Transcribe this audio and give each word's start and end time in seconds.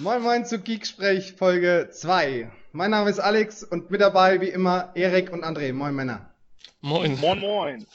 Moin 0.00 0.22
Moin 0.22 0.44
zu 0.46 0.60
Geeksprech 0.60 1.32
Folge 1.32 1.88
2. 1.90 2.48
Mein 2.70 2.92
Name 2.92 3.10
ist 3.10 3.18
Alex 3.18 3.64
und 3.64 3.90
mit 3.90 4.00
dabei 4.00 4.40
wie 4.40 4.48
immer 4.48 4.92
Erik 4.94 5.32
und 5.32 5.42
André. 5.42 5.72
Moin 5.72 5.92
Männer. 5.92 6.32
Moin. 6.80 7.18
Moin 7.18 7.40
Moin. 7.40 7.86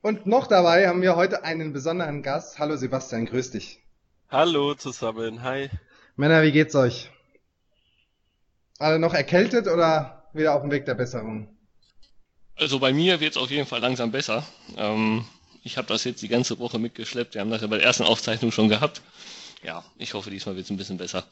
Und 0.00 0.26
noch 0.26 0.46
dabei 0.46 0.86
haben 0.86 1.02
wir 1.02 1.16
heute 1.16 1.42
einen 1.42 1.72
besonderen 1.72 2.22
Gast. 2.22 2.60
Hallo 2.60 2.76
Sebastian, 2.76 3.26
grüß 3.26 3.50
dich. 3.50 3.80
Hallo 4.30 4.74
zusammen, 4.74 5.42
hi. 5.42 5.70
Männer, 6.14 6.44
wie 6.44 6.52
geht's 6.52 6.76
euch? 6.76 7.10
Alle 8.78 9.00
noch 9.00 9.12
erkältet 9.12 9.66
oder 9.66 10.30
wieder 10.34 10.54
auf 10.54 10.62
dem 10.62 10.70
Weg 10.70 10.86
der 10.86 10.94
Besserung? 10.94 11.48
Also 12.54 12.78
bei 12.78 12.92
mir 12.92 13.18
wird's 13.18 13.36
auf 13.36 13.50
jeden 13.50 13.66
Fall 13.66 13.80
langsam 13.80 14.12
besser. 14.12 14.44
Ähm, 14.76 15.24
ich 15.64 15.78
habe 15.78 15.88
das 15.88 16.04
jetzt 16.04 16.22
die 16.22 16.28
ganze 16.28 16.60
Woche 16.60 16.78
mitgeschleppt. 16.78 17.34
Wir 17.34 17.40
haben 17.40 17.50
das 17.50 17.62
ja 17.62 17.66
bei 17.66 17.78
der 17.78 17.86
ersten 17.86 18.04
Aufzeichnung 18.04 18.52
schon 18.52 18.68
gehabt. 18.68 19.02
Ja, 19.62 19.84
ich 19.96 20.14
hoffe, 20.14 20.30
diesmal 20.30 20.56
wird's 20.56 20.70
ein 20.70 20.76
bisschen 20.76 20.98
besser. 20.98 21.24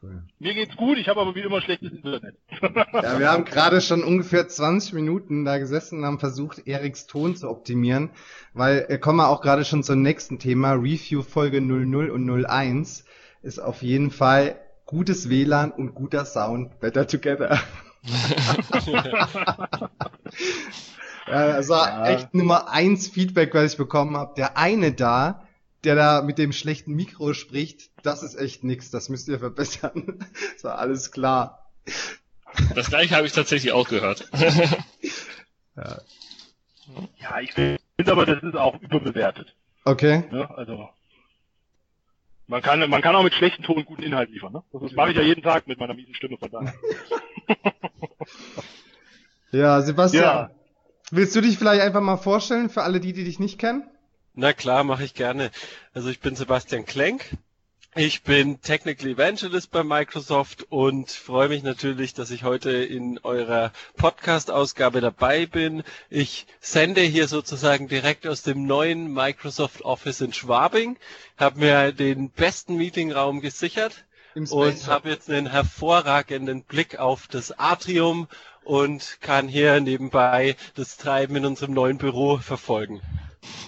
Cool. 0.00 0.22
Mir 0.38 0.54
geht's 0.54 0.76
gut, 0.76 0.96
ich 0.96 1.08
habe 1.08 1.20
aber 1.20 1.34
wie 1.34 1.40
immer 1.40 1.60
schlechtes 1.60 1.90
Internet. 1.90 2.36
ja, 2.62 3.18
wir 3.18 3.30
haben 3.30 3.44
gerade 3.44 3.80
schon 3.80 4.04
ungefähr 4.04 4.46
20 4.46 4.92
Minuten 4.92 5.44
da 5.44 5.58
gesessen 5.58 5.98
und 5.98 6.04
haben 6.04 6.20
versucht, 6.20 6.68
Eriks 6.68 7.06
Ton 7.06 7.34
zu 7.34 7.48
optimieren, 7.48 8.10
weil 8.54 8.86
wir 8.88 8.98
kommen 8.98 9.20
auch 9.20 9.40
gerade 9.40 9.64
schon 9.64 9.82
zum 9.82 10.02
nächsten 10.02 10.38
Thema. 10.38 10.74
Review 10.74 11.22
Folge 11.22 11.60
00 11.60 12.10
und 12.10 12.46
01 12.46 13.04
ist 13.42 13.58
auf 13.58 13.82
jeden 13.82 14.12
Fall 14.12 14.60
gutes 14.86 15.28
WLAN 15.28 15.72
und 15.72 15.94
guter 15.94 16.24
Sound 16.24 16.78
better 16.78 17.06
together. 17.06 17.60
ja, 21.26 21.32
also 21.32 21.74
ja. 21.74 22.06
echt 22.06 22.34
Nummer 22.34 22.70
eins 22.70 23.08
Feedback, 23.08 23.52
was 23.52 23.72
ich 23.72 23.78
bekommen 23.78 24.16
habe. 24.16 24.34
Der 24.36 24.56
eine 24.56 24.92
da, 24.92 25.47
der 25.84 25.94
da 25.94 26.22
mit 26.22 26.38
dem 26.38 26.52
schlechten 26.52 26.94
Mikro 26.94 27.34
spricht, 27.34 27.90
das 28.02 28.22
ist 28.22 28.34
echt 28.34 28.64
nix, 28.64 28.90
das 28.90 29.08
müsst 29.08 29.28
ihr 29.28 29.38
verbessern. 29.38 30.24
so, 30.56 30.68
alles 30.68 31.12
klar. 31.12 31.70
Das 32.74 32.88
gleiche 32.88 33.14
habe 33.14 33.26
ich 33.26 33.32
tatsächlich 33.32 33.72
auch 33.72 33.88
gehört. 33.88 34.28
ja. 35.76 35.98
ja, 37.20 37.40
ich 37.40 37.52
finde 37.52 37.78
aber, 38.06 38.26
das 38.26 38.42
ist 38.42 38.56
auch 38.56 38.80
überbewertet. 38.80 39.54
Okay. 39.84 40.24
Ja, 40.32 40.50
also 40.50 40.88
man 42.48 42.62
kann, 42.62 42.88
man 42.88 43.02
kann 43.02 43.14
auch 43.14 43.22
mit 43.22 43.34
schlechten 43.34 43.62
Ton 43.62 43.84
guten 43.84 44.02
Inhalt 44.02 44.30
liefern. 44.30 44.54
Ne? 44.54 44.62
Das 44.72 44.92
mache 44.92 45.10
ich 45.10 45.16
ja 45.16 45.22
jeden 45.22 45.42
Tag 45.42 45.68
mit 45.68 45.78
meiner 45.78 45.94
miesen 45.94 46.14
Stimme 46.14 46.38
von 46.38 46.50
daher. 46.50 46.74
ja, 49.52 49.82
Sebastian, 49.82 50.24
ja. 50.24 50.50
willst 51.10 51.36
du 51.36 51.42
dich 51.42 51.58
vielleicht 51.58 51.82
einfach 51.82 52.00
mal 52.00 52.16
vorstellen 52.16 52.70
für 52.70 52.82
alle 52.82 53.00
die, 53.00 53.12
die 53.12 53.24
dich 53.24 53.38
nicht 53.38 53.58
kennen? 53.58 53.84
Na 54.40 54.52
klar, 54.52 54.84
mache 54.84 55.02
ich 55.02 55.14
gerne. 55.14 55.50
Also 55.94 56.10
ich 56.10 56.20
bin 56.20 56.36
Sebastian 56.36 56.86
Klenk. 56.86 57.36
Ich 57.96 58.22
bin 58.22 58.60
Technical 58.60 59.08
Evangelist 59.08 59.72
bei 59.72 59.82
Microsoft 59.82 60.64
und 60.70 61.10
freue 61.10 61.48
mich 61.48 61.64
natürlich, 61.64 62.14
dass 62.14 62.30
ich 62.30 62.44
heute 62.44 62.70
in 62.70 63.18
eurer 63.24 63.72
Podcast-Ausgabe 63.96 65.00
dabei 65.00 65.46
bin. 65.46 65.82
Ich 66.08 66.46
sende 66.60 67.00
hier 67.00 67.26
sozusagen 67.26 67.88
direkt 67.88 68.28
aus 68.28 68.42
dem 68.42 68.64
neuen 68.64 69.12
Microsoft 69.12 69.82
Office 69.84 70.20
in 70.20 70.32
Schwabing, 70.32 70.98
habe 71.36 71.58
mir 71.58 71.90
den 71.90 72.30
besten 72.30 72.76
Meetingraum 72.76 73.40
gesichert 73.40 74.04
und 74.36 74.86
habe 74.86 75.08
jetzt 75.08 75.28
einen 75.28 75.50
hervorragenden 75.50 76.62
Blick 76.62 77.00
auf 77.00 77.26
das 77.26 77.58
Atrium 77.58 78.28
und 78.62 79.18
kann 79.20 79.48
hier 79.48 79.80
nebenbei 79.80 80.54
das 80.76 80.96
Treiben 80.96 81.34
in 81.34 81.44
unserem 81.44 81.74
neuen 81.74 81.98
Büro 81.98 82.36
verfolgen. 82.36 83.00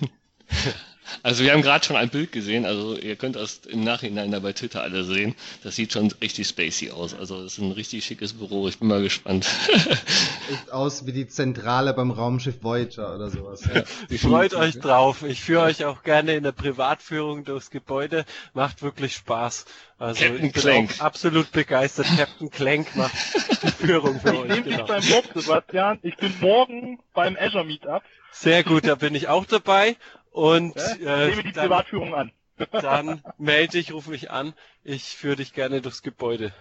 Also 1.23 1.45
wir 1.45 1.53
haben 1.53 1.62
gerade 1.62 1.84
schon 1.84 1.97
ein 1.97 2.09
Bild 2.09 2.33
gesehen, 2.33 2.65
also 2.65 2.97
ihr 2.97 3.17
könnt 3.17 3.37
das 3.37 3.61
im 3.69 3.84
Nachhinein 3.84 4.31
da 4.31 4.39
bei 4.39 4.53
Twitter 4.53 4.83
alle 4.83 5.05
sehen. 5.05 5.34
Das 5.62 5.77
sieht 5.77 5.93
schon 5.93 6.12
richtig 6.20 6.48
spacey 6.48 6.91
aus. 6.91 7.15
Also 7.15 7.43
es 7.43 7.55
ist 7.55 7.59
ein 7.59 7.73
richtig 7.73 8.05
schickes 8.05 8.33
Büro. 8.33 8.69
Ich 8.69 8.78
bin 8.78 8.89
mal 8.89 9.03
gespannt. 9.03 9.45
Sieht 10.48 10.71
aus 10.71 11.06
wie 11.06 11.12
die 11.12 11.28
Zentrale 11.28 11.95
beim 11.95 12.11
Raumschiff 12.11 12.62
Voyager 12.62 13.15
oder 13.15 13.31
sowas. 13.31 13.62
Ja. 13.72 14.19
Freut 14.19 14.55
euch 14.55 14.78
drauf. 14.78 15.22
Ich 15.22 15.41
führe 15.41 15.65
euch 15.65 15.84
auch 15.84 16.03
gerne 16.03 16.34
in 16.34 16.43
der 16.43 16.53
Privatführung 16.53 17.44
durchs 17.44 17.71
Gebäude. 17.71 18.25
Macht 18.55 18.83
wirklich 18.83 19.15
Spaß. 19.15 19.66
Also 19.99 20.25
Captain 20.25 20.47
ich 20.47 20.53
bin 20.53 20.62
Clank. 20.62 20.94
auch 20.99 21.05
absolut 21.05 21.53
begeistert. 21.53 22.06
Captain 22.16 22.50
Clank 22.50 22.97
macht 22.97 23.15
die 23.62 23.87
Führung 23.87 24.21
für 24.21 24.33
ich 24.33 24.39
euch. 24.39 24.44
Ich 24.44 24.50
nehme 24.50 24.62
genau. 24.62 24.77
dich 24.78 24.87
beim 24.87 25.22
Bob, 25.22 25.43
Sebastian. 25.43 25.99
Ich 26.03 26.16
bin 26.16 26.33
morgen 26.41 26.99
beim 27.12 27.37
Azure 27.39 27.65
Meetup. 27.65 28.03
Sehr 28.33 28.62
gut, 28.62 28.87
da 28.87 28.94
bin 28.94 29.15
ich 29.15 29.28
auch 29.28 29.44
dabei. 29.44 29.97
Und 30.30 30.76
ja, 31.00 31.22
äh, 31.22 31.42
die 31.42 31.52
dann, 31.52 31.64
Privatführung 31.64 32.14
an. 32.14 32.32
dann 32.72 33.22
melde 33.38 33.72
dich, 33.72 33.92
ruf 33.92 34.06
mich 34.06 34.30
an. 34.30 34.54
Ich 34.84 35.16
führe 35.16 35.36
dich 35.36 35.52
gerne 35.52 35.80
durchs 35.80 36.02
Gebäude. 36.02 36.52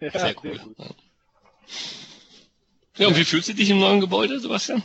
Ja, 0.00 0.10
sehr 0.10 0.34
cool. 0.42 0.58
Sehr 0.58 0.94
ja, 2.96 3.08
und 3.08 3.16
wie 3.16 3.24
fühlst 3.24 3.48
du 3.48 3.54
dich 3.54 3.70
im 3.70 3.80
neuen 3.80 4.00
Gebäude, 4.00 4.38
Sebastian? 4.40 4.82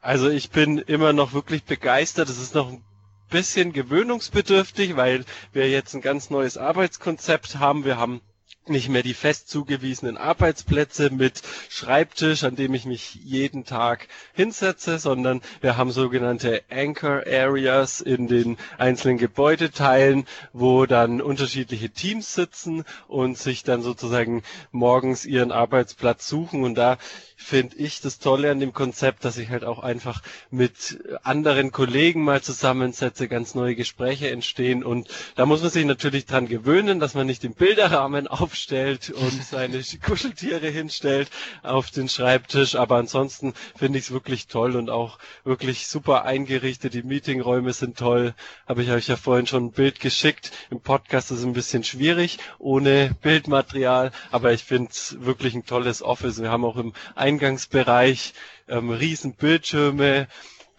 Also 0.00 0.28
ich 0.30 0.50
bin 0.50 0.78
immer 0.78 1.12
noch 1.12 1.32
wirklich 1.32 1.64
begeistert. 1.64 2.28
Es 2.28 2.38
ist 2.38 2.54
noch 2.54 2.68
ein 2.68 2.84
bisschen 3.30 3.72
gewöhnungsbedürftig, 3.72 4.96
weil 4.96 5.24
wir 5.52 5.68
jetzt 5.68 5.94
ein 5.94 6.00
ganz 6.00 6.30
neues 6.30 6.56
Arbeitskonzept 6.56 7.58
haben. 7.58 7.84
Wir 7.84 7.96
haben 7.96 8.20
nicht 8.68 8.88
mehr 8.88 9.02
die 9.02 9.14
fest 9.14 9.48
zugewiesenen 9.48 10.16
Arbeitsplätze 10.16 11.10
mit 11.10 11.42
Schreibtisch, 11.68 12.44
an 12.44 12.56
dem 12.56 12.74
ich 12.74 12.84
mich 12.84 13.14
jeden 13.24 13.64
Tag 13.64 14.08
hinsetze, 14.32 14.98
sondern 14.98 15.40
wir 15.60 15.76
haben 15.76 15.90
sogenannte 15.90 16.62
Anchor 16.70 17.22
Areas 17.26 18.00
in 18.00 18.28
den 18.28 18.56
einzelnen 18.78 19.18
Gebäudeteilen, 19.18 20.26
wo 20.52 20.86
dann 20.86 21.20
unterschiedliche 21.20 21.90
Teams 21.90 22.34
sitzen 22.34 22.84
und 23.06 23.38
sich 23.38 23.62
dann 23.64 23.82
sozusagen 23.82 24.42
morgens 24.70 25.24
ihren 25.24 25.52
Arbeitsplatz 25.52 26.28
suchen. 26.28 26.64
Und 26.64 26.76
da 26.76 26.98
finde 27.40 27.76
ich 27.76 28.00
das 28.00 28.18
Tolle 28.18 28.50
an 28.50 28.60
dem 28.60 28.74
Konzept, 28.74 29.24
dass 29.24 29.38
ich 29.38 29.48
halt 29.48 29.64
auch 29.64 29.78
einfach 29.78 30.22
mit 30.50 30.98
anderen 31.22 31.70
Kollegen 31.70 32.24
mal 32.24 32.42
zusammensetze, 32.42 33.28
ganz 33.28 33.54
neue 33.54 33.76
Gespräche 33.76 34.30
entstehen 34.30 34.84
und 34.84 35.08
da 35.36 35.46
muss 35.46 35.62
man 35.62 35.70
sich 35.70 35.84
natürlich 35.84 36.26
dran 36.26 36.48
gewöhnen, 36.48 36.98
dass 36.98 37.14
man 37.14 37.26
nicht 37.26 37.44
den 37.44 37.54
Bilderrahmen 37.54 38.26
aufstellt 38.26 39.10
und 39.10 39.42
seine 39.44 39.80
Kuscheltiere 40.04 40.68
hinstellt 40.68 41.30
auf 41.62 41.90
den 41.90 42.08
Schreibtisch, 42.08 42.74
aber 42.74 42.96
ansonsten 42.96 43.54
finde 43.76 43.98
ich 43.98 44.06
es 44.06 44.10
wirklich 44.10 44.48
toll 44.48 44.76
und 44.76 44.90
auch 44.90 45.18
wirklich 45.44 45.86
super 45.86 46.24
eingerichtet. 46.24 46.92
Die 46.92 47.02
Meetingräume 47.02 47.72
sind 47.72 47.96
toll. 47.96 48.34
Habe 48.66 48.82
ich 48.82 48.90
euch 48.90 49.06
ja 49.06 49.16
vorhin 49.16 49.46
schon 49.46 49.66
ein 49.66 49.72
Bild 49.72 50.00
geschickt. 50.00 50.50
Im 50.70 50.80
Podcast 50.80 51.30
ist 51.30 51.38
es 51.38 51.44
ein 51.44 51.52
bisschen 51.52 51.84
schwierig 51.84 52.38
ohne 52.58 53.16
Bildmaterial, 53.22 54.10
aber 54.30 54.52
ich 54.52 54.64
finde 54.64 54.90
es 54.90 55.16
wirklich 55.20 55.54
ein 55.54 55.64
tolles 55.64 56.02
Office. 56.02 56.42
Wir 56.42 56.50
haben 56.50 56.64
auch 56.64 56.76
im 56.76 56.92
Eingangsbereich 57.28 58.32
ähm, 58.68 58.90
riesen 58.90 59.34
Bildschirme. 59.34 60.28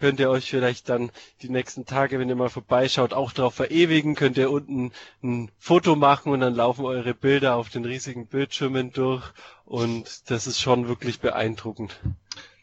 Könnt 0.00 0.18
ihr 0.18 0.30
euch 0.30 0.50
vielleicht 0.50 0.88
dann 0.88 1.10
die 1.42 1.48
nächsten 1.50 1.84
Tage, 1.86 2.18
wenn 2.18 2.28
ihr 2.28 2.34
mal 2.34 2.48
vorbeischaut, 2.48 3.12
auch 3.12 3.32
darauf 3.32 3.54
verewigen. 3.54 4.14
Könnt 4.16 4.36
ihr 4.36 4.50
unten 4.50 4.92
ein 5.22 5.50
Foto 5.58 5.94
machen 5.94 6.32
und 6.32 6.40
dann 6.40 6.54
laufen 6.54 6.84
eure 6.86 7.14
Bilder 7.14 7.54
auf 7.54 7.68
den 7.68 7.84
riesigen 7.84 8.26
Bildschirmen 8.26 8.92
durch. 8.92 9.22
Und 9.64 10.30
das 10.30 10.46
ist 10.48 10.58
schon 10.60 10.88
wirklich 10.88 11.20
beeindruckend. 11.20 12.00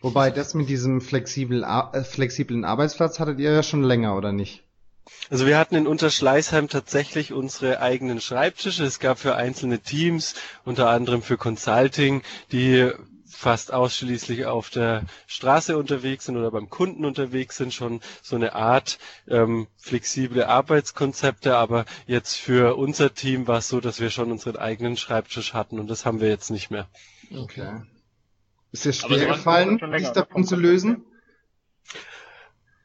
Wobei 0.01 0.31
das 0.31 0.53
mit 0.53 0.67
diesem 0.67 0.99
flexiblen, 0.99 1.63
äh, 1.63 2.03
flexiblen 2.03 2.65
Arbeitsplatz 2.65 3.19
hattet 3.19 3.39
ihr 3.39 3.51
ja 3.51 3.63
schon 3.63 3.83
länger, 3.83 4.17
oder 4.17 4.31
nicht? 4.33 4.63
Also 5.29 5.45
wir 5.45 5.57
hatten 5.57 5.75
in 5.75 5.87
Unterschleißheim 5.87 6.67
tatsächlich 6.67 7.33
unsere 7.33 7.79
eigenen 7.81 8.19
Schreibtische. 8.19 8.83
Es 8.83 8.99
gab 8.99 9.19
für 9.19 9.35
einzelne 9.35 9.79
Teams, 9.79 10.35
unter 10.65 10.89
anderem 10.89 11.21
für 11.21 11.37
Consulting, 11.37 12.23
die 12.51 12.91
fast 13.37 13.71
ausschließlich 13.71 14.47
auf 14.47 14.71
der 14.71 15.03
Straße 15.27 15.77
unterwegs 15.77 16.25
sind 16.25 16.37
oder 16.37 16.49
beim 16.49 16.71
Kunden 16.71 17.05
unterwegs 17.05 17.55
sind, 17.57 17.71
schon 17.71 18.01
so 18.23 18.35
eine 18.35 18.55
Art 18.55 18.97
ähm, 19.27 19.67
flexible 19.77 20.43
Arbeitskonzepte. 20.45 21.55
Aber 21.55 21.85
jetzt 22.07 22.35
für 22.35 22.75
unser 22.77 23.13
Team 23.13 23.47
war 23.47 23.59
es 23.59 23.67
so, 23.67 23.79
dass 23.79 23.99
wir 23.99 24.09
schon 24.09 24.31
unseren 24.31 24.55
eigenen 24.57 24.97
Schreibtisch 24.97 25.53
hatten 25.53 25.79
und 25.79 25.87
das 25.87 26.03
haben 26.03 26.19
wir 26.19 26.29
jetzt 26.29 26.49
nicht 26.49 26.71
mehr. 26.71 26.87
Okay. 27.31 27.81
Ist 28.71 28.85
dir 28.85 28.93
schwer 28.93 29.27
gefallen, 29.27 29.79
sich 29.99 30.09
davon 30.09 30.43
zu 30.43 30.55
lösen? 30.55 31.05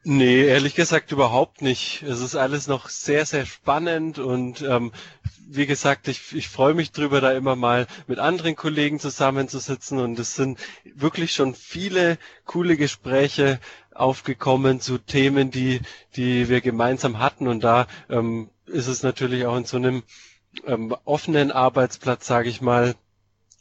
Nee, 0.05 0.43
ehrlich 0.45 0.75
gesagt 0.75 1.11
überhaupt 1.11 1.61
nicht. 1.63 2.03
Es 2.03 2.19
ist 2.19 2.35
alles 2.35 2.67
noch 2.67 2.89
sehr, 2.89 3.25
sehr 3.25 3.45
spannend 3.47 4.19
und 4.19 4.61
ähm, 4.61 4.91
wie 5.47 5.65
gesagt, 5.65 6.07
ich, 6.07 6.33
ich 6.35 6.47
freue 6.49 6.73
mich 6.73 6.91
drüber, 6.91 7.21
da 7.21 7.31
immer 7.31 7.55
mal 7.55 7.87
mit 8.07 8.19
anderen 8.19 8.55
Kollegen 8.55 8.99
zusammenzusitzen. 8.99 9.99
Und 9.99 10.19
es 10.19 10.35
sind 10.35 10.59
wirklich 10.95 11.33
schon 11.33 11.55
viele 11.55 12.17
coole 12.45 12.77
Gespräche 12.77 13.59
aufgekommen 13.93 14.79
zu 14.81 14.97
Themen, 14.97 15.51
die, 15.51 15.81
die 16.15 16.49
wir 16.49 16.61
gemeinsam 16.61 17.19
hatten. 17.19 17.47
Und 17.47 17.63
da 17.63 17.87
ähm, 18.09 18.49
ist 18.65 18.87
es 18.87 19.03
natürlich 19.03 19.45
auch 19.45 19.57
in 19.57 19.65
so 19.65 19.77
einem 19.77 20.03
ähm, 20.65 20.95
offenen 21.05 21.51
Arbeitsplatz, 21.51 22.25
sage 22.27 22.49
ich 22.49 22.61
mal, 22.61 22.95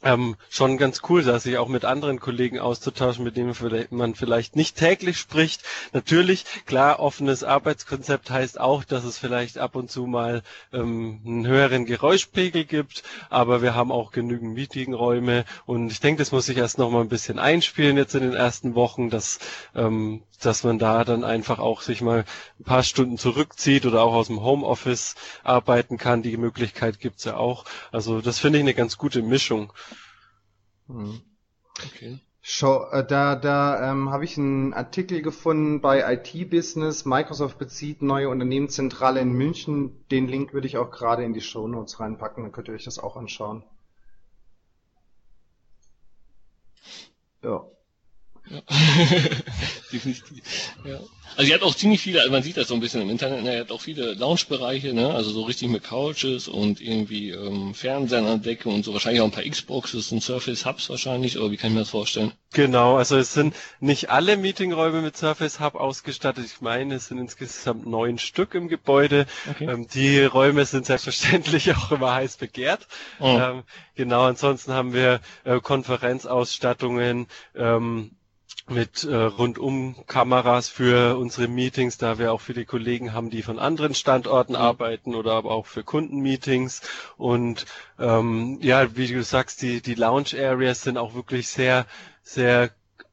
ähm, 0.02 0.36
schon 0.50 0.78
ganz 0.78 1.00
cool, 1.08 1.22
da 1.22 1.38
sich 1.38 1.58
auch 1.58 1.68
mit 1.68 1.84
anderen 1.84 2.20
Kollegen 2.20 2.58
auszutauschen, 2.58 3.24
mit 3.24 3.36
denen 3.36 3.54
man 3.90 4.14
vielleicht 4.14 4.56
nicht 4.56 4.76
täglich 4.76 5.18
spricht. 5.18 5.62
Natürlich, 5.92 6.44
klar, 6.66 7.00
offenes 7.00 7.44
Arbeitskonzept 7.44 8.30
heißt 8.30 8.60
auch, 8.60 8.84
dass 8.84 9.04
es 9.04 9.18
vielleicht 9.18 9.58
ab 9.58 9.76
und 9.76 9.90
zu 9.90 10.06
mal 10.06 10.42
ähm, 10.72 11.20
einen 11.24 11.46
höheren 11.46 11.86
Geräuschpegel 11.86 12.64
gibt, 12.64 13.02
aber 13.30 13.62
wir 13.62 13.74
haben 13.74 13.92
auch 13.92 14.10
genügend 14.10 14.54
Meetingräume 14.54 15.44
und 15.66 15.90
ich 15.90 16.00
denke, 16.00 16.20
das 16.20 16.32
muss 16.32 16.46
sich 16.46 16.56
erst 16.56 16.78
noch 16.78 16.90
mal 16.90 17.00
ein 17.00 17.08
bisschen 17.08 17.38
einspielen 17.38 17.96
jetzt 17.96 18.14
in 18.14 18.22
den 18.22 18.34
ersten 18.34 18.74
Wochen, 18.74 19.10
dass 19.10 19.38
ähm, 19.74 20.22
dass 20.44 20.64
man 20.64 20.78
da 20.78 21.04
dann 21.04 21.24
einfach 21.24 21.58
auch 21.58 21.82
sich 21.82 22.00
mal 22.00 22.24
ein 22.60 22.64
paar 22.64 22.82
Stunden 22.82 23.18
zurückzieht 23.18 23.86
oder 23.86 24.02
auch 24.02 24.14
aus 24.14 24.26
dem 24.26 24.42
Homeoffice 24.42 25.14
arbeiten 25.44 25.98
kann. 25.98 26.22
Die 26.22 26.36
Möglichkeit 26.36 27.00
gibt's 27.00 27.24
ja 27.24 27.36
auch. 27.36 27.64
Also 27.90 28.20
das 28.20 28.38
finde 28.38 28.58
ich 28.58 28.64
eine 28.64 28.74
ganz 28.74 28.98
gute 28.98 29.22
Mischung. 29.22 29.72
Hm. 30.92 31.20
Okay. 31.86 32.20
Show, 32.42 32.86
äh, 32.90 33.06
da 33.06 33.36
da 33.36 33.90
ähm, 33.92 34.10
habe 34.10 34.24
ich 34.24 34.36
einen 34.36 34.74
Artikel 34.74 35.22
gefunden 35.22 35.80
bei 35.80 36.12
IT 36.12 36.50
Business. 36.50 37.04
Microsoft 37.04 37.58
bezieht 37.58 38.02
neue 38.02 38.28
Unternehmenszentrale 38.28 39.20
in 39.20 39.32
München. 39.32 40.04
Den 40.10 40.28
Link 40.28 40.52
würde 40.52 40.66
ich 40.66 40.76
auch 40.76 40.90
gerade 40.90 41.24
in 41.24 41.32
die 41.32 41.40
Show 41.40 41.68
Notes 41.68 42.00
reinpacken. 42.00 42.42
Dann 42.42 42.52
könnt 42.52 42.68
ihr 42.68 42.74
euch 42.74 42.84
das 42.84 42.98
auch 42.98 43.16
anschauen. 43.16 43.64
Ja. 47.42 47.64
Ja. 48.52 48.60
Definitiv. 49.92 50.42
Ja. 50.84 51.00
Also 51.36 51.46
sie 51.46 51.54
hat 51.54 51.62
auch 51.62 51.74
ziemlich 51.74 52.02
viele, 52.02 52.20
also 52.20 52.30
man 52.30 52.42
sieht 52.42 52.58
das 52.58 52.68
so 52.68 52.74
ein 52.74 52.80
bisschen 52.80 53.00
im 53.00 53.08
Internet, 53.08 53.42
ne, 53.42 53.54
er 53.54 53.60
hat 53.60 53.70
auch 53.70 53.80
viele 53.80 54.12
Lounge-Bereiche, 54.12 54.92
ne, 54.92 55.14
also 55.14 55.30
so 55.30 55.42
richtig 55.42 55.70
mit 55.70 55.82
Couches 55.82 56.46
und 56.46 56.80
irgendwie 56.80 57.30
ähm, 57.30 57.74
Fernsehern 57.74 58.26
an 58.26 58.42
Decke 58.42 58.68
und 58.68 58.84
so, 58.84 58.92
wahrscheinlich 58.92 59.22
auch 59.22 59.26
ein 59.26 59.30
paar 59.30 59.44
Xboxes 59.44 60.12
und 60.12 60.22
Surface 60.22 60.66
Hubs 60.66 60.90
wahrscheinlich, 60.90 61.38
oder 61.38 61.50
wie 61.50 61.56
kann 61.56 61.70
ich 61.70 61.74
mir 61.74 61.80
das 61.80 61.90
vorstellen? 61.90 62.32
Genau, 62.52 62.96
also 62.96 63.16
es 63.16 63.32
sind 63.32 63.54
nicht 63.80 64.10
alle 64.10 64.36
Meetingräume 64.36 65.00
mit 65.00 65.16
Surface 65.16 65.58
Hub 65.58 65.74
ausgestattet. 65.74 66.44
Ich 66.44 66.60
meine, 66.60 66.96
es 66.96 67.08
sind 67.08 67.16
insgesamt 67.16 67.86
neun 67.86 68.18
Stück 68.18 68.54
im 68.54 68.68
Gebäude. 68.68 69.24
Okay. 69.50 69.70
Ähm, 69.70 69.88
die 69.88 70.22
Räume 70.22 70.66
sind 70.66 70.84
selbstverständlich 70.84 71.72
auch 71.76 71.92
immer 71.92 72.12
heiß 72.12 72.36
begehrt. 72.36 72.86
Oh. 73.20 73.38
Ähm, 73.40 73.62
genau, 73.94 74.24
ansonsten 74.24 74.72
haben 74.72 74.92
wir 74.92 75.20
äh, 75.44 75.60
Konferenzausstattungen, 75.60 77.26
ähm, 77.54 78.10
mit 78.68 79.04
äh, 79.04 79.14
rundum 79.14 79.96
Kameras 80.06 80.68
für 80.68 81.18
unsere 81.18 81.48
Meetings, 81.48 81.98
da 81.98 82.18
wir 82.18 82.32
auch 82.32 82.40
viele 82.40 82.64
Kollegen 82.64 83.12
haben, 83.12 83.30
die 83.30 83.42
von 83.42 83.58
anderen 83.58 83.94
Standorten 83.94 84.52
mhm. 84.52 84.58
arbeiten 84.58 85.14
oder 85.14 85.32
aber 85.32 85.50
auch 85.50 85.66
für 85.66 85.82
Kundenmeetings. 85.82 86.80
Und 87.16 87.66
ähm, 87.98 88.58
ja, 88.62 88.96
wie 88.96 89.08
du 89.08 89.22
sagst, 89.22 89.62
die, 89.62 89.80
die 89.80 89.94
Lounge 89.94 90.34
Areas 90.38 90.82
sind 90.82 90.96
auch 90.98 91.14
wirklich 91.14 91.48
sehr, 91.48 91.86
sehr 92.22 92.70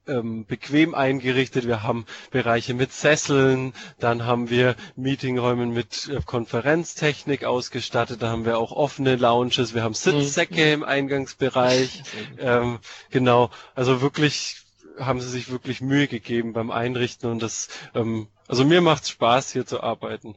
ähm, 0.07 0.46
bequem 0.46 0.96
eingerichtet. 0.96 1.68
Wir 1.68 1.84
haben 1.84 2.06
Bereiche 2.31 2.74
mit 2.74 2.92
Sesseln, 2.92 3.74
dann 4.00 4.25
haben 4.25 4.50
wir 4.50 4.75
Meetingräume 4.95 5.66
mit 5.68 6.10
äh, 6.10 6.19
Konferenztechnik 6.25 7.44
ausgestattet, 7.44 8.22
da 8.22 8.30
haben 8.30 8.45
wir 8.45 8.57
auch 8.57 8.72
offene 8.72 9.16
Lounges, 9.16 9.74
wir 9.74 9.84
haben 9.84 9.94
Sitzsäcke 9.94 10.66
mhm. 10.66 10.74
im 10.74 10.84
Eingangsbereich. 10.84 12.04
Ähm, 12.40 12.80
genau, 13.12 13.50
also 13.75 14.02
wirklich 14.02 14.63
haben 15.00 15.22
sie 15.22 15.30
sich 15.30 15.50
wirklich 15.50 15.81
Mühe 15.81 16.07
gegeben 16.07 16.54
beim 16.54 16.72
Einrichten 16.72 17.30
und 17.30 17.42
das, 17.42 17.69
ähm, 17.96 18.28
also 18.48 18.66
mir 18.66 18.81
macht's 18.81 19.10
Spaß 19.10 19.51
hier 19.51 19.66
zu 19.66 19.81
arbeiten. 19.81 20.36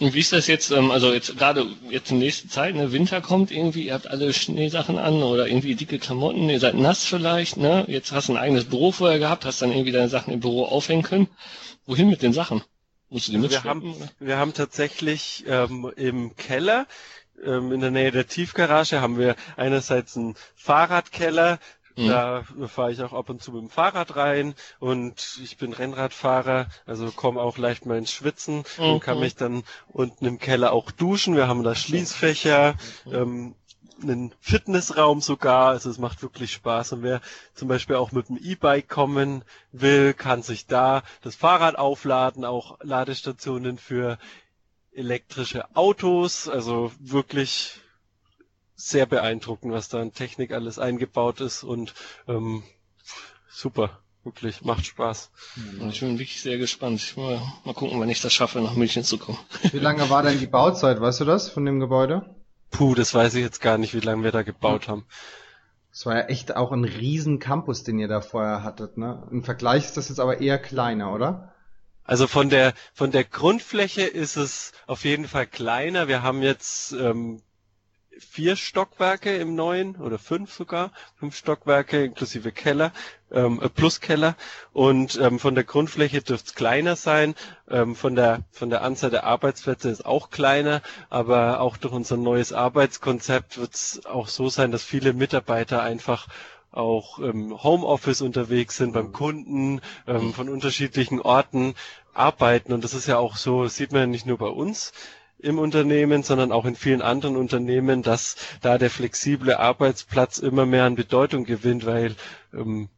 Und 0.00 0.14
wie 0.14 0.20
ist 0.20 0.32
das 0.32 0.46
jetzt, 0.46 0.70
ähm, 0.70 0.90
also 0.90 1.12
jetzt 1.12 1.36
gerade 1.36 1.66
jetzt 1.90 2.10
in 2.10 2.18
nächster 2.18 2.48
Zeit, 2.48 2.74
ne, 2.76 2.92
Winter 2.92 3.20
kommt 3.20 3.50
irgendwie, 3.50 3.86
ihr 3.86 3.94
habt 3.94 4.06
alle 4.06 4.32
Schneesachen 4.32 4.96
an 4.96 5.22
oder 5.22 5.48
irgendwie 5.48 5.74
dicke 5.74 5.98
Klamotten, 5.98 6.48
ihr 6.48 6.60
seid 6.60 6.74
nass 6.74 7.04
vielleicht, 7.04 7.56
ne? 7.56 7.84
Jetzt 7.88 8.12
hast 8.12 8.28
du 8.28 8.34
ein 8.34 8.38
eigenes 8.38 8.66
Büro 8.66 8.92
vorher 8.92 9.18
gehabt, 9.18 9.44
hast 9.44 9.60
dann 9.60 9.72
irgendwie 9.72 9.90
deine 9.90 10.08
Sachen 10.08 10.32
im 10.32 10.40
Büro 10.40 10.66
aufhängen 10.66 11.02
können. 11.02 11.28
Wohin 11.86 12.08
mit 12.08 12.22
den 12.22 12.32
Sachen? 12.32 12.62
Musst 13.10 13.28
du 13.28 13.32
die 13.32 13.50
wir 13.50 13.64
haben, 13.64 13.94
wir 14.20 14.36
haben 14.36 14.54
tatsächlich 14.54 15.44
ähm, 15.48 15.90
im 15.96 16.36
Keller 16.36 16.86
ähm, 17.44 17.72
in 17.72 17.80
der 17.80 17.90
Nähe 17.90 18.10
der 18.10 18.26
Tiefgarage 18.26 19.00
haben 19.00 19.18
wir 19.18 19.36
einerseits 19.56 20.16
einen 20.16 20.36
Fahrradkeller, 20.54 21.58
Mhm. 21.98 22.08
Da 22.08 22.44
fahre 22.68 22.92
ich 22.92 23.02
auch 23.02 23.12
ab 23.12 23.28
und 23.28 23.42
zu 23.42 23.50
mit 23.52 23.62
dem 23.62 23.70
Fahrrad 23.70 24.14
rein 24.14 24.54
und 24.78 25.40
ich 25.42 25.56
bin 25.56 25.72
Rennradfahrer, 25.72 26.68
also 26.86 27.10
komme 27.10 27.40
auch 27.40 27.58
leicht 27.58 27.86
mal 27.86 27.98
ins 27.98 28.12
Schwitzen 28.12 28.62
mhm. 28.78 28.84
und 28.84 29.00
kann 29.00 29.18
mich 29.18 29.34
dann 29.34 29.64
unten 29.88 30.24
im 30.24 30.38
Keller 30.38 30.72
auch 30.72 30.92
duschen. 30.92 31.34
Wir 31.34 31.48
haben 31.48 31.64
da 31.64 31.74
Schließfächer, 31.74 32.74
mhm. 33.04 33.14
ähm, 33.14 33.54
einen 34.00 34.32
Fitnessraum 34.40 35.20
sogar, 35.20 35.70
also 35.70 35.90
es 35.90 35.98
macht 35.98 36.22
wirklich 36.22 36.52
Spaß. 36.52 36.92
Und 36.92 37.02
wer 37.02 37.20
zum 37.54 37.66
Beispiel 37.66 37.96
auch 37.96 38.12
mit 38.12 38.28
dem 38.28 38.38
E-Bike 38.40 38.88
kommen 38.88 39.42
will, 39.72 40.14
kann 40.14 40.42
sich 40.42 40.66
da 40.66 41.02
das 41.22 41.34
Fahrrad 41.34 41.76
aufladen, 41.76 42.44
auch 42.44 42.78
Ladestationen 42.80 43.76
für 43.76 44.18
elektrische 44.92 45.64
Autos, 45.74 46.48
also 46.48 46.92
wirklich 47.00 47.80
sehr 48.78 49.06
beeindruckend, 49.06 49.72
was 49.72 49.88
da 49.88 50.00
an 50.00 50.14
Technik 50.14 50.52
alles 50.52 50.78
eingebaut 50.78 51.40
ist 51.40 51.64
und 51.64 51.94
ähm, 52.26 52.62
super. 53.50 53.98
Wirklich, 54.24 54.62
macht 54.62 54.84
Spaß. 54.84 55.30
Und 55.80 55.90
ich 55.90 56.00
bin 56.00 56.18
wirklich 56.18 56.42
sehr 56.42 56.58
gespannt. 56.58 57.00
Ich 57.00 57.16
mal, 57.16 57.40
mal 57.64 57.72
gucken, 57.72 57.98
wann 57.98 58.10
ich 58.10 58.20
das 58.20 58.32
schaffe, 58.32 58.60
nach 58.60 58.74
München 58.74 59.02
zu 59.02 59.16
kommen. 59.16 59.38
Wie 59.72 59.78
lange 59.78 60.10
war 60.10 60.22
denn 60.22 60.38
die 60.38 60.46
Bauzeit, 60.46 61.00
weißt 61.00 61.20
du 61.20 61.24
das, 61.24 61.48
von 61.48 61.64
dem 61.64 61.80
Gebäude? 61.80 62.34
Puh, 62.70 62.94
das 62.94 63.14
weiß 63.14 63.34
ich 63.34 63.42
jetzt 63.42 63.62
gar 63.62 63.78
nicht, 63.78 63.94
wie 63.94 64.00
lange 64.00 64.24
wir 64.24 64.32
da 64.32 64.42
gebaut 64.42 64.88
haben. 64.88 65.06
Es 65.90 66.04
war 66.04 66.16
ja 66.16 66.24
echt 66.24 66.54
auch 66.54 66.72
ein 66.72 66.84
riesen 66.84 67.38
Campus, 67.38 67.84
den 67.84 67.98
ihr 67.98 68.08
da 68.08 68.20
vorher 68.20 68.62
hattet, 68.62 68.98
ne? 68.98 69.26
Im 69.30 69.42
Vergleich 69.42 69.86
ist 69.86 69.96
das 69.96 70.10
jetzt 70.10 70.20
aber 70.20 70.42
eher 70.42 70.58
kleiner, 70.58 71.14
oder? 71.14 71.54
Also 72.04 72.26
von 72.26 72.50
der 72.50 72.74
von 72.92 73.10
der 73.10 73.24
Grundfläche 73.24 74.02
ist 74.02 74.36
es 74.36 74.72
auf 74.86 75.04
jeden 75.04 75.26
Fall 75.26 75.46
kleiner. 75.46 76.06
Wir 76.06 76.22
haben 76.22 76.42
jetzt 76.42 76.92
ähm, 76.92 77.40
vier 78.18 78.56
Stockwerke 78.56 79.36
im 79.36 79.54
neuen 79.54 79.96
oder 79.96 80.18
fünf 80.18 80.52
sogar, 80.52 80.92
fünf 81.18 81.36
Stockwerke 81.36 82.04
inklusive 82.04 82.52
Keller, 82.52 82.92
ähm, 83.30 83.60
äh, 83.62 83.68
plus 83.68 84.00
Keller. 84.00 84.34
Und 84.72 85.18
ähm, 85.20 85.38
von 85.38 85.54
der 85.54 85.64
Grundfläche 85.64 86.22
dürfte 86.22 86.48
es 86.48 86.54
kleiner 86.54 86.96
sein, 86.96 87.34
ähm, 87.68 87.94
von 87.96 88.14
der 88.14 88.40
von 88.52 88.70
der 88.70 88.82
Anzahl 88.82 89.10
der 89.10 89.24
Arbeitsplätze 89.24 89.90
ist 89.90 90.04
auch 90.04 90.30
kleiner, 90.30 90.82
aber 91.10 91.60
auch 91.60 91.76
durch 91.76 91.92
unser 91.94 92.16
neues 92.16 92.52
Arbeitskonzept 92.52 93.58
wird 93.58 93.74
es 93.74 94.06
auch 94.06 94.28
so 94.28 94.48
sein, 94.48 94.72
dass 94.72 94.82
viele 94.84 95.12
Mitarbeiter 95.12 95.82
einfach 95.82 96.28
auch 96.70 97.18
im 97.18 97.62
Homeoffice 97.62 98.20
unterwegs 98.20 98.76
sind, 98.76 98.92
beim 98.92 99.12
Kunden, 99.12 99.80
ähm, 100.06 100.34
von 100.34 100.48
unterschiedlichen 100.48 101.20
Orten 101.20 101.74
arbeiten. 102.12 102.72
Und 102.72 102.84
das 102.84 102.94
ist 102.94 103.06
ja 103.08 103.16
auch 103.18 103.36
so, 103.36 103.64
das 103.64 103.76
sieht 103.76 103.92
man 103.92 104.00
ja 104.02 104.06
nicht 104.06 104.26
nur 104.26 104.38
bei 104.38 104.46
uns 104.48 104.92
im 105.38 105.58
Unternehmen, 105.58 106.22
sondern 106.22 106.52
auch 106.52 106.64
in 106.64 106.74
vielen 106.76 107.02
anderen 107.02 107.36
Unternehmen, 107.36 108.02
dass 108.02 108.36
da 108.60 108.78
der 108.78 108.90
flexible 108.90 109.54
Arbeitsplatz 109.54 110.38
immer 110.38 110.66
mehr 110.66 110.84
an 110.84 110.96
Bedeutung 110.96 111.44
gewinnt, 111.44 111.86
weil 111.86 112.16
ähm, 112.52 112.88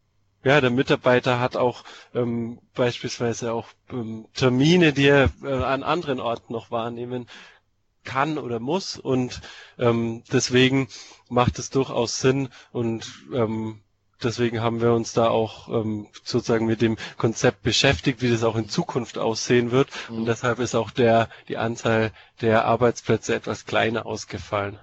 ja, 0.43 0.61
der 0.61 0.71
Mitarbeiter 0.71 1.39
hat 1.39 1.57
auch 1.57 1.85
ähm, 2.15 2.59
beispielsweise 2.75 3.53
auch 3.53 3.67
ähm, 3.91 4.27
Termine, 4.35 4.93
die 4.95 5.07
er 5.07 5.31
äh, 5.43 5.53
an 5.53 5.83
anderen 5.83 6.19
Orten 6.19 6.53
noch 6.55 6.71
wahrnehmen 6.71 7.27
kann 8.05 8.39
oder 8.39 8.59
muss. 8.59 8.99
Und 8.99 9.43
ähm, 9.79 10.23
deswegen 10.33 10.89
macht 11.29 11.59
es 11.59 11.69
durchaus 11.69 12.21
Sinn 12.21 12.49
und 12.73 13.07
ähm, 13.35 13.81
deswegen 14.23 14.61
haben 14.61 14.81
wir 14.81 14.93
uns 14.93 15.13
da 15.13 15.29
auch 15.29 15.69
ähm, 15.69 16.09
sozusagen 16.25 16.67
mit 16.67 16.81
dem 16.83 16.97
Konzept 17.17 17.63
beschäftigt, 17.63 18.23
wie 18.23 18.31
das 18.31 18.45
auch 18.45 18.57
in 18.57 18.69
Zukunft 18.69 19.19
aussehen 19.19 19.71
wird. 19.71 19.91
Mhm. 20.09 20.19
Und 20.19 20.27
deshalb 20.27 20.59
ist 20.59 20.75
auch 20.75 20.91
der 20.91 21.29
die 21.49 21.57
Anzahl 21.57 22.13
der 22.41 22.65
Arbeitsplätze 22.65 23.35
etwas 23.35 23.67
kleiner 23.67 24.07
ausgefallen. 24.07 24.79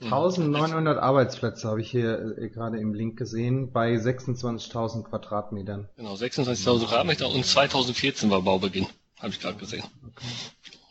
1900 0.00 0.98
Arbeitsplätze 0.98 1.68
habe 1.68 1.80
ich 1.80 1.90
hier 1.90 2.36
äh, 2.38 2.48
gerade 2.48 2.78
im 2.78 2.94
Link 2.94 3.16
gesehen 3.16 3.72
bei 3.72 3.94
26.000 3.94 5.04
Quadratmetern. 5.04 5.88
Genau, 5.96 6.14
26.000 6.14 6.86
Quadratmeter 6.86 7.28
und 7.28 7.44
2014 7.46 8.30
war 8.30 8.42
Baubeginn, 8.42 8.86
habe 9.20 9.28
ich 9.28 9.40
gerade 9.40 9.58
gesehen. 9.58 9.84
Okay. 10.04 10.26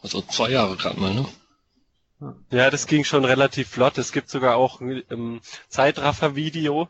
Also 0.01 0.21
zwei 0.21 0.49
Jahre 0.49 0.77
gerade 0.77 0.99
mal, 0.99 1.13
ne? 1.13 1.25
Ja, 2.51 2.69
das 2.69 2.85
ging 2.85 3.03
schon 3.03 3.25
relativ 3.25 3.67
flott. 3.67 3.97
Es 3.97 4.11
gibt 4.11 4.29
sogar 4.29 4.55
auch 4.55 4.79
ein 4.79 5.01
ähm, 5.09 5.41
Zeitraffer-Video, 5.69 6.87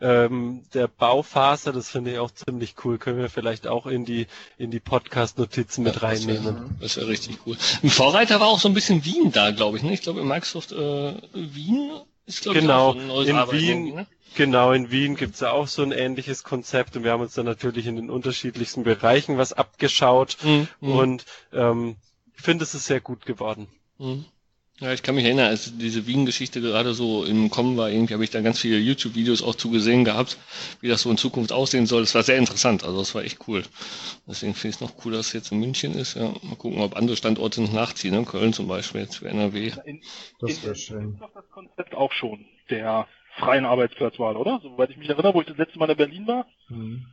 ähm, 0.00 0.62
der 0.74 0.88
Bauphase, 0.88 1.72
das 1.72 1.90
finde 1.90 2.12
ich 2.12 2.18
auch 2.18 2.30
ziemlich 2.30 2.74
cool. 2.84 2.98
Können 2.98 3.18
wir 3.18 3.30
vielleicht 3.30 3.66
auch 3.66 3.86
in 3.86 4.04
die 4.04 4.26
in 4.58 4.70
die 4.70 4.80
Podcast-Notizen 4.80 5.82
mit 5.84 5.96
ja, 5.96 6.02
reinnehmen. 6.02 6.76
Das 6.80 6.96
wäre 6.96 7.06
wär 7.06 7.12
richtig 7.12 7.38
cool. 7.46 7.56
Ein 7.82 7.90
Vorreiter 7.90 8.40
war 8.40 8.48
auch 8.48 8.60
so 8.60 8.68
ein 8.68 8.74
bisschen 8.74 9.04
Wien 9.04 9.32
da, 9.32 9.50
glaube 9.50 9.76
ich. 9.76 9.82
Ne? 9.82 9.92
Ich 9.92 10.02
glaube 10.02 10.20
in 10.20 10.28
Microsoft 10.28 10.72
äh, 10.72 11.14
Wien 11.32 11.92
ist 12.26 12.42
glaube 12.42 12.60
genau. 12.60 12.94
ich 12.94 13.00
auch 13.02 13.06
so 13.06 13.20
ein 13.20 13.26
in 13.28 13.36
Arbeit 13.36 13.60
Wien. 13.60 13.94
Ne? 13.94 14.06
Genau, 14.34 14.72
in 14.72 14.90
Wien 14.90 15.14
gibt's 15.14 15.40
ja 15.40 15.52
auch 15.52 15.68
so 15.68 15.82
ein 15.82 15.92
ähnliches 15.92 16.42
Konzept 16.42 16.96
und 16.96 17.04
wir 17.04 17.12
haben 17.12 17.22
uns 17.22 17.34
dann 17.34 17.46
natürlich 17.46 17.86
in 17.86 17.96
den 17.96 18.10
unterschiedlichsten 18.10 18.82
Bereichen 18.82 19.38
was 19.38 19.52
abgeschaut 19.52 20.38
mhm. 20.42 20.68
und 20.80 21.24
ähm, 21.52 21.96
ich 22.36 22.42
finde, 22.42 22.64
es 22.64 22.74
ist 22.74 22.86
sehr 22.86 23.00
gut 23.00 23.26
geworden. 23.26 23.68
Mhm. 23.98 24.24
Ja, 24.80 24.92
ich 24.92 25.04
kann 25.04 25.14
mich 25.14 25.24
erinnern, 25.24 25.46
als 25.46 25.78
diese 25.78 26.08
Wien-Geschichte 26.08 26.60
gerade 26.60 26.94
so 26.94 27.24
im 27.24 27.48
Kommen 27.48 27.76
war, 27.76 27.90
irgendwie 27.90 28.12
habe 28.12 28.24
ich 28.24 28.30
da 28.30 28.40
ganz 28.40 28.58
viele 28.58 28.78
YouTube-Videos 28.78 29.40
auch 29.42 29.54
zu 29.54 29.70
gesehen 29.70 30.04
gehabt, 30.04 30.36
wie 30.80 30.88
das 30.88 31.02
so 31.02 31.10
in 31.12 31.16
Zukunft 31.16 31.52
aussehen 31.52 31.86
soll. 31.86 32.02
Das 32.02 32.16
war 32.16 32.24
sehr 32.24 32.38
interessant, 32.38 32.82
also 32.82 32.98
das 32.98 33.14
war 33.14 33.22
echt 33.22 33.46
cool. 33.46 33.62
Deswegen 34.26 34.54
finde 34.54 34.70
ich 34.70 34.74
es 34.74 34.80
noch 34.80 35.04
cool, 35.04 35.12
dass 35.12 35.28
es 35.28 35.32
jetzt 35.32 35.52
in 35.52 35.60
München 35.60 35.94
ist. 35.94 36.14
Ja, 36.16 36.34
mal 36.42 36.56
gucken, 36.56 36.80
ob 36.80 36.96
andere 36.96 37.16
Standorte 37.16 37.62
noch 37.62 37.72
nachziehen, 37.72 38.14
ne? 38.14 38.24
Köln 38.24 38.52
zum 38.52 38.66
Beispiel 38.66 39.02
jetzt 39.02 39.18
für 39.18 39.28
NRW. 39.28 39.72
In, 39.84 40.02
das 40.40 40.64
wäre 40.64 40.74
schön. 40.74 41.12
Ist 41.12 41.20
doch 41.20 41.32
das 41.32 41.48
Konzept 41.50 41.94
auch 41.94 42.10
schon 42.10 42.44
der 42.68 43.06
freien 43.38 43.66
Arbeitsplatzwahl, 43.66 44.36
oder? 44.36 44.58
Soweit 44.60 44.90
ich 44.90 44.96
mich 44.96 45.08
erinnere, 45.08 45.34
wo 45.34 45.40
ich 45.40 45.46
das 45.46 45.56
letzte 45.56 45.78
Mal 45.78 45.90
in 45.90 45.96
Berlin 45.96 46.26
war. 46.26 46.46
Mhm. 46.68 47.06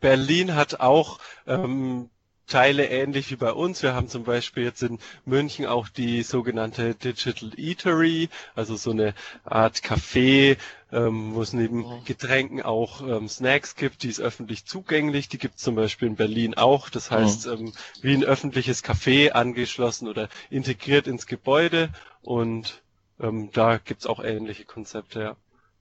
Berlin 0.00 0.54
hat 0.54 0.80
auch 0.80 1.18
ähm, 1.46 2.08
Teile 2.48 2.86
ähnlich 2.86 3.30
wie 3.30 3.36
bei 3.36 3.52
uns. 3.52 3.82
Wir 3.82 3.94
haben 3.94 4.08
zum 4.08 4.24
Beispiel 4.24 4.64
jetzt 4.64 4.82
in 4.82 4.98
München 5.24 5.66
auch 5.66 5.88
die 5.88 6.22
sogenannte 6.22 6.94
Digital 6.94 7.52
Eatery, 7.56 8.28
also 8.56 8.76
so 8.76 8.90
eine 8.90 9.14
Art 9.44 9.76
Café, 9.76 10.56
ähm, 10.90 11.34
wo 11.34 11.42
es 11.42 11.52
neben 11.52 11.84
oh. 11.84 12.00
Getränken 12.04 12.62
auch 12.62 13.02
ähm, 13.02 13.28
Snacks 13.28 13.76
gibt, 13.76 14.02
die 14.02 14.08
ist 14.08 14.20
öffentlich 14.20 14.64
zugänglich. 14.64 15.28
Die 15.28 15.38
gibt 15.38 15.56
es 15.56 15.62
zum 15.62 15.74
Beispiel 15.74 16.08
in 16.08 16.16
Berlin 16.16 16.54
auch. 16.54 16.88
Das 16.88 17.10
oh. 17.10 17.14
heißt, 17.14 17.46
ähm, 17.46 17.72
wie 18.00 18.14
ein 18.14 18.24
öffentliches 18.24 18.82
Café 18.82 19.30
angeschlossen 19.30 20.08
oder 20.08 20.28
integriert 20.50 21.06
ins 21.06 21.26
Gebäude. 21.26 21.90
Und 22.22 22.82
ähm, 23.20 23.50
da 23.52 23.78
gibt's 23.78 24.06
auch 24.06 24.22
ähnliche 24.22 24.64
Konzepte, 24.64 25.20
ja. 25.20 25.36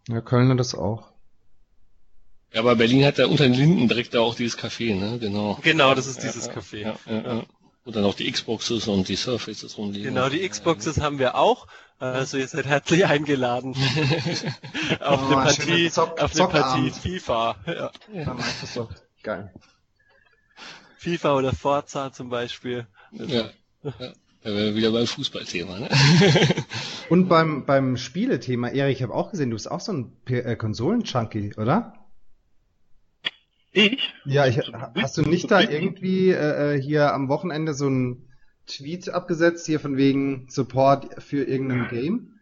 Ja, 0.09 0.21
Köln 0.21 0.49
hat 0.49 0.59
das 0.59 0.75
auch. 0.75 1.09
Ja, 2.53 2.61
aber 2.61 2.75
Berlin 2.75 3.05
hat 3.05 3.17
ja 3.17 3.27
unter 3.27 3.43
den 3.43 3.53
Linden 3.53 3.87
direkt 3.87 4.13
da 4.13 4.21
auch 4.21 4.35
dieses 4.35 4.57
Café, 4.57 4.95
ne? 4.95 5.19
Genau. 5.19 5.59
Genau, 5.63 5.93
das 5.93 6.07
ist 6.07 6.23
dieses 6.23 6.47
ja, 6.47 6.53
Café. 6.53 6.77
Ja, 6.77 6.95
ja, 7.05 7.21
ja. 7.21 7.43
Und 7.83 7.95
dann 7.95 8.03
auch 8.03 8.15
die 8.15 8.29
Xboxes 8.29 8.87
und 8.87 9.07
die 9.07 9.15
Surfaces 9.15 9.77
rumliegen. 9.77 10.13
Genau, 10.13 10.29
die 10.29 10.47
Xboxes 10.47 10.99
haben 10.99 11.19
wir 11.19 11.35
auch. 11.35 11.67
Also 11.99 12.37
ihr 12.37 12.47
seid 12.47 12.67
herzlich 12.67 13.05
eingeladen 13.05 13.75
auf 14.99 15.21
oh, 15.21 15.25
eine 15.25 15.35
Partie, 15.35 15.89
Zock, 15.89 16.21
auf 16.21 16.35
eine 16.35 16.47
Partie 16.47 16.91
FIFA. 16.91 17.55
Ja. 17.65 17.91
Microsoft. 18.33 19.01
Geil. 19.23 19.51
FIFA 20.97 21.35
oder 21.35 21.53
Forza 21.53 22.11
zum 22.13 22.29
Beispiel. 22.29 22.85
Ja. 23.11 23.25
ja. 23.25 24.13
Da 24.43 24.53
wären 24.53 24.55
wir 24.55 24.75
wieder 24.75 24.91
beim 24.91 25.07
Fußballthema, 25.07 25.79
ne? 25.79 25.89
Und 27.09 27.27
beim, 27.27 27.65
beim 27.65 27.97
Spielethema, 27.97 28.69
Erik, 28.69 28.97
ich 28.97 29.03
habe 29.03 29.13
auch 29.13 29.31
gesehen, 29.31 29.49
du 29.49 29.55
bist 29.55 29.69
auch 29.69 29.79
so 29.79 29.93
ein 29.93 30.11
äh, 30.27 30.55
Konsolen-Junkie, 30.55 31.55
oder? 31.57 31.93
Ich? 33.77 34.11
Ja, 34.25 34.47
ich, 34.47 34.57
hast 34.99 35.17
du 35.17 35.21
nicht 35.21 35.51
da 35.51 35.61
irgendwie 35.61 36.31
äh, 36.31 36.75
äh, 36.75 36.81
hier 36.81 37.13
am 37.13 37.29
Wochenende 37.29 37.75
so 37.75 37.87
ein 37.87 38.27
Tweet 38.65 39.09
abgesetzt, 39.09 39.67
hier 39.67 39.79
von 39.79 39.97
wegen 39.97 40.49
Support 40.49 41.21
für 41.21 41.43
irgendein 41.43 41.87
Game? 41.87 42.39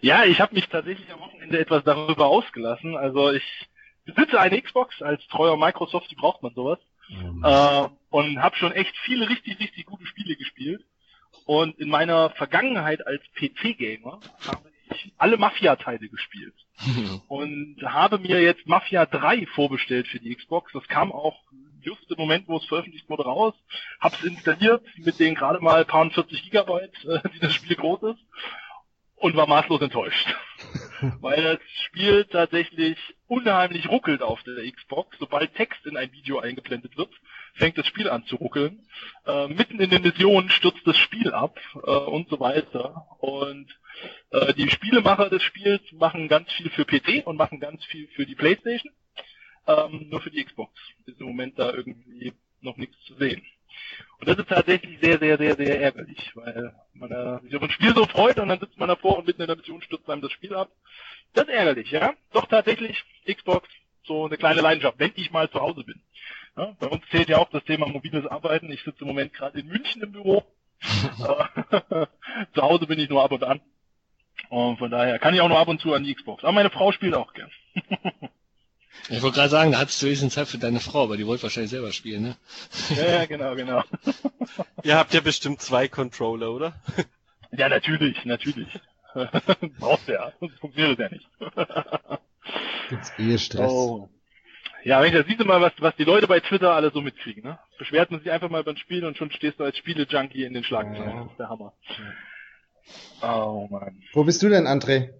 Ja, 0.00 0.24
ich 0.24 0.40
habe 0.40 0.54
mich 0.54 0.66
tatsächlich 0.68 1.12
am 1.12 1.20
Wochenende 1.20 1.58
etwas 1.58 1.84
darüber 1.84 2.26
ausgelassen. 2.26 2.96
Also 2.96 3.32
ich 3.32 3.44
besitze 4.06 4.40
eine 4.40 4.62
Xbox 4.62 5.02
als 5.02 5.26
treuer 5.28 5.58
Microsoft, 5.58 6.10
die 6.10 6.16
braucht 6.16 6.42
man 6.42 6.54
sowas. 6.54 6.78
Mhm. 7.10 7.44
Äh, 7.44 7.88
und 8.08 8.42
habe 8.42 8.56
schon 8.56 8.72
echt 8.72 8.96
viele 9.04 9.28
richtig, 9.28 9.60
richtig 9.60 9.84
gute 9.84 10.06
Spiele 10.06 10.36
gespielt. 10.36 10.82
Und 11.44 11.78
in 11.78 11.90
meiner 11.90 12.30
Vergangenheit 12.30 13.06
als 13.06 13.22
PC-Gamer 13.34 14.20
habe 14.46 14.69
ich 14.92 15.12
alle 15.18 15.36
Mafia-Teile 15.36 16.08
gespielt. 16.08 16.54
und 17.28 17.76
habe 17.82 18.18
mir 18.18 18.40
jetzt 18.40 18.66
Mafia 18.66 19.06
3 19.06 19.46
vorbestellt 19.46 20.08
für 20.08 20.18
die 20.18 20.34
Xbox. 20.34 20.72
Das 20.72 20.86
kam 20.88 21.12
auch 21.12 21.36
just 21.82 22.10
im 22.10 22.18
Moment, 22.18 22.48
wo 22.48 22.56
es 22.56 22.64
veröffentlicht 22.66 23.08
wurde, 23.08 23.24
raus. 23.24 23.54
Hab's 24.00 24.22
installiert 24.22 24.84
mit 24.96 25.18
den 25.18 25.34
gerade 25.34 25.60
mal 25.60 25.84
paar 25.84 26.10
40 26.10 26.42
Gigabyte, 26.42 27.04
äh, 27.04 27.28
die 27.34 27.40
das 27.40 27.54
Spiel 27.54 27.76
groß 27.76 28.14
ist. 28.14 28.20
Und 29.16 29.36
war 29.36 29.46
maßlos 29.46 29.82
enttäuscht. 29.82 30.34
Weil 31.20 31.42
das 31.42 31.58
Spiel 31.84 32.24
tatsächlich 32.24 32.96
unheimlich 33.26 33.86
ruckelt 33.90 34.22
auf 34.22 34.42
der 34.44 34.70
Xbox. 34.72 35.18
Sobald 35.18 35.54
Text 35.54 35.84
in 35.84 35.98
ein 35.98 36.10
Video 36.12 36.38
eingeblendet 36.38 36.96
wird, 36.96 37.10
fängt 37.52 37.76
das 37.76 37.86
Spiel 37.86 38.08
an 38.08 38.24
zu 38.24 38.36
ruckeln. 38.36 38.86
Äh, 39.26 39.48
mitten 39.48 39.78
in 39.78 39.90
den 39.90 40.02
Missionen 40.02 40.48
stürzt 40.48 40.86
das 40.86 40.96
Spiel 40.96 41.32
ab 41.32 41.58
äh, 41.74 41.90
und 41.90 42.30
so 42.30 42.40
weiter. 42.40 43.06
Und 43.18 43.68
äh, 44.30 44.54
die 44.54 44.70
Spielemacher 44.70 45.28
des 45.30 45.42
Spiels 45.42 45.82
machen 45.92 46.28
ganz 46.28 46.50
viel 46.52 46.70
für 46.70 46.84
PC 46.84 47.26
und 47.26 47.36
machen 47.36 47.60
ganz 47.60 47.84
viel 47.84 48.08
für 48.08 48.26
die 48.26 48.34
Playstation. 48.34 48.92
Ähm, 49.66 50.08
nur 50.08 50.20
für 50.20 50.30
die 50.30 50.44
Xbox 50.44 50.72
ist 51.06 51.20
im 51.20 51.26
Moment 51.26 51.58
da 51.58 51.72
irgendwie 51.72 52.32
noch 52.60 52.76
nichts 52.76 52.96
zu 53.04 53.14
sehen. 53.16 53.42
Und 54.18 54.28
das 54.28 54.38
ist 54.38 54.48
tatsächlich 54.48 54.98
sehr, 55.00 55.18
sehr, 55.18 55.38
sehr, 55.38 55.56
sehr 55.56 55.80
ärgerlich, 55.80 56.30
weil 56.34 56.74
man 56.94 57.10
äh, 57.10 57.40
sich 57.42 57.56
auf 57.56 57.62
ein 57.62 57.70
Spiel 57.70 57.94
so 57.94 58.06
freut 58.06 58.38
und 58.38 58.48
dann 58.48 58.60
sitzt 58.60 58.78
man 58.78 58.88
davor 58.88 59.18
und 59.18 59.26
mitten 59.26 59.42
in 59.42 59.46
der 59.46 59.56
Mission 59.56 59.82
stürzt 59.82 60.08
einem 60.08 60.22
das 60.22 60.32
Spiel 60.32 60.54
ab. 60.54 60.70
Das 61.32 61.44
ist 61.44 61.50
ärgerlich, 61.54 61.90
ja. 61.90 62.14
Doch 62.32 62.46
tatsächlich 62.46 63.02
Xbox 63.26 63.68
so 64.04 64.26
eine 64.26 64.36
kleine 64.36 64.60
Leidenschaft, 64.60 64.98
wenn 64.98 65.12
ich 65.14 65.30
mal 65.30 65.50
zu 65.50 65.60
Hause 65.60 65.84
bin. 65.84 66.00
Ja, 66.56 66.76
bei 66.80 66.88
uns 66.88 67.02
zählt 67.10 67.28
ja 67.28 67.38
auch 67.38 67.50
das 67.50 67.64
Thema 67.64 67.86
mobiles 67.86 68.26
Arbeiten. 68.26 68.70
Ich 68.70 68.82
sitze 68.82 69.02
im 69.02 69.06
Moment 69.06 69.32
gerade 69.32 69.60
in 69.60 69.68
München 69.68 70.02
im 70.02 70.12
Büro. 70.12 70.44
zu 72.54 72.62
Hause 72.62 72.86
bin 72.86 72.98
ich 72.98 73.08
nur 73.08 73.22
ab 73.22 73.32
und 73.32 73.44
an. 73.44 73.60
Und 74.50 74.78
von 74.78 74.90
daher 74.90 75.20
kann 75.20 75.32
ich 75.32 75.40
auch 75.40 75.48
nur 75.48 75.58
ab 75.58 75.68
und 75.68 75.80
zu 75.80 75.94
an 75.94 76.02
die 76.02 76.12
Xbox. 76.12 76.42
Aber 76.42 76.52
meine 76.52 76.70
Frau 76.70 76.90
spielt 76.90 77.14
auch 77.14 77.32
gern. 77.34 77.50
ich 79.08 79.22
wollte 79.22 79.36
gerade 79.36 79.48
sagen, 79.48 79.70
da 79.70 79.78
hattest 79.78 80.02
du 80.02 80.06
wenigstens 80.06 80.34
Zeit 80.34 80.48
für 80.48 80.58
deine 80.58 80.80
Frau, 80.80 81.04
aber 81.04 81.16
die 81.16 81.24
wollte 81.24 81.44
wahrscheinlich 81.44 81.70
selber 81.70 81.92
spielen, 81.92 82.22
ne? 82.22 82.36
ja, 82.96 83.26
genau, 83.26 83.54
genau. 83.54 83.84
Ihr 84.82 84.96
habt 84.96 85.14
ja 85.14 85.20
bestimmt 85.20 85.62
zwei 85.62 85.86
Controller, 85.86 86.50
oder? 86.50 86.74
ja, 87.52 87.68
natürlich, 87.68 88.24
natürlich. 88.24 88.68
Brauchst 89.78 90.08
du 90.08 90.12
ja, 90.14 90.32
sonst 90.40 90.58
funktioniert 90.58 90.98
das 90.98 91.10
ja 91.10 91.16
nicht. 91.16 92.20
Gibt's 92.88 93.12
eh 93.18 93.38
Stress. 93.38 93.70
Oh. 93.70 94.08
Ja, 94.82 95.00
wenn 95.00 95.08
ich 95.08 95.14
das 95.14 95.26
siehst 95.26 95.44
mal, 95.44 95.60
was, 95.60 95.72
was 95.78 95.94
die 95.94 96.04
Leute 96.04 96.26
bei 96.26 96.40
Twitter 96.40 96.72
alle 96.72 96.90
so 96.90 97.00
mitkriegen, 97.00 97.44
ne? 97.44 97.60
Beschwert 97.78 98.10
man 98.10 98.18
sich 98.18 98.32
einfach 98.32 98.50
mal 98.50 98.64
beim 98.64 98.76
Spiel 98.76 99.04
und 99.04 99.16
schon 99.16 99.30
stehst 99.30 99.60
du 99.60 99.64
als 99.64 99.76
Spiele-Junkie 99.78 100.42
in 100.42 100.54
den 100.54 100.64
Schlagzeilen. 100.64 101.08
Ja. 101.08 101.22
Das 101.22 101.30
ist 101.30 101.38
der 101.38 101.48
Hammer. 101.48 101.72
Oh 103.22 103.66
Mann. 103.70 104.02
Wo 104.12 104.24
bist 104.24 104.42
du 104.42 104.48
denn, 104.48 104.66
André? 104.66 105.10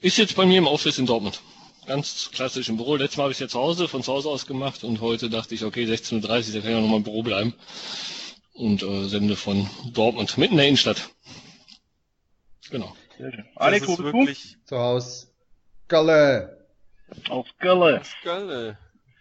Ich 0.00 0.14
sitze 0.14 0.34
bei 0.34 0.46
mir 0.46 0.58
im 0.58 0.66
Office 0.66 0.98
in 0.98 1.06
Dortmund. 1.06 1.40
Ganz 1.86 2.30
klassisch 2.32 2.68
im 2.68 2.76
Büro. 2.76 2.96
Letztes 2.96 3.16
Mal 3.18 3.24
habe 3.24 3.32
ich 3.32 3.36
es 3.36 3.40
ja 3.40 3.48
zu 3.48 3.58
Hause, 3.60 3.88
von 3.88 4.02
zu 4.02 4.12
Hause 4.12 4.28
aus 4.30 4.46
gemacht 4.46 4.84
und 4.84 5.00
heute 5.00 5.28
dachte 5.28 5.54
ich, 5.54 5.64
okay, 5.64 5.84
16.30 5.84 6.14
Uhr, 6.14 6.20
da 6.22 6.60
kann 6.60 6.70
ich 6.70 6.76
auch 6.76 6.80
nochmal 6.80 6.98
im 6.98 7.02
Büro 7.02 7.22
bleiben. 7.22 7.54
Und 8.54 8.82
äh, 8.82 9.08
sende 9.08 9.36
von 9.36 9.68
Dortmund, 9.92 10.38
mitten 10.38 10.54
in 10.54 10.58
der 10.58 10.68
Innenstadt. 10.68 11.10
Genau. 12.70 12.94
Alex, 13.56 13.86
wo 13.88 13.96
bist 13.96 14.54
du? 14.54 14.66
Zu 14.66 14.78
Hause. 14.78 15.26
Galle. 15.88 16.66
Auf 17.28 17.46
Galle. 17.58 18.00
Auf 18.00 18.14
Galle. 18.22 18.78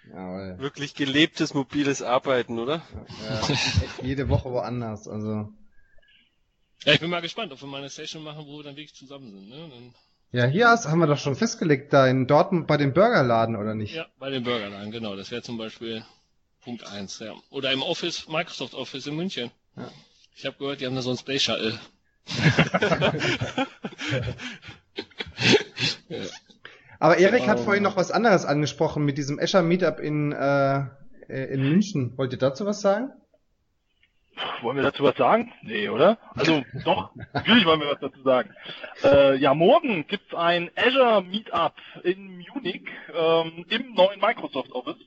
Jawohl. 0.10 0.56
Wirklich 0.60 0.96
gelebtes 0.96 1.54
mobiles 1.54 2.02
Arbeiten, 2.02 2.60
oder? 2.60 2.82
Ja, 3.24 3.42
jede 4.04 4.30
Woche 4.30 4.52
woanders, 4.52 5.08
also. 5.08 5.50
Ja, 6.86 6.94
ich 6.94 7.00
bin 7.00 7.10
mal 7.10 7.22
gespannt, 7.22 7.52
ob 7.52 7.62
wir 7.62 7.68
mal 7.68 7.78
eine 7.78 7.90
Session 7.90 8.24
machen, 8.24 8.46
wo 8.46 8.58
wir 8.58 8.64
dann 8.64 8.76
wirklich 8.76 8.96
zusammen 8.96 9.32
sind. 9.32 9.50
Ne? 9.50 9.70
Dann 9.70 9.94
ja, 10.34 10.46
hier 10.46 10.68
hast, 10.68 10.88
haben 10.88 10.98
wir 10.98 11.06
doch 11.06 11.20
schon 11.20 11.36
festgelegt, 11.36 11.94
da 11.94 12.08
in 12.08 12.26
Dortmund 12.26 12.66
bei 12.66 12.78
dem 12.78 12.92
Burgerladen, 12.94 13.56
oder 13.56 13.76
nicht? 13.76 13.94
Ja, 13.94 14.08
bei 14.18 14.32
dem 14.32 14.44
Burgerladen, 14.44 14.90
genau. 14.92 15.16
Das 15.16 15.30
wäre 15.30 15.44
zum 15.44 15.60
Beispiel 15.60 16.04
Punkt 16.64 16.88
eins. 16.88 17.20
Ja. 17.20 17.36
Oder 17.52 17.72
im 17.72 17.84
Office, 17.84 18.28
Microsoft 18.28 18.74
Office 18.74 19.06
in 19.06 19.16
München. 19.16 19.52
Ja. 19.78 19.92
Ich 20.36 20.46
habe 20.48 20.58
gehört, 20.58 20.82
die 20.82 20.88
haben 20.88 20.96
da 20.96 21.04
so 21.04 21.12
ein 21.12 21.18
Space 21.18 21.44
Shuttle. 21.44 21.80
ja. 26.10 26.18
Aber 27.00 27.18
Erik 27.20 27.48
hat 27.48 27.60
vorhin 27.60 27.84
noch 27.84 27.96
was 27.96 28.10
anderes 28.10 28.46
angesprochen 28.46 29.06
mit 29.06 29.20
diesem 29.20 29.38
Escher 29.38 29.62
Meetup 29.62 30.00
in, 30.00 30.32
äh, 30.32 30.86
in 31.28 31.62
München. 31.62 32.18
Wollt 32.18 32.32
ihr 32.32 32.40
dazu 32.40 32.66
was 32.66 32.82
sagen? 32.82 33.12
Wollen 34.62 34.78
wir 34.78 34.84
dazu 34.84 35.04
was 35.04 35.18
sagen? 35.18 35.52
Nee, 35.62 35.90
oder? 35.90 36.18
Also 36.36 36.64
doch, 36.86 37.12
natürlich 37.34 37.66
wollen 37.66 37.82
wir 37.82 37.92
was 37.92 38.00
dazu 38.00 38.22
sagen. 38.24 38.54
Äh, 39.04 39.38
ja, 39.38 39.54
morgen 39.54 40.08
gibt's 40.08 40.34
ein 40.34 40.72
Azure 40.76 41.22
Meetup 41.22 41.76
in 42.04 42.38
Munich 42.54 42.84
ähm, 43.14 43.66
im 43.70 43.94
neuen 43.94 44.20
Microsoft 44.20 44.72
Office. 44.72 44.98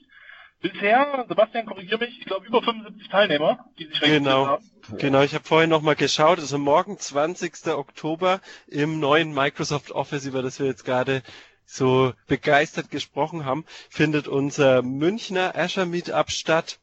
Bisher, 0.63 1.27
Sebastian, 1.29 1.67
korrigiere 1.67 1.99
mich, 1.99 2.19
ich 2.19 2.25
glaube 2.25 2.47
über 2.47 2.63
75 2.63 3.09
Teilnehmer, 3.09 3.67
die 3.79 3.85
sich 3.85 4.01
genau. 4.01 4.47
haben. 4.47 4.71
Genau, 4.99 5.23
ich 5.23 5.35
habe 5.35 5.45
vorhin 5.45 5.71
nochmal 5.71 5.97
geschaut, 5.97 6.39
also 6.39 6.59
morgen 6.59 6.99
20. 6.99 7.67
Oktober 7.69 8.41
im 8.67 8.99
neuen 8.99 9.35
Microsoft 9.35 9.93
Office, 9.93 10.25
über 10.25 10.43
das 10.43 10.59
wir 10.59 10.67
jetzt 10.67 10.85
gerade 10.85 11.23
so 11.67 12.15
begeistert 12.27 12.91
gesprochen 12.91 13.45
haben, 13.45 13.65
findet 13.91 14.29
unser 14.29 14.83
Münchner 14.83 15.55
Azure 15.57 15.87
Meetup 15.87 16.31
statt. 16.31 16.79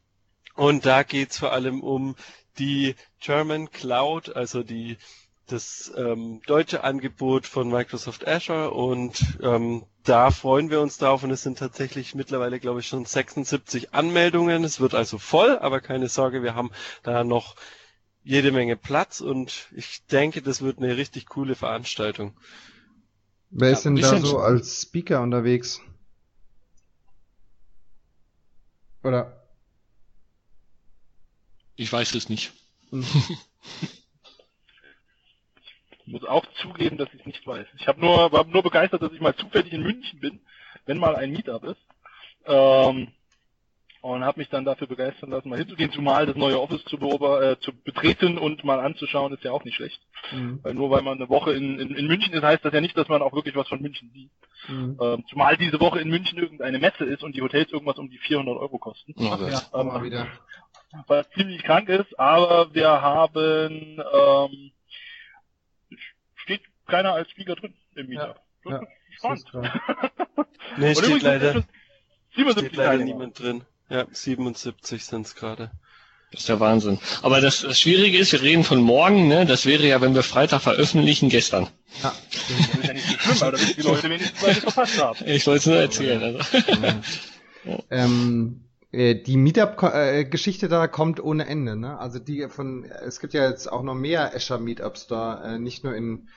Und 0.54 0.86
da 0.86 1.02
geht's 1.02 1.38
vor 1.38 1.52
allem 1.52 1.80
um 1.82 2.16
die 2.58 2.94
German 3.20 3.70
Cloud, 3.70 4.34
also 4.34 4.62
die 4.62 4.96
das 5.46 5.92
ähm, 5.96 6.40
deutsche 6.46 6.84
Angebot 6.84 7.46
von 7.46 7.68
Microsoft 7.68 8.26
Azure 8.26 8.70
und 8.70 9.38
ähm, 9.42 9.84
da 10.02 10.30
freuen 10.30 10.70
wir 10.70 10.80
uns 10.80 10.96
drauf 10.98 11.22
und 11.22 11.30
es 11.30 11.42
sind 11.42 11.58
tatsächlich 11.58 12.14
mittlerweile, 12.14 12.60
glaube 12.60 12.80
ich, 12.80 12.88
schon 12.88 13.04
76 13.04 13.92
Anmeldungen. 13.92 14.64
Es 14.64 14.80
wird 14.80 14.94
also 14.94 15.18
voll, 15.18 15.58
aber 15.58 15.80
keine 15.80 16.08
Sorge, 16.08 16.42
wir 16.42 16.54
haben 16.54 16.70
da 17.02 17.24
noch 17.24 17.56
jede 18.22 18.52
Menge 18.52 18.76
Platz 18.76 19.20
und 19.20 19.68
ich 19.74 20.06
denke, 20.06 20.40
das 20.40 20.62
wird 20.62 20.78
eine 20.78 20.96
richtig 20.96 21.26
coole 21.26 21.54
Veranstaltung. 21.54 22.34
Wer 23.50 23.70
ist 23.70 23.84
denn 23.84 23.96
da 23.96 24.18
so 24.18 24.38
als 24.38 24.82
Speaker 24.82 25.20
unterwegs? 25.20 25.80
Oder? 29.02 29.43
Ich 31.76 31.92
weiß 31.92 32.14
es 32.14 32.28
nicht. 32.28 32.52
Ich 36.06 36.12
muss 36.12 36.24
auch 36.24 36.44
zugeben, 36.60 36.98
dass 36.98 37.08
ich 37.14 37.20
es 37.20 37.26
nicht 37.26 37.46
weiß. 37.46 37.66
Ich 37.78 37.88
habe 37.88 38.00
nur, 38.00 38.30
war 38.30 38.44
nur 38.44 38.62
begeistert, 38.62 39.00
dass 39.02 39.12
ich 39.12 39.20
mal 39.20 39.34
zufällig 39.36 39.72
in 39.72 39.82
München 39.82 40.20
bin, 40.20 40.40
wenn 40.84 40.98
mal 40.98 41.16
ein 41.16 41.32
Meetup 41.32 41.64
ist. 41.64 41.80
Ähm, 42.46 43.08
und 44.02 44.22
habe 44.22 44.38
mich 44.38 44.50
dann 44.50 44.66
dafür 44.66 44.86
begeistern 44.86 45.30
lassen, 45.30 45.48
mal 45.48 45.58
hinzugehen, 45.58 45.90
zumal 45.90 46.26
das 46.26 46.36
neue 46.36 46.60
Office 46.60 46.84
zu, 46.84 46.98
äh, 46.98 47.58
zu 47.60 47.72
betreten 47.72 48.36
und 48.36 48.62
mal 48.62 48.78
anzuschauen, 48.78 49.32
ist 49.32 49.44
ja 49.44 49.50
auch 49.50 49.64
nicht 49.64 49.76
schlecht. 49.76 49.98
Mhm. 50.30 50.60
Weil 50.62 50.74
nur 50.74 50.90
weil 50.90 51.00
man 51.00 51.16
eine 51.16 51.30
Woche 51.30 51.54
in, 51.54 51.80
in, 51.80 51.94
in, 51.94 52.06
München 52.06 52.34
ist, 52.34 52.42
heißt 52.42 52.62
das 52.62 52.74
ja 52.74 52.82
nicht, 52.82 52.98
dass 52.98 53.08
man 53.08 53.22
auch 53.22 53.32
wirklich 53.32 53.56
was 53.56 53.66
von 53.66 53.80
München 53.80 54.10
sieht. 54.12 54.30
Mhm. 54.68 54.98
Ähm, 55.00 55.24
zumal 55.30 55.56
diese 55.56 55.80
Woche 55.80 56.00
in 56.00 56.10
München 56.10 56.38
irgendeine 56.38 56.78
Messe 56.78 57.04
ist 57.04 57.22
und 57.22 57.34
die 57.34 57.40
Hotels 57.40 57.72
irgendwas 57.72 57.96
um 57.96 58.10
die 58.10 58.18
400 58.18 58.54
Euro 58.58 58.76
kosten. 58.76 59.14
Ja, 59.16 59.38
ja, 59.48 59.62
ähm, 59.72 60.02
wieder. 60.02 60.26
Was 61.06 61.28
ziemlich 61.30 61.62
krank 61.62 61.88
ist, 61.88 62.18
aber 62.18 62.72
wir 62.74 62.88
haben, 62.88 64.00
ähm, 64.12 64.70
steht 66.36 66.62
keiner 66.86 67.12
als 67.14 67.30
Flieger 67.32 67.56
drin 67.56 67.74
im 67.94 68.08
Meetup. 68.08 68.40
Ja. 68.64 68.70
Ja, 68.70 68.82
spannend. 69.10 69.52
nee, 70.76 70.94
steht 70.94 71.22
leider, 71.22 71.64
steht 72.30 72.76
leider 72.76 73.04
niemand 73.04 73.38
drin. 73.38 73.64
Ja, 73.88 74.06
77 74.10 75.04
sind 75.04 75.26
es 75.26 75.34
gerade. 75.34 75.70
Das 76.32 76.40
ist 76.40 76.48
der 76.48 76.58
Wahnsinn. 76.58 76.98
Aber 77.22 77.40
das, 77.40 77.60
das 77.60 77.78
Schwierige 77.78 78.18
ist, 78.18 78.32
wir 78.32 78.42
reden 78.42 78.64
von 78.64 78.80
morgen, 78.80 79.28
ne? 79.28 79.46
Das 79.46 79.66
wäre 79.66 79.86
ja, 79.86 80.00
wenn 80.00 80.16
wir 80.16 80.24
Freitag 80.24 80.62
veröffentlichen, 80.62 81.28
gestern. 81.28 81.68
Ja, 82.02 82.12
das 82.32 82.50
ist 82.50 82.84
ja 82.84 82.92
nicht 82.92 83.06
so 83.06 83.18
schlimm, 83.18 83.42
aber 83.42 83.52
damit 83.52 83.76
die 83.76 83.82
Leute 83.82 84.10
wenigstens 84.10 84.42
mal 84.42 84.54
verpasst 84.54 85.00
haben. 85.00 85.18
Ich 85.26 85.46
wollte 85.46 85.58
es 85.58 85.66
nur 85.66 85.76
erzählen. 85.76 86.22
Also. 86.22 86.38
Ja. 87.64 87.82
ähm, 87.90 88.63
äh, 88.63 88.63
die 88.94 89.36
Meetup-Geschichte 89.36 90.68
da 90.68 90.86
kommt 90.86 91.22
ohne 91.22 91.46
Ende, 91.46 91.76
ne? 91.76 91.98
Also 91.98 92.18
die 92.18 92.48
von, 92.48 92.84
es 92.84 93.20
gibt 93.20 93.34
ja 93.34 93.48
jetzt 93.48 93.70
auch 93.70 93.82
noch 93.82 93.94
mehr 93.94 94.34
Azure 94.34 94.60
Meetups 94.60 95.06
da, 95.06 95.54
äh, 95.54 95.58
nicht 95.58 95.84
nur 95.84 95.94
in 95.94 96.28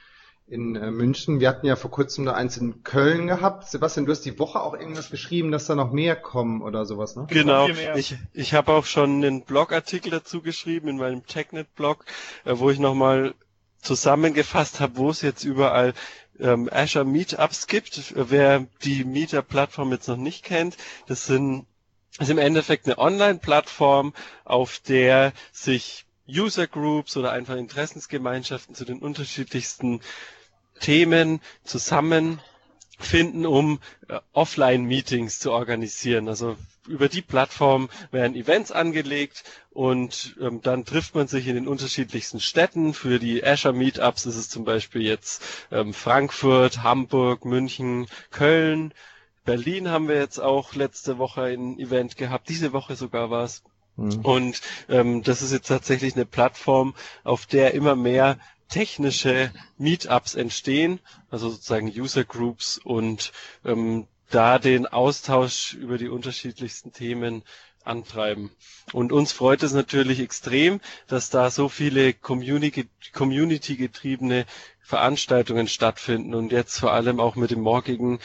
in 0.48 0.76
äh, 0.76 0.92
München. 0.92 1.42
Wir 1.42 1.50
hatten 1.50 1.66
ja 1.66 1.76
vor 1.76 1.92
kurzem 1.92 2.26
da 2.26 2.34
eins 2.34 2.58
in 2.58 2.84
Köln 2.84 3.28
gehabt. 3.28 3.70
Sebastian, 3.70 4.06
du 4.06 4.14
hast 4.14 4.22
die 4.22 4.40
Woche 4.40 4.62
auch 4.62 4.74
irgendwas 4.74 5.10
geschrieben, 5.10 5.52
dass 5.52 5.66
da 5.66 5.76
noch 5.76 5.92
mehr 5.92 6.16
kommen 6.16 6.62
oder 6.62 6.86
sowas, 6.86 7.16
ne? 7.18 7.28
Genau. 7.30 7.68
Ich, 7.96 8.16
ich 8.34 8.54
habe 8.54 8.72
auch 8.72 8.86
schon 8.86 9.24
einen 9.24 9.44
Blogartikel 9.44 10.10
dazu 10.10 10.42
geschrieben 10.42 10.88
in 10.88 10.98
meinem 10.98 11.26
TechNet-Blog, 11.26 12.06
äh, 12.46 12.54
wo 12.58 12.70
ich 12.70 12.80
nochmal 12.80 13.34
zusammengefasst 13.82 14.80
habe, 14.80 14.96
wo 14.96 15.10
es 15.10 15.22
jetzt 15.22 15.44
überall 15.44 15.94
ähm, 16.40 16.70
Azure 16.72 17.06
Meetups 17.06 17.68
gibt. 17.68 18.14
Wer 18.16 18.68
die 18.84 19.04
Meetup-Plattform 19.04 19.92
jetzt 19.92 20.08
noch 20.08 20.18
nicht 20.18 20.46
kennt, 20.46 20.78
das 21.08 21.26
sind 21.26 21.66
ist 22.20 22.30
im 22.30 22.38
Endeffekt 22.38 22.86
eine 22.86 22.98
Online-Plattform, 22.98 24.14
auf 24.46 24.80
der 24.80 25.34
sich 25.52 26.06
User 26.28 26.68
Groups 26.68 27.16
oder 27.16 27.32
einfach 27.32 27.56
Interessensgemeinschaften 27.56 28.76
zu 28.76 28.86
den 28.86 29.00
unterschiedlichsten 29.00 30.02
Themen 30.80 31.42
zusammenfinden, 31.64 33.46
um 33.46 33.80
äh, 34.10 34.20
Offline-Meetings 34.34 35.40
zu 35.40 35.52
organisieren. 35.52 36.28
Also 36.28 36.58
über 36.88 37.10
die 37.10 37.22
Plattform 37.22 37.90
werden 38.12 38.36
Events 38.36 38.72
angelegt 38.72 39.44
und 39.72 40.36
ähm, 40.42 40.62
dann 40.62 40.86
trifft 40.86 41.16
man 41.16 41.28
sich 41.28 41.48
in 41.48 41.56
den 41.56 41.68
unterschiedlichsten 41.68 42.40
Städten. 42.40 42.94
Für 42.94 43.20
die 43.20 43.44
Azure 43.44 43.74
Meetups 43.74 44.26
ist 44.26 44.36
es 44.38 44.50
zum 44.50 44.66
Beispiel 44.66 45.02
jetzt 45.04 45.42
ähm, 45.72 45.94
Frankfurt, 45.94 46.84
Hamburg, 46.84 47.46
München, 47.46 48.08
Köln. 48.32 48.94
Berlin 49.48 49.90
haben 49.90 50.08
wir 50.10 50.18
jetzt 50.18 50.40
auch 50.40 50.76
letzte 50.76 51.18
Woche 51.18 51.44
ein 51.44 51.80
Event 51.80 52.18
gehabt. 52.18 52.50
Diese 52.50 52.74
Woche 52.74 52.98
sogar 52.98 53.30
war 53.30 53.46
es. 53.46 53.64
Mhm. 53.96 54.20
Und 54.20 54.62
ähm, 54.90 55.24
das 55.24 55.42
ist 55.42 55.54
jetzt 55.54 55.70
tatsächlich 55.70 56.16
eine 56.16 56.26
Plattform, 56.26 56.96
auf 57.24 57.46
der 57.46 57.74
immer 57.74 57.96
mehr 57.96 58.38
technische 58.68 59.54
Meetups 59.78 60.36
entstehen, 60.36 61.00
also 61.32 61.50
sozusagen 61.50 61.88
User 61.88 62.26
Groups 62.26 62.78
und 62.78 63.32
ähm, 63.64 64.08
da 64.30 64.60
den 64.60 64.86
Austausch 64.86 65.76
über 65.76 65.98
die 65.98 66.10
unterschiedlichsten 66.10 66.92
Themen 66.92 67.44
antreiben. 67.86 68.52
Und 68.92 69.14
uns 69.14 69.32
freut 69.32 69.64
es 69.64 69.72
natürlich 69.72 70.20
extrem, 70.20 70.82
dass 71.08 71.30
da 71.30 71.50
so 71.50 71.70
viele 71.70 72.14
Community-getriebene 72.14 74.46
Veranstaltungen 74.82 75.68
stattfinden 75.68 76.36
und 76.36 76.52
jetzt 76.52 76.80
vor 76.80 76.92
allem 76.92 77.22
auch 77.22 77.36
mit 77.36 77.52
dem 77.52 77.62
morgigen 77.62 78.20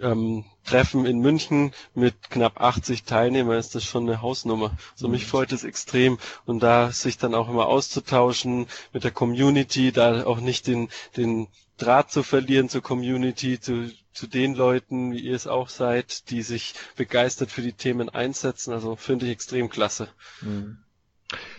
ähm, 0.00 0.44
Treffen 0.64 1.06
in 1.06 1.18
München 1.20 1.72
mit 1.94 2.30
knapp 2.30 2.60
80 2.60 3.04
Teilnehmern 3.04 3.58
ist 3.58 3.74
das 3.74 3.84
schon 3.84 4.08
eine 4.08 4.22
Hausnummer. 4.22 4.70
So 4.94 5.06
also 5.06 5.08
mich 5.08 5.26
freut 5.26 5.52
es 5.52 5.64
extrem 5.64 6.18
und 6.46 6.62
da 6.62 6.90
sich 6.90 7.18
dann 7.18 7.34
auch 7.34 7.48
immer 7.48 7.66
auszutauschen 7.66 8.66
mit 8.92 9.04
der 9.04 9.10
Community, 9.10 9.92
da 9.92 10.24
auch 10.24 10.40
nicht 10.40 10.66
den, 10.66 10.88
den 11.16 11.48
Draht 11.76 12.10
zu 12.10 12.22
verlieren 12.22 12.68
zur 12.68 12.82
Community, 12.82 13.60
zu, 13.60 13.90
zu 14.12 14.26
den 14.26 14.54
Leuten, 14.54 15.12
wie 15.12 15.20
ihr 15.20 15.34
es 15.34 15.46
auch 15.46 15.68
seid, 15.68 16.30
die 16.30 16.42
sich 16.42 16.74
begeistert 16.96 17.50
für 17.50 17.62
die 17.62 17.72
Themen 17.72 18.08
einsetzen. 18.08 18.72
Also 18.72 18.96
finde 18.96 19.26
ich 19.26 19.32
extrem 19.32 19.68
klasse. 19.68 20.08
Mhm. 20.40 20.78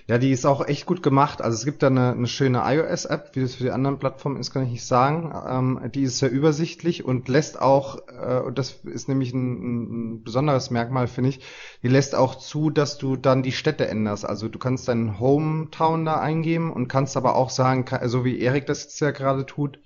Ja, 0.07 0.19
die 0.19 0.31
ist 0.31 0.45
auch 0.45 0.67
echt 0.67 0.85
gut 0.85 1.01
gemacht. 1.01 1.41
Also 1.41 1.55
es 1.55 1.65
gibt 1.65 1.81
da 1.81 1.87
eine, 1.87 2.11
eine 2.11 2.27
schöne 2.27 2.61
iOS-App, 2.63 3.31
wie 3.33 3.41
das 3.41 3.55
für 3.55 3.63
die 3.63 3.71
anderen 3.71 3.97
Plattformen 3.97 4.39
ist, 4.39 4.51
kann 4.51 4.63
ich 4.63 4.69
nicht 4.69 4.85
sagen. 4.85 5.33
Ähm, 5.49 5.91
die 5.95 6.03
ist 6.03 6.19
sehr 6.19 6.29
übersichtlich 6.29 7.03
und 7.03 7.27
lässt 7.27 7.59
auch, 7.59 7.97
äh, 8.09 8.39
und 8.39 8.59
das 8.59 8.81
ist 8.83 9.09
nämlich 9.09 9.33
ein, 9.33 10.17
ein 10.17 10.23
besonderes 10.23 10.69
Merkmal, 10.69 11.07
finde 11.07 11.31
ich, 11.31 11.39
die 11.81 11.87
lässt 11.87 12.13
auch 12.13 12.35
zu, 12.35 12.69
dass 12.69 12.99
du 12.99 13.15
dann 13.15 13.41
die 13.41 13.51
Städte 13.51 13.87
änderst. 13.87 14.27
Also 14.27 14.47
du 14.47 14.59
kannst 14.59 14.87
deinen 14.87 15.19
Hometown 15.19 16.05
da 16.05 16.19
eingeben 16.19 16.71
und 16.71 16.87
kannst 16.87 17.17
aber 17.17 17.35
auch 17.35 17.49
sagen, 17.49 17.85
so 18.03 18.23
wie 18.23 18.39
Erik 18.39 18.67
das 18.67 18.83
jetzt 18.83 18.99
ja 18.99 19.09
gerade 19.09 19.47
tut, 19.47 19.79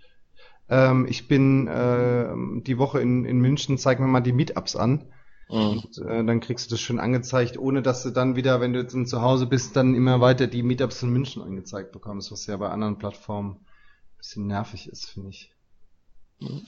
ähm, 0.68 1.06
ich 1.10 1.30
bin 1.30 1.68
äh, 1.68 2.28
die 2.64 2.78
Woche 2.78 3.00
in, 3.00 3.24
in 3.24 3.40
München, 3.40 3.78
zeig 3.78 4.02
mir 4.02 4.08
mal 4.08 4.20
die 4.20 4.34
Meetups 4.34 4.76
an 4.76 5.06
Mhm. 5.50 5.80
Und 5.80 5.98
äh, 5.98 6.24
dann 6.24 6.40
kriegst 6.40 6.68
du 6.68 6.76
das 6.76 6.82
schön 6.82 7.00
angezeigt, 7.00 7.58
ohne 7.58 7.82
dass 7.82 8.04
du 8.04 8.12
dann 8.12 8.36
wieder, 8.36 8.62
wenn 8.62 8.74
du 8.74 8.80
jetzt 8.80 8.96
zu 9.10 9.22
Hause 9.22 9.48
bist, 9.48 9.76
dann 9.76 9.96
immer 9.96 10.22
weiter 10.22 10.48
die 10.48 10.64
Meetups 10.64 11.04
in 11.04 11.10
München 11.10 11.42
angezeigt 11.42 11.92
bekommst, 11.92 12.32
was 12.32 12.46
ja 12.46 12.56
bei 12.58 12.70
anderen 12.70 12.98
Plattformen 12.98 13.54
ein 13.54 14.18
bisschen 14.18 14.48
nervig 14.48 14.88
ist, 14.88 15.10
finde 15.10 15.30
ich. 15.30 15.52
Mhm. 16.40 16.62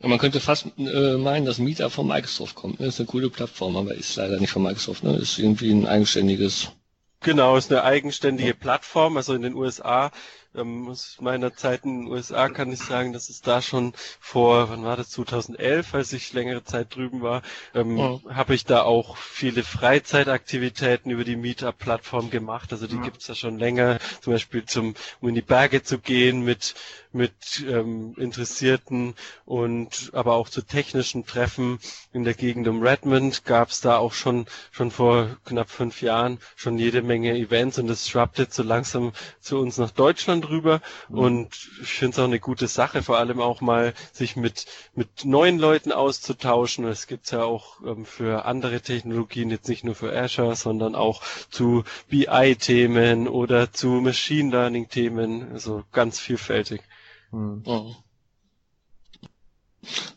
Ja, 0.00 0.08
man 0.08 0.18
könnte 0.18 0.40
fast 0.40 0.66
äh, 0.78 1.16
meinen, 1.16 1.46
dass 1.46 1.58
Meetup 1.58 1.92
von 1.92 2.08
Microsoft 2.08 2.56
kommt. 2.56 2.80
Das 2.80 2.88
ist 2.88 3.00
eine 3.00 3.06
coole 3.06 3.30
Plattform, 3.30 3.76
aber 3.76 3.94
ist 3.94 4.16
leider 4.16 4.40
nicht 4.40 4.50
von 4.50 4.62
Microsoft. 4.62 5.04
Ne? 5.04 5.16
Ist 5.16 5.38
irgendwie 5.38 5.70
ein 5.70 5.86
eigenständiges. 5.86 6.72
Genau, 7.20 7.56
ist 7.56 7.70
eine 7.70 7.84
eigenständige 7.84 8.48
ja. 8.48 8.56
Plattform. 8.58 9.16
Also 9.16 9.34
in 9.34 9.42
den 9.42 9.54
USA 9.54 10.10
ähm, 10.54 10.88
aus 10.88 11.16
meiner 11.20 11.54
Zeit 11.54 11.84
in 11.84 12.02
den 12.02 12.12
USA 12.12 12.48
kann 12.48 12.72
ich 12.72 12.80
sagen, 12.80 13.12
dass 13.12 13.28
es 13.28 13.40
da 13.40 13.62
schon 13.62 13.92
vor, 14.20 14.70
wann 14.70 14.84
war 14.84 14.96
das, 14.96 15.10
2011, 15.10 15.94
als 15.94 16.12
ich 16.12 16.32
längere 16.32 16.64
Zeit 16.64 16.94
drüben 16.94 17.22
war, 17.22 17.42
ähm, 17.74 17.98
oh. 17.98 18.20
habe 18.28 18.54
ich 18.54 18.64
da 18.64 18.82
auch 18.82 19.16
viele 19.16 19.62
Freizeitaktivitäten 19.64 21.10
über 21.10 21.24
die 21.24 21.36
Meetup-Plattform 21.36 22.30
gemacht. 22.30 22.72
Also 22.72 22.86
die 22.86 22.96
ja. 22.96 23.02
gibt's 23.02 23.26
da 23.26 23.34
schon 23.34 23.58
länger, 23.58 23.98
zum 24.20 24.32
Beispiel 24.32 24.64
zum, 24.64 24.94
um 25.20 25.28
in 25.28 25.34
die 25.34 25.42
Berge 25.42 25.82
zu 25.82 25.98
gehen 25.98 26.42
mit 26.42 26.74
mit 27.12 27.64
ähm, 27.68 28.14
Interessierten 28.16 29.14
und 29.44 30.10
aber 30.14 30.34
auch 30.34 30.48
zu 30.48 30.62
technischen 30.62 31.26
Treffen 31.26 31.78
in 32.12 32.24
der 32.24 32.34
Gegend 32.34 32.68
um 32.68 32.82
Redmond 32.82 33.44
gab 33.44 33.68
es 33.68 33.80
da 33.80 33.98
auch 33.98 34.14
schon 34.14 34.46
schon 34.70 34.90
vor 34.90 35.36
knapp 35.44 35.70
fünf 35.70 36.00
Jahren 36.02 36.38
schon 36.56 36.78
jede 36.78 37.02
Menge 37.02 37.34
Events 37.36 37.78
und 37.78 37.88
es 37.90 38.08
schwappt 38.08 38.38
jetzt 38.38 38.54
so 38.56 38.62
langsam 38.62 39.12
zu 39.40 39.58
uns 39.58 39.76
nach 39.78 39.90
Deutschland 39.90 40.41
rüber 40.44 40.80
mhm. 41.08 41.18
und 41.18 41.70
ich 41.82 41.88
finde 41.88 42.12
es 42.12 42.18
auch 42.18 42.24
eine 42.24 42.40
gute 42.40 42.66
Sache, 42.66 43.02
vor 43.02 43.18
allem 43.18 43.40
auch 43.40 43.60
mal 43.60 43.94
sich 44.12 44.36
mit 44.36 44.66
mit 44.94 45.24
neuen 45.24 45.58
Leuten 45.58 45.92
auszutauschen. 45.92 46.84
Es 46.86 47.06
gibt 47.06 47.30
ja 47.30 47.44
auch 47.44 47.80
ähm, 47.84 48.04
für 48.04 48.44
andere 48.44 48.80
Technologien 48.80 49.50
jetzt 49.50 49.68
nicht 49.68 49.84
nur 49.84 49.94
für 49.94 50.16
Azure, 50.16 50.56
sondern 50.56 50.94
auch 50.94 51.22
zu 51.50 51.84
BI-Themen 52.08 53.28
oder 53.28 53.72
zu 53.72 53.88
Machine 53.88 54.50
Learning-Themen, 54.50 55.52
also 55.52 55.84
ganz 55.92 56.18
vielfältig. 56.18 56.82
Hm. 57.30 57.62
Oh. 57.66 57.94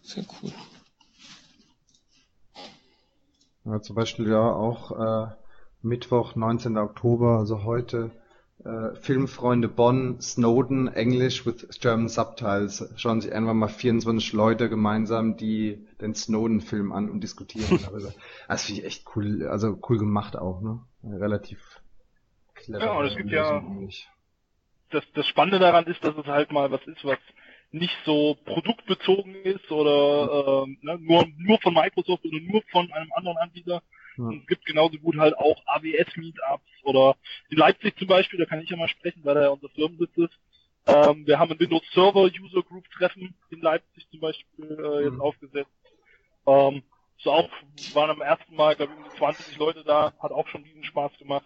Sehr 0.04 0.26
cool. 0.42 0.52
Ja, 3.66 3.82
zum 3.82 3.96
Beispiel 3.96 4.30
ja 4.30 4.54
auch 4.54 4.92
äh, 4.92 5.32
Mittwoch, 5.82 6.36
19. 6.36 6.78
Oktober, 6.78 7.40
also 7.40 7.64
heute, 7.64 8.12
äh, 8.66 8.96
Filmfreunde 8.96 9.68
Bonn, 9.68 10.20
Snowden, 10.20 10.88
English 10.88 11.46
with 11.46 11.68
German 11.80 12.10
Subtitles. 12.10 12.92
Schauen 12.98 13.22
sich 13.22 13.32
einfach 13.32 13.54
mal 13.54 13.68
24 13.68 14.34
Leute 14.34 14.70
gemeinsam, 14.70 15.38
die 15.38 15.86
den 16.02 16.16
Snowden-Film 16.16 16.92
an 16.92 17.10
und 17.10 17.22
diskutieren 17.22 17.80
darüber. 17.86 18.12
Das 18.48 18.66
finde 18.66 18.82
ich 18.82 18.88
echt 18.88 19.06
cool, 19.16 19.48
also 19.48 19.78
cool 19.88 20.00
gemacht 20.00 20.36
auch, 20.36 20.62
ne? 20.62 20.80
Relativ 21.04 21.82
Ja, 22.68 22.94
und 22.94 23.06
es 23.06 23.16
gibt 23.16 23.30
ja, 23.30 23.64
das, 24.90 25.04
das 25.14 25.28
Spannende 25.28 25.60
daran 25.60 25.86
ist, 25.86 26.04
dass 26.04 26.16
es 26.18 26.26
halt 26.26 26.52
mal 26.52 26.72
was 26.72 26.86
ist, 26.88 27.04
was 27.06 27.20
nicht 27.72 27.96
so 28.06 28.36
produktbezogen 28.46 29.36
ist 29.44 29.70
oder 29.72 30.66
äh, 30.66 30.78
ne, 30.82 30.98
nur, 31.00 31.28
nur 31.38 31.60
von 31.60 31.74
Microsoft 31.74 32.26
oder 32.26 32.40
nur 32.40 32.64
von 32.72 32.92
einem 32.92 33.12
anderen 33.14 33.38
Anbieter. 33.38 33.84
Ja. 34.18 34.24
Und 34.24 34.42
es 34.42 34.48
gibt 34.48 34.66
genauso 34.66 34.98
gut 34.98 35.18
halt 35.18 35.38
auch 35.38 35.62
AWS-Meetups 35.68 36.75
oder 36.86 37.16
in 37.50 37.58
Leipzig 37.58 37.98
zum 37.98 38.08
Beispiel, 38.08 38.40
da 38.40 38.46
kann 38.46 38.62
ich 38.62 38.70
ja 38.70 38.78
mal 38.78 38.88
sprechen, 38.88 39.22
weil 39.24 39.36
da 39.36 39.42
ja 39.44 39.50
unser 39.50 39.70
Firmensitz 39.70 40.16
ist. 40.18 40.40
Ähm, 40.88 41.26
wir 41.26 41.40
haben 41.40 41.52
ein 41.52 41.60
Windows 41.60 41.84
Server 41.94 42.24
User 42.24 42.62
Group 42.62 42.90
Treffen 42.92 43.36
in 43.50 43.62
Leipzig 43.62 44.08
zum 44.12 44.20
Beispiel 44.20 44.78
äh, 44.80 45.04
jetzt 45.06 45.14
mhm. 45.14 45.22
aufgesetzt. 45.22 45.72
Ähm, 46.46 46.84
so 47.18 47.32
auch 47.32 47.50
waren 47.94 48.12
am 48.12 48.22
ersten 48.22 48.56
Mal, 48.56 48.76
glaube 48.76 48.94
ich, 49.10 49.18
20 49.18 49.58
Leute 49.58 49.84
da, 49.84 50.14
hat 50.20 50.32
auch 50.32 50.48
schon 50.48 50.64
diesen 50.64 50.84
Spaß 50.84 51.18
gemacht. 51.18 51.46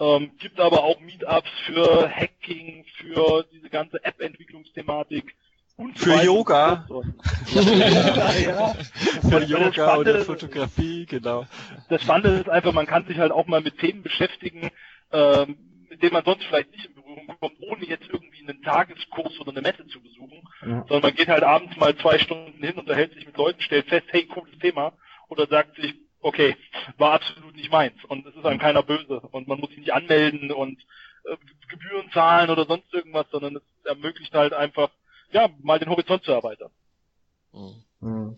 Ähm, 0.00 0.32
gibt 0.38 0.58
aber 0.60 0.82
auch 0.82 1.00
Meetups 1.00 1.50
für 1.66 2.10
Hacking, 2.10 2.84
für 2.96 3.46
diese 3.52 3.70
ganze 3.70 4.04
App-Entwicklungsthematik. 4.04 5.34
Und 5.76 5.98
für 5.98 6.22
Yoga. 6.22 6.86
ja, 7.52 8.32
ja. 8.40 8.74
Für 9.28 9.42
Yoga 9.42 9.96
oder 9.96 10.20
Fotografie, 10.24 11.04
genau. 11.06 11.46
Das 11.88 12.02
Spannende 12.02 12.38
ist 12.40 12.48
einfach, 12.48 12.72
man 12.72 12.86
kann 12.86 13.06
sich 13.06 13.18
halt 13.18 13.32
auch 13.32 13.46
mal 13.46 13.60
mit 13.60 13.78
Themen 13.78 14.02
beschäftigen, 14.02 14.70
ähm, 15.10 15.56
mit 15.90 16.02
denen 16.02 16.12
man 16.12 16.24
sonst 16.24 16.44
vielleicht 16.44 16.70
nicht 16.70 16.86
in 16.86 16.94
Berührung 16.94 17.26
kommt, 17.40 17.56
ohne 17.60 17.84
jetzt 17.86 18.08
irgendwie 18.08 18.46
einen 18.46 18.62
Tageskurs 18.62 19.40
oder 19.40 19.50
eine 19.50 19.62
Messe 19.62 19.86
zu 19.88 20.00
besuchen. 20.00 20.42
Ja. 20.62 20.84
Sondern 20.86 21.02
man 21.02 21.14
geht 21.14 21.28
halt 21.28 21.42
abends 21.42 21.76
mal 21.76 21.96
zwei 21.96 22.18
Stunden 22.18 22.62
hin, 22.62 22.78
unterhält 22.78 23.14
sich 23.14 23.26
mit 23.26 23.36
Leuten, 23.36 23.60
stellt 23.60 23.88
fest, 23.88 24.06
hey, 24.10 24.26
cooles 24.26 24.56
Thema. 24.60 24.92
Oder 25.28 25.48
sagt 25.48 25.74
sich, 25.76 25.94
okay, 26.20 26.56
war 26.98 27.12
absolut 27.14 27.54
nicht 27.54 27.70
meins 27.70 28.02
und 28.08 28.26
es 28.26 28.34
ist 28.34 28.46
einem 28.46 28.58
keiner 28.58 28.82
böse 28.82 29.20
und 29.20 29.46
man 29.46 29.60
muss 29.60 29.70
sich 29.70 29.78
nicht 29.78 29.92
anmelden 29.92 30.50
und 30.52 30.80
äh, 31.24 31.36
Gebühren 31.68 32.10
zahlen 32.12 32.50
oder 32.50 32.64
sonst 32.64 32.92
irgendwas, 32.94 33.26
sondern 33.30 33.56
es 33.56 33.62
ermöglicht 33.84 34.32
halt 34.32 34.54
einfach, 34.54 34.90
ja, 35.34 35.50
mal 35.62 35.78
den 35.78 35.90
Horizont 35.90 36.22
zu 36.22 36.32
erweitern. 36.32 36.70
Mhm. 38.00 38.36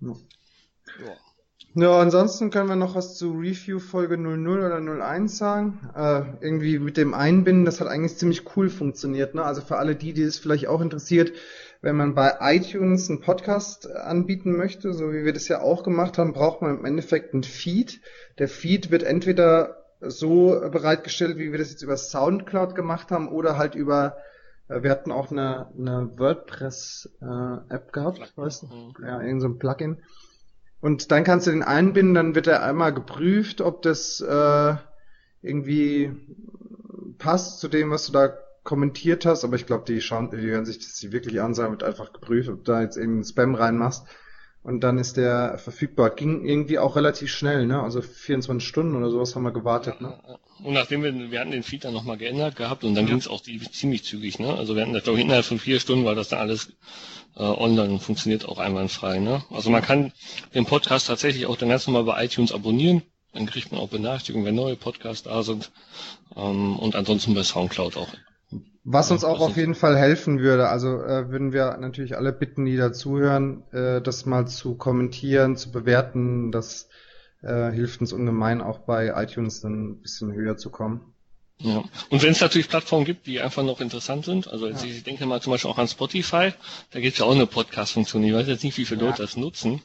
Ja. 0.00 1.16
Ja, 1.76 1.98
ansonsten 1.98 2.50
können 2.50 2.68
wir 2.68 2.76
noch 2.76 2.94
was 2.94 3.16
zu 3.16 3.32
Review 3.32 3.80
Folge 3.80 4.16
00 4.16 4.64
oder 4.64 4.76
01 4.76 5.36
sagen. 5.36 5.90
Äh, 5.96 6.22
irgendwie 6.40 6.78
mit 6.78 6.96
dem 6.96 7.14
Einbinden, 7.14 7.64
das 7.64 7.80
hat 7.80 7.88
eigentlich 7.88 8.16
ziemlich 8.16 8.56
cool 8.56 8.70
funktioniert. 8.70 9.34
Ne? 9.34 9.42
Also 9.42 9.60
für 9.60 9.76
alle 9.76 9.96
die, 9.96 10.12
die 10.12 10.22
es 10.22 10.38
vielleicht 10.38 10.68
auch 10.68 10.80
interessiert, 10.80 11.32
wenn 11.82 11.96
man 11.96 12.14
bei 12.14 12.36
iTunes 12.40 13.10
einen 13.10 13.20
Podcast 13.20 13.90
anbieten 13.90 14.56
möchte, 14.56 14.92
so 14.92 15.12
wie 15.12 15.24
wir 15.24 15.32
das 15.32 15.48
ja 15.48 15.62
auch 15.62 15.82
gemacht 15.82 16.16
haben, 16.16 16.32
braucht 16.32 16.62
man 16.62 16.78
im 16.78 16.84
Endeffekt 16.84 17.34
einen 17.34 17.42
Feed. 17.42 18.00
Der 18.38 18.48
Feed 18.48 18.92
wird 18.92 19.02
entweder 19.02 19.84
so 20.00 20.60
bereitgestellt, 20.70 21.38
wie 21.38 21.50
wir 21.50 21.58
das 21.58 21.70
jetzt 21.70 21.82
über 21.82 21.96
Soundcloud 21.96 22.76
gemacht 22.76 23.10
haben, 23.10 23.28
oder 23.28 23.58
halt 23.58 23.74
über 23.74 24.16
wir 24.68 24.90
hatten 24.90 25.12
auch 25.12 25.30
eine, 25.30 25.70
eine 25.76 26.10
WordPress-App 26.18 27.88
äh, 27.88 27.92
gehabt, 27.92 28.32
weißt 28.36 28.62
du? 28.62 28.66
Mhm. 28.66 28.94
Ja, 29.02 29.20
irgend 29.20 29.42
so 29.42 29.48
ein 29.48 29.58
Plugin. 29.58 30.02
Und 30.80 31.10
dann 31.10 31.24
kannst 31.24 31.46
du 31.46 31.50
den 31.50 31.62
einbinden, 31.62 32.14
dann 32.14 32.34
wird 32.34 32.46
er 32.46 32.62
einmal 32.62 32.92
geprüft, 32.92 33.60
ob 33.60 33.82
das 33.82 34.20
äh, 34.20 34.74
irgendwie 35.40 36.12
passt 37.18 37.60
zu 37.60 37.68
dem, 37.68 37.90
was 37.90 38.06
du 38.06 38.12
da 38.12 38.36
kommentiert 38.64 39.26
hast, 39.26 39.44
aber 39.44 39.56
ich 39.56 39.66
glaube, 39.66 39.84
die 39.86 40.00
schauen, 40.00 40.30
die 40.30 40.38
hören 40.38 40.64
sich 40.64 40.78
das 40.78 41.12
wirklich 41.12 41.40
an, 41.40 41.54
sagen, 41.54 41.72
wird 41.72 41.84
einfach 41.84 42.12
geprüft, 42.12 42.48
ob 42.48 42.64
du 42.64 42.72
da 42.72 42.82
jetzt 42.82 42.96
eben 42.96 43.22
Spam 43.22 43.54
reinmachst. 43.54 44.06
Und 44.64 44.80
dann 44.80 44.96
ist 44.96 45.18
der 45.18 45.58
verfügbar. 45.58 46.08
Ging 46.08 46.46
irgendwie 46.46 46.78
auch 46.78 46.96
relativ 46.96 47.30
schnell, 47.30 47.66
ne? 47.66 47.82
Also 47.82 48.00
24 48.00 48.66
Stunden 48.66 48.96
oder 48.96 49.10
sowas 49.10 49.36
haben 49.36 49.42
wir 49.42 49.52
gewartet, 49.52 50.00
ne? 50.00 50.18
Und 50.62 50.72
nachdem 50.72 51.02
wir, 51.02 51.12
wir 51.30 51.38
hatten 51.38 51.50
den 51.50 51.62
Feed 51.62 51.84
dann 51.84 51.92
nochmal 51.92 52.16
geändert 52.16 52.56
gehabt 52.56 52.82
und 52.82 52.94
dann 52.94 53.04
ja. 53.04 53.10
ging 53.10 53.18
es 53.18 53.28
auch 53.28 53.42
die, 53.42 53.60
ziemlich 53.60 54.04
zügig, 54.04 54.38
ne? 54.38 54.54
Also 54.54 54.74
wir 54.74 54.80
hatten 54.80 54.94
das, 54.94 55.04
glaube 55.04 55.18
ich, 55.18 55.24
innerhalb 55.26 55.44
von 55.44 55.58
vier 55.58 55.80
Stunden 55.80 56.06
war 56.06 56.14
das 56.14 56.28
dann 56.30 56.38
alles 56.38 56.72
äh, 57.36 57.42
online 57.42 57.92
und 57.92 58.00
funktioniert 58.00 58.48
auch 58.48 58.58
einwandfrei, 58.58 59.18
ne? 59.18 59.44
Also 59.50 59.68
man 59.68 59.82
kann 59.82 60.12
den 60.54 60.64
Podcast 60.64 61.08
tatsächlich 61.08 61.44
auch 61.44 61.58
dann 61.58 61.68
ganz 61.68 61.86
normal 61.86 62.04
bei 62.04 62.24
iTunes 62.24 62.50
abonnieren. 62.50 63.02
Dann 63.34 63.44
kriegt 63.44 63.70
man 63.70 63.82
auch 63.82 63.88
Benachrichtigungen, 63.88 64.46
wenn 64.46 64.54
neue 64.54 64.76
Podcasts 64.76 65.24
da 65.24 65.42
sind. 65.42 65.72
Ähm, 66.36 66.78
und 66.78 66.96
ansonsten 66.96 67.34
bei 67.34 67.42
Soundcloud 67.42 67.98
auch 67.98 68.08
was 68.84 69.10
uns 69.10 69.24
auch 69.24 69.40
auf 69.40 69.56
jeden 69.56 69.74
Fall 69.74 69.96
helfen 69.96 70.40
würde, 70.40 70.68
also 70.68 71.02
äh, 71.02 71.30
würden 71.30 71.52
wir 71.52 71.78
natürlich 71.78 72.16
alle 72.16 72.32
bitten, 72.32 72.66
die 72.66 72.76
da 72.76 72.92
zuhören, 72.92 73.62
äh, 73.72 74.02
das 74.02 74.26
mal 74.26 74.46
zu 74.46 74.76
kommentieren, 74.76 75.56
zu 75.56 75.72
bewerten. 75.72 76.52
Das 76.52 76.88
äh, 77.42 77.70
hilft 77.72 78.02
uns 78.02 78.12
ungemein 78.12 78.60
auch 78.60 78.80
bei 78.80 79.12
iTunes 79.16 79.62
dann 79.62 79.84
ein 79.84 80.02
bisschen 80.02 80.32
höher 80.32 80.58
zu 80.58 80.70
kommen. 80.70 81.14
Ja. 81.58 81.82
Und 82.10 82.22
wenn 82.22 82.32
es 82.32 82.40
natürlich 82.40 82.68
Plattformen 82.68 83.06
gibt, 83.06 83.26
die 83.26 83.40
einfach 83.40 83.62
noch 83.62 83.80
interessant 83.80 84.24
sind, 84.24 84.48
also 84.48 84.68
ja. 84.68 84.76
ich 84.84 85.02
denke 85.02 85.24
mal 85.24 85.40
zum 85.40 85.52
Beispiel 85.52 85.70
auch 85.70 85.78
an 85.78 85.88
Spotify, 85.88 86.52
da 86.90 87.00
gibt 87.00 87.14
es 87.14 87.20
ja 87.20 87.24
auch 87.24 87.34
eine 87.34 87.46
Podcast-Funktion. 87.46 88.22
Ich 88.24 88.34
weiß 88.34 88.48
jetzt 88.48 88.64
nicht, 88.64 88.76
wie 88.76 88.84
viele 88.84 89.00
ja. 89.00 89.06
Leute 89.06 89.22
das 89.22 89.36
nutzen. 89.36 89.80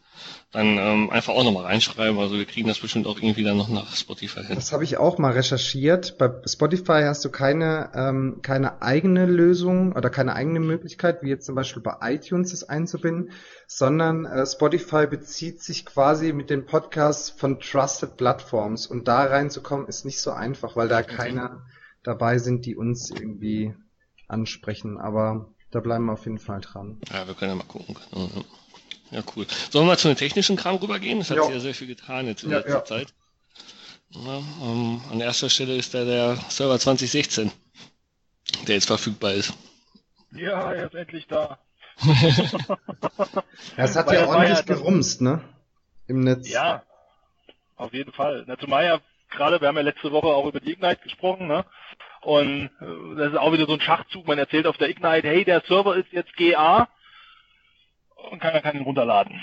Dann 0.52 0.78
ähm, 0.78 1.10
einfach 1.12 1.34
auch 1.34 1.44
nochmal 1.44 1.66
reinschreiben. 1.66 2.18
Also 2.20 2.36
wir 2.36 2.46
kriegen 2.46 2.68
das 2.68 2.80
bestimmt 2.80 3.06
auch 3.06 3.18
irgendwie 3.18 3.44
dann 3.44 3.58
noch 3.58 3.70
nach 3.70 3.96
Spotify 3.96 4.44
hin. 4.44 4.56
Das 4.56 4.72
habe 4.72 4.84
ich 4.84 4.98
auch 4.98 5.18
mal 5.18 5.34
recherchiert. 5.34 6.18
Bei 6.18 6.32
Spotify 6.46 7.04
hast 7.04 7.24
du 7.24 7.30
keine, 7.30 7.92
ähm, 7.94 8.40
keine 8.42 8.82
eigene 8.82 9.26
Lösung 9.26 9.94
oder 9.94 10.10
keine 10.10 10.34
eigene 10.34 10.60
Möglichkeit, 10.60 11.22
wie 11.22 11.30
jetzt 11.30 11.46
zum 11.46 11.56
Beispiel 11.56 11.84
bei 11.84 11.98
iTunes 12.02 12.52
das 12.52 12.64
einzubinden, 12.64 13.32
sondern 13.68 14.26
äh, 14.26 14.46
Spotify 14.46 15.06
bezieht 15.06 15.62
sich 15.62 15.86
quasi 15.86 16.34
mit 16.34 16.50
den 16.50 16.66
Podcasts 16.66 17.30
von 17.30 17.60
Trusted 17.60 18.18
Platforms 18.18 18.88
und 18.88 19.08
da 19.08 19.26
reinzukommen 19.26 19.88
ist 19.88 20.06
nicht 20.06 20.20
so 20.20 20.32
einfach, 20.32 20.76
weil 20.76 20.88
da 20.88 21.04
keine 21.04 21.62
dabei 22.04 22.40
sind, 22.40 22.66
die 22.66 22.76
uns 22.76 23.12
irgendwie 23.12 23.76
ansprechen. 24.28 24.98
Aber 24.98 25.54
da 25.72 25.80
bleiben 25.80 26.06
wir 26.06 26.14
auf 26.14 26.26
jeden 26.26 26.40
Fall 26.40 26.62
dran. 26.62 27.00
Ja, 27.12 27.28
wir 27.28 27.34
können 27.36 27.52
ja 27.52 27.56
mal 27.56 27.64
gucken. 27.66 27.96
Ja, 29.12 29.24
cool. 29.36 29.48
Sollen 29.70 29.86
wir 29.86 29.92
mal 29.92 29.98
zu 29.98 30.08
den 30.08 30.18
technischen 30.18 30.56
Kram 30.56 30.76
rübergehen? 30.76 31.20
Das 31.20 31.32
hat 31.32 31.44
sich 31.44 31.54
ja 31.54 31.60
sehr 31.60 31.74
viel 31.74 31.88
getan 31.88 32.28
jetzt 32.28 32.44
in 32.44 32.52
ja, 32.52 32.58
letzter 32.58 32.74
ja. 32.74 32.86
Zeit. 32.86 33.14
Ja, 34.12 34.38
um, 34.62 35.02
ähm, 35.08 35.12
an 35.12 35.22
erster 35.22 35.50
Stelle 35.50 35.76
ist 35.76 35.94
da 35.94 36.04
der 36.04 36.36
Server 36.50 36.80
2016, 36.80 37.52
der 38.68 38.76
jetzt 38.76 38.88
verfügbar 38.88 39.34
ist. 39.34 39.54
Ja, 40.32 40.72
er 40.74 40.88
ist 40.88 40.96
endlich 40.96 41.28
da. 41.28 41.60
ja, 42.06 43.84
es 43.84 43.96
hat 43.96 44.12
ja 44.12 44.28
ordentlich 44.28 44.66
gerumst, 44.66 45.22
ne? 45.22 45.42
Im 46.08 46.22
Netz. 46.22 46.50
Ja, 46.50 46.84
auf 47.76 47.94
jeden 47.94 48.14
Fall. 48.14 48.46
Na, 48.48 48.58
zumal 48.58 48.86
ja 48.86 49.00
gerade, 49.30 49.62
wir 49.62 49.68
haben 49.68 49.76
ja 49.76 49.84
letzte 49.84 50.12
Woche 50.12 50.28
auch 50.28 50.48
über 50.48 50.60
die 50.60 50.72
Ignite 50.72 51.02
gesprochen, 51.04 51.48
ne? 51.48 51.66
Und 52.22 52.70
äh, 52.82 53.16
das 53.18 53.32
ist 53.32 53.38
auch 53.38 53.54
wieder 53.54 53.66
so 53.66 53.74
ein 53.74 53.82
Schachzug. 53.82 54.28
Man 54.28 54.38
erzählt 54.38 54.68
auf 54.68 54.78
der 54.78 54.90
Ignite, 54.90 55.28
hey, 55.28 55.46
der 55.46 55.62
Server 55.68 55.96
ist 55.96 56.12
jetzt 56.12 56.36
GA 56.36 56.88
und 58.32 58.40
keiner 58.40 58.62
kann 58.62 58.78
ihn 58.78 58.84
runterladen. 58.84 59.34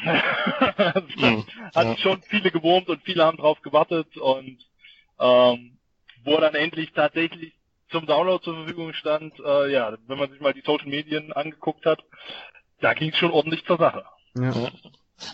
mhm, 1.16 1.44
hat 1.74 1.86
ja. 1.86 1.96
schon 1.98 2.22
viele 2.22 2.50
gewurmt 2.50 2.88
und 2.88 3.02
viele 3.02 3.24
haben 3.24 3.38
drauf 3.38 3.60
gewartet 3.62 4.16
und 4.16 4.58
ähm, 5.18 5.78
wo 6.24 6.32
er 6.32 6.40
dann 6.40 6.54
endlich 6.54 6.92
tatsächlich 6.92 7.54
zum 7.90 8.06
Download 8.06 8.42
zur 8.42 8.56
Verfügung 8.56 8.92
stand, 8.92 9.38
äh, 9.40 9.72
ja, 9.72 9.96
wenn 10.06 10.18
man 10.18 10.30
sich 10.30 10.40
mal 10.40 10.52
die 10.52 10.62
Social 10.64 10.88
Medien 10.88 11.32
angeguckt 11.32 11.86
hat, 11.86 12.02
da 12.80 12.94
ging 12.94 13.10
es 13.10 13.18
schon 13.18 13.30
ordentlich 13.30 13.64
zur 13.64 13.78
Sache. 13.78 14.04
Ja. 14.34 14.52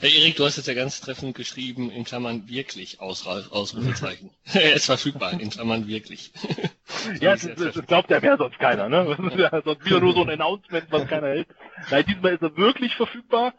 Herr 0.00 0.08
Erik, 0.08 0.36
du 0.36 0.44
hast 0.44 0.56
jetzt 0.56 0.68
ja 0.68 0.74
ganz 0.74 1.00
treffend 1.00 1.34
geschrieben, 1.34 1.90
in 1.90 2.04
Klammern 2.04 2.48
wirklich, 2.48 3.00
Ausrufezeichen. 3.00 4.30
er 4.54 4.74
ist 4.74 4.86
verfügbar, 4.86 5.40
in 5.40 5.50
Klammern 5.50 5.88
wirklich. 5.88 6.32
ja, 7.20 7.32
das, 7.32 7.48
das, 7.56 7.74
das, 7.74 7.86
glaubt 7.86 8.10
ja 8.10 8.20
mehr 8.20 8.36
sonst 8.36 8.58
keiner, 8.58 8.88
ne? 8.88 9.04
Das 9.04 9.18
ist 9.32 9.38
ja 9.38 9.62
sonst 9.62 9.84
wieder 9.84 10.00
nur 10.00 10.14
so 10.14 10.22
ein 10.22 10.30
Announcement, 10.30 10.86
was 10.90 11.08
keiner 11.08 11.28
hält. 11.28 11.48
Nein, 11.90 12.04
diesmal 12.06 12.34
ist 12.34 12.42
er 12.42 12.56
wirklich 12.56 12.94
verfügbar. 12.94 13.54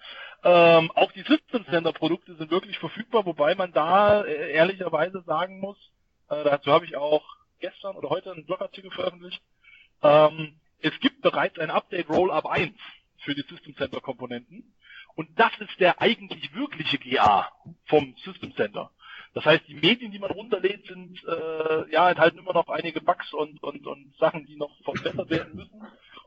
Ähm, 0.46 0.92
auch 0.96 1.12
die 1.12 1.24
System 1.24 1.66
Center 1.66 1.94
Produkte 1.94 2.36
sind 2.36 2.52
wirklich 2.52 2.78
verfügbar, 2.78 3.26
wobei 3.26 3.56
man 3.56 3.72
da 3.72 4.24
äh, 4.24 4.52
ehrlicherweise 4.52 5.24
sagen 5.26 5.60
muss, 5.60 5.78
äh, 6.30 6.44
dazu 6.44 6.72
habe 6.72 6.86
ich 6.86 6.96
auch 6.96 7.24
gestern 7.60 7.96
oder 7.96 8.10
heute 8.10 8.32
einen 8.32 8.46
Blogartikel 8.46 8.92
veröffentlicht, 8.92 9.42
ähm, 10.02 10.56
es 10.82 11.00
gibt 11.00 11.22
bereits 11.22 11.58
ein 11.60 11.72
Update 11.72 12.10
Rollup 12.10 12.46
1 12.46 12.74
für 13.20 13.34
die 13.34 13.46
System 13.50 13.76
Center 13.78 14.02
Komponenten. 14.02 14.74
Und 15.16 15.30
das 15.38 15.52
ist 15.60 15.80
der 15.80 16.02
eigentlich 16.02 16.54
wirkliche 16.56 16.98
GA 16.98 17.52
vom 17.86 18.16
System 18.24 18.56
Center. 18.56 18.92
Das 19.34 19.46
heißt, 19.46 19.68
die 19.68 19.76
Medien, 19.76 20.12
die 20.12 20.20
man 20.20 20.32
runterlädt, 20.32 20.86
sind 20.86 21.24
äh, 21.26 21.92
ja 21.92 22.10
enthalten 22.10 22.40
immer 22.40 22.54
noch 22.54 22.70
einige 22.70 23.02
Bugs 23.02 23.34
und, 23.34 23.62
und, 23.64 23.88
und 23.88 24.16
Sachen, 24.18 24.46
die 24.46 24.56
noch 24.56 24.72
verbessert 24.84 25.30
werden 25.30 25.56
müssen. 25.56 25.82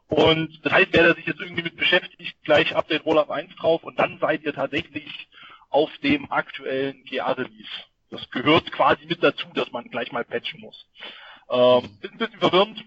Und 0.09 0.64
das 0.64 0.72
heißt, 0.72 0.88
wer 0.92 1.14
sich 1.14 1.27
jetzt 1.27 1.40
irgendwie 1.40 1.62
mit 1.62 1.77
beschäftigt, 1.77 2.37
gleich 2.44 2.75
Update 2.75 3.05
Rollup 3.05 3.31
1 3.31 3.55
drauf 3.57 3.83
und 3.83 3.99
dann 3.99 4.18
seid 4.18 4.42
ihr 4.42 4.55
tatsächlich 4.55 5.29
auf 5.68 5.90
dem 5.99 6.31
aktuellen 6.31 7.05
GA-Release. 7.05 7.70
Das 8.11 8.29
gehört 8.31 8.70
quasi 8.72 9.05
mit 9.07 9.22
dazu, 9.22 9.46
dass 9.55 9.70
man 9.72 9.90
gleich 9.90 10.12
mal 10.12 10.25
patchen 10.25 10.61
muss. 10.61 10.87
Ähm, 11.51 11.99
ist 12.01 12.12
ein 12.12 12.18
bisschen 12.18 12.38
verwirrend, 12.38 12.85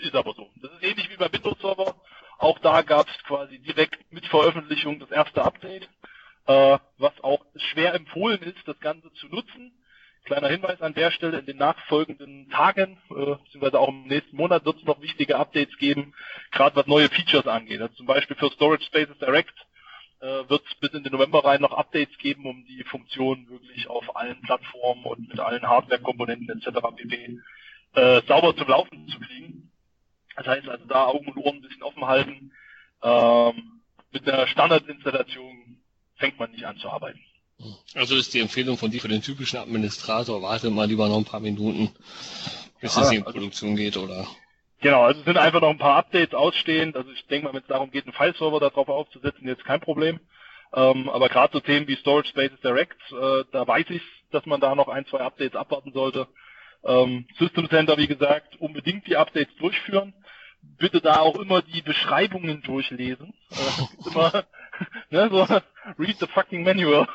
ist 0.00 0.14
aber 0.14 0.34
so. 0.34 0.50
Das 0.56 0.72
ist 0.72 0.82
ähnlich 0.82 1.08
wie 1.10 1.16
bei 1.16 1.32
Windows 1.32 1.58
Server. 1.60 1.94
Auch 2.38 2.58
da 2.58 2.82
gab 2.82 3.08
es 3.08 3.24
quasi 3.24 3.58
direkt 3.58 4.12
mit 4.12 4.26
Veröffentlichung 4.26 4.98
das 5.00 5.10
erste 5.10 5.42
Update, 5.42 5.88
äh, 6.46 6.78
was 6.98 7.12
auch 7.22 7.44
schwer 7.56 7.94
empfohlen 7.94 8.42
ist, 8.42 8.66
das 8.66 8.78
Ganze 8.80 9.12
zu 9.14 9.26
nutzen. 9.28 9.72
kleiner 10.24 10.48
Hinweis 10.48 10.82
an 10.82 10.92
der 10.92 11.12
Stelle, 11.12 11.38
in 11.38 11.46
den 11.46 11.56
nachfolgenden 11.56 12.50
Tagen, 12.50 12.98
äh, 13.10 13.36
beziehungsweise 13.36 13.78
auch 13.78 13.88
im 13.88 14.06
nächsten 14.08 14.36
Monat 14.36 14.64
wird 14.64 14.78
es 14.78 14.84
noch 14.84 15.00
wichtige 15.00 15.36
Updates 15.36 15.76
geben, 15.78 16.14
gerade 16.50 16.74
was 16.74 16.86
neue 16.86 17.08
Features 17.08 17.46
angeht. 17.46 17.80
Also 17.80 17.94
zum 17.94 18.06
Beispiel 18.06 18.36
für 18.36 18.50
Storage 18.50 18.84
Spaces 18.84 19.16
Direct 19.18 19.54
äh, 20.20 20.48
wird 20.48 20.62
es 20.66 20.74
bis 20.76 20.92
in 20.94 21.04
den 21.04 21.12
November 21.12 21.44
rein 21.44 21.60
noch 21.60 21.72
Updates 21.72 22.16
geben, 22.18 22.46
um 22.46 22.64
die 22.66 22.82
Funktion 22.84 23.48
wirklich 23.48 23.88
auf 23.88 24.16
allen 24.16 24.40
Plattformen 24.42 25.04
und 25.04 25.28
mit 25.28 25.38
allen 25.38 25.62
Hardware-Komponenten 25.62 26.48
etc. 26.58 26.80
pp. 26.96 27.38
Äh, 27.94 28.22
sauber 28.26 28.56
zum 28.56 28.68
Laufen 28.68 29.08
zu 29.08 29.20
kriegen. 29.20 29.70
Das 30.36 30.46
heißt 30.46 30.68
also 30.68 30.84
da 30.86 31.06
Augen 31.06 31.28
und 31.28 31.36
Ohren 31.38 31.56
ein 31.56 31.62
bisschen 31.62 31.82
offen 31.82 32.06
halten. 32.06 32.52
Ähm, 33.02 33.80
mit 34.12 34.26
der 34.26 34.46
Standardinstallation 34.46 35.78
fängt 36.16 36.38
man 36.38 36.50
nicht 36.50 36.64
an 36.64 36.78
zu 36.78 36.88
arbeiten. 36.88 37.20
Also 37.94 38.16
ist 38.16 38.34
die 38.34 38.40
Empfehlung 38.40 38.76
von 38.76 38.90
dir 38.90 39.00
für 39.00 39.08
den 39.08 39.22
typischen 39.22 39.58
Administrator, 39.58 40.42
warte 40.42 40.70
mal 40.70 40.86
lieber 40.86 41.08
noch 41.08 41.16
ein 41.16 41.24
paar 41.24 41.40
Minuten, 41.40 41.90
bis 42.80 42.94
ja, 42.96 43.02
es 43.02 43.10
in 43.10 43.22
also, 43.22 43.32
Produktion 43.32 43.76
geht, 43.76 43.96
oder? 43.96 44.26
Genau, 44.80 45.04
also 45.04 45.20
es 45.20 45.26
sind 45.26 45.38
einfach 45.38 45.62
noch 45.62 45.70
ein 45.70 45.78
paar 45.78 45.96
Updates 45.96 46.34
ausstehend. 46.34 46.96
Also 46.96 47.10
ich 47.12 47.26
denke 47.26 47.46
mal, 47.46 47.54
wenn 47.54 47.62
es 47.62 47.68
darum 47.68 47.90
geht, 47.90 48.04
einen 48.04 48.12
File-Server 48.12 48.60
darauf 48.60 48.88
aufzusetzen, 48.88 49.48
jetzt 49.48 49.64
kein 49.64 49.80
Problem. 49.80 50.20
Ähm, 50.74 51.08
aber 51.08 51.28
gerade 51.28 51.52
so 51.54 51.60
Themen 51.60 51.88
wie 51.88 51.96
Storage 51.96 52.28
Spaces 52.28 52.60
Direct, 52.60 53.00
äh, 53.10 53.44
da 53.52 53.66
weiß 53.66 53.86
ich, 53.88 54.02
dass 54.30 54.44
man 54.44 54.60
da 54.60 54.74
noch 54.74 54.88
ein, 54.88 55.06
zwei 55.06 55.20
Updates 55.20 55.56
abwarten 55.56 55.92
sollte. 55.92 56.28
Ähm, 56.84 57.26
System 57.38 57.68
Center, 57.70 57.96
wie 57.96 58.06
gesagt, 58.06 58.60
unbedingt 58.60 59.06
die 59.06 59.16
Updates 59.16 59.54
durchführen. 59.56 60.12
Bitte 60.78 61.00
da 61.00 61.20
auch 61.20 61.36
immer 61.36 61.62
die 61.62 61.82
Beschreibungen 61.82 62.62
durchlesen. 62.62 63.32
Äh, 63.50 64.08
immer, 64.08 64.44
ne, 65.10 65.28
so, 65.30 65.44
read 65.98 66.18
the 66.18 66.26
fucking 66.26 66.64
manual. 66.64 67.08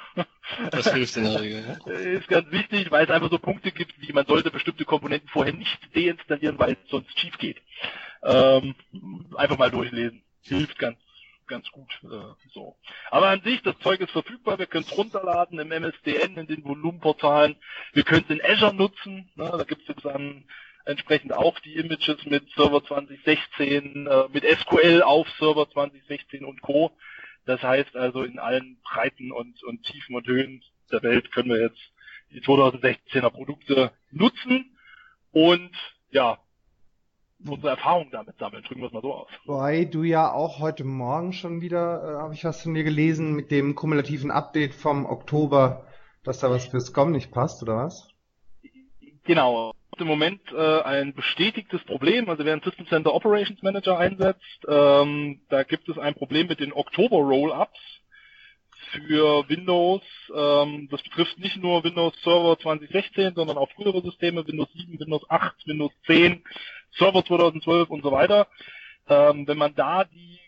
Das 0.72 0.92
hilft 0.92 1.18
in 1.18 1.24
der 1.26 1.42
Regel. 1.42 1.80
Ja. 1.86 1.92
Ist 1.94 2.28
ganz 2.28 2.52
wichtig, 2.52 2.92
weil 2.92 3.06
es 3.06 3.12
einfach 3.12 3.30
so 3.30 3.38
Punkte 3.38 3.72
gibt, 3.72 3.94
wie 4.02 4.14
man 4.14 4.26
sollte 4.26 4.52
bestimmte 4.52 4.86
Komponenten 4.86 5.30
vorher 5.30 5.54
nicht 5.54 5.80
deinstallieren, 5.96 6.58
weil 6.58 6.74
es 6.74 6.90
sonst 6.90 7.18
schief 7.20 7.38
geht. 7.38 7.62
Ähm, 8.24 8.76
einfach 9.36 9.58
mal 9.58 9.72
durchlesen. 9.72 10.24
Hilft 10.42 10.80
ganz 10.80 10.98
ganz 11.52 11.70
gut 11.70 11.92
äh, 12.04 12.50
so. 12.54 12.78
Aber 13.12 13.28
an 13.28 13.42
sich, 13.42 13.62
das 13.62 13.78
Zeug 13.80 14.00
ist 14.00 14.12
verfügbar, 14.12 14.58
wir 14.58 14.68
können 14.68 14.86
es 14.88 14.98
runterladen 14.98 15.60
im 15.60 15.68
MSDN, 15.68 16.38
in 16.38 16.48
den 16.48 16.64
Volumenportalen, 16.64 17.58
wir 17.92 18.04
können 18.04 18.24
es 18.28 18.34
in 18.34 18.42
Azure 18.44 18.74
nutzen, 18.74 19.30
ne, 19.36 19.52
da 19.52 19.64
gibt 19.66 19.82
es 19.82 19.90
jetzt 19.90 20.06
dann 20.06 20.46
entsprechend 20.86 21.34
auch 21.34 21.60
die 21.60 21.76
Images 21.76 22.26
mit 22.26 22.50
Server 22.56 22.84
2016, 22.84 24.08
äh, 24.08 24.24
mit 24.34 24.44
SQL 24.44 25.02
auf 25.04 25.28
Server 25.40 25.70
2016 25.70 26.46
und 26.46 26.62
Co. 26.62 26.92
Das 27.46 27.62
heißt 27.62 27.96
also 27.96 28.24
in 28.24 28.40
allen 28.40 28.80
Breiten 28.84 29.32
und, 29.32 29.64
und 29.64 29.84
Tiefen 29.84 30.16
und 30.16 30.28
Höhen 30.28 30.64
der 30.92 31.02
Welt 31.04 31.32
können 31.32 31.50
wir 31.50 31.62
jetzt 31.62 31.80
die 32.32 32.42
2016er 32.42 33.30
Produkte 33.30 33.92
nutzen 34.12 34.78
und 35.32 35.72
ja, 36.12 36.40
unsere 37.46 37.70
Erfahrungen 37.70 38.12
damit 38.12 38.38
sammeln, 38.38 38.64
drücken 38.64 38.82
wir 38.82 38.88
es 38.88 38.94
mal 38.94 39.02
so 39.02 39.14
aus. 39.14 39.30
Wobei 39.46 39.86
du 39.86 40.04
ja 40.04 40.32
auch 40.32 40.60
heute 40.60 40.84
Morgen 40.84 41.34
schon 41.34 41.62
wieder, 41.62 42.04
äh, 42.04 42.22
habe 42.22 42.34
ich 42.34 42.44
was 42.44 42.62
von 42.62 42.74
dir 42.74 42.84
gelesen, 42.84 43.34
mit 43.34 43.52
dem 43.52 43.76
kumulativen 43.76 44.32
Update 44.32 44.74
vom 44.74 45.06
Oktober, 45.06 45.88
dass 46.24 46.40
da 46.40 46.50
was 46.50 46.66
für 46.66 46.80
SCOM 46.80 47.12
nicht 47.12 47.32
passt, 47.32 47.64
oder 47.64 47.78
was? 47.78 48.10
Genau, 49.24 49.74
im 49.98 50.08
Moment 50.08 50.42
äh, 50.52 50.82
ein 50.82 51.14
bestätigtes 51.14 51.84
Problem. 51.84 52.30
Also 52.30 52.44
wer 52.44 52.54
einen 52.54 52.64
System 52.64 52.88
Center 52.88 53.14
Operations 53.14 53.62
Manager 53.62 53.98
einsetzt, 53.98 54.66
ähm, 54.68 55.42
da 55.50 55.64
gibt 55.64 55.88
es 55.90 55.98
ein 55.98 56.16
Problem 56.16 56.48
mit 56.48 56.60
den 56.60 56.74
Oktober 56.74 57.18
Rollups 57.18 57.80
für 58.92 59.48
Windows. 59.48 60.02
Ähm, 60.36 60.88
das 60.90 61.02
betrifft 61.04 61.38
nicht 61.40 61.58
nur 61.58 61.84
Windows 61.84 62.14
Server 62.24 62.58
2016, 62.58 63.36
sondern 63.36 63.58
auch 63.58 63.72
frühere 63.72 64.02
Systeme, 64.02 64.46
Windows 64.48 64.70
7, 64.74 65.00
Windows 65.00 65.30
8, 65.30 65.68
Windows 65.68 65.92
10, 66.08 66.44
Server 66.98 67.24
2012 67.24 67.90
und 67.90 68.04
so 68.04 68.12
weiter. 68.12 68.48
Ähm, 69.08 69.48
wenn 69.48 69.58
man 69.58 69.76
da 69.76 70.04
die 70.06 70.40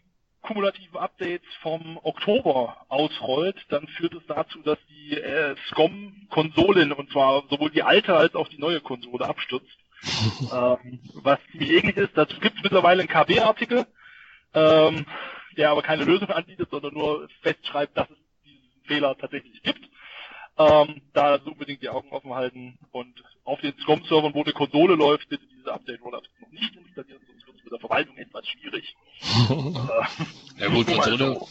kumulativen 0.43 0.97
Updates 0.97 1.47
vom 1.61 1.99
Oktober 2.03 2.85
ausrollt, 2.89 3.55
dann 3.69 3.87
führt 3.87 4.13
es 4.13 4.25
dazu, 4.27 4.59
dass 4.61 4.77
die 4.89 5.17
äh, 5.17 5.55
SCOM-Konsolen, 5.69 6.91
und 6.91 7.09
zwar 7.11 7.43
sowohl 7.49 7.71
die 7.71 7.81
alte 7.83 8.15
als 8.15 8.35
auch 8.35 8.47
die 8.49 8.59
neue 8.59 8.81
Konsole, 8.81 9.25
abstürzt. 9.25 9.77
ähm, 10.53 10.99
was 11.13 11.39
ziemlich 11.51 11.71
ähnlich 11.71 11.97
ist. 11.97 12.11
Dazu 12.15 12.37
gibt 12.39 12.57
es 12.57 12.63
mittlerweile 12.63 13.01
einen 13.01 13.09
KB-Artikel, 13.09 13.85
ähm, 14.53 15.05
der 15.55 15.71
aber 15.71 15.81
keine 15.81 16.03
Lösung 16.03 16.29
anbietet, 16.29 16.69
sondern 16.69 16.93
nur 16.93 17.29
festschreibt, 17.41 17.97
dass 17.97 18.09
es 18.09 18.17
diesen 18.43 18.83
Fehler 18.85 19.17
tatsächlich 19.17 19.63
gibt. 19.63 19.89
Ähm, 20.57 21.01
da 21.13 21.31
also 21.31 21.51
unbedingt 21.51 21.81
die 21.81 21.89
Augen 21.89 22.11
offen 22.11 22.33
halten 22.33 22.77
und 22.91 23.23
auf 23.43 23.59
den 23.61 23.73
SCOM-Servern, 23.79 24.35
wo 24.35 24.43
eine 24.43 24.53
Konsole 24.53 24.95
läuft, 24.95 25.27
bitte 25.29 25.43
diese 25.57 25.73
Update-Rollups 25.73 26.29
noch 26.41 26.51
nicht 26.51 26.75
installieren, 26.75 27.21
sonst 27.27 27.47
wird 27.47 27.57
es 27.57 27.63
mit 27.63 27.73
der 27.73 27.79
Verwaltung 27.79 28.17
etwas 28.17 28.47
schwierig. 28.47 28.95
ja 30.59 30.67
gut, 30.67 30.85
Konsole. 30.85 31.41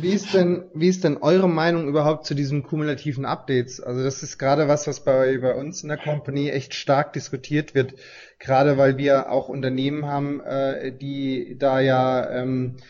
wie 0.00 0.10
ist 0.10 0.32
denn, 0.34 0.70
wie 0.72 0.86
ist 0.86 1.02
denn 1.02 1.16
eure 1.16 1.48
Meinung 1.48 1.88
überhaupt 1.88 2.26
zu 2.26 2.34
diesen 2.36 2.62
kumulativen 2.62 3.24
Updates? 3.24 3.80
Also 3.80 4.04
das 4.04 4.22
ist 4.22 4.38
gerade 4.38 4.68
was, 4.68 4.86
was 4.86 5.04
bei, 5.04 5.38
bei 5.38 5.54
uns 5.54 5.82
in 5.82 5.88
der 5.88 5.98
Company 5.98 6.48
echt 6.48 6.74
stark 6.74 7.12
diskutiert 7.12 7.74
wird, 7.74 7.94
gerade 8.38 8.78
weil 8.78 8.98
wir 8.98 9.32
auch 9.32 9.48
Unternehmen 9.48 10.06
haben, 10.06 10.40
äh, 10.40 10.96
die 10.96 11.56
da 11.58 11.80
ja 11.80 12.30
ähm, 12.30 12.76
äh, 12.78 12.82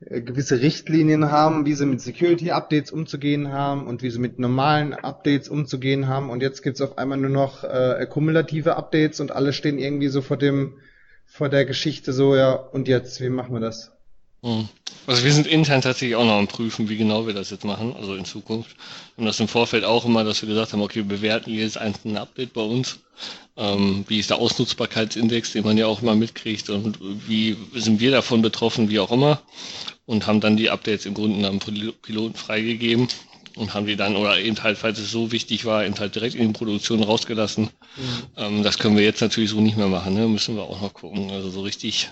gewisse 0.00 0.60
Richtlinien 0.60 1.30
haben, 1.30 1.64
wie 1.64 1.72
sie 1.72 1.86
mit 1.86 2.00
Security-Updates 2.00 2.90
umzugehen 2.90 3.52
haben 3.52 3.86
und 3.86 4.02
wie 4.02 4.10
sie 4.10 4.18
mit 4.18 4.38
normalen 4.38 4.92
Updates 4.92 5.48
umzugehen 5.48 6.06
haben. 6.06 6.28
Und 6.28 6.42
jetzt 6.42 6.62
gibt's 6.62 6.82
auf 6.82 6.98
einmal 6.98 7.18
nur 7.18 7.30
noch 7.30 7.64
äh, 7.64 8.06
kumulative 8.08 8.76
Updates 8.76 9.20
und 9.20 9.32
alle 9.32 9.52
stehen 9.52 9.78
irgendwie 9.78 10.08
so 10.08 10.20
vor 10.20 10.36
dem 10.36 10.74
vor 11.24 11.48
der 11.48 11.64
Geschichte 11.64 12.12
so, 12.12 12.36
ja, 12.36 12.52
und 12.52 12.86
jetzt, 12.88 13.20
wie 13.20 13.28
machen 13.28 13.52
wir 13.52 13.60
das? 13.60 13.95
Hm. 14.42 14.68
Also 15.06 15.24
wir 15.24 15.32
sind 15.32 15.46
intern 15.46 15.82
tatsächlich 15.82 16.16
auch 16.16 16.24
noch 16.24 16.38
am 16.38 16.48
Prüfen, 16.48 16.88
wie 16.88 16.96
genau 16.96 17.26
wir 17.26 17.34
das 17.34 17.50
jetzt 17.50 17.64
machen, 17.64 17.94
also 17.96 18.16
in 18.16 18.24
Zukunft. 18.24 18.76
Und 19.16 19.24
das 19.24 19.38
im 19.38 19.48
Vorfeld 19.48 19.84
auch 19.84 20.04
immer, 20.04 20.24
dass 20.24 20.42
wir 20.42 20.48
gesagt 20.48 20.72
haben, 20.72 20.82
okay, 20.82 20.96
wir 20.96 21.04
bewerten 21.04 21.50
jedes 21.50 21.76
einzelne 21.76 22.20
Update 22.20 22.52
bei 22.52 22.62
uns. 22.62 22.98
Ähm, 23.56 24.04
wie 24.08 24.18
ist 24.18 24.30
der 24.30 24.38
Ausnutzbarkeitsindex, 24.38 25.52
den 25.52 25.64
man 25.64 25.78
ja 25.78 25.86
auch 25.86 26.02
immer 26.02 26.14
mitkriegt 26.14 26.68
und 26.68 26.98
wie 27.00 27.56
sind 27.74 28.00
wir 28.00 28.10
davon 28.10 28.42
betroffen, 28.42 28.90
wie 28.90 28.98
auch 28.98 29.12
immer. 29.12 29.40
Und 30.04 30.26
haben 30.26 30.40
dann 30.40 30.56
die 30.56 30.70
Updates 30.70 31.06
im 31.06 31.14
Grunde 31.14 31.48
am 31.48 31.58
Piloten 31.58 32.34
freigegeben 32.34 33.08
und 33.56 33.74
haben 33.74 33.86
die 33.86 33.96
dann, 33.96 34.16
oder 34.16 34.38
eben 34.38 34.62
halt, 34.62 34.76
falls 34.76 34.98
es 34.98 35.10
so 35.10 35.32
wichtig 35.32 35.64
war, 35.64 35.84
eben 35.84 35.98
halt 35.98 36.14
direkt 36.14 36.34
in 36.34 36.48
die 36.48 36.52
Produktion 36.52 37.02
rausgelassen. 37.02 37.64
Mhm. 37.64 38.22
Ähm, 38.36 38.62
das 38.62 38.78
können 38.78 38.96
wir 38.96 39.04
jetzt 39.04 39.22
natürlich 39.22 39.50
so 39.50 39.60
nicht 39.60 39.76
mehr 39.76 39.88
machen, 39.88 40.14
ne? 40.14 40.28
müssen 40.28 40.56
wir 40.56 40.64
auch 40.64 40.80
noch 40.80 40.94
gucken. 40.94 41.30
Also 41.30 41.50
so 41.50 41.62
richtig, 41.62 42.10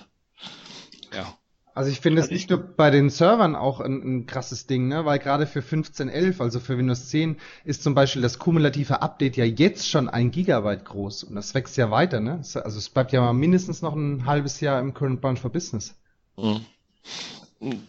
ja. 1.15 1.37
Also 1.75 1.91
ich 1.91 1.99
finde 1.99 2.21
es 2.21 2.27
also 2.27 2.35
nicht 2.35 2.51
nur 2.51 2.61
bei 2.61 2.91
den 2.91 3.11
Servern 3.11 3.57
auch 3.57 3.81
ein, 3.81 4.01
ein 4.03 4.27
krasses 4.27 4.67
Ding, 4.69 4.87
ne? 4.87 5.05
weil 5.05 5.19
gerade 5.19 5.47
für 5.47 5.59
15.11, 5.59 6.41
also 6.41 6.61
für 6.61 6.79
Windows 6.79 7.09
10, 7.09 7.37
ist 7.65 7.83
zum 7.83 7.97
Beispiel 7.97 8.23
das 8.23 8.39
kumulative 8.39 9.03
Update 9.03 9.37
ja 9.37 9.45
jetzt 9.45 9.89
schon 9.89 10.09
ein 10.09 10.31
Gigabyte 10.31 10.85
groß 10.85 11.25
und 11.25 11.35
das 11.35 11.53
wächst 11.55 11.77
ja 11.77 11.91
weiter. 11.91 12.21
Ne? 12.21 12.39
Also 12.39 12.79
es 12.79 12.89
bleibt 12.89 13.13
ja 13.13 13.21
mal 13.21 13.33
mindestens 13.33 13.83
noch 13.83 13.97
ein 13.97 14.25
halbes 14.25 14.61
Jahr 14.61 14.81
im 14.81 14.95
Current 14.95 15.21
Bound 15.21 15.41
for 15.41 15.51
Business. 15.51 15.97
Mhm. 16.37 16.61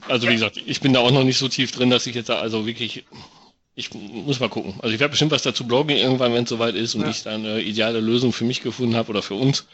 Also 0.08 0.28
wie 0.28 0.34
gesagt, 0.34 0.58
ich 0.66 0.82
bin 0.82 0.94
da 0.94 1.02
auch 1.02 1.12
noch 1.12 1.24
nicht 1.24 1.38
so 1.38 1.48
tief 1.48 1.72
drin, 1.72 1.92
dass 1.92 2.08
ich 2.08 2.16
jetzt 2.16 2.30
da 2.30 2.40
also 2.40 2.66
wirklich 2.66 3.06
ich 3.78 3.94
muss 3.94 4.40
mal 4.40 4.50
gucken. 4.50 4.76
Also 4.80 4.94
ich 4.94 5.02
werde 5.02 5.12
bestimmt 5.12 5.32
was 5.32 5.44
dazu 5.44 5.68
bloggen 5.68 5.98
irgendwann, 5.98 6.34
wenn 6.34 6.46
es 6.46 6.50
soweit 6.50 6.76
ist 6.76 6.96
und 6.96 7.02
ja. 7.02 7.10
ich 7.10 7.24
da 7.24 7.32
eine 7.32 7.62
ideale 7.62 8.00
Lösung 8.00 8.32
für 8.32 8.46
mich 8.46 8.62
gefunden 8.62 8.96
habe 8.96 9.10
oder 9.10 9.22
für 9.22 9.36
uns 9.36 9.68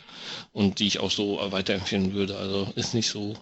und 0.54 0.80
die 0.80 0.88
ich 0.88 1.00
auch 1.00 1.12
so 1.12 1.40
weiterempfehlen 1.52 2.14
würde. 2.14 2.36
Also 2.36 2.68
ist 2.76 2.96
nicht 2.96 3.10
so 3.10 3.36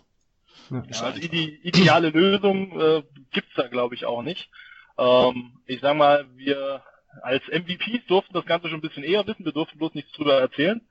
ja, 0.70 1.02
also 1.02 1.20
die 1.20 1.60
ideale 1.64 2.10
Lösung 2.10 2.80
äh, 2.80 3.04
gibt's 3.32 3.54
da, 3.56 3.68
glaube 3.68 3.96
ich, 3.96 4.06
auch 4.06 4.22
nicht. 4.22 4.50
Ähm, 4.98 5.60
ich 5.66 5.82
sag 5.82 5.96
mal, 5.96 6.26
wir 6.36 6.84
als 7.22 7.44
MVPs 7.48 8.06
durften 8.08 8.34
das 8.34 8.46
Ganze 8.46 8.70
schon 8.70 8.80
ein 8.80 8.82
bisschen 8.82 9.04
eher 9.04 9.26
wissen, 9.28 9.46
wir 9.46 9.52
durften 9.52 9.78
bloß 9.78 9.94
nichts 9.94 10.12
drüber 10.14 10.40
erzählen. 10.40 10.82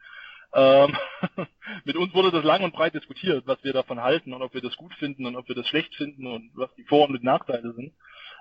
Ähm, 0.55 0.97
mit 1.85 1.97
uns 1.97 2.15
wurde 2.15 2.31
das 2.31 2.45
lang 2.45 2.65
und 2.65 2.73
breit 2.73 2.95
diskutiert, 2.95 3.47
was 3.47 3.63
wir 3.63 3.73
davon 3.73 4.03
halten 4.03 4.33
und 4.33 4.43
ob 4.43 4.55
wir 4.55 4.63
das 4.63 4.77
gut 4.77 4.95
finden 4.95 5.27
und 5.27 5.37
ob 5.37 5.47
wir 5.49 5.55
das 5.55 5.69
schlecht 5.69 5.95
finden 5.95 6.27
und 6.27 6.51
was 6.55 6.75
die 6.77 6.85
Vor- 6.85 7.09
und 7.09 7.23
Nachteile 7.23 7.73
sind. 7.75 7.93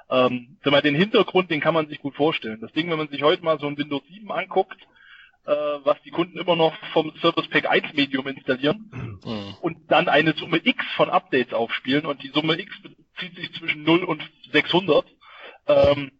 Ähm, 0.10 0.58
den 0.63 0.95
Hintergrund, 0.95 1.52
den 1.52 1.60
kann 1.60 1.73
man 1.73 1.88
sich 1.88 2.00
gut 2.00 2.15
vorstellen. 2.15 2.62
Das 2.62 2.71
Ding, 2.71 2.89
wenn 2.89 2.97
man 2.97 3.10
sich 3.10 3.23
heute 3.23 3.43
mal 3.43 3.60
so 3.60 3.67
ein 3.67 3.78
Windows 3.78 4.04
7 4.08 4.32
anguckt, 4.32 4.78
äh, 5.47 5.79
was 5.83 6.01
die 6.03 6.12
Kunden 6.12 6.38
immer 6.38 6.57
noch 6.57 6.75
vom 6.91 7.15
Service 7.21 7.47
Pack 7.47 7.69
1 7.69 7.93
Medium 7.93 8.27
installieren 8.27 8.91
mhm. 9.23 9.55
und 9.62 9.77
dann 9.89 10.10
eine 10.10 10.33
Summe 10.33 10.60
X 10.62 10.86
von 10.97 11.10
Updates 11.10 11.53
aufspielen 11.53 12.05
und 12.05 12.21
die 12.21 12.29
Summe 12.29 12.60
X 12.60 12.75
bezieht 12.81 13.36
sich 13.36 13.53
zwischen 13.53 13.83
0 13.83 14.03
und 14.03 14.21
600, 14.51 15.05
ähm, 15.67 16.12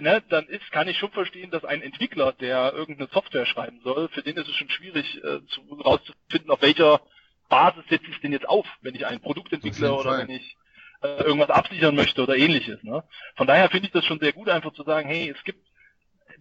ne, 0.00 0.22
dann 0.28 0.46
ist, 0.48 0.70
kann 0.72 0.88
ich 0.88 0.98
schon 0.98 1.12
verstehen, 1.12 1.52
dass 1.52 1.64
ein 1.64 1.82
Entwickler, 1.82 2.32
der 2.32 2.72
irgendeine 2.72 3.08
Software 3.12 3.46
schreiben 3.46 3.80
soll, 3.84 4.08
für 4.08 4.22
den 4.22 4.36
ist 4.36 4.48
es 4.48 4.56
schon 4.56 4.70
schwierig 4.70 5.22
äh, 5.22 5.44
zu, 5.46 5.62
rauszufinden, 5.84 6.50
auf 6.50 6.62
welcher 6.62 7.00
Basis 7.48 7.84
setze 7.88 8.10
ich 8.10 8.20
denn 8.20 8.32
jetzt 8.32 8.48
auf, 8.48 8.66
wenn 8.80 8.96
ich 8.96 9.06
ein 9.06 9.20
Produkt 9.20 9.52
entwickle 9.52 9.94
oder 9.94 10.10
Fall. 10.10 10.18
wenn 10.26 10.30
ich 10.30 10.56
äh, 11.02 11.22
irgendwas 11.22 11.50
absichern 11.50 11.94
möchte 11.94 12.22
oder 12.22 12.36
ähnliches. 12.36 12.82
Ne? 12.82 13.04
Von 13.36 13.46
daher 13.46 13.70
finde 13.70 13.86
ich 13.86 13.92
das 13.92 14.04
schon 14.04 14.18
sehr 14.18 14.32
gut, 14.32 14.48
einfach 14.48 14.72
zu 14.72 14.82
sagen, 14.82 15.08
hey, 15.08 15.28
es 15.30 15.44
gibt 15.44 15.64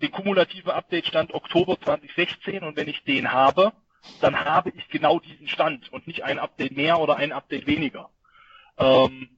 der 0.01 0.09
kumulative 0.09 0.73
Update-Stand 0.73 1.33
Oktober 1.33 1.79
2016 1.79 2.63
und 2.63 2.75
wenn 2.75 2.87
ich 2.87 3.03
den 3.03 3.31
habe, 3.31 3.73
dann 4.21 4.43
habe 4.43 4.71
ich 4.75 4.87
genau 4.89 5.19
diesen 5.19 5.47
Stand 5.47 5.91
und 5.91 6.07
nicht 6.07 6.23
ein 6.23 6.39
Update 6.39 6.75
mehr 6.75 6.99
oder 6.99 7.15
ein 7.15 7.31
Update 7.31 7.67
weniger. 7.67 8.09
Ähm, 8.77 9.29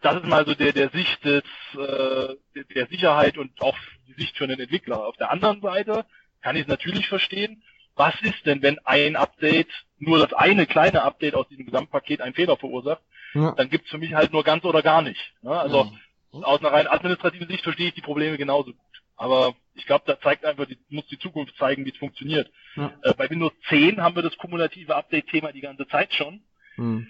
das 0.00 0.16
ist 0.16 0.26
mal 0.26 0.46
so 0.46 0.54
der, 0.54 0.72
der 0.72 0.90
Sicht 0.90 1.24
des, 1.24 1.42
äh, 1.74 2.36
der 2.74 2.86
Sicherheit 2.86 3.38
und 3.38 3.60
auch 3.60 3.76
die 4.06 4.12
Sicht 4.12 4.36
für 4.36 4.44
einen 4.44 4.60
Entwickler. 4.60 5.04
Auf 5.04 5.16
der 5.16 5.30
anderen 5.30 5.60
Seite 5.60 6.06
kann 6.40 6.56
ich 6.56 6.62
es 6.62 6.68
natürlich 6.68 7.08
verstehen, 7.08 7.62
was 7.96 8.14
ist 8.22 8.46
denn, 8.46 8.62
wenn 8.62 8.78
ein 8.84 9.16
Update, 9.16 9.68
nur 9.98 10.18
das 10.18 10.32
eine 10.32 10.66
kleine 10.66 11.02
Update 11.02 11.34
aus 11.34 11.48
diesem 11.48 11.66
Gesamtpaket 11.66 12.20
einen 12.20 12.34
Fehler 12.34 12.56
verursacht, 12.56 13.02
ja. 13.34 13.52
dann 13.52 13.68
gibt's 13.68 13.90
für 13.90 13.98
mich 13.98 14.14
halt 14.14 14.32
nur 14.32 14.44
ganz 14.44 14.64
oder 14.64 14.82
gar 14.82 15.02
nicht. 15.02 15.34
Ne? 15.42 15.50
Also 15.50 15.90
mhm. 16.32 16.44
aus 16.44 16.60
einer 16.60 16.72
rein 16.72 16.86
administrativen 16.86 17.48
Sicht 17.48 17.64
verstehe 17.64 17.88
ich 17.88 17.94
die 17.94 18.00
Probleme 18.00 18.36
genauso 18.36 18.72
gut. 18.72 18.87
Aber 19.18 19.54
ich 19.74 19.84
glaube, 19.84 20.04
da 20.06 20.18
zeigt 20.20 20.44
einfach, 20.44 20.66
die, 20.66 20.78
muss 20.88 21.06
die 21.08 21.18
Zukunft 21.18 21.56
zeigen, 21.58 21.84
wie 21.84 21.90
es 21.90 21.96
funktioniert. 21.98 22.50
Ja. 22.76 22.92
Äh, 23.02 23.14
bei 23.14 23.28
Windows 23.28 23.52
10 23.68 24.00
haben 24.00 24.14
wir 24.14 24.22
das 24.22 24.38
kumulative 24.38 24.94
Update-Thema 24.94 25.52
die 25.52 25.60
ganze 25.60 25.86
Zeit 25.88 26.14
schon. 26.14 26.40
Mhm. 26.76 27.08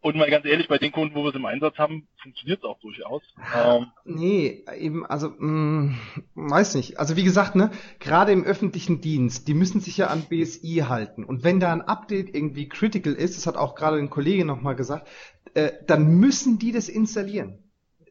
Und 0.00 0.16
mal 0.16 0.28
ganz 0.28 0.44
ehrlich, 0.44 0.68
bei 0.68 0.76
den 0.76 0.92
Kunden, 0.92 1.14
wo 1.14 1.22
wir 1.22 1.30
es 1.30 1.34
im 1.34 1.46
Einsatz 1.46 1.78
haben, 1.78 2.08
funktioniert 2.22 2.58
es 2.58 2.64
auch 2.64 2.78
durchaus. 2.80 3.22
Ähm, 3.56 3.86
nee, 4.04 4.62
eben, 4.76 5.06
also, 5.06 5.30
mh, 5.30 5.38
mm, 5.38 5.98
weiß 6.34 6.74
nicht. 6.74 6.98
Also 6.98 7.16
wie 7.16 7.24
gesagt, 7.24 7.54
ne, 7.54 7.70
gerade 8.00 8.32
im 8.32 8.44
öffentlichen 8.44 9.00
Dienst, 9.00 9.48
die 9.48 9.54
müssen 9.54 9.80
sich 9.80 9.96
ja 9.96 10.08
an 10.08 10.26
BSI 10.28 10.84
halten. 10.88 11.24
Und 11.24 11.42
wenn 11.42 11.58
da 11.58 11.72
ein 11.72 11.80
Update 11.80 12.34
irgendwie 12.34 12.68
critical 12.68 13.14
ist, 13.14 13.38
das 13.38 13.46
hat 13.46 13.56
auch 13.56 13.76
gerade 13.76 13.96
ein 13.96 14.10
Kollege 14.10 14.44
nochmal 14.44 14.76
gesagt, 14.76 15.08
äh, 15.54 15.72
dann 15.86 16.18
müssen 16.18 16.58
die 16.58 16.72
das 16.72 16.90
installieren. 16.90 17.64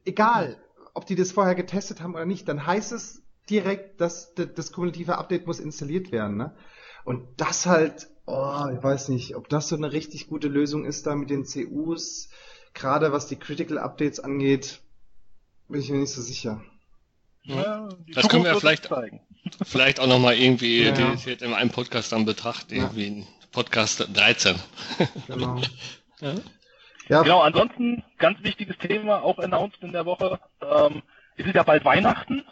Egal, 0.03 0.57
ob 0.95 1.05
die 1.05 1.15
das 1.15 1.31
vorher 1.31 1.53
getestet 1.53 2.01
haben 2.01 2.15
oder 2.15 2.25
nicht, 2.25 2.47
dann 2.47 2.65
heißt 2.65 2.91
es 2.91 3.22
direkt, 3.49 4.01
dass 4.01 4.33
das 4.35 4.71
kumulative 4.71 5.17
Update 5.17 5.47
muss 5.47 5.59
installiert 5.59 6.11
werden. 6.11 6.37
Ne? 6.37 6.55
Und 7.03 7.27
das 7.37 7.65
halt, 7.65 8.07
oh, 8.25 8.65
ich 8.75 8.81
weiß 8.81 9.09
nicht, 9.09 9.35
ob 9.35 9.49
das 9.49 9.67
so 9.67 9.75
eine 9.75 9.91
richtig 9.91 10.27
gute 10.27 10.47
Lösung 10.47 10.85
ist 10.85 11.05
da 11.05 11.15
mit 11.15 11.29
den 11.29 11.45
CUs, 11.45 12.29
gerade 12.73 13.11
was 13.11 13.27
die 13.27 13.35
Critical 13.35 13.77
Updates 13.77 14.19
angeht, 14.19 14.81
bin 15.67 15.81
ich 15.81 15.89
mir 15.89 15.99
nicht 15.99 16.11
so 16.11 16.21
sicher. 16.21 16.61
Ja, 17.43 17.89
das 18.13 18.29
können 18.29 18.45
wir 18.45 18.55
vielleicht, 18.55 18.89
vielleicht 19.63 19.99
auch 19.99 20.07
nochmal 20.07 20.35
irgendwie 20.35 20.83
ja, 20.83 20.93
ja. 20.97 21.33
in 21.41 21.53
einem 21.53 21.71
Podcast 21.71 22.13
dann 22.13 22.25
betrachten, 22.25 22.73
irgendwie 22.73 23.19
ja. 23.19 23.25
Podcast 23.51 24.07
13. 24.13 24.55
Genau. 25.27 25.61
ja. 26.21 26.35
Ja. 27.09 27.21
Genau, 27.21 27.41
ansonsten 27.41 28.03
ganz 28.17 28.41
wichtiges 28.43 28.77
Thema, 28.77 29.21
auch 29.21 29.37
announced 29.39 29.81
in 29.83 29.91
der 29.91 30.05
Woche. 30.05 30.39
Ähm, 30.61 31.01
es 31.35 31.45
ist 31.45 31.55
ja 31.55 31.63
bald 31.63 31.83
Weihnachten. 31.83 32.43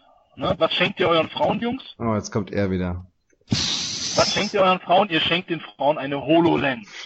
Ne? 0.41 0.55
Was 0.57 0.73
schenkt 0.73 0.99
ihr 0.99 1.07
euren 1.07 1.29
Frauen, 1.29 1.59
Jungs? 1.59 1.83
Oh, 1.99 2.15
jetzt 2.15 2.31
kommt 2.31 2.49
er 2.51 2.71
wieder. 2.71 3.05
Was 3.47 4.33
schenkt 4.33 4.55
ihr 4.55 4.61
euren 4.61 4.79
Frauen? 4.79 5.07
Ihr 5.09 5.19
schenkt 5.21 5.51
den 5.51 5.59
Frauen 5.59 5.99
eine 5.99 6.25
HoloLens. 6.25 6.87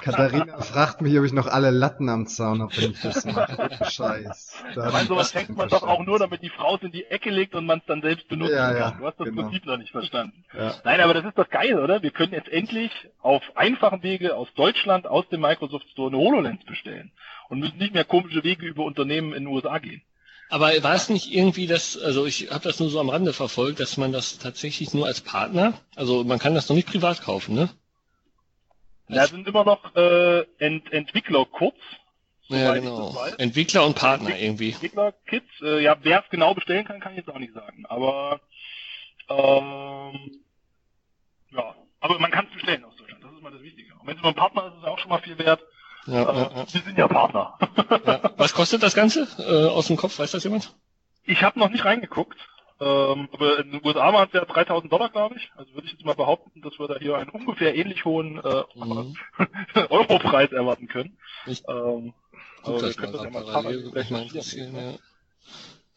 Katharina 0.00 0.60
fragt 0.60 1.00
mich, 1.00 1.18
ob 1.18 1.24
ich 1.24 1.32
noch 1.32 1.48
alle 1.48 1.72
Latten 1.72 2.08
am 2.08 2.28
Zaun 2.28 2.62
habe, 2.62 2.72
wenn 2.76 2.92
ich 2.92 3.00
das 3.00 3.24
mache. 3.24 3.68
Scheiß. 3.90 4.62
Meine, 4.76 5.08
sowas 5.08 5.32
schenkt 5.32 5.56
man 5.56 5.68
doch 5.68 5.82
auch 5.82 6.06
nur, 6.06 6.20
damit 6.20 6.40
die 6.40 6.50
Frau 6.50 6.76
es 6.76 6.82
in 6.82 6.92
die 6.92 7.04
Ecke 7.06 7.30
legt 7.30 7.56
und 7.56 7.66
man 7.66 7.80
es 7.80 7.84
dann 7.86 8.00
selbst 8.00 8.28
benutzen 8.28 8.54
ja, 8.54 8.72
ja, 8.72 8.90
kann. 8.90 8.98
Du 9.00 9.06
hast 9.06 9.18
das 9.18 9.26
genau. 9.26 9.42
Prinzip 9.42 9.66
noch 9.66 9.78
nicht 9.78 9.90
verstanden. 9.90 10.44
Ja. 10.56 10.76
Nein, 10.84 11.00
aber 11.00 11.14
das 11.14 11.24
ist 11.24 11.36
doch 11.36 11.50
geil, 11.50 11.80
oder? 11.80 12.00
Wir 12.04 12.12
können 12.12 12.32
jetzt 12.32 12.48
endlich 12.48 12.92
auf 13.20 13.42
einfachen 13.56 14.04
Wege 14.04 14.36
aus 14.36 14.54
Deutschland, 14.54 15.08
aus 15.08 15.28
dem 15.30 15.40
Microsoft 15.40 15.90
Store 15.90 16.10
eine 16.10 16.18
HoloLens 16.18 16.64
bestellen 16.64 17.10
und 17.48 17.58
müssen 17.58 17.78
nicht 17.78 17.92
mehr 17.92 18.04
komische 18.04 18.44
Wege 18.44 18.66
über 18.66 18.84
Unternehmen 18.84 19.32
in 19.32 19.46
den 19.46 19.52
USA 19.52 19.78
gehen. 19.78 20.02
Aber 20.52 20.70
war 20.82 20.94
es 20.94 21.08
nicht 21.08 21.32
irgendwie 21.32 21.66
das, 21.66 21.96
also 21.96 22.26
ich 22.26 22.50
habe 22.50 22.64
das 22.64 22.78
nur 22.78 22.90
so 22.90 23.00
am 23.00 23.08
Rande 23.08 23.32
verfolgt, 23.32 23.80
dass 23.80 23.96
man 23.96 24.12
das 24.12 24.36
tatsächlich 24.36 24.92
nur 24.92 25.06
als 25.06 25.22
Partner, 25.22 25.80
also 25.96 26.24
man 26.24 26.38
kann 26.38 26.54
das 26.54 26.68
noch 26.68 26.76
nicht 26.76 26.88
privat 26.88 27.22
kaufen, 27.22 27.54
ne? 27.54 27.70
Da 29.08 29.26
sind 29.28 29.48
immer 29.48 29.64
noch 29.64 29.96
äh, 29.96 30.44
Ent 30.58 30.92
Entwickler 30.92 31.46
kurz. 31.46 31.78
Ja, 32.48 32.74
genau. 32.74 33.16
Entwickler 33.38 33.86
und 33.86 33.94
Partner 33.94 34.28
Entwick 34.28 34.44
irgendwie. 34.44 34.70
Entwickler, 34.72 35.14
Kids, 35.24 35.48
äh, 35.62 35.82
ja, 35.82 35.96
wer 36.02 36.22
es 36.22 36.28
genau 36.28 36.52
bestellen 36.52 36.84
kann, 36.84 37.00
kann 37.00 37.12
ich 37.12 37.18
jetzt 37.20 37.30
auch 37.30 37.38
nicht 37.38 37.54
sagen. 37.54 37.86
Aber 37.86 38.42
ähm, 39.30 40.32
ja, 41.50 41.74
aber 42.00 42.18
man 42.18 42.30
kann 42.30 42.44
es 42.48 42.52
bestellen 42.52 42.84
aus 42.84 42.96
Deutschland, 42.96 43.24
das 43.24 43.32
ist 43.32 43.40
mal 43.40 43.52
das 43.52 43.62
Wichtige. 43.62 43.94
Und 43.94 44.06
wenn 44.06 44.16
es 44.16 44.20
über 44.20 44.28
einen 44.28 44.36
Partner 44.36 44.66
ist, 44.66 44.74
ist 44.74 44.82
es 44.82 44.84
auch 44.84 44.98
schon 44.98 45.08
mal 45.08 45.22
viel 45.22 45.38
wert. 45.38 45.62
Ja, 46.06 46.22
äh, 46.22 46.36
ja, 46.36 46.50
ja. 46.56 46.66
Sie 46.66 46.78
sind 46.78 46.98
ja 46.98 47.08
Partner. 47.08 47.58
ja. 48.06 48.30
Was 48.36 48.54
kostet 48.54 48.82
das 48.82 48.94
Ganze 48.94 49.28
äh, 49.38 49.68
aus 49.68 49.86
dem 49.86 49.96
Kopf? 49.96 50.18
Weiß 50.18 50.32
das 50.32 50.44
jemand? 50.44 50.74
Ich 51.24 51.42
habe 51.42 51.58
noch 51.58 51.70
nicht 51.70 51.84
reingeguckt. 51.84 52.38
Ähm, 52.80 53.28
aber 53.32 53.60
in 53.60 53.70
den 53.70 53.80
USA 53.84 54.12
waren 54.12 54.26
es 54.26 54.32
ja 54.32 54.44
3000 54.44 54.92
Dollar, 54.92 55.08
glaube 55.10 55.36
ich. 55.36 55.52
Also 55.56 55.72
würde 55.74 55.86
ich 55.86 55.92
jetzt 55.92 56.04
mal 56.04 56.16
behaupten, 56.16 56.62
dass 56.62 56.80
wir 56.80 56.88
da 56.88 56.98
hier 56.98 57.16
einen 57.16 57.30
ungefähr 57.30 57.76
ähnlich 57.76 58.04
hohen 58.04 58.42
äh, 58.42 58.62
mhm. 58.74 59.14
Europreis 59.88 60.50
erwarten 60.50 60.88
können. 60.88 61.16
Ich 61.46 61.62
ähm, 61.68 62.12
aber 62.64 62.80
das 62.80 62.98
wir 62.98 63.06
das 63.08 63.22
ja 63.22 64.10
mal 64.10 64.22
interessieren, 64.22 64.74
ja. 64.74 64.92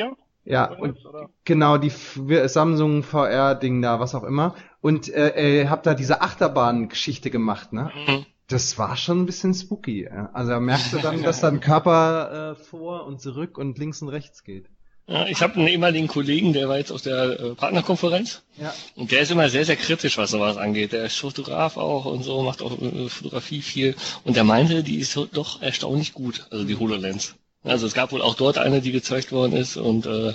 Ja, 0.44 0.72
und 0.72 0.98
genau, 1.44 1.76
die 1.78 1.90
Samsung 1.90 3.02
VR-Ding 3.02 3.82
da, 3.82 4.00
was 4.00 4.14
auch 4.14 4.24
immer. 4.24 4.54
Und 4.80 5.12
äh, 5.12 5.62
äh, 5.62 5.68
hab 5.68 5.82
da 5.82 5.94
diese 5.94 6.22
Achterbahn-Geschichte 6.22 7.30
gemacht, 7.30 7.72
ne? 7.72 7.92
Mhm. 8.06 8.26
Das 8.48 8.78
war 8.78 8.96
schon 8.96 9.20
ein 9.20 9.26
bisschen 9.26 9.54
spooky. 9.54 10.08
Also 10.08 10.58
merkst 10.58 10.92
du 10.92 10.98
dann, 10.98 11.22
dass 11.22 11.40
dein 11.40 11.60
Körper 11.60 12.52
äh, 12.52 12.54
vor 12.56 13.06
und 13.06 13.20
zurück 13.20 13.58
und 13.58 13.78
links 13.78 14.02
und 14.02 14.08
rechts 14.08 14.42
geht. 14.42 14.68
Ja, 15.06 15.26
ich 15.26 15.42
habe 15.42 15.54
einen 15.54 15.66
ehemaligen 15.66 16.06
Kollegen, 16.06 16.52
der 16.52 16.68
war 16.68 16.78
jetzt 16.78 16.92
auf 16.92 17.02
der 17.02 17.40
äh, 17.40 17.54
Partnerkonferenz. 17.54 18.42
Ja. 18.58 18.72
Und 18.94 19.10
der 19.10 19.22
ist 19.22 19.32
immer 19.32 19.48
sehr, 19.48 19.64
sehr 19.64 19.76
kritisch, 19.76 20.18
was 20.18 20.30
sowas 20.30 20.56
angeht. 20.56 20.92
Der 20.92 21.04
ist 21.04 21.16
Fotograf 21.16 21.76
auch 21.76 22.04
und 22.04 22.22
so, 22.22 22.42
macht 22.42 22.62
auch 22.62 22.80
äh, 22.80 23.08
Fotografie 23.08 23.60
viel. 23.60 23.96
Und 24.24 24.36
der 24.36 24.44
meinte, 24.44 24.84
die 24.84 24.98
ist 25.00 25.16
doch 25.32 25.62
erstaunlich 25.62 26.12
gut, 26.12 26.46
also 26.50 26.64
die 26.64 26.76
HoloLens. 26.76 27.34
Also 27.62 27.86
es 27.86 27.92
gab 27.92 28.10
wohl 28.12 28.22
auch 28.22 28.36
dort 28.36 28.56
eine, 28.56 28.80
die 28.80 28.90
gezeigt 28.90 29.32
worden 29.32 29.54
ist 29.54 29.76
und 29.76 30.06
äh, 30.06 30.32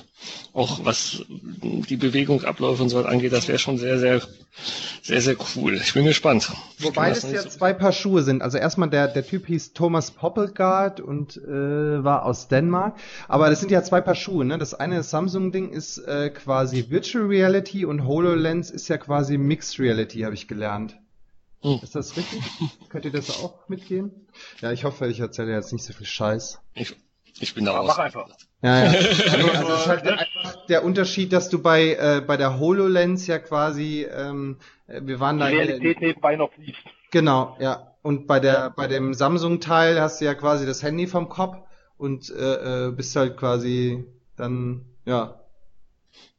auch 0.53 0.85
was 0.85 1.25
die 1.27 1.97
Bewegungsabläufe 1.97 2.83
und 2.83 2.89
so 2.89 2.97
was 2.97 3.07
angeht, 3.07 3.33
das 3.33 3.47
wäre 3.47 3.57
schon 3.57 3.79
sehr, 3.79 3.97
sehr, 3.97 4.21
sehr, 5.01 5.21
sehr 5.21 5.35
cool. 5.55 5.73
Ich 5.73 5.95
bin 5.95 6.05
gespannt. 6.05 6.51
Wobei 6.77 7.09
das 7.09 7.23
ja 7.31 7.41
so 7.41 7.49
zwei 7.49 7.73
Paar 7.73 7.93
Schuhe 7.93 8.21
sind. 8.21 8.43
Also 8.43 8.59
erstmal 8.59 8.91
der, 8.91 9.07
der 9.07 9.25
Typ 9.25 9.47
hieß 9.47 9.73
Thomas 9.73 10.11
Poppelgard 10.11 10.99
und 10.99 11.37
äh, 11.37 12.03
war 12.03 12.25
aus 12.25 12.47
Dänemark. 12.47 12.95
Aber 13.27 13.49
das 13.49 13.59
sind 13.59 13.71
ja 13.71 13.81
zwei 13.81 14.01
Paar 14.01 14.15
Schuhe. 14.15 14.45
Ne? 14.45 14.59
Das 14.59 14.75
eine 14.75 15.01
Samsung-Ding 15.01 15.71
ist 15.71 15.97
äh, 15.97 16.29
quasi 16.29 16.91
Virtual 16.91 17.25
Reality 17.25 17.85
und 17.85 18.05
HoloLens 18.05 18.69
ist 18.69 18.87
ja 18.87 18.99
quasi 18.99 19.39
Mixed 19.39 19.79
Reality, 19.79 20.21
habe 20.21 20.35
ich 20.35 20.47
gelernt. 20.47 20.95
Hm. 21.63 21.79
Ist 21.81 21.95
das 21.95 22.15
richtig? 22.15 22.43
Könnt 22.89 23.05
ihr 23.05 23.11
das 23.11 23.31
auch 23.31 23.67
mitgehen? 23.67 24.11
Ja, 24.61 24.71
ich 24.71 24.83
hoffe, 24.83 25.07
ich 25.07 25.19
erzähle 25.19 25.53
jetzt 25.53 25.73
nicht 25.73 25.83
so 25.83 25.93
viel 25.93 26.05
Scheiß. 26.05 26.59
Ich 26.75 26.95
ich 27.39 27.53
bin 27.53 27.65
da 27.65 27.73
raus. 27.73 27.87
Mach 27.87 27.99
einfach. 27.99 28.29
Ja, 28.61 28.85
ja. 28.85 28.91
Also, 28.93 29.51
also 29.51 29.73
es 29.73 29.79
ist 29.81 29.87
halt 29.87 30.07
einfach, 30.07 30.65
der 30.67 30.83
Unterschied, 30.83 31.33
dass 31.33 31.49
du 31.49 31.61
bei, 31.61 31.93
äh, 31.93 32.21
bei 32.25 32.37
der 32.37 32.59
HoloLens 32.59 33.27
ja 33.27 33.39
quasi, 33.39 34.07
ähm, 34.09 34.57
äh, 34.87 35.01
wir 35.03 35.19
waren 35.19 35.39
da. 35.39 35.49
Die 35.49 35.57
Realität 35.57 36.01
nebenbei 36.01 36.35
noch 36.35 36.51
siehst. 36.57 36.79
Genau, 37.11 37.57
ja. 37.59 37.95
Und 38.01 38.27
bei 38.27 38.39
der, 38.39 38.69
bei 38.69 38.87
dem 38.87 39.13
Samsung-Teil 39.13 39.99
hast 39.99 40.21
du 40.21 40.25
ja 40.25 40.35
quasi 40.35 40.65
das 40.65 40.83
Handy 40.83 41.07
vom 41.07 41.27
Kopf 41.27 41.57
und 41.97 42.29
äh, 42.29 42.87
äh, 42.87 42.91
bist 42.91 43.15
halt 43.15 43.37
quasi 43.37 44.05
dann, 44.37 44.85
ja. 45.05 45.41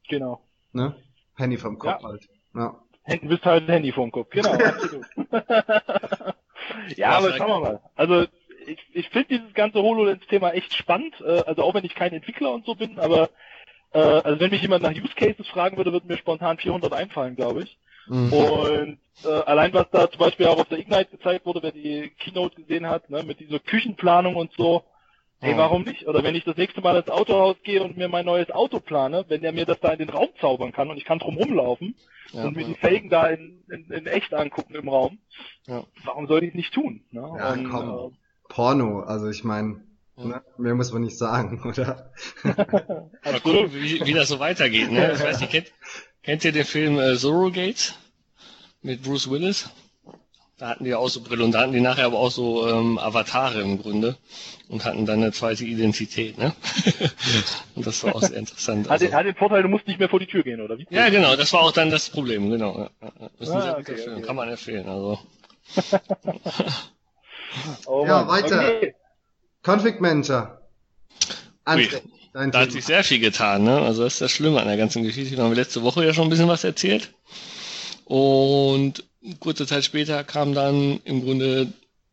Genau. 0.09 0.40
Ne? 0.72 0.94
Handy 1.36 1.57
vom 1.57 1.78
Kopf 1.78 2.03
Ja. 2.03 2.09
halt. 2.09 2.28
Ja. 2.55 2.80
Du 3.09 3.28
bist 3.28 3.44
halt 3.44 3.64
ein 3.64 3.68
Handy 3.68 3.92
vom 3.92 4.11
Kopf, 4.11 4.30
genau, 4.30 4.53
absolut. 4.55 5.07
ja, 6.97 7.11
aber 7.11 7.32
schauen 7.36 7.49
wir 7.49 7.61
mal. 7.61 7.80
Also 7.94 8.26
ich, 8.66 8.78
ich 8.92 9.08
finde 9.10 9.28
dieses 9.38 9.54
ganze 9.54 9.82
HoloLens-Thema 9.82 10.50
echt 10.52 10.74
spannend, 10.74 11.14
äh, 11.20 11.42
also 11.46 11.62
auch 11.62 11.74
wenn 11.74 11.84
ich 11.84 11.94
kein 11.94 12.12
Entwickler 12.12 12.52
und 12.52 12.64
so 12.66 12.74
bin, 12.74 12.98
aber 12.98 13.30
äh, 13.92 13.98
also 13.98 14.40
wenn 14.40 14.50
mich 14.50 14.62
jemand 14.62 14.82
nach 14.82 14.90
Use 14.92 15.14
Cases 15.14 15.46
fragen 15.48 15.76
würde, 15.76 15.92
würden 15.92 16.08
mir 16.08 16.18
spontan 16.18 16.58
400 16.58 16.92
einfallen, 16.92 17.36
glaube 17.36 17.62
ich. 17.64 17.78
Mhm. 18.08 18.32
Und 18.32 18.98
äh, 19.24 19.28
allein 19.28 19.72
was 19.74 19.90
da 19.90 20.10
zum 20.10 20.18
Beispiel 20.20 20.46
auch 20.46 20.58
auf 20.58 20.68
der 20.68 20.78
Ignite 20.78 21.06
gezeigt 21.16 21.46
wurde, 21.46 21.62
wer 21.62 21.72
die 21.72 22.10
Keynote 22.18 22.56
gesehen 22.62 22.86
hat, 22.86 23.10
ne, 23.10 23.22
mit 23.22 23.40
dieser 23.40 23.58
Küchenplanung 23.58 24.36
und 24.36 24.52
so, 24.52 24.84
hey, 25.40 25.52
Ja. 25.52 25.58
warum 25.58 25.82
nicht? 25.82 26.06
Oder 26.06 26.22
wenn 26.22 26.34
ich 26.34 26.44
das 26.44 26.56
nächste 26.56 26.80
Mal 26.80 26.96
ins 26.96 27.10
Autohaus 27.10 27.56
gehe 27.62 27.82
und 27.82 27.96
mir 27.96 28.08
mein 28.08 28.26
neues 28.26 28.50
Auto 28.50 28.80
plane, 28.80 29.24
wenn 29.28 29.42
der 29.42 29.52
mir 29.52 29.66
das 29.66 29.80
da 29.80 29.90
in 29.92 29.98
den 29.98 30.10
Raum 30.10 30.28
zaubern 30.40 30.72
kann 30.72 30.88
und 30.90 30.96
ich 30.98 31.04
kann 31.04 31.18
drum 31.18 31.36
rumlaufen 31.36 31.94
Ja, 32.32 32.44
und 32.44 32.56
mir 32.56 32.64
die 32.64 32.74
Felgen 32.74 33.10
da 33.10 33.26
in, 33.28 33.62
in, 33.70 33.90
in 33.90 34.06
echt 34.06 34.32
angucken 34.34 34.74
im 34.74 34.88
Raum, 34.88 35.18
Ja. 35.66 35.84
warum 36.04 36.26
soll 36.28 36.42
ich 36.44 36.50
es 36.50 36.54
nicht 36.54 36.74
tun? 36.74 37.02
Ne? 37.10 37.20
Ja, 37.38 37.52
und, 37.52 37.70
komm. 37.70 38.16
Porno, 38.49 39.01
also 39.01 39.28
ich 39.28 39.44
meine, 39.44 39.80
ne? 40.16 40.42
mehr 40.59 40.74
muss 40.74 40.92
man 40.92 41.03
nicht 41.03 41.18
sagen, 41.18 41.62
oder? 41.68 42.12
Mal 42.42 43.40
gucken, 43.42 43.72
wie, 43.74 44.05
wie 44.05 44.12
das 44.12 44.28
so 44.28 44.38
weitergeht. 44.38 44.90
Ne? 44.90 45.12
Ich 45.12 45.20
weiß 45.20 45.40
nicht, 45.40 45.51
kennt, 45.51 45.72
kennt 46.22 46.44
ihr 46.44 46.53
den 46.53 46.64
Film 46.64 46.99
äh, 46.99 47.16
Surrogate 47.16 47.94
mit 48.82 49.03
Bruce 49.03 49.30
Willis? 49.30 49.68
Da 50.59 50.68
hatten 50.68 50.84
die 50.84 50.94
auch 50.94 51.09
so 51.11 51.20
Brille 51.20 51.44
und 51.44 51.53
da 51.53 51.61
hatten 51.61 51.72
die 51.74 51.82
nachher 51.82 52.07
aber 52.07 52.18
auch 52.18 52.30
so 52.30 52.66
ähm, 52.66 52.97
Avatare 52.97 53.61
im 53.61 53.76
Grunde 53.82 54.16
und 54.70 54.86
hatten 54.86 55.05
dann 55.05 55.22
eine 55.22 55.32
zweite 55.32 55.66
Identität. 55.66 56.38
Ne? 56.38 56.55
und 57.74 57.86
das 57.86 58.03
war 58.05 58.14
auch 58.16 58.22
sehr 58.22 58.38
interessant. 58.38 58.86
Hat, 58.86 58.92
Also, 58.92 59.05
den, 59.05 59.14
hat 59.14 59.26
den 59.26 59.34
Vorteil, 59.34 59.62
du 59.62 59.68
musst 59.68 59.86
nicht 59.86 59.99
mehr 59.99 60.09
vor 60.09 60.18
die 60.18 60.26
Tür 60.26 60.42
gehen, 60.44 60.62
oder 60.62 60.78
wie? 60.78 60.86
ja, 60.88 61.11
genau, 61.11 61.36
das 61.36 61.53
war 61.53 61.61
auch 61.61 61.72
dann 61.72 61.90
das 61.90 62.09
Problem. 62.09 62.49
Genau. 62.49 62.74
Ja, 62.78 62.90
ja, 63.03 63.12
ja. 63.20 63.30
Das 63.38 63.49
ist 63.49 63.55
ein 63.55 63.59
Ah, 63.59 63.62
sehr 63.62 63.74
guter 63.74 63.92
okay, 63.92 64.03
Film, 64.03 64.16
okay. 64.16 64.26
kann 64.26 64.36
man 64.36 64.49
empfehlen. 64.49 64.88
Also 64.88 65.18
Oh, 67.86 68.04
Ja, 68.07 68.26
weiter. 68.28 68.59
Okay. 68.59 68.94
Config 69.62 70.00
Manager. 70.00 70.61
André, 71.64 72.00
Da 72.32 72.61
hat 72.61 72.72
sich 72.72 72.84
sehr 72.84 73.02
viel 73.02 73.18
getan, 73.18 73.64
ne? 73.64 73.80
Also 73.80 74.04
das 74.04 74.14
ist 74.14 74.20
das 74.20 74.30
Schlimme 74.30 74.61
an 74.61 74.68
der 74.68 74.76
ganzen 74.76 75.02
Geschichte. 75.02 75.36
Da 75.36 75.42
haben 75.42 75.50
wir 75.50 75.57
letzte 75.57 75.82
Woche 75.82 76.04
ja 76.04 76.14
schon 76.14 76.24
ein 76.24 76.30
bisschen 76.30 76.48
was 76.48 76.64
erzählt. 76.64 77.12
Und 78.04 79.02
kurze 79.40 79.66
Zeit 79.66 79.84
später 79.84 80.22
kam 80.22 80.54
dann 80.54 81.00
im 81.04 81.24
Grunde 81.24 81.72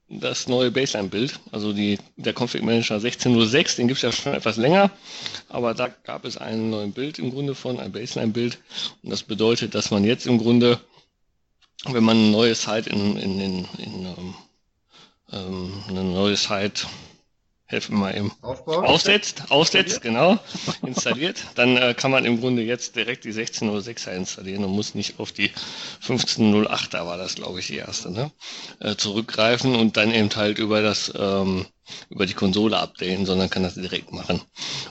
das 0.09 0.47
neue 0.47 0.71
Baseline-Bild, 0.71 1.39
also 1.51 1.73
die, 1.73 1.97
der 2.17 2.33
Config 2.33 2.61
Manager 2.61 2.97
16.06, 2.97 3.77
den 3.77 3.87
gibt 3.87 3.97
es 3.97 4.03
ja 4.03 4.11
schon 4.11 4.33
etwas 4.33 4.57
länger, 4.57 4.91
aber 5.49 5.73
da 5.73 5.87
gab 5.87 6.25
es 6.25 6.37
einen 6.37 6.69
neuen 6.69 6.91
Bild 6.91 7.19
im 7.19 7.31
Grunde 7.31 7.55
von, 7.55 7.79
ein 7.79 7.91
Baseline-Bild. 7.91 8.59
Und 9.01 9.09
das 9.09 9.23
bedeutet, 9.23 9.75
dass 9.75 9.91
man 9.91 10.03
jetzt 10.03 10.27
im 10.27 10.37
Grunde, 10.37 10.79
wenn 11.85 12.03
man 12.03 12.17
eine 12.17 12.29
neue 12.29 12.55
Site 12.55 12.89
in, 12.89 13.17
in, 13.17 13.39
in, 13.39 13.67
in 13.77 14.33
ähm, 15.33 15.83
eine 15.87 16.03
neue 16.03 16.35
Site, 16.35 16.87
helfen 17.65 17.95
wir 17.95 17.99
mal 17.99 18.15
eben, 18.15 18.31
Aufbau? 18.41 18.83
aufsetzt, 18.83 19.45
aufsetzt, 19.49 20.01
genau, 20.01 20.37
installiert, 20.85 21.43
dann 21.55 21.75
äh, 21.77 21.93
kann 21.93 22.11
man 22.11 22.25
im 22.25 22.39
Grunde 22.39 22.61
jetzt 22.61 22.95
direkt 22.95 23.25
die 23.25 23.33
16.06er 23.33 24.11
installieren 24.11 24.63
und 24.63 24.71
muss 24.71 24.95
nicht 24.95 25.19
auf 25.19 25.31
die 25.31 25.51
15.08er 26.05 27.05
war 27.05 27.17
das, 27.17 27.35
glaube 27.35 27.59
ich, 27.59 27.67
die 27.67 27.77
erste, 27.77 28.11
ne? 28.11 28.31
äh, 28.79 28.95
zurückgreifen 28.95 29.75
und 29.75 29.97
dann 29.97 30.11
eben 30.11 30.29
halt 30.35 30.59
über 30.59 30.81
das 30.81 31.11
ähm, 31.15 31.65
über 32.09 32.25
die 32.25 32.33
Konsole 32.33 32.77
updaten, 32.77 33.25
sondern 33.25 33.49
kann 33.49 33.63
das 33.63 33.75
direkt 33.75 34.11
machen. 34.11 34.41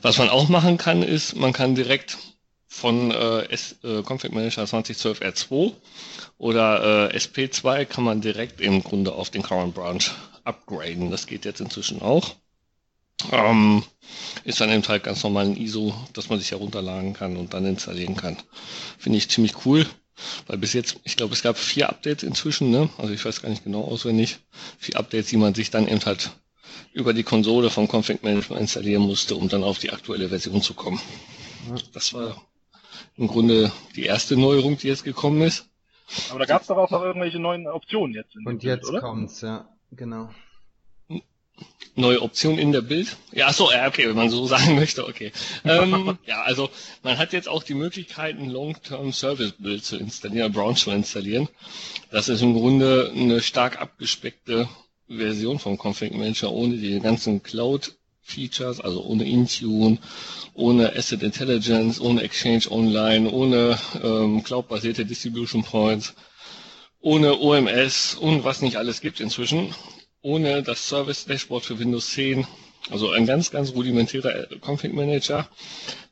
Was 0.03 0.19
man 0.19 0.29
auch 0.29 0.49
machen 0.49 0.77
kann, 0.77 1.03
ist, 1.03 1.37
man 1.37 1.53
kann 1.53 1.75
direkt 1.75 2.19
von 2.73 3.11
äh, 3.11 3.45
S, 3.51 3.77
äh, 3.85 4.03
Config 4.03 4.33
Manager 4.33 4.67
2012 4.67 5.21
R2 5.21 5.73
oder 6.39 7.13
äh, 7.13 7.17
SP2 7.17 7.85
kann 7.85 8.05
man 8.05 8.21
direkt 8.21 8.61
im 8.61 8.83
Grunde 8.83 9.13
auf 9.13 9.31
den 9.31 9.43
Current 9.43 9.75
Branch 9.75 10.03
upgraden. 10.45 11.11
Das 11.11 11.27
geht 11.27 11.45
jetzt 11.45 11.61
inzwischen 11.61 12.03
auch. 12.03 12.35
Ähm, 13.31 13.85
ist 14.45 14.61
dann 14.61 14.71
eben 14.71 14.87
halt 14.89 15.05
ganz 15.05 15.23
normal 15.23 15.47
ein 15.47 15.57
ISO, 15.57 15.95
dass 16.13 16.29
man 16.29 16.39
sich 16.39 16.51
herunterladen 16.51 17.15
kann 17.15 17.37
und 17.37 17.55
dann 17.55 17.67
installieren 17.67 18.17
kann. 18.17 18.37
Finde 18.99 19.19
ich 19.19 19.31
ziemlich 19.31 19.65
cool, 19.65 19.87
weil 20.47 20.59
bis 20.59 20.73
jetzt, 20.73 20.99
ich 21.05 21.17
glaube, 21.17 21.35
es 21.35 21.43
gab 21.43 21.57
vier 21.57 21.89
Updates 21.89 22.25
inzwischen, 22.25 22.71
ne? 22.71 22.89
Also 22.99 23.13
ich 23.15 23.25
weiß 23.25 23.43
gar 23.43 23.49
nicht 23.49 23.65
genau 23.65 23.83
auswendig. 23.83 24.39
Vier 24.79 24.97
Updates, 24.97 25.29
die 25.29 25.37
man 25.37 25.55
sich 25.55 25.71
dann 25.71 25.87
eben 25.87 26.05
halt 26.05 26.33
über 26.93 27.13
die 27.13 27.23
Konsole 27.23 27.71
vom 27.71 27.89
Config 27.89 28.23
Management 28.23 28.61
installieren 28.61 29.03
musste, 29.03 29.37
um 29.37 29.49
dann 29.49 29.63
auf 29.63 29.79
die 29.79 29.93
aktuelle 29.93 30.29
Version 30.29 30.63
zu 30.63 30.75
kommen. 30.75 31.01
Das 31.93 32.13
war 32.13 32.43
im 33.17 33.29
Grunde 33.29 33.71
die 33.95 34.05
erste 34.05 34.37
Neuerung, 34.37 34.79
die 34.79 34.89
jetzt 34.89 35.05
gekommen 35.05 35.43
ist. 35.43 35.69
Aber 36.31 36.41
da 36.41 36.45
gab 36.45 36.63
es 36.63 36.69
doch 36.69 36.77
auch 36.77 36.91
noch 36.91 37.03
irgendwelche 37.03 37.39
neuen 37.39 37.67
Optionen 37.67 38.15
jetzt. 38.15 38.37
Und 38.45 38.63
jetzt 38.63 38.89
oder? 38.89 39.01
kommt's, 39.01 39.41
ja, 39.41 39.69
genau. 39.93 40.31
Neue 41.95 42.23
Option 42.23 42.59
in 42.59 42.73
der 42.73 42.81
Bild? 42.81 43.17
Ja, 43.33 43.53
so, 43.53 43.71
ja, 43.71 43.87
okay, 43.87 44.09
wenn 44.09 44.17
man 44.17 44.31
so 44.31 44.47
sagen 44.55 44.77
möchte, 44.77 45.07
okay. 45.07 45.31
Ähm, 45.65 46.19
ja, 46.27 46.43
also 46.43 46.71
man 47.03 47.19
hat 47.19 47.33
jetzt 47.33 47.49
auch 47.49 47.63
die 47.63 47.75
Möglichkeit, 47.75 48.39
ein 48.39 48.49
Long-Term 48.49 49.13
Service 49.13 49.53
Bild 49.59 49.85
zu 49.85 49.97
installieren, 49.97 50.53
Branch 50.53 50.77
zu 50.77 50.91
installieren. 50.91 51.49
Das 52.11 52.29
ist 52.29 52.41
im 52.43 52.55
Grunde 52.55 53.13
eine 53.15 53.43
stark 53.43 53.81
abgespeckte 53.81 54.69
Version 55.09 55.59
vom 55.59 55.77
Config 55.79 56.13
Manager 56.13 56.51
ohne 56.51 56.77
die 56.77 56.99
ganzen 57.01 57.43
Cloud 57.43 57.93
Features, 58.23 58.81
also 58.81 59.05
ohne 59.05 59.29
Intune, 59.29 59.99
ohne 60.55 60.95
Asset 60.97 61.23
Intelligence, 61.23 62.01
ohne 62.01 62.23
Exchange 62.23 62.71
Online, 62.71 63.31
ohne 63.31 63.79
ähm, 64.03 64.43
Cloud-basierte 64.43 65.05
Distribution 65.05 65.63
Points, 65.65 66.15
ohne 67.03 67.39
OMS 67.39 68.15
und 68.15 68.45
was 68.45 68.63
nicht 68.63 68.77
alles 68.77 69.01
gibt 69.01 69.21
inzwischen 69.21 69.75
ohne 70.23 70.63
das 70.63 70.89
Service 70.89 71.27
Dashboard 71.27 71.65
für 71.65 71.79
Windows 71.79 72.11
10. 72.11 72.47
Also 72.91 73.11
ein 73.11 73.27
ganz, 73.27 73.51
ganz 73.51 73.73
rudimentärer 73.73 74.47
Config 74.61 74.93
Manager, 74.93 75.49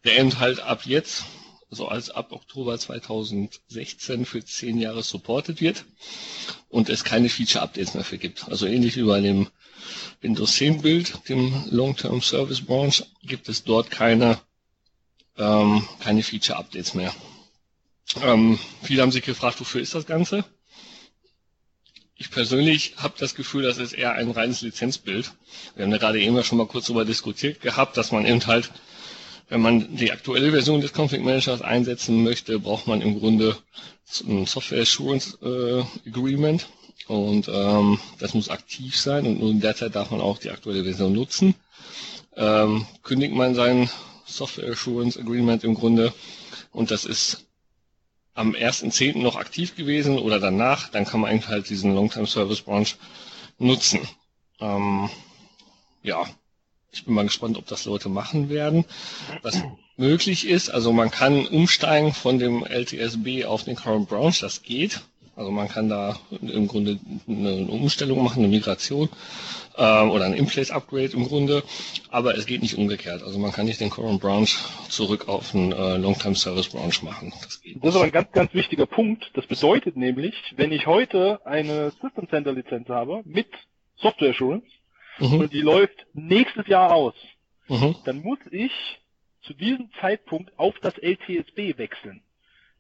der 0.05 0.19
eben 0.19 0.39
halt 0.39 0.61
ab 0.61 0.83
jetzt, 0.85 1.25
also 1.71 1.89
als 1.89 2.11
ab 2.11 2.33
Oktober 2.33 2.79
2016 2.79 4.25
für 4.27 4.45
10 4.45 4.79
Jahre 4.79 5.03
supported 5.03 5.61
wird 5.61 5.85
und 6.69 6.89
es 6.89 7.05
keine 7.05 7.29
Feature 7.29 7.63
Updates 7.63 7.95
mehr 7.95 8.05
für 8.05 8.19
gibt. 8.19 8.49
Also 8.49 8.67
ähnlich 8.67 8.97
wie 8.97 9.03
bei 9.03 9.21
dem 9.21 9.49
Windows 10.21 10.57
10 10.57 10.83
Bild, 10.83 11.29
dem 11.29 11.65
Long-Term 11.71 12.21
Service 12.23 12.61
Branch, 12.61 13.03
gibt 13.23 13.49
es 13.49 13.65
dort 13.65 13.91
keine, 13.91 14.41
ähm, 15.39 15.87
keine 16.01 16.23
Feature 16.23 16.59
Updates 16.59 16.95
mehr. 16.95 17.15
Ähm, 18.23 18.59
viele 18.83 19.03
haben 19.03 19.13
sich 19.13 19.25
gefragt, 19.25 19.61
wofür 19.61 19.81
ist 19.81 19.95
das 19.95 20.07
Ganze? 20.07 20.45
Ich 22.21 22.31
persönlich 22.31 22.93
habe 22.99 23.15
das 23.19 23.35
Gefühl, 23.35 23.63
das 23.63 23.79
ist 23.79 23.95
eher 23.95 24.13
ein 24.13 24.31
reines 24.31 24.61
Lizenzbild. 24.61 25.33
Wir 25.75 25.87
haben 25.87 25.91
ja 25.93 25.97
gerade 25.97 26.21
eben 26.21 26.37
ja 26.37 26.45
schon 26.45 26.59
mal 26.59 26.67
kurz 26.67 26.85
darüber 26.85 27.07
diskutiert 27.07 27.63
gehabt, 27.63 27.97
dass 27.97 28.13
man 28.13 28.27
eben 28.27 28.47
halt, 28.47 28.71
wenn 29.49 29.63
man 29.63 29.97
die 29.97 30.13
aktuelle 30.13 30.51
Version 30.51 30.83
des 30.83 30.93
Config 30.93 31.25
Managers 31.25 31.63
einsetzen 31.63 32.23
möchte, 32.23 32.59
braucht 32.61 32.87
man 32.87 33.01
im 33.01 33.19
Grunde 33.19 33.57
ein 34.29 34.45
Software 34.45 34.83
Assurance 34.83 35.39
äh, 35.43 36.09
Agreement 36.11 36.69
und 37.09 37.49
ähm, 37.49 37.99
das 38.19 38.35
muss 38.35 38.51
aktiv 38.51 38.99
sein 38.99 39.27
und 39.27 39.41
nur 39.41 39.51
in 39.51 39.61
der 39.63 39.75
Zeit 39.75 39.95
darf 39.95 40.11
man 40.11 40.21
auch 40.21 40.37
die 40.37 40.51
aktuelle 40.51 40.85
Version 40.85 41.15
nutzen. 41.15 41.55
Ähm, 42.37 42.85
kündigt 43.03 43.33
man 43.35 43.55
sein 43.55 43.89
Software 44.27 44.71
Assurance 44.71 45.19
Agreement 45.19 45.65
im 45.65 45.73
Grunde 45.75 46.13
und 46.71 46.91
das 46.91 47.07
ist 47.07 47.47
am 48.35 48.53
1.10. 48.53 49.19
noch 49.19 49.37
aktiv 49.37 49.77
gewesen 49.77 50.19
oder 50.19 50.39
danach, 50.41 50.89
dann 50.89 51.05
kann 51.05 51.21
man 51.21 51.31
eigentlich 51.31 51.49
halt 51.49 51.69
diesen 51.69 51.95
Long-Term 51.95 52.27
Service 52.27 52.63
Branch 52.63 52.89
nutzen. 53.59 54.01
Ähm, 54.61 55.11
ja, 56.03 56.25
ich 56.93 57.05
bin 57.05 57.15
mal 57.15 57.25
gespannt, 57.25 57.57
ob 57.57 57.67
das 57.67 57.85
Leute 57.85 58.09
machen 58.09 58.49
werden. 58.49 58.85
Was 59.43 59.63
möglich 59.97 60.49
ist, 60.49 60.71
also 60.71 60.93
man 60.93 61.11
kann 61.11 61.47
umsteigen 61.47 62.13
von 62.13 62.39
dem 62.39 62.65
LTSB 62.65 63.45
auf 63.45 63.65
den 63.65 63.77
Current 63.77 64.09
Branch, 64.09 64.35
das 64.41 64.63
geht. 64.63 65.01
Also 65.37 65.51
man 65.51 65.69
kann 65.69 65.89
da 65.89 66.19
im 66.43 66.67
Grunde 66.67 66.99
eine 67.29 67.67
Umstellung 67.67 68.23
machen, 68.23 68.41
eine 68.41 68.49
Migration 68.49 69.09
ähm, 69.81 70.11
oder 70.11 70.27
ein 70.27 70.35
In-Place-Upgrade 70.35 71.13
im 71.15 71.25
Grunde, 71.27 71.65
aber 72.11 72.37
es 72.37 72.47
geht 72.47 72.63
nicht 72.63 72.77
umgekehrt. 72.77 73.23
Also 73.23 73.39
man 73.39 73.51
kann 73.51 73.67
nicht 73.67 73.81
den 73.81 73.91
Current 73.91 74.21
Branch 74.21 74.47
zurück 74.89 75.29
auf 75.29 75.55
einen 75.55 75.73
äh, 75.73 75.97
Long-Time 75.97 76.37
Service 76.37 76.69
Branch 76.69 77.03
machen. 77.03 77.33
Das 77.43 77.61
Das 77.81 77.91
ist 77.91 77.97
aber 77.97 78.05
ein 78.05 78.13
ganz, 78.13 78.31
ganz 78.33 78.55
wichtiger 78.55 78.87
Punkt. 78.87 79.31
Das 79.35 79.47
bedeutet 79.47 79.97
nämlich, 79.97 80.35
wenn 80.57 80.71
ich 80.71 80.87
heute 80.87 81.45
eine 81.47 81.91
System 82.03 82.29
Center 82.29 82.53
Lizenz 82.53 82.89
habe 82.89 83.23
mit 83.25 83.49
Software 83.97 84.31
Assurance 84.31 84.67
Mhm. 85.19 85.41
und 85.41 85.53
die 85.53 85.61
läuft 85.61 86.07
nächstes 86.15 86.67
Jahr 86.67 86.95
aus, 86.95 87.15
Mhm. 87.69 87.97
dann 88.05 88.23
muss 88.23 88.39
ich 88.51 88.73
zu 89.43 89.55
diesem 89.55 89.91
Zeitpunkt 90.01 90.59
auf 90.59 90.75
das 90.81 90.95
LTSB 90.99 91.77
wechseln. 91.79 92.23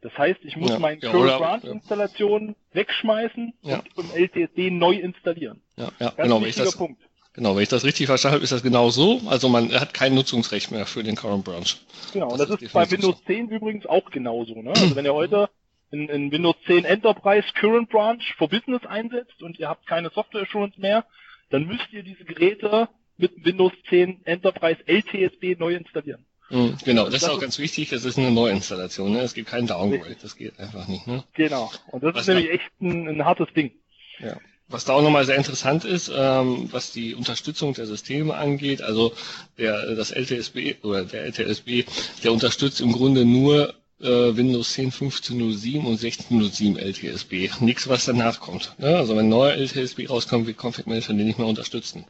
Das 0.02 0.16
heißt, 0.16 0.40
ich 0.44 0.56
muss 0.56 0.70
ja, 0.70 0.78
meine 0.78 1.00
ja, 1.00 1.10
Current 1.10 1.38
Branch 1.38 1.72
Installation 1.72 2.48
ja. 2.48 2.54
wegschmeißen 2.72 3.52
und 3.62 4.14
im 4.14 4.22
LTSD 4.22 4.70
neu 4.70 4.94
installieren. 4.94 5.60
Ja, 5.76 5.90
ja 5.98 6.10
Ganz 6.10 6.16
genau. 6.16 6.40
Wenn 6.40 6.48
ich, 6.48 6.56
das, 6.56 6.76
Punkt. 6.76 7.02
genau, 7.34 7.54
wenn 7.54 7.62
ich 7.62 7.68
das 7.68 7.84
richtig 7.84 8.06
verstanden 8.06 8.36
habe, 8.36 8.44
ist 8.44 8.52
das 8.52 8.62
genau 8.62 8.88
so. 8.88 9.20
Also 9.26 9.48
man 9.50 9.70
hat 9.72 9.92
kein 9.92 10.14
Nutzungsrecht 10.14 10.70
mehr 10.70 10.86
für 10.86 11.02
den 11.02 11.16
Current 11.16 11.44
Branch. 11.44 11.66
Genau, 12.12 12.30
das 12.30 12.32
und 12.32 12.38
das 12.40 12.50
ist, 12.56 12.62
ist 12.62 12.72
bei 12.72 12.90
Windows 12.90 13.18
so. 13.18 13.24
10 13.26 13.48
übrigens 13.50 13.86
auch 13.86 14.10
genauso. 14.10 14.62
Ne? 14.62 14.70
Also 14.70 14.96
wenn 14.96 15.04
ihr 15.04 15.14
heute 15.14 15.50
in, 15.90 16.08
in 16.08 16.32
Windows 16.32 16.56
10 16.66 16.84
Enterprise 16.84 17.48
Current 17.54 17.90
Branch 17.90 18.22
for 18.38 18.48
Business 18.48 18.86
einsetzt 18.86 19.42
und 19.42 19.58
ihr 19.58 19.68
habt 19.68 19.86
keine 19.86 20.10
Software 20.10 20.42
Assurance 20.42 20.80
mehr, 20.80 21.04
dann 21.50 21.66
müsst 21.66 21.92
ihr 21.92 22.02
diese 22.02 22.24
Geräte 22.24 22.88
mit 23.18 23.44
Windows 23.44 23.72
10 23.90 24.24
Enterprise 24.24 24.80
LTSB 24.86 25.58
neu 25.58 25.74
installieren. 25.74 26.24
Mhm, 26.50 26.76
genau, 26.84 27.04
das, 27.04 27.14
das, 27.14 27.22
ist 27.22 27.28
auch 27.28 27.40
ganz 27.40 27.58
wichtig, 27.58 27.90
das 27.90 28.04
ist 28.04 28.18
eine 28.18 28.30
Neuinstallation, 28.30 29.12
ne? 29.12 29.20
Es 29.20 29.34
gibt 29.34 29.48
keinen 29.48 29.68
Downgrade, 29.68 30.16
das 30.20 30.36
geht 30.36 30.58
einfach 30.58 30.88
nicht, 30.88 31.06
ne? 31.06 31.22
Genau. 31.34 31.70
Und 31.88 32.02
das 32.02 32.14
was 32.14 32.22
ist 32.22 32.28
nämlich 32.28 32.50
echt 32.50 32.70
ein, 32.80 33.08
ein, 33.08 33.24
hartes 33.24 33.48
Ding. 33.54 33.70
Ja. 34.18 34.36
Was 34.68 34.84
da 34.84 34.94
auch 34.94 35.02
nochmal 35.02 35.24
sehr 35.24 35.36
interessant 35.36 35.84
ist, 35.84 36.10
ähm, 36.14 36.68
was 36.70 36.92
die 36.92 37.14
Unterstützung 37.14 37.74
der 37.74 37.86
Systeme 37.86 38.34
angeht, 38.34 38.82
also 38.82 39.12
der 39.58 39.94
das 39.94 40.10
LTSB 40.10 40.76
oder 40.82 41.04
der 41.04 41.24
LTSB, 41.24 41.84
der 42.22 42.32
unterstützt 42.32 42.80
im 42.80 42.92
Grunde 42.92 43.24
nur 43.24 43.74
äh, 44.00 44.36
Windows 44.36 44.72
10 44.72 44.92
15.07 44.92 45.84
und 45.84 46.00
16.07 46.00 46.78
LTSB. 46.78 47.50
Nichts, 47.60 47.88
was 47.88 48.04
danach 48.06 48.40
kommt. 48.40 48.74
Ne? 48.78 48.96
Also 48.96 49.16
wenn 49.16 49.28
neuer 49.28 49.54
LTSB 49.54 50.08
rauskommt, 50.08 50.46
wird 50.46 50.58
Config 50.62 50.86
Manager 50.86 51.12
den 51.12 51.26
nicht 51.26 51.38
mehr 51.38 51.48
unterstützen. 51.48 52.04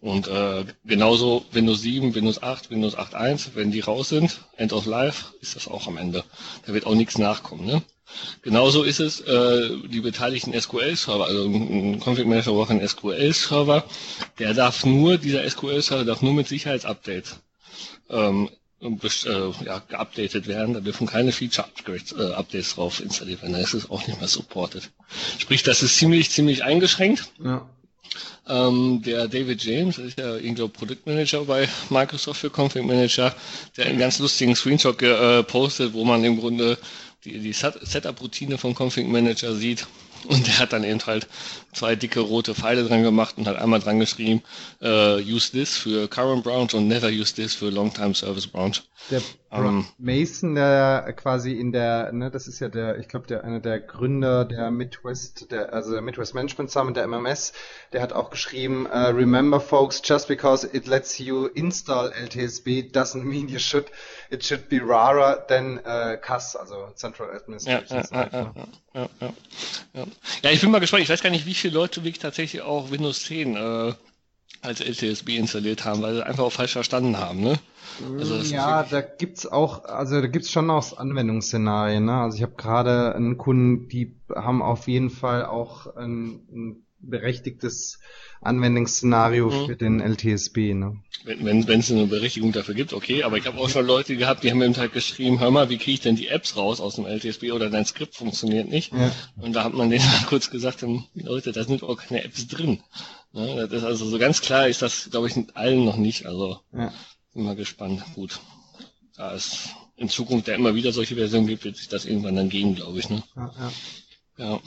Und 0.00 0.28
äh, 0.28 0.64
genauso 0.84 1.44
Windows 1.50 1.82
7, 1.82 2.14
Windows 2.14 2.42
8, 2.42 2.70
Windows 2.70 2.96
8.1, 2.96 3.50
wenn 3.54 3.72
die 3.72 3.80
raus 3.80 4.08
sind, 4.08 4.40
End 4.56 4.72
of 4.72 4.86
Life, 4.86 5.34
ist 5.40 5.56
das 5.56 5.66
auch 5.66 5.88
am 5.88 5.96
Ende. 5.96 6.24
Da 6.66 6.72
wird 6.72 6.86
auch 6.86 6.94
nichts 6.94 7.18
nachkommen. 7.18 7.66
Ne? 7.66 7.82
Genauso 8.42 8.84
ist 8.84 9.00
es, 9.00 9.20
äh, 9.20 9.70
die 9.88 10.00
beteiligten 10.00 10.58
SQL-Server, 10.58 11.26
also 11.26 11.44
ein 11.44 12.00
Config 12.00 12.26
Manager 12.26 12.52
braucht 12.52 12.70
einen 12.70 12.86
SQL-Server, 12.86 13.84
der 14.38 14.54
darf 14.54 14.84
nur, 14.86 15.18
dieser 15.18 15.48
SQL-Server 15.48 16.04
darf 16.04 16.22
nur 16.22 16.32
mit 16.32 16.46
Sicherheitsupdates 16.46 17.40
ähm, 18.08 18.48
äh, 18.80 19.64
ja, 19.64 19.82
geupdatet 19.88 20.46
werden. 20.46 20.74
Da 20.74 20.80
dürfen 20.80 21.06
keine 21.06 21.32
Feature-Updates 21.32 22.12
äh, 22.12 22.32
Updates 22.32 22.74
drauf 22.76 23.00
installiert 23.00 23.42
werden. 23.42 23.54
Da 23.54 23.58
ist 23.58 23.74
es 23.74 23.90
auch 23.90 24.06
nicht 24.06 24.20
mehr 24.20 24.28
supported. 24.28 24.90
Sprich, 25.38 25.64
das 25.64 25.82
ist 25.82 25.96
ziemlich, 25.96 26.30
ziemlich 26.30 26.62
eingeschränkt. 26.62 27.32
Ja. 27.42 27.68
Ähm, 28.48 29.02
der 29.04 29.28
David 29.28 29.62
James, 29.62 29.98
ist 29.98 30.18
ja 30.18 30.36
irgendwo 30.36 30.68
Produktmanager 30.68 31.44
bei 31.44 31.68
Microsoft 31.90 32.40
für 32.40 32.50
Config 32.50 32.84
Manager, 32.84 33.34
der 33.76 33.86
einen 33.86 33.98
ganz 33.98 34.18
lustigen 34.18 34.56
Screenshot 34.56 34.98
gepostet, 34.98 35.92
wo 35.92 36.04
man 36.04 36.24
im 36.24 36.38
Grunde 36.40 36.78
die, 37.24 37.38
die 37.38 37.52
Setup-Routine 37.52 38.56
vom 38.58 38.74
Config 38.74 39.06
Manager 39.06 39.54
sieht. 39.54 39.86
Und 40.24 40.46
der 40.46 40.58
hat 40.58 40.72
dann 40.72 40.82
eben 40.84 41.04
halt 41.06 41.28
zwei 41.78 41.94
dicke 41.96 42.20
rote 42.20 42.54
Pfeile 42.54 42.84
dran 42.84 43.02
gemacht 43.02 43.38
und 43.38 43.46
hat 43.46 43.56
einmal 43.56 43.80
dran 43.80 44.00
geschrieben, 44.00 44.42
uh, 44.82 45.16
use 45.18 45.52
this 45.52 45.76
für 45.76 46.08
Current 46.08 46.42
Branch 46.42 46.72
und 46.74 46.88
never 46.88 47.08
use 47.08 47.34
this 47.34 47.54
für 47.54 47.70
Longtime 47.70 48.14
Service 48.14 48.46
Branch. 48.46 48.82
Der 49.10 49.22
um, 49.50 49.64
ähm, 49.64 49.86
Mason, 49.96 50.54
der 50.56 51.12
quasi 51.16 51.52
in 51.52 51.72
der, 51.72 52.12
ne, 52.12 52.30
das 52.30 52.48
ist 52.48 52.60
ja 52.60 52.68
der, 52.68 52.98
ich 52.98 53.08
glaube, 53.08 53.26
der 53.26 53.44
einer 53.44 53.60
der 53.60 53.80
Gründer 53.80 54.44
der 54.44 54.70
Midwest, 54.70 55.50
der, 55.50 55.72
also 55.72 55.92
der 55.92 56.02
Midwest 56.02 56.34
Management 56.34 56.70
Summit, 56.70 56.96
der 56.96 57.06
MMS, 57.06 57.52
der 57.92 58.02
hat 58.02 58.12
auch 58.12 58.28
geschrieben, 58.28 58.86
uh, 58.86 59.08
remember 59.10 59.58
folks, 59.60 60.02
just 60.04 60.28
because 60.28 60.68
it 60.72 60.86
lets 60.86 61.18
you 61.18 61.46
install 61.46 62.12
LTSB 62.12 62.92
doesn't 62.92 63.24
mean 63.24 63.48
you 63.48 63.58
should, 63.58 63.86
it 64.30 64.44
should 64.44 64.68
be 64.68 64.80
rarer 64.80 65.46
than 65.48 65.78
uh, 65.78 66.16
CAS, 66.20 66.54
also 66.54 66.92
Central 66.94 67.30
Administration. 67.30 68.02
Ja, 68.10 68.28
ja, 68.30 68.30
ja, 68.32 68.52
ja, 68.94 69.08
ja, 69.22 69.30
ja. 69.94 70.04
ja, 70.42 70.50
ich 70.50 70.60
bin 70.60 70.70
mal 70.70 70.80
gespannt, 70.80 71.04
ich 71.04 71.08
weiß 71.08 71.22
gar 71.22 71.30
nicht, 71.30 71.46
wie 71.46 71.54
viele 71.68 71.80
Leute 71.80 72.00
wirklich 72.02 72.18
tatsächlich 72.18 72.62
auch 72.62 72.90
Windows 72.90 73.24
10 73.24 73.56
äh, 73.56 73.92
als 74.62 74.80
LTSB 74.80 75.36
installiert 75.36 75.84
haben, 75.84 76.02
weil 76.02 76.14
sie 76.14 76.26
einfach 76.26 76.44
auch 76.44 76.52
falsch 76.52 76.72
verstanden 76.72 77.18
haben, 77.18 77.40
ne? 77.40 77.58
Also 78.18 78.36
ja, 78.36 78.82
da 78.84 79.00
gibt's 79.00 79.46
auch, 79.46 79.84
also 79.84 80.20
da 80.20 80.26
gibt's 80.26 80.50
schon 80.50 80.70
auch 80.70 80.96
Anwendungsszenarien, 80.96 82.04
ne? 82.04 82.14
Also 82.14 82.36
ich 82.36 82.42
habe 82.42 82.54
gerade 82.56 83.14
einen 83.14 83.36
Kunden, 83.36 83.88
die 83.88 84.16
haben 84.34 84.62
auf 84.62 84.88
jeden 84.88 85.10
Fall 85.10 85.44
auch 85.44 85.94
ein, 85.94 86.40
ein 86.50 86.86
berechtigtes 87.00 87.98
Anwendungsszenario 88.40 89.50
mhm. 89.50 89.66
für 89.66 89.76
den 89.76 90.00
LTSB. 90.00 90.74
Ne? 90.74 90.96
Wenn 91.24 91.60
es 91.60 91.66
wenn, 91.66 91.98
eine 91.98 92.06
Berechtigung 92.06 92.52
dafür 92.52 92.74
gibt, 92.74 92.92
okay, 92.92 93.24
aber 93.24 93.36
ich 93.36 93.46
habe 93.46 93.58
auch 93.58 93.68
schon 93.68 93.86
Leute 93.86 94.16
gehabt, 94.16 94.44
die 94.44 94.50
haben 94.50 94.58
mir 94.58 94.72
halt 94.76 94.92
geschrieben, 94.92 95.40
hör 95.40 95.50
mal, 95.50 95.68
wie 95.68 95.78
kriege 95.78 95.92
ich 95.92 96.00
denn 96.00 96.16
die 96.16 96.28
Apps 96.28 96.56
raus 96.56 96.80
aus 96.80 96.94
dem 96.96 97.06
LTSB 97.06 97.52
oder 97.52 97.70
dein 97.70 97.84
Skript 97.84 98.14
funktioniert 98.14 98.68
nicht. 98.68 98.92
Ja. 98.92 99.10
Und 99.36 99.54
da 99.54 99.64
hat 99.64 99.74
man 99.74 99.90
denen 99.90 100.04
mal 100.20 100.26
kurz 100.26 100.50
gesagt, 100.50 100.84
Leute, 101.14 101.52
da 101.52 101.64
sind 101.64 101.82
auch 101.82 101.96
keine 101.96 102.24
Apps 102.24 102.46
drin. 102.46 102.80
Ne? 103.32 103.68
Das 103.68 103.82
ist 103.82 103.84
also 103.84 104.06
so 104.06 104.18
ganz 104.18 104.40
klar 104.40 104.68
ist 104.68 104.82
das, 104.82 105.10
glaube 105.10 105.28
ich, 105.28 105.36
mit 105.36 105.56
allen 105.56 105.84
noch 105.84 105.96
nicht. 105.96 106.26
Also 106.26 106.60
ja. 106.72 106.92
bin 107.34 107.44
mal 107.44 107.56
gespannt. 107.56 108.02
Gut. 108.14 108.40
Da 109.16 109.34
es 109.34 109.70
in 109.96 110.08
Zukunft 110.08 110.46
ja 110.46 110.54
immer 110.54 110.76
wieder 110.76 110.92
solche 110.92 111.16
Versionen 111.16 111.48
gibt, 111.48 111.64
wird 111.64 111.76
sich 111.76 111.88
das 111.88 112.04
irgendwann 112.04 112.36
dann 112.36 112.48
gehen, 112.48 112.76
glaube 112.76 113.00
ich. 113.00 113.10
Ne? 113.10 113.22
Ja, 113.34 113.52
ja. 113.58 113.72
Ja, 114.38 114.60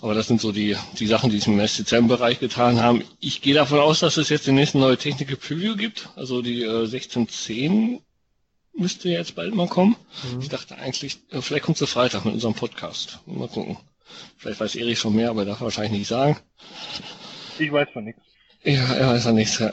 aber 0.00 0.14
das 0.14 0.28
sind 0.28 0.40
so 0.40 0.50
die, 0.50 0.76
die 0.98 1.06
Sachen, 1.06 1.28
die 1.28 1.38
sich 1.38 1.46
im 1.46 1.60
SCCM-Bereich 1.60 2.40
getan 2.40 2.80
haben. 2.80 3.04
Ich 3.20 3.42
gehe 3.42 3.52
davon 3.52 3.78
aus, 3.78 4.00
dass 4.00 4.16
es 4.16 4.30
jetzt 4.30 4.46
die 4.46 4.52
nächste 4.52 4.78
neue 4.78 4.96
Technical 4.96 5.36
Preview 5.36 5.76
gibt. 5.76 6.08
Also 6.16 6.40
die 6.40 6.62
äh, 6.62 6.84
1610 6.84 8.00
müsste 8.72 9.10
jetzt 9.10 9.34
bald 9.34 9.54
mal 9.54 9.68
kommen. 9.68 9.96
Mhm. 10.32 10.40
Ich 10.40 10.48
dachte 10.48 10.76
eigentlich, 10.76 11.18
äh, 11.30 11.42
vielleicht 11.42 11.64
kommt 11.64 11.76
sie 11.76 11.86
Freitag 11.86 12.24
mit 12.24 12.32
unserem 12.32 12.54
Podcast. 12.54 13.18
Mal 13.26 13.48
gucken. 13.48 13.76
Vielleicht 14.38 14.58
weiß 14.58 14.74
Erich 14.76 14.98
schon 14.98 15.14
mehr, 15.14 15.28
aber 15.28 15.44
darf 15.44 15.60
wahrscheinlich 15.60 15.98
nicht 15.98 16.08
sagen. 16.08 16.38
Ich 17.58 17.70
weiß 17.70 17.88
von 17.92 18.04
nichts. 18.04 18.22
Ja, 18.64 18.92
er 18.94 19.08
weiß 19.10 19.24
von 19.24 19.34
nichts. 19.34 19.58
Ja. 19.58 19.70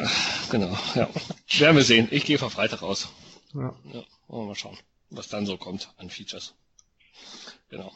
Genau, 0.52 0.78
ja. 0.96 1.10
Werden 1.58 1.78
wir 1.78 1.84
sehen. 1.84 2.10
Ich 2.12 2.26
gehe 2.26 2.38
von 2.38 2.50
Freitag 2.50 2.84
aus. 2.84 3.08
Ja. 3.54 3.74
ja. 3.94 4.04
Wollen 4.28 4.44
wir 4.44 4.48
mal 4.48 4.56
schauen, 4.56 4.78
was 5.10 5.30
dann 5.30 5.46
so 5.46 5.56
kommt 5.56 5.94
an 5.96 6.10
Features. 6.10 6.54
Genau. 7.70 7.94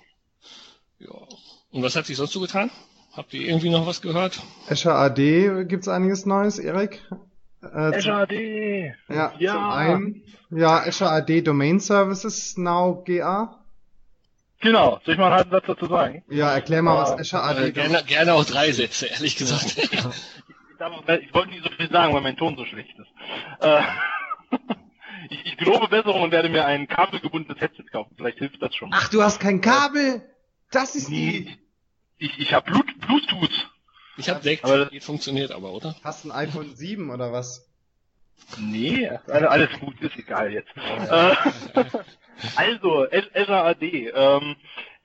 Ja. 1.01 1.27
Und 1.71 1.83
was 1.83 1.95
hat 1.95 2.05
sich 2.05 2.17
sonst 2.17 2.33
so 2.33 2.39
getan? 2.39 2.69
Habt 3.13 3.33
ihr 3.33 3.47
irgendwie 3.47 3.69
noch 3.69 3.87
was 3.87 4.01
gehört? 4.01 4.39
Azure 4.69 4.95
AD 4.95 5.65
gibt's 5.65 5.87
einiges 5.87 6.25
Neues, 6.25 6.59
Erik? 6.59 7.01
Äh, 7.63 7.97
Azure 7.97 8.17
AD! 8.17 8.95
Ja, 9.09 9.33
ja. 9.37 9.53
Zum 9.53 9.69
einen, 9.69 10.23
ja, 10.51 10.77
Azure 10.85 11.11
AD 11.11 11.41
Domain 11.41 11.79
Services 11.79 12.57
Now 12.57 13.03
GA. 13.05 13.57
Genau, 14.59 15.01
soll 15.03 15.15
ich 15.15 15.19
mal 15.19 15.27
einen 15.27 15.35
halben 15.35 15.51
Satz 15.51 15.65
dazu 15.65 15.87
sagen? 15.87 16.23
Ja, 16.29 16.53
erklär 16.53 16.83
mal, 16.83 16.97
was 16.97 17.11
Azure 17.11 17.43
AD 17.43 17.65
äh, 17.65 17.71
gerne, 17.71 18.03
gerne 18.03 18.33
auch 18.33 18.45
drei 18.45 18.71
Sätze, 18.71 19.07
ehrlich 19.07 19.35
gesagt. 19.35 19.77
ich, 19.77 19.91
ich 19.91 21.33
wollte 21.33 21.49
nicht 21.49 21.63
so 21.63 21.71
viel 21.71 21.89
sagen, 21.89 22.13
weil 22.13 22.21
mein 22.21 22.37
Ton 22.37 22.55
so 22.55 22.65
schlecht 22.65 22.95
ist. 22.97 23.09
Äh, 23.59 23.81
ich, 25.31 25.45
ich 25.45 25.57
gelobe 25.57 25.87
Besserung 25.87 26.21
und 26.21 26.31
werde 26.31 26.49
mir 26.49 26.65
ein 26.65 26.87
kabelgebundenes 26.87 27.59
Headset 27.59 27.85
kaufen. 27.91 28.13
Vielleicht 28.15 28.37
hilft 28.37 28.61
das 28.61 28.75
schon. 28.75 28.89
Ach, 28.93 29.09
du 29.09 29.23
hast 29.23 29.39
kein 29.39 29.61
Kabel? 29.61 30.21
Das 30.71 30.95
ist 30.95 31.09
die. 31.09 31.57
Ich, 32.17 32.39
ich 32.39 32.53
habe 32.53 32.71
Bluetooth. 32.71 33.71
Ich 34.17 34.29
habe 34.29 34.41
6, 34.41 34.63
aber 34.63 34.85
das 34.85 35.05
funktioniert 35.05 35.51
aber, 35.51 35.71
oder? 35.71 35.95
Hast 36.03 36.23
du 36.25 36.31
ein 36.31 36.47
iPhone 36.47 36.75
7 36.75 37.09
oder 37.09 37.31
was? 37.31 37.67
Nee, 38.57 39.07
alles 39.27 39.69
gut, 39.79 40.01
ist 40.01 40.17
egal 40.17 40.51
jetzt. 40.51 40.71
Äh, 40.75 41.35
also, 42.55 43.07
Azure 43.33 43.63
AD. 43.63 44.11
Ähm, 44.13 44.55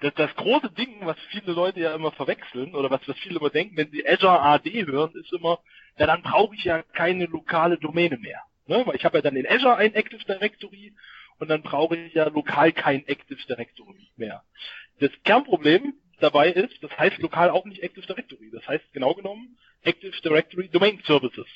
das, 0.01 0.15
das 0.15 0.35
große 0.37 0.71
Ding, 0.71 0.97
was 1.03 1.17
viele 1.31 1.53
Leute 1.53 1.81
ja 1.81 1.95
immer 1.95 2.13
verwechseln, 2.13 2.75
oder 2.75 2.91
was, 2.91 3.07
was 3.07 3.17
viele 3.19 3.39
immer 3.39 3.51
denken, 3.51 3.77
wenn 3.77 3.91
sie 3.91 4.07
Azure 4.09 4.41
AD 4.41 4.87
hören, 4.87 5.13
ist 5.15 5.33
immer, 5.33 5.61
ja, 5.99 6.07
dann 6.07 6.23
brauche 6.23 6.55
ich 6.55 6.65
ja 6.65 6.83
keine 6.83 7.27
lokale 7.27 7.79
Domäne 7.79 8.19
mehr. 8.19 8.43
Ne? 8.67 8.83
Weil 8.87 8.97
ich 8.97 9.05
habe 9.05 9.19
ja 9.19 9.23
dann 9.23 9.37
in 9.37 9.47
Azure 9.47 9.77
ein 9.77 9.95
Active 9.95 10.25
Directory 10.25 10.95
und 11.39 11.49
dann 11.49 11.63
brauche 11.63 11.97
ich 11.97 12.15
ja 12.15 12.29
lokal 12.29 12.73
kein 12.73 13.07
Active 13.07 13.41
Directory 13.47 14.11
mehr. 14.17 14.43
Das 14.99 15.11
Kernproblem 15.25 15.95
dabei 16.21 16.51
ist, 16.51 16.83
das 16.83 16.97
heißt 16.97 17.19
lokal 17.19 17.51
auch 17.51 17.65
nicht 17.65 17.83
Active 17.83 18.07
Directory. 18.07 18.51
Das 18.51 18.67
heißt 18.67 18.93
genau 18.93 19.15
genommen 19.15 19.59
Active 19.83 20.19
Directory 20.23 20.69
Domain 20.69 21.01
Services. 21.07 21.47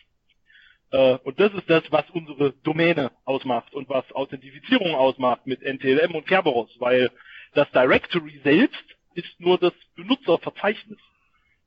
Äh, 0.90 1.14
und 1.24 1.38
das 1.40 1.52
ist 1.54 1.68
das, 1.68 1.84
was 1.90 2.08
unsere 2.10 2.52
Domäne 2.64 3.10
ausmacht 3.24 3.72
und 3.74 3.88
was 3.88 4.10
Authentifizierung 4.12 4.94
ausmacht 4.94 5.46
mit 5.46 5.62
NTLM 5.62 6.14
und 6.14 6.26
Kerberos, 6.26 6.70
weil 6.78 7.10
das 7.54 7.70
Directory 7.70 8.40
selbst 8.44 8.84
ist 9.14 9.40
nur 9.40 9.58
das 9.58 9.72
Benutzerverzeichnis. 9.96 10.98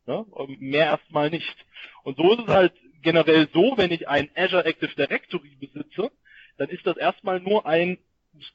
Ja, 0.06 0.26
mehr 0.60 0.86
erstmal 0.86 1.30
nicht. 1.30 1.56
Und 2.04 2.18
so 2.18 2.34
ist 2.34 2.42
es 2.42 2.48
halt 2.48 2.74
generell 3.02 3.48
so, 3.54 3.78
wenn 3.78 3.92
ich 3.92 4.08
ein 4.08 4.30
Azure 4.36 4.66
Active 4.66 4.94
Directory 4.96 5.56
besitze, 5.60 6.12
dann 6.58 6.70
ist 6.70 6.86
das 6.86 6.98
erstmal 6.98 7.40
nur 7.40 7.66
ein, 7.66 7.98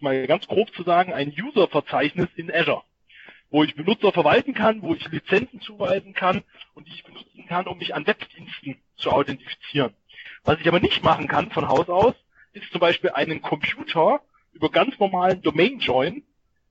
mal 0.00 0.26
ganz 0.26 0.46
grob 0.46 0.72
zu 0.74 0.82
sagen, 0.82 1.12
ein 1.12 1.30
User-Verzeichnis 1.30 2.28
in 2.36 2.52
Azure 2.52 2.82
wo 3.50 3.64
ich 3.64 3.74
Benutzer 3.74 4.12
verwalten 4.12 4.54
kann, 4.54 4.82
wo 4.82 4.94
ich 4.94 5.08
Lizenzen 5.08 5.60
zuweisen 5.60 6.12
kann 6.12 6.42
und 6.74 6.86
die 6.86 6.92
ich 6.92 7.04
benutzen 7.04 7.46
kann, 7.48 7.66
um 7.66 7.78
mich 7.78 7.94
an 7.94 8.06
Webdiensten 8.06 8.76
zu 8.96 9.10
authentifizieren. 9.10 9.94
Was 10.44 10.60
ich 10.60 10.68
aber 10.68 10.80
nicht 10.80 11.02
machen 11.02 11.28
kann 11.28 11.50
von 11.50 11.68
Haus 11.68 11.88
aus, 11.88 12.14
ist 12.52 12.70
zum 12.70 12.80
Beispiel 12.80 13.10
einen 13.10 13.42
Computer 13.42 14.20
über 14.52 14.70
ganz 14.70 14.98
normalen 14.98 15.42
Domain 15.42 15.78
Join 15.78 16.22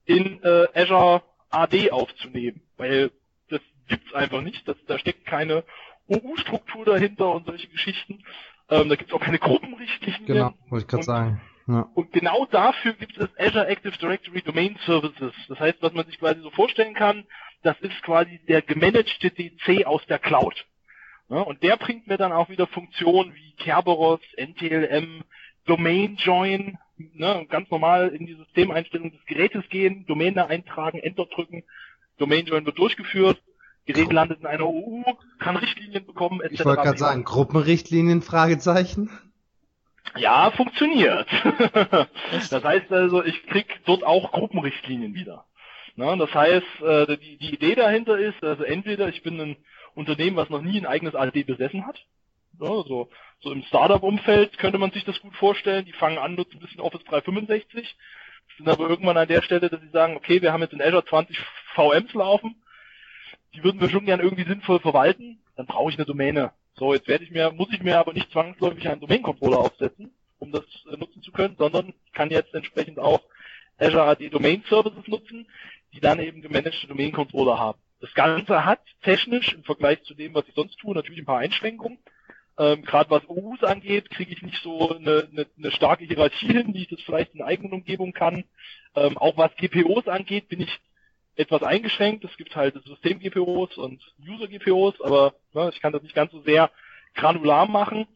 in 0.06 0.42
äh, 0.44 0.66
Azure 0.74 1.24
AD 1.50 1.92
aufzunehmen, 1.92 2.62
weil 2.78 3.12
das 3.50 3.62
gibt's 3.88 4.14
einfach 4.14 4.42
nicht. 4.42 4.68
Das, 4.68 4.78
da 4.88 5.00
steckt 5.00 5.26
keine 5.26 5.64
OU-Struktur 6.08 6.86
dahinter 6.86 7.34
und 7.34 7.46
solche 7.46 7.68
Geschichten. 7.68 8.24
Ähm, 8.70 8.90
da 8.90 8.96
gibt's 8.96 9.14
auch 9.14 9.22
keine 9.22 9.40
Gruppenrichtlinien. 9.40 10.26
Genau, 10.26 10.54
wollte 10.70 10.86
ich 10.86 10.88
gerade 10.88 11.04
sagen. 11.04 11.42
Ja. 11.68 11.90
Und 11.94 12.14
genau 12.14 12.46
dafür 12.46 12.94
gibt 12.94 13.18
es 13.18 13.30
Azure 13.38 13.68
Active 13.68 13.98
Directory 13.98 14.42
Domain 14.42 14.78
Services. 14.86 15.34
Das 15.50 15.60
heißt, 15.60 15.82
was 15.82 15.94
man 15.94 16.06
sich 16.06 16.18
quasi 16.20 16.42
so 16.42 16.50
vorstellen 16.52 16.94
kann, 16.94 17.26
das 17.64 17.78
ist 17.82 18.02
quasi 18.04 18.40
der 18.48 18.62
gemanagte 18.62 19.32
DC 19.32 19.86
aus 19.86 20.06
der 20.08 20.20
Cloud. 20.20 20.66
Ja, 21.30 21.42
und 21.42 21.62
der 21.62 21.76
bringt 21.76 22.08
mir 22.08 22.18
dann 22.18 22.32
auch 22.32 22.50
wieder 22.50 22.68
Funktionen 22.68 23.34
wie 23.36 23.54
Kerberos, 23.58 24.22
NTLM, 24.38 25.24
Domain 25.66 26.16
Join, 26.16 26.78
ne, 26.98 27.46
ganz 27.50 27.70
normal 27.70 28.10
in 28.10 28.26
die 28.26 28.36
Systemeinstellung 28.36 29.12
des 29.12 29.26
Gerätes 29.26 29.68
gehen, 29.70 30.06
Domäne 30.06 30.48
eintragen, 30.48 31.00
Enter 31.00 31.26
drücken, 31.26 31.64
Domain 32.18 32.46
Join 32.46 32.66
wird 32.66 32.78
durchgeführt, 32.78 33.42
Gerät 33.86 34.12
landet 34.12 34.40
in 34.40 34.46
einer 34.46 34.68
OU, 34.68 35.04
kann 35.40 35.58
Richtlinien 35.58 36.06
bekommen, 36.06 36.42
etc. 36.42 36.54
Ich 36.54 36.66
wollte 36.66 36.84
gerade 36.84 36.98
sagen, 36.98 37.24
Gruppenrichtlinien, 37.26 38.22
Fragezeichen? 38.22 39.10
Ja, 40.18 40.52
funktioniert. 40.52 41.28
das 42.50 42.64
heißt 42.64 42.92
also, 42.92 43.24
ich 43.24 43.46
krieg 43.48 43.80
dort 43.86 44.04
auch 44.04 44.32
Gruppenrichtlinien 44.32 45.14
wieder. 45.14 45.46
Na, 45.96 46.16
das 46.16 46.34
heißt, 46.34 46.82
äh, 46.82 47.18
die, 47.18 47.38
die 47.38 47.54
Idee 47.54 47.76
dahinter 47.76 48.18
ist, 48.18 48.44
also 48.44 48.64
entweder 48.64 49.10
ich 49.10 49.24
bin 49.24 49.40
ein 49.42 49.58
Unternehmen, 49.96 50.38
was 50.38 50.50
noch 50.50 50.62
nie 50.62 50.80
ein 50.80 50.86
eigenes 50.86 51.16
AD 51.16 51.44
besessen 51.44 51.88
hat, 51.88 52.06
ja, 52.60 52.68
so, 52.68 53.10
so 53.40 53.52
im 53.52 53.64
Startup-Umfeld 53.64 54.58
könnte 54.58 54.78
man 54.78 54.92
sich 54.92 55.06
das 55.06 55.20
gut 55.20 55.36
vorstellen. 55.36 55.86
Die 55.86 55.94
fangen 55.94 56.18
an, 56.18 56.36
nutzen 56.36 56.58
ein 56.58 56.60
bisschen 56.60 56.82
Office 56.82 57.04
365, 57.04 57.96
sind 58.58 58.70
aber 58.70 58.90
irgendwann 58.90 59.18
an 59.18 59.28
der 59.28 59.42
Stelle, 59.42 59.70
dass 59.70 59.82
sie 59.82 59.90
sagen, 59.90 60.16
okay, 60.16 60.42
wir 60.42 60.54
haben 60.54 60.62
jetzt 60.62 60.74
in 60.74 60.82
Azure 60.82 61.06
20 61.06 61.38
VMs 61.76 62.14
laufen, 62.14 62.56
die 63.54 63.64
würden 63.64 63.80
wir 63.80 63.90
schon 63.90 64.06
gern 64.06 64.20
irgendwie 64.20 64.48
sinnvoll 64.48 64.80
verwalten, 64.80 65.40
dann 65.56 65.68
brauche 65.68 65.92
ich 65.92 65.98
eine 65.98 66.06
Domäne. 66.06 66.52
So, 66.78 66.94
jetzt 66.94 67.08
werde 67.08 67.24
ich 67.24 67.32
mir, 67.32 67.52
muss 67.52 67.70
ich 67.72 67.82
mir 67.82 67.98
aber 67.98 68.14
nicht 68.14 68.32
zwangsläufig 68.32 68.88
einen 68.88 69.02
Domain-Controller 69.02 69.58
aufsetzen, 69.58 70.12
um 70.38 70.52
das 70.52 70.64
äh, 70.92 70.96
nutzen 70.96 71.24
zu 71.24 71.32
können, 71.32 71.56
sondern 71.58 71.94
kann 72.14 72.30
jetzt 72.30 72.54
entsprechend 72.54 73.00
auch 73.00 73.22
Azure 73.80 74.04
AD 74.04 74.30
Domain 74.30 74.64
Services 74.70 75.08
nutzen, 75.08 75.48
die 75.94 76.00
dann 76.00 76.20
eben 76.20 76.42
gemanagte 76.42 76.88
Domain-Controller 76.88 77.58
haben. 77.58 77.80
Das 78.00 78.14
Ganze 78.14 78.64
hat 78.64 78.82
technisch 79.02 79.54
im 79.54 79.64
Vergleich 79.64 80.04
zu 80.04 80.14
dem, 80.14 80.36
was 80.36 80.48
ich 80.48 80.54
sonst 80.54 80.78
tue, 80.78 80.94
natürlich 80.94 81.22
ein 81.22 81.26
paar 81.26 81.40
Einschränkungen. 81.40 81.98
Ähm, 82.60 82.84
Gerade 82.84 83.10
was 83.10 83.28
OUs 83.28 83.64
angeht, 83.64 84.12
kriege 84.12 84.34
ich 84.34 84.44
nicht 84.44 84.62
so 84.62 84.96
eine, 84.96 85.28
eine, 85.32 85.48
eine 85.58 85.72
starke 85.72 86.06
Hierarchie 86.06 86.54
hin, 86.54 86.74
wie 86.76 86.84
ich 86.84 86.90
das 86.90 87.02
vielleicht 87.02 87.34
in 87.34 87.42
eigenen 87.42 87.74
Umgebung 87.74 88.14
kann. 88.14 88.44
Ähm, 88.96 89.18
auch 89.18 89.36
was 89.38 89.56
GPOs 89.56 90.08
angeht, 90.08 90.48
bin 90.48 90.62
ich 90.62 90.80
etwas 91.38 91.64
eingeschränkt. 91.64 92.26
Es 92.26 92.36
gibt 92.38 92.56
halt 92.56 92.76
System-GPOs 92.84 93.78
und 93.78 94.02
User-GPOs, 94.28 95.02
aber 95.02 95.36
ne, 95.54 95.72
ich 95.74 95.80
kann 95.82 95.94
das 95.94 96.04
nicht 96.04 96.16
ganz 96.16 96.32
so 96.32 96.42
sehr 96.42 96.72
granular 97.16 97.68
machen. 97.68 98.08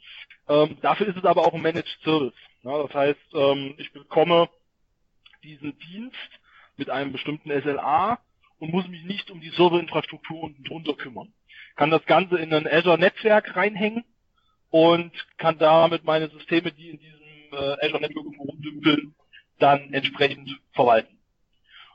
Ähm, 0.49 0.77
dafür 0.81 1.07
ist 1.07 1.17
es 1.17 1.25
aber 1.25 1.45
auch 1.45 1.53
ein 1.53 1.61
Managed 1.61 1.99
Service. 2.03 2.33
Ne? 2.63 2.71
Das 2.87 2.93
heißt, 2.93 3.19
ähm, 3.33 3.75
ich 3.77 3.91
bekomme 3.93 4.49
diesen 5.43 5.77
Dienst 5.79 6.17
mit 6.77 6.89
einem 6.89 7.11
bestimmten 7.11 7.49
SLA 7.49 8.19
und 8.59 8.71
muss 8.71 8.87
mich 8.87 9.03
nicht 9.03 9.31
um 9.31 9.39
die 9.39 9.49
Serverinfrastruktur 9.49 10.43
unten 10.43 10.63
drunter 10.63 10.93
kümmern. 10.93 11.33
Kann 11.75 11.89
das 11.89 12.05
Ganze 12.05 12.37
in 12.37 12.53
ein 12.53 12.67
Azure-Netzwerk 12.67 13.55
reinhängen 13.55 14.03
und 14.69 15.11
kann 15.37 15.57
damit 15.57 16.03
meine 16.03 16.29
Systeme, 16.29 16.71
die 16.71 16.89
in 16.89 16.99
diesem 16.99 17.19
äh, 17.53 17.85
Azure 17.85 18.01
Network 18.01 18.27
rumdümpeln, 18.39 19.15
dann 19.59 19.93
entsprechend 19.93 20.49
verwalten. 20.73 21.20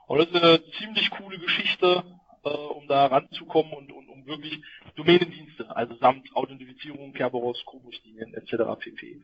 Und 0.06 0.18
das 0.18 0.28
ist 0.28 0.36
eine 0.36 0.62
ziemlich 0.78 1.10
coole 1.10 1.38
Geschichte, 1.38 2.04
äh, 2.44 2.48
um 2.48 2.86
da 2.86 3.06
ranzukommen 3.06 3.72
und, 3.72 3.92
und 3.92 4.08
um 4.08 4.26
wirklich 4.26 4.60
Domänendienste, 4.94 5.74
also 5.74 5.96
samt 5.96 6.34
Authentifizierung, 6.34 7.12
Kerberos, 7.12 7.64
Gruppenrichtlinien 7.64 8.34
etc. 8.34 8.78
pp. 8.78 9.20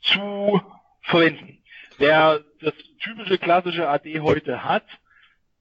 zu 0.00 0.60
verwenden. 1.02 1.58
Wer 1.98 2.44
das 2.60 2.74
typische 3.00 3.38
klassische 3.38 3.88
AD 3.88 4.20
heute 4.20 4.64
hat, 4.64 4.84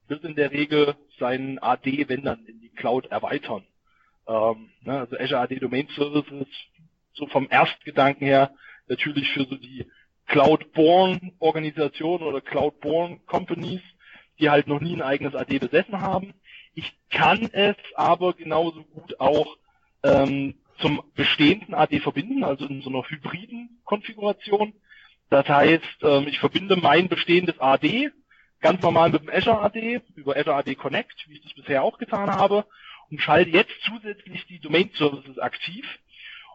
wird 0.08 0.24
in 0.24 0.36
der 0.36 0.52
Regel 0.52 0.95
seinen 1.20 1.60
AD, 1.60 2.08
wenn 2.08 2.24
dann, 2.24 2.45
in 2.45 2.62
die 2.62 2.70
Cloud 2.70 3.08
erweitern. 3.08 3.66
Ähm, 4.28 4.70
ne, 4.82 5.00
also 5.00 5.18
Azure 5.18 5.41
AD 5.41 5.60
Domain 5.60 5.88
Services, 5.95 6.48
so 7.14 7.28
vom 7.28 7.48
Erstgedanken 7.50 8.26
her, 8.26 8.54
natürlich 8.88 9.30
für 9.32 9.45
so 9.45 9.56
die 9.56 9.88
Cloud-born 10.28 11.34
Organisationen 11.39 12.24
oder 12.24 12.41
Cloud-born 12.41 13.26
Companies, 13.26 13.82
die 14.39 14.49
halt 14.49 14.67
noch 14.67 14.79
nie 14.81 14.95
ein 14.95 15.01
eigenes 15.01 15.35
AD 15.35 15.59
besessen 15.59 16.01
haben. 16.01 16.33
Ich 16.73 16.93
kann 17.09 17.49
es 17.51 17.75
aber 17.95 18.33
genauso 18.33 18.83
gut 18.83 19.19
auch 19.19 19.57
ähm, 20.03 20.55
zum 20.79 21.01
bestehenden 21.15 21.73
AD 21.73 21.99
verbinden, 21.99 22.43
also 22.43 22.65
in 22.65 22.81
so 22.81 22.89
einer 22.89 23.03
hybriden 23.09 23.81
Konfiguration. 23.83 24.73
Das 25.29 25.47
heißt, 25.47 26.03
ähm, 26.03 26.27
ich 26.27 26.39
verbinde 26.39 26.75
mein 26.75 27.09
bestehendes 27.09 27.59
AD 27.59 28.11
ganz 28.61 28.81
normal 28.81 29.09
mit 29.09 29.21
dem 29.21 29.29
Azure 29.29 29.61
AD 29.61 30.01
über 30.15 30.35
Azure 30.35 30.55
AD 30.55 30.75
Connect, 30.75 31.25
wie 31.27 31.35
ich 31.35 31.43
das 31.43 31.53
bisher 31.53 31.83
auch 31.83 31.97
getan 31.97 32.29
habe, 32.29 32.65
und 33.09 33.21
schalte 33.21 33.51
jetzt 33.51 33.73
zusätzlich 33.83 34.45
die 34.47 34.59
Domain 34.59 34.89
Services 34.95 35.39
aktiv. 35.39 35.85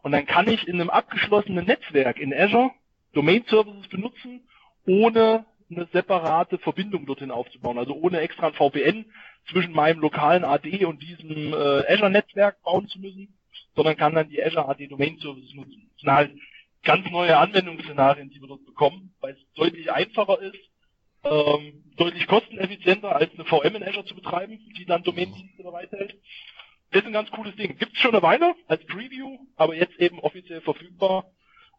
Und 0.03 0.13
dann 0.13 0.27
kann 0.27 0.49
ich 0.49 0.67
in 0.67 0.81
einem 0.81 0.91
abgeschlossenen 0.91 1.65
Netzwerk 1.65 2.19
in 2.19 2.35
Azure 2.35 2.73
Domain 3.13 3.45
Services 3.47 3.89
benutzen, 3.89 4.49
ohne 4.87 5.45
eine 5.77 5.89
separate 5.93 6.59
Verbindung 6.59 7.07
dorthin 7.07 7.31
aufzubauen. 7.31 7.79
Also 7.79 7.95
ohne 7.95 8.21
extra 8.21 8.49
ein 8.49 8.55
VPN 8.55 9.07
zwischen 9.51 9.73
meinem 9.73 10.01
lokalen 10.01 10.45
AD 10.45 10.85
und 10.85 11.03
diesem 11.03 11.53
äh, 11.53 11.93
Azure-Netzwerk 11.93 12.63
bauen 12.63 12.89
zu 12.89 13.01
müssen, 13.01 13.39
sondern 13.75 13.97
kann 13.97 14.15
dann 14.15 14.29
die 14.29 14.43
Azure 14.43 14.69
AD 14.69 14.87
Domain 14.87 15.19
Services 15.19 15.55
nutzen. 15.55 15.91
Das 15.93 16.01
sind 16.01 16.13
halt 16.13 16.33
ganz 16.83 17.11
neue 17.11 17.37
Anwendungsszenarien, 17.37 18.31
die 18.31 18.41
wir 18.41 18.49
dort 18.49 18.65
bekommen, 18.65 19.15
weil 19.21 19.35
es 19.35 19.53
deutlich 19.55 19.93
einfacher 19.93 20.41
ist, 20.41 20.59
ähm, 21.25 21.85
deutlich 21.97 22.27
kosteneffizienter 22.27 23.15
als 23.15 23.33
eine 23.35 23.45
VM 23.45 23.77
in 23.77 23.85
Azure 23.85 24.05
zu 24.05 24.15
betreiben, 24.15 24.59
die 24.77 24.85
dann 24.85 25.03
Domain-Dienste 25.03 25.63
bereithält. 25.63 26.17
Das 26.91 27.03
ist 27.03 27.07
ein 27.07 27.13
ganz 27.13 27.31
cooles 27.31 27.57
Ding. 27.57 27.79
Gibt 27.79 27.95
es 27.95 27.99
schon 28.01 28.13
eine 28.13 28.23
Weile 28.23 28.55
als 28.67 28.85
Preview, 28.87 29.39
aber 29.57 29.75
jetzt 29.75 29.99
eben 29.99 30.19
offiziell 30.19 30.61
verfügbar. 30.61 31.27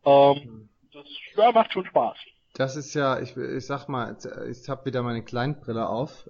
Ähm, 0.05 0.69
das 0.91 1.05
ja, 1.35 1.51
macht 1.51 1.73
schon 1.73 1.85
Spaß. 1.85 2.17
Das 2.53 2.75
ist 2.75 2.93
ja, 2.93 3.19
ich, 3.19 3.35
ich 3.35 3.65
sag 3.65 3.87
mal, 3.87 4.15
ich 4.49 4.69
habe 4.69 4.85
wieder 4.85 5.01
meine 5.01 5.23
Kleinbrille 5.23 5.89
auf. 5.89 6.29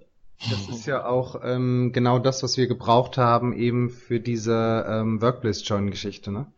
Das 0.50 0.68
ist 0.68 0.86
ja 0.86 1.06
auch 1.06 1.40
ähm, 1.42 1.92
genau 1.92 2.18
das, 2.18 2.42
was 2.42 2.56
wir 2.56 2.66
gebraucht 2.66 3.18
haben, 3.18 3.52
eben 3.52 3.90
für 3.90 4.20
diese 4.20 4.84
ähm, 4.88 5.22
Workplace-Join-Geschichte, 5.22 6.32
ne? 6.32 6.52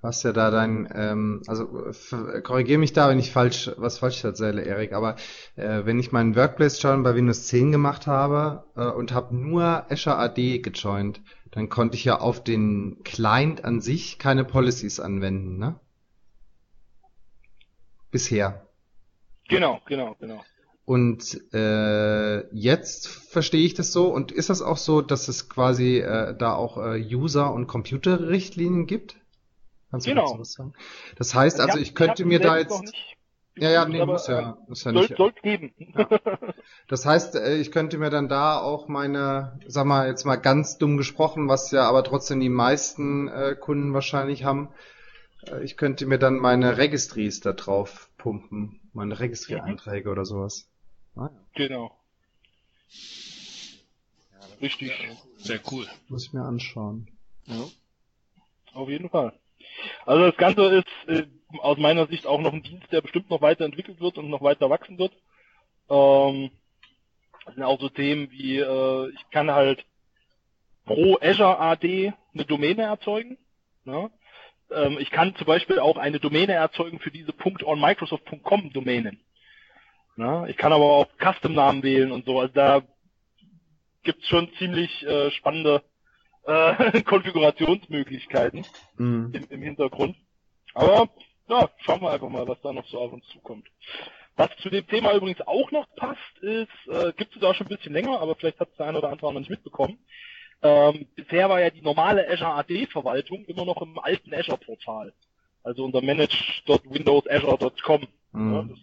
Was 0.00 0.24
ja 0.24 0.32
da 0.32 0.50
dein, 0.50 0.88
ähm, 0.94 1.42
also 1.46 1.66
korrigiere 2.42 2.78
mich 2.78 2.92
da, 2.92 3.08
wenn 3.08 3.20
ich 3.20 3.30
falsch, 3.30 3.70
was 3.76 3.98
falsch 3.98 4.24
erzähle, 4.24 4.62
Erik, 4.62 4.92
aber 4.92 5.16
äh, 5.54 5.84
wenn 5.84 6.00
ich 6.00 6.10
meinen 6.10 6.34
Workplace-Join 6.34 7.02
bei 7.02 7.14
Windows 7.14 7.46
10 7.46 7.70
gemacht 7.70 8.06
habe 8.06 8.64
äh, 8.76 8.84
und 8.84 9.12
habe 9.12 9.36
nur 9.36 9.90
Azure 9.90 10.16
AD 10.16 10.58
gejoint, 10.58 11.20
dann 11.52 11.68
konnte 11.68 11.96
ich 11.96 12.04
ja 12.04 12.18
auf 12.18 12.42
den 12.42 13.02
Client 13.04 13.64
an 13.64 13.80
sich 13.80 14.18
keine 14.18 14.44
Policies 14.44 14.98
anwenden, 15.00 15.58
ne? 15.58 15.78
Bisher. 18.10 18.66
Genau, 19.48 19.80
genau, 19.86 20.16
genau. 20.18 20.44
Und 20.84 21.40
äh, 21.52 22.46
jetzt 22.54 23.06
verstehe 23.06 23.64
ich 23.64 23.74
das 23.74 23.92
so. 23.92 24.08
Und 24.08 24.32
ist 24.32 24.50
das 24.50 24.62
auch 24.62 24.76
so, 24.76 25.00
dass 25.00 25.28
es 25.28 25.48
quasi 25.48 25.98
äh, 25.98 26.36
da 26.36 26.54
auch 26.54 26.76
äh, 26.76 26.98
User- 26.98 27.52
und 27.52 27.66
Computerrichtlinien 27.66 28.86
gibt? 28.86 29.16
Kannst 29.90 30.06
du 30.06 30.10
genau. 30.10 30.38
was 30.38 30.52
sagen? 30.52 30.72
Das 31.16 31.34
heißt, 31.34 31.60
also 31.60 31.78
ich, 31.78 31.88
ich 31.88 31.94
könnte 31.94 32.22
ich 32.22 32.28
mir 32.28 32.40
da 32.40 32.58
jetzt. 32.58 32.82
Ja, 33.54 33.70
ja, 33.70 33.84
nee, 33.84 34.04
muss 34.04 34.28
ja, 34.28 34.56
muss 34.66 34.82
ja 34.84 34.92
soll, 34.92 35.02
nicht. 35.02 35.16
Soll 35.16 35.32
geben. 35.42 35.72
Ja. 35.78 36.08
Das 36.88 37.06
heißt, 37.06 37.36
äh, 37.36 37.56
ich 37.56 37.70
könnte 37.70 37.98
mir 37.98 38.10
dann 38.10 38.28
da 38.28 38.58
auch 38.58 38.88
meine, 38.88 39.60
sag 39.66 39.84
mal 39.84 40.08
jetzt 40.08 40.24
mal 40.24 40.36
ganz 40.36 40.78
dumm 40.78 40.96
gesprochen, 40.96 41.48
was 41.48 41.70
ja 41.70 41.86
aber 41.88 42.02
trotzdem 42.02 42.40
die 42.40 42.48
meisten 42.48 43.28
äh, 43.28 43.54
Kunden 43.58 43.92
wahrscheinlich 43.92 44.44
haben, 44.44 44.70
äh, 45.46 45.62
ich 45.62 45.76
könnte 45.76 46.06
mir 46.06 46.18
dann 46.18 46.38
meine 46.38 46.78
Registries 46.78 47.40
da 47.40 47.52
drauf 47.52 48.08
pumpen, 48.16 48.80
meine 48.92 49.18
Registry-Einträge 49.18 50.08
mhm. 50.08 50.12
oder 50.12 50.24
sowas. 50.24 50.68
Ah, 51.16 51.30
ja. 51.32 51.40
Genau. 51.54 51.96
Richtig. 54.60 54.92
Sehr 55.38 55.60
cool. 55.70 55.86
Muss 56.08 56.26
ich 56.26 56.32
mir 56.32 56.44
anschauen. 56.44 57.08
Ja. 57.46 57.64
Auf 58.74 58.88
jeden 58.88 59.10
Fall. 59.10 59.32
Also 60.06 60.26
das 60.26 60.36
Ganze 60.36 60.62
ist 60.66 61.08
äh, 61.08 61.26
aus 61.58 61.78
meiner 61.78 62.06
Sicht 62.06 62.26
auch 62.26 62.40
noch 62.40 62.52
ein 62.52 62.62
Dienst, 62.62 62.90
der 62.92 63.00
bestimmt 63.00 63.30
noch 63.30 63.42
weiterentwickelt 63.42 64.00
wird 64.00 64.18
und 64.18 64.30
noch 64.30 64.42
weiter 64.42 64.70
wachsen 64.70 64.98
wird. 64.98 65.12
Ähm, 65.90 66.50
das 67.44 67.54
sind 67.54 67.64
auch 67.64 67.80
so 67.80 67.88
Themen 67.88 68.30
wie, 68.30 68.58
äh, 68.58 69.10
ich 69.10 69.30
kann 69.30 69.50
halt 69.50 69.84
pro 70.84 71.18
Azure 71.20 71.58
AD 71.58 72.12
eine 72.34 72.44
Domäne 72.44 72.82
erzeugen. 72.82 73.38
Ne? 73.84 74.10
Ähm, 74.74 74.98
ich 74.98 75.10
kann 75.10 75.34
zum 75.36 75.46
Beispiel 75.46 75.78
auch 75.78 75.96
eine 75.96 76.20
Domäne 76.20 76.52
erzeugen 76.54 76.98
für 76.98 77.10
diese 77.10 77.32
.onmicrosoft.com 77.64 78.72
Domänen. 78.72 79.20
Na, 80.16 80.46
ich 80.46 80.56
kann 80.56 80.72
aber 80.72 80.84
auch 80.84 81.08
Custom-Namen 81.18 81.82
wählen 81.82 82.12
und 82.12 82.26
so. 82.26 82.38
Also 82.38 82.52
da 82.52 82.82
gibt's 84.02 84.26
schon 84.28 84.52
ziemlich 84.58 85.06
äh, 85.06 85.30
spannende 85.30 85.82
äh, 86.46 87.02
Konfigurationsmöglichkeiten 87.04 88.66
mhm. 88.96 89.30
im, 89.32 89.46
im 89.48 89.62
Hintergrund. 89.62 90.16
Aber 90.74 91.08
ja, 91.48 91.70
schauen 91.78 92.02
wir 92.02 92.10
einfach 92.10 92.28
mal, 92.28 92.46
was 92.46 92.60
da 92.62 92.72
noch 92.72 92.86
so 92.88 92.98
auf 92.98 93.12
uns 93.12 93.26
zukommt. 93.28 93.66
Was 94.36 94.50
zu 94.62 94.70
dem 94.70 94.86
Thema 94.86 95.14
übrigens 95.14 95.40
auch 95.42 95.70
noch 95.70 95.86
passt, 95.96 96.38
ist, 96.40 96.68
äh, 96.88 97.12
gibt 97.16 97.34
es 97.34 97.40
da 97.40 97.54
schon 97.54 97.66
ein 97.66 97.76
bisschen 97.76 97.92
länger, 97.92 98.20
aber 98.20 98.34
vielleicht 98.34 98.60
hat 98.60 98.70
es 98.70 98.76
der 98.76 98.86
eine 98.86 98.98
oder 98.98 99.10
andere 99.10 99.32
noch 99.32 99.40
nicht 99.40 99.50
mitbekommen. 99.50 99.98
Ähm, 100.62 101.06
bisher 101.16 101.48
war 101.48 101.60
ja 101.60 101.70
die 101.70 101.82
normale 101.82 102.28
Azure 102.28 102.54
AD-Verwaltung 102.54 103.44
immer 103.46 103.64
noch 103.64 103.82
im 103.82 103.98
alten 103.98 104.32
Azure-Portal. 104.32 105.12
Also 105.64 105.84
unter 105.84 106.02
manage.windowsazure.com. 106.02 108.06
Mhm. 108.32 108.54
Ja, 108.54 108.62
das 108.62 108.78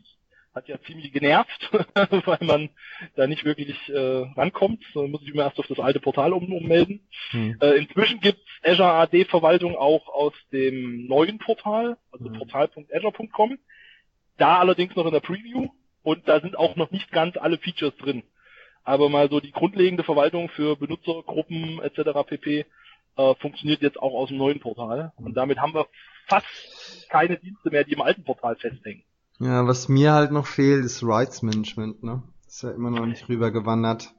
hat 0.54 0.68
ja 0.68 0.82
ziemlich 0.82 1.14
genervt, 1.14 1.72
weil 2.26 2.40
man 2.42 2.70
da 3.16 3.28
nicht 3.28 3.46
wirklich 3.46 3.78
äh, 3.90 4.26
rankommt. 4.36 4.84
Da 4.94 5.02
muss 5.04 5.22
ich 5.22 5.30
immer 5.30 5.44
erst 5.44 5.60
auf 5.60 5.68
das 5.68 5.80
alte 5.80 6.00
Portal 6.00 6.34
um, 6.34 6.52
ummelden. 6.52 7.08
Mhm. 7.32 7.58
Äh, 7.62 7.78
inzwischen 7.78 8.20
gibt 8.20 8.40
es 8.64 8.74
Azure 8.74 8.94
AD 8.94 9.26
Verwaltung 9.26 9.76
auch 9.76 10.08
aus 10.10 10.34
dem 10.52 11.06
neuen 11.08 11.38
Portal, 11.40 11.98
also 12.12 12.26
mhm. 12.26 12.34
portal.azure.com. 12.34 13.58
Da 14.38 14.60
allerdings 14.60 14.96
noch 14.96 15.06
in 15.06 15.14
der 15.14 15.20
Preview 15.20 15.70
und 16.04 16.28
da 16.28 16.42
sind 16.42 16.58
auch 16.58 16.76
noch 16.76 16.92
nicht 16.92 17.12
ganz 17.12 17.38
alle 17.38 17.58
Features 17.58 17.96
drin. 17.98 18.24
Aber 18.84 19.10
mal 19.10 19.30
so 19.30 19.40
die 19.40 19.52
grundlegende 19.52 20.04
Verwaltung 20.04 20.50
für 20.50 20.76
Benutzergruppen 20.76 21.82
etc. 21.82 22.28
pp. 22.28 22.66
Äh, 23.18 23.36
funktioniert 23.36 23.82
jetzt 23.82 24.00
auch 24.00 24.14
aus 24.14 24.30
dem 24.30 24.38
neuen 24.38 24.60
Portal. 24.60 25.12
Und 25.18 25.36
damit 25.36 25.60
haben 25.60 25.74
wir 25.74 25.88
fast 26.28 27.08
keine 27.10 27.38
Dienste 27.38 27.70
mehr, 27.70 27.84
die 27.84 27.94
im 27.94 28.02
alten 28.02 28.24
Portal 28.24 28.56
festhängen. 28.56 29.04
Ja, 29.40 29.66
was 29.66 29.90
mir 29.90 30.14
halt 30.14 30.32
noch 30.32 30.48
fehlt, 30.48 30.84
ist 30.84 31.04
Rights 31.04 31.42
Management, 31.42 32.04
ne? 32.04 32.24
Ist 32.48 32.64
ja 32.64 32.72
immer 32.72 32.90
noch 32.90 33.06
nicht 33.06 33.30
rübergewandert. 33.30 34.14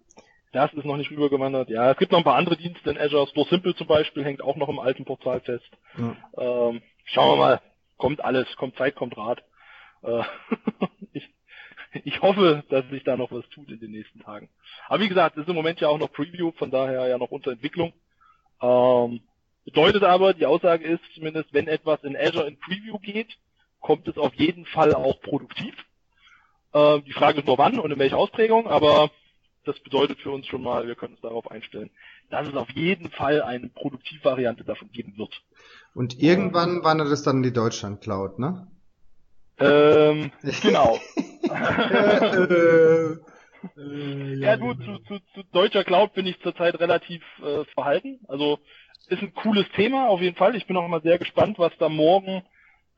Das 0.52 0.72
ist 0.72 0.84
noch 0.84 0.96
nicht 0.96 1.10
rübergewandert. 1.10 1.68
Ja, 1.68 1.92
es 1.92 1.98
gibt 1.98 2.10
noch 2.12 2.18
ein 2.18 2.24
paar 2.24 2.36
andere 2.36 2.56
Dienste 2.56 2.90
in 2.90 2.98
Azure. 2.98 3.26
Store 3.28 3.48
Simple 3.48 3.74
zum 3.74 3.86
Beispiel 3.86 4.24
hängt 4.24 4.42
auch 4.42 4.56
noch 4.56 4.68
im 4.68 4.78
alten 4.78 5.04
Portal 5.04 5.40
fest. 5.40 5.70
Ja. 5.96 6.16
Ähm, 6.38 6.82
schauen 7.04 7.32
wir 7.32 7.36
mal. 7.36 7.60
Kommt 7.96 8.24
alles. 8.24 8.46
Kommt 8.56 8.76
Zeit, 8.76 8.96
kommt 8.96 9.16
Rat. 9.16 9.44
Äh, 10.02 10.22
ich, 11.12 11.28
ich 12.04 12.22
hoffe, 12.22 12.64
dass 12.68 12.88
sich 12.88 13.04
da 13.04 13.16
noch 13.16 13.32
was 13.32 13.48
tut 13.50 13.68
in 13.70 13.80
den 13.80 13.90
nächsten 13.90 14.20
Tagen. 14.20 14.48
Aber 14.88 15.02
wie 15.02 15.08
gesagt, 15.08 15.36
es 15.36 15.42
ist 15.42 15.48
im 15.48 15.54
Moment 15.54 15.80
ja 15.80 15.88
auch 15.88 15.98
noch 15.98 16.12
Preview, 16.12 16.52
von 16.52 16.70
daher 16.70 17.08
ja 17.08 17.18
noch 17.18 17.30
unter 17.30 17.52
Entwicklung. 17.52 17.92
Ähm, 18.62 19.20
bedeutet 19.64 20.04
aber, 20.04 20.34
die 20.34 20.46
Aussage 20.46 20.84
ist 20.84 21.02
zumindest, 21.14 21.52
wenn 21.52 21.68
etwas 21.68 22.02
in 22.04 22.16
Azure 22.16 22.46
in 22.46 22.58
Preview 22.58 22.98
geht, 22.98 23.36
kommt 23.80 24.06
es 24.08 24.18
auf 24.18 24.34
jeden 24.34 24.66
Fall 24.66 24.94
auch 24.94 25.20
produktiv. 25.20 25.74
Äh, 26.72 27.00
die 27.02 27.12
Frage 27.12 27.40
ist 27.40 27.46
nur 27.46 27.58
wann 27.58 27.78
und 27.78 27.90
in 27.90 27.98
welcher 27.98 28.18
Ausprägung, 28.18 28.66
aber 28.66 29.10
das 29.64 29.78
bedeutet 29.80 30.20
für 30.20 30.30
uns 30.30 30.46
schon 30.46 30.62
mal, 30.62 30.86
wir 30.86 30.94
können 30.94 31.14
uns 31.14 31.22
darauf 31.22 31.50
einstellen, 31.50 31.90
dass 32.30 32.48
es 32.48 32.54
auf 32.54 32.70
jeden 32.70 33.10
Fall 33.10 33.42
eine 33.42 33.68
Produktivvariante 33.68 34.64
davon 34.64 34.90
geben 34.90 35.18
wird. 35.18 35.42
Und 35.94 36.20
irgendwann 36.20 36.82
wandert 36.82 37.08
es 37.08 37.22
dann 37.22 37.38
in 37.38 37.42
die 37.42 37.52
Deutschland 37.52 38.00
Cloud, 38.00 38.38
ne? 38.38 38.68
Ähm, 39.60 40.32
genau. 40.62 40.98
ja 44.40 44.56
gut, 44.56 44.78
zu, 44.84 44.98
zu, 45.00 45.18
zu 45.34 45.42
deutscher 45.52 45.84
Cloud 45.84 46.14
bin 46.14 46.26
ich 46.26 46.40
zurzeit 46.40 46.78
relativ 46.80 47.22
äh, 47.42 47.64
verhalten. 47.74 48.20
Also 48.28 48.58
ist 49.08 49.22
ein 49.22 49.34
cooles 49.34 49.66
Thema 49.74 50.08
auf 50.08 50.20
jeden 50.20 50.36
Fall. 50.36 50.56
Ich 50.56 50.66
bin 50.66 50.76
auch 50.76 50.88
mal 50.88 51.02
sehr 51.02 51.18
gespannt, 51.18 51.58
was 51.58 51.76
da 51.78 51.88
morgen 51.88 52.42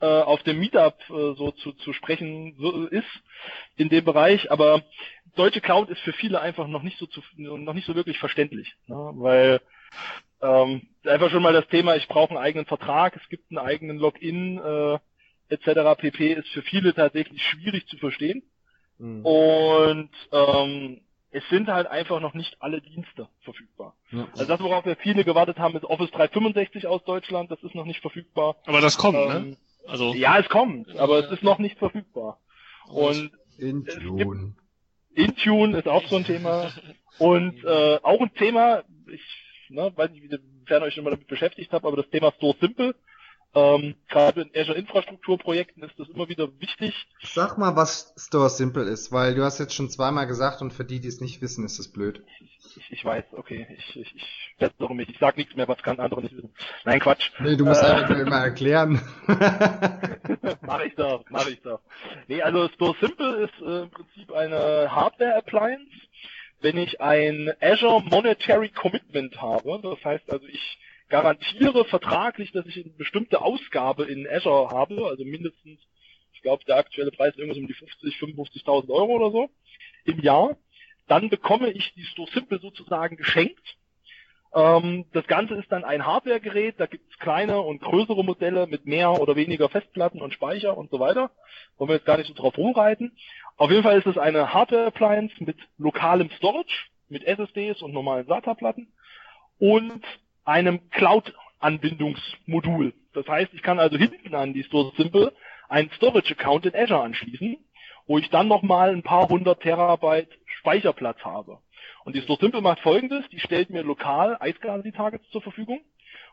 äh, 0.00 0.06
auf 0.06 0.42
dem 0.42 0.58
Meetup 0.58 0.98
äh, 1.08 1.34
so 1.34 1.52
zu, 1.52 1.72
zu 1.72 1.92
sprechen 1.92 2.54
so, 2.58 2.86
ist 2.86 3.06
in 3.76 3.88
dem 3.88 4.04
Bereich, 4.04 4.50
aber 4.50 4.82
deutsche 5.36 5.60
Cloud 5.60 5.88
ist 5.90 6.00
für 6.00 6.12
viele 6.12 6.40
einfach 6.40 6.66
noch 6.66 6.82
nicht 6.82 6.98
so 6.98 7.06
zu, 7.06 7.22
noch 7.36 7.72
nicht 7.72 7.86
so 7.86 7.94
wirklich 7.94 8.18
verständlich, 8.18 8.74
ne? 8.88 9.12
weil 9.14 9.60
ähm, 10.42 10.88
einfach 11.04 11.30
schon 11.30 11.42
mal 11.42 11.52
das 11.52 11.68
Thema, 11.68 11.94
ich 11.96 12.08
brauche 12.08 12.30
einen 12.30 12.44
eigenen 12.44 12.66
Vertrag, 12.66 13.16
es 13.16 13.28
gibt 13.28 13.50
einen 13.50 13.58
eigenen 13.58 13.96
Login 13.96 14.58
äh, 14.58 14.98
etc. 15.48 15.98
pp. 15.98 16.32
ist 16.34 16.48
für 16.48 16.62
viele 16.62 16.94
tatsächlich 16.94 17.42
schwierig 17.42 17.86
zu 17.86 17.96
verstehen 17.98 18.42
mhm. 18.98 19.24
und 19.24 20.10
ähm, 20.32 21.00
es 21.30 21.42
sind 21.48 21.68
halt 21.68 21.86
einfach 21.86 22.20
noch 22.20 22.34
nicht 22.34 22.56
alle 22.60 22.82
Dienste 22.82 23.28
verfügbar. 23.40 23.94
Ja. 24.10 24.28
Also 24.32 24.44
das, 24.44 24.60
worauf 24.60 24.84
wir 24.84 24.96
viele 24.96 25.24
gewartet 25.24 25.58
haben, 25.58 25.74
ist 25.74 25.84
Office 25.84 26.10
365 26.10 26.86
aus 26.86 27.02
Deutschland, 27.04 27.50
das 27.50 27.62
ist 27.62 27.74
noch 27.74 27.86
nicht 27.86 28.00
verfügbar. 28.00 28.56
Aber 28.66 28.80
das 28.80 28.98
kommt, 28.98 29.16
ne? 29.16 29.36
ähm, 29.36 29.50
ne? 29.50 29.56
Also 29.86 30.14
ja, 30.14 30.38
es 30.38 30.48
kommt, 30.48 30.96
aber 30.96 31.18
es 31.18 31.30
ist 31.32 31.42
noch 31.42 31.58
nicht 31.58 31.78
verfügbar. 31.78 32.38
Und 32.88 33.32
Intune. 33.58 34.54
Intune 35.14 35.78
ist 35.78 35.88
auch 35.88 36.06
so 36.06 36.16
ein 36.16 36.24
Thema. 36.24 36.70
Und 37.18 37.64
äh, 37.64 37.98
auch 38.02 38.20
ein 38.20 38.34
Thema, 38.34 38.82
ich 39.10 39.22
ne, 39.70 39.92
weiß 39.94 40.10
nicht, 40.10 40.22
wie 40.22 40.28
ihr 40.28 40.82
euch 40.82 40.94
schon 40.94 41.04
mal 41.04 41.10
damit 41.10 41.26
beschäftigt 41.26 41.72
habt, 41.72 41.84
aber 41.84 41.96
das 41.96 42.10
Thema 42.10 42.32
Store 42.32 42.56
Simple 42.60 42.94
ähm, 43.54 43.94
Gerade 44.08 44.42
in 44.42 44.50
Azure 44.56 44.78
Infrastrukturprojekten 44.78 45.82
ist 45.82 45.98
das 45.98 46.08
immer 46.08 46.28
wieder 46.28 46.48
wichtig. 46.58 47.06
Sag 47.22 47.58
mal, 47.58 47.76
was 47.76 48.14
Store 48.16 48.48
Simple 48.48 48.84
ist, 48.84 49.12
weil 49.12 49.34
du 49.34 49.42
hast 49.44 49.58
jetzt 49.58 49.74
schon 49.74 49.90
zweimal 49.90 50.26
gesagt 50.26 50.62
und 50.62 50.72
für 50.72 50.84
die, 50.84 51.00
die 51.00 51.08
es 51.08 51.20
nicht 51.20 51.42
wissen, 51.42 51.64
ist 51.64 51.78
es 51.78 51.92
blöd. 51.92 52.22
Ich, 52.40 52.90
ich, 52.90 53.04
weiß, 53.04 53.24
okay, 53.32 53.66
ich, 53.76 53.96
ich, 53.96 54.14
ich 54.16 54.56
bessere 54.58 54.94
mich. 54.94 55.10
Ich 55.10 55.18
sag 55.18 55.36
nichts 55.36 55.54
mehr, 55.54 55.68
was 55.68 55.82
kann 55.82 56.00
andere 56.00 56.22
nicht 56.22 56.34
wissen. 56.34 56.54
Nein, 56.84 57.00
Quatsch. 57.00 57.30
Nee, 57.40 57.56
du 57.56 57.66
musst 57.66 57.82
äh, 57.82 57.86
einfach 57.86 58.16
immer 58.16 58.38
erklären. 58.38 59.02
mach 60.62 60.82
ich 60.82 60.94
doch, 60.94 61.24
mach 61.28 61.46
ich 61.46 61.60
doch. 61.60 61.80
Nee, 62.28 62.40
also 62.40 62.68
Store 62.70 62.96
Simple 63.00 63.44
ist 63.44 63.60
äh, 63.60 63.82
im 63.82 63.90
Prinzip 63.90 64.32
eine 64.32 64.90
Hardware 64.90 65.36
Appliance. 65.36 65.90
Wenn 66.60 66.78
ich 66.78 67.00
ein 67.02 67.52
Azure 67.60 68.02
Monetary 68.02 68.70
Commitment 68.70 69.42
habe, 69.42 69.78
das 69.82 70.02
heißt 70.04 70.30
also 70.30 70.46
ich 70.46 70.78
garantiere 71.12 71.84
vertraglich, 71.84 72.52
dass 72.52 72.66
ich 72.66 72.82
eine 72.82 72.94
bestimmte 72.94 73.42
Ausgabe 73.42 74.04
in 74.04 74.26
Azure 74.26 74.70
habe, 74.70 75.06
also 75.06 75.24
mindestens, 75.24 75.78
ich 76.32 76.40
glaube, 76.40 76.64
der 76.64 76.78
aktuelle 76.78 77.10
Preis 77.10 77.34
ist 77.34 77.38
irgendwas 77.38 77.58
um 77.58 77.66
die 77.66 77.74
50, 77.74 78.16
55.000 78.16 78.88
Euro 78.88 79.12
oder 79.12 79.30
so 79.30 79.50
im 80.04 80.20
Jahr. 80.20 80.56
Dann 81.08 81.28
bekomme 81.28 81.70
ich 81.70 81.92
die 81.94 82.04
Store 82.04 82.30
Simple 82.32 82.60
sozusagen 82.60 83.18
geschenkt. 83.18 83.76
Ähm, 84.54 85.04
das 85.12 85.26
Ganze 85.26 85.54
ist 85.56 85.70
dann 85.70 85.84
ein 85.84 86.06
Hardware-Gerät, 86.06 86.76
da 86.78 86.86
gibt 86.86 87.10
es 87.12 87.18
kleine 87.18 87.60
und 87.60 87.82
größere 87.82 88.24
Modelle 88.24 88.66
mit 88.66 88.86
mehr 88.86 89.12
oder 89.20 89.36
weniger 89.36 89.68
Festplatten 89.68 90.22
und 90.22 90.32
Speicher 90.32 90.78
und 90.78 90.90
so 90.90 90.98
weiter. 90.98 91.30
Wollen 91.76 91.90
wir 91.90 91.96
jetzt 91.96 92.06
gar 92.06 92.16
nicht 92.16 92.28
so 92.28 92.34
drauf 92.34 92.56
rumreiten. 92.56 93.14
Auf 93.58 93.70
jeden 93.70 93.82
Fall 93.82 93.98
ist 93.98 94.06
es 94.06 94.16
eine 94.16 94.54
Hardware-Appliance 94.54 95.34
mit 95.40 95.58
lokalem 95.76 96.30
Storage, 96.38 96.86
mit 97.10 97.22
SSDs 97.24 97.82
und 97.82 97.92
normalen 97.92 98.26
SATA-Platten 98.26 98.90
und 99.58 100.02
einem 100.44 100.90
Cloud-Anbindungsmodul. 100.90 102.92
Das 103.14 103.26
heißt, 103.26 103.52
ich 103.54 103.62
kann 103.62 103.78
also 103.78 103.96
hinten 103.96 104.34
an 104.34 104.52
die 104.52 104.64
Store 104.64 104.92
Simple 104.96 105.32
einen 105.68 105.90
Storage-Account 105.90 106.66
in 106.66 106.74
Azure 106.74 107.02
anschließen, 107.02 107.56
wo 108.06 108.18
ich 108.18 108.28
dann 108.30 108.48
nochmal 108.48 108.90
ein 108.90 109.02
paar 109.02 109.28
hundert 109.28 109.62
Terabyte 109.62 110.28
Speicherplatz 110.58 111.18
habe. 111.24 111.58
Und 112.04 112.16
die 112.16 112.22
Store 112.22 112.38
Simple 112.40 112.60
macht 112.60 112.80
folgendes, 112.80 113.28
die 113.30 113.40
stellt 113.40 113.70
mir 113.70 113.82
lokal 113.82 114.38
iSCSI-Targets 114.40 115.28
zur 115.30 115.42
Verfügung, 115.42 115.80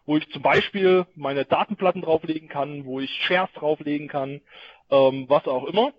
wo 0.05 0.17
ich 0.17 0.29
zum 0.31 0.41
Beispiel 0.41 1.05
meine 1.15 1.45
Datenplatten 1.45 2.01
drauflegen 2.01 2.49
kann, 2.49 2.85
wo 2.85 2.99
ich 2.99 3.11
Shares 3.25 3.51
drauflegen 3.53 4.07
kann, 4.07 4.41
ähm, 4.89 5.25
was 5.27 5.47
auch 5.47 5.65
immer. 5.65 5.93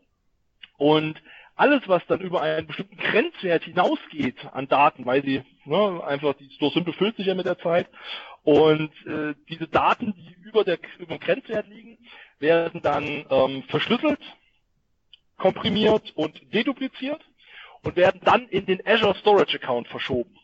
Und 0.77 1.23
alles, 1.61 1.83
was 1.87 2.05
dann 2.07 2.21
über 2.21 2.41
einen 2.41 2.67
bestimmten 2.67 2.97
Grenzwert 2.97 3.65
hinausgeht 3.65 4.47
an 4.53 4.67
Daten, 4.67 5.05
weil 5.05 5.23
sie 5.23 5.43
ne, 5.67 6.03
einfach 6.03 6.33
die 6.35 6.51
Store 6.55 6.73
Simple 6.73 6.95
füllt 6.95 7.17
sich 7.17 7.27
ja 7.27 7.35
mit 7.35 7.45
der 7.45 7.59
Zeit 7.59 7.87
und 8.45 8.91
äh, 9.07 9.35
diese 9.51 9.69
Daten, 9.69 10.15
die 10.15 10.37
über 10.43 10.65
der 10.65 10.79
über 10.99 11.19
dem 11.19 11.21
Grenzwert 11.21 11.69
liegen, 11.69 11.99
werden 12.39 12.81
dann 12.81 13.27
ähm, 13.29 13.63
verschlüsselt, 13.65 14.21
komprimiert 15.37 16.13
und 16.17 16.41
dedupliziert 16.55 17.21
und 17.83 17.95
werden 17.95 18.23
dann 18.25 18.49
in 18.49 18.65
den 18.65 18.81
Azure 18.87 19.15
Storage 19.17 19.57
Account 19.57 19.87
verschoben. 19.89 20.35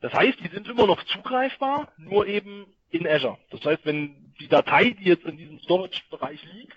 Das 0.00 0.12
heißt, 0.12 0.40
die 0.40 0.48
sind 0.48 0.66
immer 0.66 0.86
noch 0.86 1.02
zugreifbar, 1.04 1.92
nur 1.96 2.26
eben 2.26 2.66
in 2.90 3.06
Azure. 3.06 3.38
Das 3.50 3.64
heißt, 3.64 3.86
wenn 3.86 4.34
die 4.40 4.48
Datei, 4.48 4.90
die 4.90 5.04
jetzt 5.04 5.24
in 5.24 5.36
diesem 5.36 5.60
Storage-Bereich 5.60 6.42
liegt, 6.54 6.76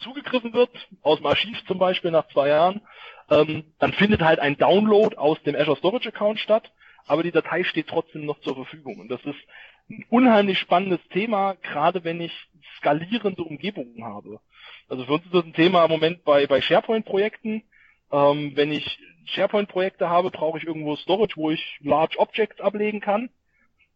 zugegriffen 0.00 0.52
wird, 0.52 0.70
aus 1.02 1.18
dem 1.18 1.26
Archiv 1.26 1.64
zum 1.66 1.78
Beispiel 1.78 2.10
nach 2.10 2.28
zwei 2.28 2.48
Jahren, 2.48 2.80
ähm, 3.30 3.64
dann 3.78 3.92
findet 3.92 4.22
halt 4.22 4.40
ein 4.40 4.56
Download 4.56 5.16
aus 5.16 5.40
dem 5.42 5.54
Azure 5.54 5.76
Storage 5.76 6.08
Account 6.08 6.40
statt, 6.40 6.72
aber 7.06 7.22
die 7.22 7.30
Datei 7.30 7.64
steht 7.64 7.88
trotzdem 7.88 8.26
noch 8.26 8.40
zur 8.40 8.54
Verfügung. 8.54 8.98
Und 9.00 9.08
das 9.08 9.20
ist 9.24 9.38
ein 9.88 10.04
unheimlich 10.08 10.58
spannendes 10.58 11.00
Thema, 11.08 11.54
gerade 11.62 12.04
wenn 12.04 12.20
ich 12.20 12.32
skalierende 12.78 13.42
Umgebungen 13.42 14.04
habe. 14.04 14.40
Also 14.88 15.04
für 15.04 15.12
uns 15.14 15.24
ist 15.24 15.34
das 15.34 15.44
ein 15.44 15.52
Thema 15.52 15.84
im 15.84 15.90
Moment 15.90 16.24
bei, 16.24 16.46
bei 16.46 16.60
SharePoint-Projekten. 16.60 17.62
Ähm, 18.12 18.52
wenn 18.54 18.72
ich 18.72 18.98
SharePoint-Projekte 19.26 20.08
habe, 20.08 20.30
brauche 20.30 20.58
ich 20.58 20.64
irgendwo 20.64 20.96
Storage, 20.96 21.36
wo 21.36 21.50
ich 21.50 21.78
Large 21.80 22.18
Objects 22.18 22.60
ablegen 22.60 23.00
kann. 23.00 23.30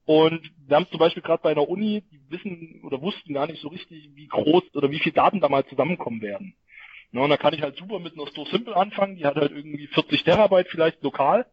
Und 0.07 0.51
wir 0.67 0.77
haben 0.77 0.87
zum 0.91 0.99
Beispiel 0.99 1.23
gerade 1.23 1.43
bei 1.43 1.51
einer 1.51 1.69
Uni, 1.69 2.03
die 2.11 2.21
wissen 2.29 2.81
oder 2.85 3.01
wussten 3.01 3.33
gar 3.33 3.47
nicht 3.47 3.63
so 3.63 3.69
richtig, 3.69 4.11
wie 4.15 4.27
groß 4.27 4.75
oder 4.75 4.91
wie 4.91 4.99
viel 4.99 5.13
Daten 5.13 5.41
da 5.41 5.49
mal 5.49 5.65
zusammenkommen 5.67 6.21
werden. 6.21 6.55
Na, 7.11 7.23
und 7.23 7.31
da 7.31 7.37
kann 7.37 7.55
ich 7.55 7.63
halt 7.63 7.77
super 7.77 8.01
mit 8.01 8.15
einer 8.15 8.27
Store 8.27 8.49
Simple 8.51 8.77
anfangen, 8.77 9.17
die 9.17 9.25
hat 9.25 9.37
halt 9.37 9.53
irgendwie 9.53 9.87
40 9.87 10.25
Terabyte 10.25 10.69
vielleicht 10.69 11.03
lokal. 11.03 11.47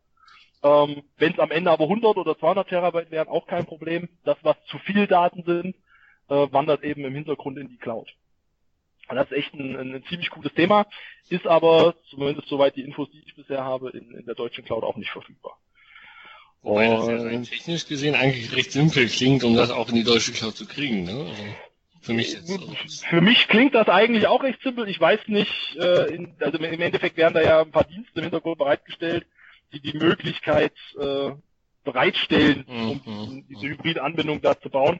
Ähm, 0.64 1.04
Wenn 1.18 1.34
es 1.34 1.40
am 1.40 1.52
Ende 1.52 1.72
aber 1.72 1.86
100 1.86 2.18
oder 2.18 2.38
200 2.38 2.68
Terabyte 2.68 3.12
wären, 3.12 3.28
auch 3.28 3.48
kein 3.48 3.66
Problem. 3.66 4.10
Das, 4.24 4.38
was 4.42 4.58
zu 4.66 4.78
viel 4.80 5.08
Daten 5.08 5.44
sind, 5.44 5.76
äh, 6.30 6.52
wandert 6.52 6.84
eben 6.84 7.06
im 7.06 7.14
Hintergrund 7.16 7.58
in 7.58 7.70
die 7.70 7.78
Cloud. 7.78 8.10
Und 9.08 9.16
das 9.16 9.30
ist 9.32 9.38
echt 9.38 9.54
ein, 9.54 9.76
ein 9.76 10.04
ziemlich 10.10 10.30
cooles 10.30 10.54
Thema, 10.54 10.88
ist 11.30 11.46
aber, 11.48 11.96
zumindest 12.10 12.48
soweit 12.48 12.76
die 12.76 12.84
Infos, 12.84 13.10
die 13.12 13.22
ich 13.26 13.36
bisher 13.36 13.64
habe, 13.64 13.90
in, 13.90 14.12
in 14.12 14.26
der 14.26 14.36
deutschen 14.36 14.64
Cloud 14.66 14.84
auch 14.84 14.96
nicht 14.96 15.12
verfügbar. 15.12 15.58
Wobei 16.64 16.88
das 16.88 17.08
ja 17.08 17.42
technisch 17.42 17.88
gesehen 17.88 18.16
eigentlich 18.16 18.56
recht 18.56 18.72
simpel 18.72 19.08
klingt, 19.08 19.44
um 19.44 19.56
das 19.56 19.72
auch 19.72 19.90
in 19.90 19.96
die 19.96 20.04
deutsche 20.04 20.32
Cloud 20.32 20.56
zu 20.56 20.68
kriegen. 20.68 21.04
Ne? 21.04 21.12
Also 21.12 21.44
für 22.02 22.14
mich 22.14 22.34
jetzt. 22.34 23.06
Für 23.06 23.22
mich 23.22 23.48
klingt 23.48 23.76
das 23.76 23.88
eigentlich 23.88 24.28
auch 24.28 24.44
recht 24.44 24.62
simpel. 24.62 24.88
Ich 24.88 25.00
weiß 25.00 25.28
nicht, 25.28 25.78
äh, 25.78 26.14
in, 26.14 26.34
also 26.40 26.58
im 26.58 26.82
Endeffekt 26.82 27.18
werden 27.18 27.34
da 27.34 27.42
ja 27.42 27.62
ein 27.62 27.72
paar 27.72 27.84
Dienste 27.84 28.20
im 28.20 28.24
Hintergrund 28.24 28.58
bereitgestellt, 28.58 29.26
die 29.74 29.80
die 29.80 29.98
Möglichkeit 29.98 30.74
äh, 31.00 31.32
bereitstellen, 31.84 32.64
um 32.68 33.02
mhm. 33.06 33.46
diese 33.50 33.68
hybride 33.68 34.04
Anbindung 34.04 34.42
da 34.42 34.60
zu 34.60 34.70
bauen. 34.70 35.00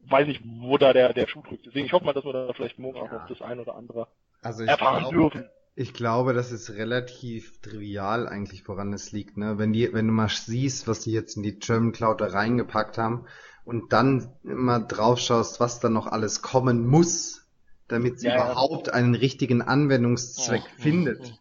Weiß 0.00 0.26
nicht, 0.26 0.40
wo 0.44 0.78
da 0.78 0.92
der, 0.92 1.12
der 1.12 1.26
Schuh 1.26 1.42
drückt. 1.42 1.66
Deswegen, 1.66 1.86
ich 1.86 1.92
hoffe 1.92 2.04
mal, 2.06 2.14
dass 2.14 2.24
wir 2.24 2.32
da 2.32 2.52
vielleicht 2.54 2.78
morgen 2.78 2.96
ja. 2.96 3.02
auch 3.02 3.12
noch 3.12 3.26
das 3.28 3.42
ein 3.42 3.58
oder 3.58 3.74
andere 3.74 4.08
also 4.42 4.64
erfahren 4.64 5.10
glaub, 5.10 5.32
dürfen. 5.32 5.48
Ich 5.80 5.94
glaube, 5.94 6.34
das 6.34 6.52
ist 6.52 6.68
relativ 6.72 7.58
trivial 7.62 8.28
eigentlich, 8.28 8.68
woran 8.68 8.92
es 8.92 9.12
liegt. 9.12 9.38
Ne? 9.38 9.56
Wenn, 9.56 9.72
die, 9.72 9.90
wenn 9.94 10.08
du 10.08 10.12
mal 10.12 10.28
siehst, 10.28 10.86
was 10.86 11.00
die 11.00 11.10
jetzt 11.10 11.38
in 11.38 11.42
die 11.42 11.58
German 11.58 11.92
Cloud 11.92 12.20
da 12.20 12.26
reingepackt 12.26 12.98
haben 12.98 13.24
und 13.64 13.90
dann 13.94 14.30
immer 14.44 14.80
drauf 14.80 15.18
schaust, 15.18 15.58
was 15.58 15.80
da 15.80 15.88
noch 15.88 16.06
alles 16.06 16.42
kommen 16.42 16.86
muss, 16.86 17.46
damit 17.88 18.20
sie 18.20 18.26
ja, 18.26 18.34
überhaupt 18.34 18.88
ja. 18.88 18.92
einen 18.92 19.14
richtigen 19.14 19.62
Anwendungszweck 19.62 20.64
ja, 20.64 20.82
findet, 20.82 21.40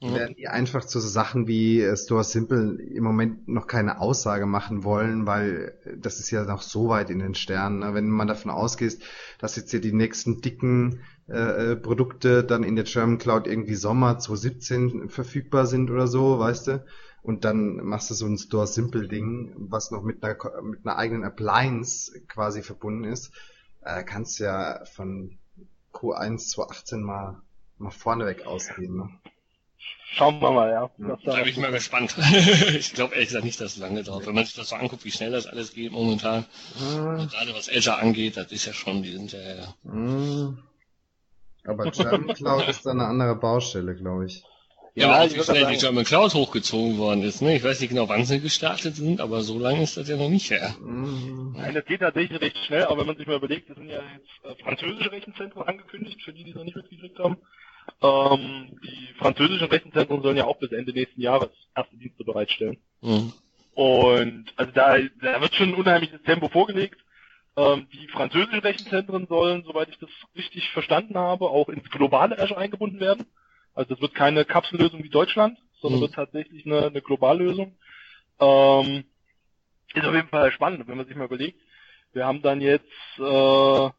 werden 0.00 0.36
die 0.36 0.48
einfach 0.48 0.86
zu 0.86 0.98
so 0.98 1.08
Sachen 1.08 1.46
wie 1.46 1.82
äh, 1.82 1.98
Store 1.98 2.24
Simple 2.24 2.82
im 2.82 3.04
Moment 3.04 3.46
noch 3.46 3.66
keine 3.66 4.00
Aussage 4.00 4.46
machen 4.46 4.84
wollen, 4.84 5.26
weil 5.26 5.74
das 5.98 6.18
ist 6.18 6.30
ja 6.30 6.44
noch 6.44 6.62
so 6.62 6.88
weit 6.88 7.10
in 7.10 7.18
den 7.18 7.34
Sternen. 7.34 7.80
Ne? 7.80 7.92
Wenn 7.92 8.08
man 8.08 8.26
davon 8.26 8.50
ausgeht, 8.50 9.00
dass 9.38 9.56
jetzt 9.56 9.70
hier 9.70 9.82
die 9.82 9.92
nächsten 9.92 10.40
dicken 10.40 11.00
äh, 11.28 11.72
äh, 11.72 11.76
Produkte 11.76 12.44
dann 12.44 12.62
in 12.62 12.76
der 12.76 12.84
German 12.84 13.18
Cloud 13.18 13.48
irgendwie 13.48 13.74
Sommer 13.74 14.18
2017 14.18 15.08
verfügbar 15.08 15.66
sind 15.66 15.90
oder 15.90 16.06
so, 16.06 16.38
weißt 16.38 16.68
du? 16.68 16.84
Und 17.22 17.44
dann 17.44 17.76
machst 17.78 18.10
du 18.10 18.14
so 18.14 18.26
ein 18.26 18.38
Store 18.38 18.68
Simple 18.68 19.08
Ding, 19.08 19.52
was 19.56 19.90
noch 19.90 20.02
mit 20.02 20.22
einer, 20.22 20.36
mit 20.62 20.86
einer 20.86 20.96
eigenen 20.96 21.24
Appliance 21.24 22.12
quasi 22.28 22.62
verbunden 22.62 23.04
ist, 23.04 23.32
äh, 23.82 24.04
kannst 24.04 24.38
ja 24.38 24.84
von 24.84 25.36
Q1 25.92 26.50
2018 26.50 27.02
mal, 27.02 27.42
mal 27.78 27.90
vorneweg 27.90 28.46
ausgehen, 28.46 28.96
ne? 28.96 29.10
Schauen 30.12 30.40
wir 30.40 30.52
mal, 30.52 30.70
ja. 30.70 30.90
ja. 30.98 31.18
Da 31.24 31.36
bin 31.36 31.48
ich 31.48 31.56
mal 31.56 31.72
gespannt. 31.72 32.16
ich 32.68 32.94
glaube 32.94 33.14
ehrlich 33.14 33.28
gesagt 33.28 33.44
nicht, 33.44 33.60
dass 33.60 33.72
es 33.72 33.78
lange 33.78 34.04
dauert. 34.04 34.26
Wenn 34.26 34.34
man 34.34 34.44
sich 34.44 34.54
das 34.54 34.68
so 34.68 34.76
anguckt, 34.76 35.04
wie 35.04 35.10
schnell 35.10 35.32
das 35.32 35.46
alles 35.46 35.74
geht 35.74 35.92
momentan. 35.92 36.46
Mhm. 36.78 37.28
Gerade 37.28 37.52
was 37.54 37.68
Azure 37.68 37.98
angeht, 37.98 38.36
das 38.36 38.52
ist 38.52 38.66
ja 38.66 38.72
schon, 38.72 39.02
die 39.02 39.12
sind 39.12 39.32
ja, 39.32 39.40
ja. 39.40 39.74
Mhm. 39.82 40.58
Aber 41.66 41.90
German 41.90 42.34
Cloud 42.34 42.68
ist 42.68 42.86
da 42.86 42.90
eine 42.90 43.06
andere 43.06 43.36
Baustelle, 43.36 43.94
glaube 43.94 44.26
ich. 44.26 44.44
Ja, 44.94 45.24
ja 45.24 45.30
wie 45.30 45.42
schnell 45.42 45.66
die 45.66 45.76
German 45.76 46.04
Cloud 46.04 46.32
hochgezogen 46.32 46.96
worden 46.96 47.22
ist. 47.22 47.42
Ne? 47.42 47.54
Ich 47.56 47.62
weiß 47.62 47.80
nicht 47.80 47.90
genau, 47.90 48.08
wann 48.08 48.24
sie 48.24 48.40
gestartet 48.40 48.96
sind, 48.96 49.20
aber 49.20 49.42
so 49.42 49.58
lange 49.58 49.82
ist 49.82 49.98
das 49.98 50.08
ja 50.08 50.16
noch 50.16 50.30
nicht 50.30 50.50
her. 50.50 50.74
Mhm. 50.80 51.54
Nein, 51.54 51.74
das 51.74 51.84
geht 51.84 52.00
tatsächlich 52.00 52.40
recht 52.40 52.56
schnell, 52.66 52.84
aber 52.84 53.00
wenn 53.00 53.08
man 53.08 53.16
sich 53.16 53.26
mal 53.26 53.36
überlegt, 53.36 53.68
das 53.68 53.76
sind 53.76 53.90
ja 53.90 54.00
jetzt 54.14 54.58
äh, 54.58 54.62
französische 54.62 55.12
Rechenzentren 55.12 55.62
angekündigt, 55.62 56.22
für 56.22 56.32
die, 56.32 56.44
die 56.44 56.50
es 56.50 56.56
noch 56.56 56.64
nicht 56.64 56.76
mitgekriegt 56.76 57.18
haben. 57.18 57.36
Ähm, 58.02 58.80
die 58.82 59.14
französischen 59.18 59.68
Rechenzentren 59.68 60.22
sollen 60.22 60.36
ja 60.38 60.46
auch 60.46 60.58
bis 60.58 60.72
Ende 60.72 60.92
nächsten 60.92 61.20
Jahres 61.20 61.50
erste 61.74 61.96
Dienste 61.96 62.24
bereitstellen. 62.24 62.78
Mhm. 63.02 63.34
Und 63.74 64.46
also 64.56 64.72
da, 64.72 64.96
da 65.20 65.40
wird 65.42 65.54
schon 65.54 65.68
ein 65.68 65.74
unheimliches 65.74 66.22
Tempo 66.22 66.48
vorgelegt. 66.48 66.98
Ähm, 67.56 67.88
die 67.92 68.06
französischen 68.08 68.60
Rechenzentren 68.60 69.26
sollen, 69.28 69.64
soweit 69.64 69.88
ich 69.88 69.98
das 69.98 70.10
richtig 70.36 70.70
verstanden 70.70 71.16
habe, 71.16 71.48
auch 71.48 71.68
ins 71.68 71.88
globale 71.90 72.38
Azure 72.38 72.60
eingebunden 72.60 73.00
werden. 73.00 73.26
Also 73.74 73.94
das 73.94 74.02
wird 74.02 74.14
keine 74.14 74.44
Kapsellösung 74.44 75.02
wie 75.02 75.08
Deutschland, 75.08 75.58
sondern 75.80 76.00
mhm. 76.00 76.02
wird 76.02 76.14
tatsächlich 76.14 76.66
eine, 76.66 76.86
eine 76.86 77.00
Globallösung. 77.00 77.76
Ähm, 78.40 79.04
ist 79.94 80.04
auf 80.04 80.14
jeden 80.14 80.28
Fall 80.28 80.52
spannend, 80.52 80.86
wenn 80.86 80.98
man 80.98 81.06
sich 81.06 81.16
mal 81.16 81.24
überlegt. 81.24 81.60
Wir 82.12 82.26
haben 82.26 82.42
dann 82.42 82.60
jetzt, 82.60 82.84
äh, 83.18 83.22
was 83.22 83.92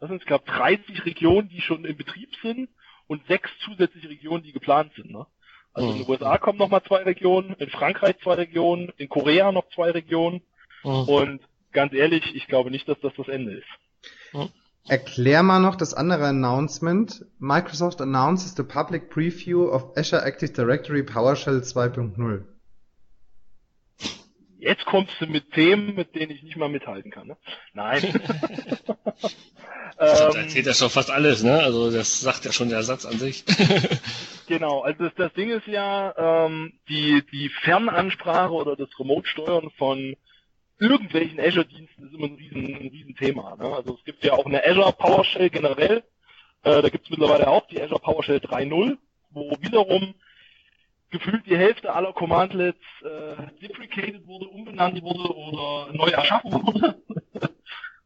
sind 0.00 0.20
es, 0.20 0.26
glaube 0.26 0.44
30 0.46 1.04
Regionen, 1.06 1.48
die 1.48 1.60
schon 1.60 1.84
in 1.84 1.96
Betrieb 1.96 2.30
sind 2.42 2.68
und 3.06 3.26
sechs 3.26 3.50
zusätzliche 3.64 4.10
Regionen, 4.10 4.42
die 4.42 4.52
geplant 4.52 4.92
sind. 4.96 5.10
Ne? 5.10 5.26
Also 5.72 5.88
mhm. 5.88 5.94
in 5.94 6.02
den 6.02 6.10
USA 6.10 6.36
kommen 6.38 6.58
nochmal 6.58 6.82
zwei 6.82 7.02
Regionen, 7.02 7.54
in 7.54 7.70
Frankreich 7.70 8.18
zwei 8.22 8.34
Regionen, 8.34 8.92
in 8.98 9.08
Korea 9.08 9.52
noch 9.52 9.68
zwei 9.70 9.90
Regionen 9.90 10.42
mhm. 10.84 10.90
und 10.90 11.40
ganz 11.72 11.92
ehrlich, 11.92 12.34
ich 12.34 12.46
glaube 12.46 12.70
nicht, 12.70 12.88
dass 12.88 13.00
das 13.00 13.12
das 13.16 13.28
Ende 13.28 13.52
ist. 13.52 14.48
Erklär 14.88 15.42
mal 15.42 15.60
noch 15.60 15.76
das 15.76 15.94
andere 15.94 16.26
Announcement. 16.26 17.24
Microsoft 17.38 18.00
announces 18.00 18.54
the 18.56 18.64
public 18.64 19.10
preview 19.10 19.68
of 19.68 19.96
Azure 19.96 20.24
Active 20.24 20.52
Directory 20.52 21.02
PowerShell 21.02 21.58
2.0. 21.58 22.44
Jetzt 24.58 24.84
kommst 24.86 25.20
du 25.20 25.26
mit 25.26 25.52
Themen, 25.52 25.94
mit 25.96 26.14
denen 26.14 26.30
ich 26.30 26.42
nicht 26.42 26.56
mal 26.56 26.68
mithalten 26.68 27.10
kann. 27.10 27.26
Ne? 27.26 27.36
Nein. 27.74 28.02
ähm, 29.98 30.36
erzählt 30.36 30.66
ja 30.66 30.74
schon 30.74 30.90
fast 30.90 31.10
alles, 31.10 31.42
ne? 31.42 31.58
Also 31.58 31.90
das 31.90 32.20
sagt 32.20 32.44
ja 32.44 32.52
schon 32.52 32.68
der 32.68 32.84
Satz 32.84 33.04
an 33.04 33.18
sich. 33.18 33.44
genau, 34.46 34.82
also 34.82 35.02
das, 35.04 35.14
das 35.16 35.32
Ding 35.32 35.50
ist 35.50 35.66
ja, 35.66 36.46
ähm, 36.46 36.74
die, 36.88 37.24
die 37.32 37.48
Fernansprache 37.48 38.52
oder 38.52 38.76
das 38.76 38.88
Remote-Steuern 39.00 39.70
von 39.78 40.16
irgendwelchen 40.82 41.40
Azure-Diensten 41.40 42.06
ist 42.06 42.14
immer 42.14 42.26
ein 42.26 42.34
riesen, 42.34 42.74
ein 42.74 42.88
riesen 42.88 43.14
Thema. 43.14 43.56
Ne? 43.56 43.74
Also 43.74 43.94
es 43.94 44.04
gibt 44.04 44.24
ja 44.24 44.32
auch 44.34 44.46
eine 44.46 44.64
Azure 44.64 44.92
PowerShell 44.92 45.50
generell. 45.50 46.02
Äh, 46.62 46.82
da 46.82 46.88
gibt 46.88 47.04
es 47.04 47.10
mittlerweile 47.10 47.48
auch 47.48 47.66
die 47.68 47.80
Azure 47.80 48.00
PowerShell 48.00 48.38
3.0, 48.38 48.96
wo 49.30 49.56
wiederum 49.60 50.14
gefühlt 51.10 51.46
die 51.46 51.56
Hälfte 51.56 51.92
aller 51.92 52.12
Commandlets 52.12 52.80
äh, 53.02 53.36
deprecated 53.60 54.26
wurde, 54.26 54.48
umbenannt 54.48 55.02
wurde 55.02 55.34
oder 55.34 55.92
neu 55.92 56.08
erschaffen 56.08 56.52
wurde. 56.52 56.96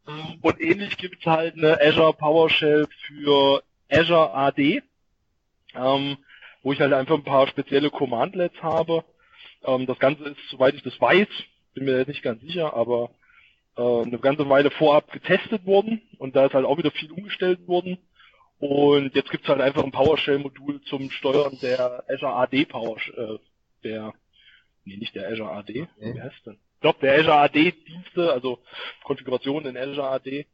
Ähm, 0.08 0.38
und 0.40 0.60
ähnlich 0.60 0.96
gibt 0.98 1.18
es 1.18 1.26
halt 1.26 1.56
eine 1.56 1.80
Azure 1.80 2.12
PowerShell 2.12 2.86
für 3.06 3.62
Azure 3.90 4.32
AD, 4.32 4.82
ähm, 5.74 6.16
wo 6.62 6.72
ich 6.72 6.80
halt 6.80 6.92
einfach 6.92 7.16
ein 7.16 7.24
paar 7.24 7.48
spezielle 7.48 7.90
Commandlets 7.90 8.62
habe. 8.62 9.04
Ähm, 9.64 9.86
das 9.86 9.98
Ganze 9.98 10.24
ist, 10.24 10.38
soweit 10.48 10.74
ich 10.74 10.82
das 10.82 11.00
weiß, 11.00 11.26
bin 11.76 11.84
mir 11.84 11.98
jetzt 11.98 12.08
nicht 12.08 12.22
ganz 12.22 12.40
sicher, 12.40 12.72
aber 12.74 13.10
äh, 13.76 13.82
eine 13.82 14.18
ganze 14.18 14.48
Weile 14.48 14.70
vorab 14.70 15.12
getestet 15.12 15.66
worden 15.66 16.00
und 16.18 16.34
da 16.34 16.46
ist 16.46 16.54
halt 16.54 16.64
auch 16.64 16.78
wieder 16.78 16.90
viel 16.90 17.12
umgestellt 17.12 17.68
worden. 17.68 17.98
Und 18.58 19.14
jetzt 19.14 19.30
gibt's 19.30 19.48
halt 19.48 19.60
einfach 19.60 19.84
ein 19.84 19.92
PowerShell-Modul 19.92 20.80
zum 20.84 21.10
Steuern 21.10 21.58
der 21.60 22.02
Azure 22.08 22.32
AD 22.32 22.64
PowerShell, 22.64 23.34
äh, 23.34 23.38
der, 23.84 24.14
nee, 24.86 24.96
nicht 24.96 25.14
der 25.14 25.28
Azure 25.28 25.50
AD, 25.50 25.82
okay. 25.82 26.14
wie 26.14 26.22
heißt 26.22 26.46
denn? 26.46 26.58
Ich 26.76 26.80
glaube, 26.80 27.00
der 27.02 27.18
Azure 27.18 27.36
AD 27.36 27.72
Dienste, 27.86 28.32
also 28.32 28.58
Konfiguration 29.04 29.66
in 29.66 29.76
Azure 29.76 30.08
AD. 30.08 30.46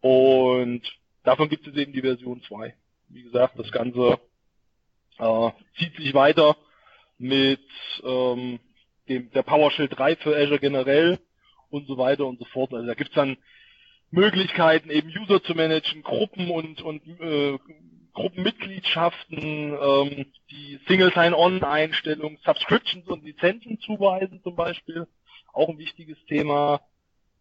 Und 0.00 0.82
davon 1.22 1.48
gibt 1.48 1.68
es 1.68 1.76
eben 1.76 1.92
die 1.92 2.00
Version 2.00 2.42
2. 2.42 2.74
Wie 3.10 3.22
gesagt, 3.22 3.56
das 3.58 3.70
Ganze 3.70 4.18
äh, 5.18 5.50
zieht 5.78 5.94
sich 5.96 6.14
weiter 6.14 6.56
mit 7.18 7.60
ähm, 8.02 8.58
dem, 9.08 9.30
der 9.30 9.42
PowerShell 9.42 9.88
3 9.88 10.16
für 10.16 10.36
Azure 10.36 10.58
generell 10.58 11.18
und 11.70 11.86
so 11.86 11.98
weiter 11.98 12.26
und 12.26 12.38
so 12.38 12.44
fort. 12.46 12.72
Also 12.72 12.86
da 12.86 12.94
gibt's 12.94 13.14
dann 13.14 13.36
Möglichkeiten, 14.10 14.90
eben 14.90 15.08
User 15.08 15.42
zu 15.42 15.54
managen, 15.54 16.02
Gruppen 16.02 16.50
und, 16.50 16.80
und 16.82 17.02
äh, 17.20 17.58
Gruppenmitgliedschaften, 18.12 19.76
ähm, 19.78 20.26
die 20.50 20.80
Single 20.88 21.12
Sign-On-Einstellung, 21.12 22.38
Subscriptions 22.44 23.06
und 23.08 23.24
Lizenzen 23.24 23.78
zuweisen 23.80 24.40
zum 24.42 24.56
Beispiel, 24.56 25.06
auch 25.52 25.68
ein 25.68 25.78
wichtiges 25.78 26.16
Thema. 26.26 26.80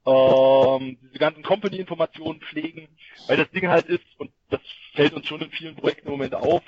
Ähm, 0.05 0.97
diese 1.01 1.17
ganzen 1.17 1.43
Company-Informationen 1.43 2.41
pflegen, 2.41 2.89
weil 3.27 3.37
das 3.37 3.49
Ding 3.51 3.69
halt 3.69 3.85
ist, 3.85 4.05
und 4.17 4.31
das 4.49 4.61
fällt 4.93 5.13
uns 5.13 5.27
schon 5.27 5.41
in 5.41 5.49
vielen 5.49 5.75
Projekten 5.75 6.07
im 6.07 6.11
Moment 6.11 6.35
auf, 6.35 6.61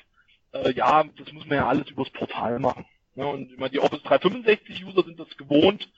äh, 0.52 0.72
ja, 0.72 1.04
das 1.04 1.32
muss 1.32 1.46
man 1.46 1.58
ja 1.58 1.68
alles 1.68 1.88
übers 1.90 2.10
Portal 2.10 2.58
machen. 2.58 2.84
Ja, 3.18 3.24
und 3.24 3.50
ich 3.50 3.58
meine, 3.58 3.70
die 3.70 3.80
Office 3.80 4.02
365 4.04 4.84
User 4.86 5.02
sind 5.02 5.18
das 5.18 5.36
gewohnt. 5.36 5.88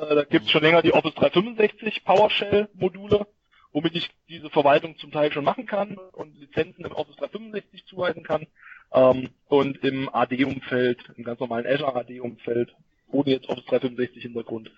Äh, 0.00 0.14
da 0.16 0.24
gibt 0.24 0.46
es 0.46 0.50
schon 0.50 0.62
länger 0.62 0.82
die 0.82 0.92
Office 0.92 1.14
365 1.14 2.04
PowerShell 2.04 2.68
Module, 2.74 3.28
womit 3.70 3.94
ich 3.94 4.10
diese 4.28 4.50
Verwaltung 4.50 4.98
zum 4.98 5.12
Teil 5.12 5.30
schon 5.32 5.44
machen 5.44 5.66
kann 5.66 5.96
und 6.10 6.36
Lizenzen 6.36 6.84
im 6.84 6.90
Office 6.90 7.14
365 7.14 7.86
zuweisen 7.86 8.24
kann. 8.24 8.48
Ähm, 8.92 9.30
und 9.46 9.84
im 9.84 10.12
AD-Umfeld, 10.12 10.98
im 11.16 11.22
ganz 11.22 11.38
normalen 11.38 11.64
Azure 11.64 11.94
AD-Umfeld, 11.94 12.74
ohne 13.12 13.30
jetzt 13.30 13.48
Office 13.48 13.66
365 13.66 14.24
Hintergrund, 14.24 14.72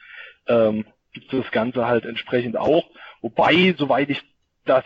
ähm, 0.48 0.84
gibt 1.14 1.32
es 1.32 1.44
das 1.44 1.50
Ganze 1.50 1.86
halt 1.86 2.04
entsprechend 2.04 2.58
auch. 2.58 2.84
Wobei, 3.22 3.74
soweit 3.78 4.10
ich 4.10 4.20
das 4.66 4.84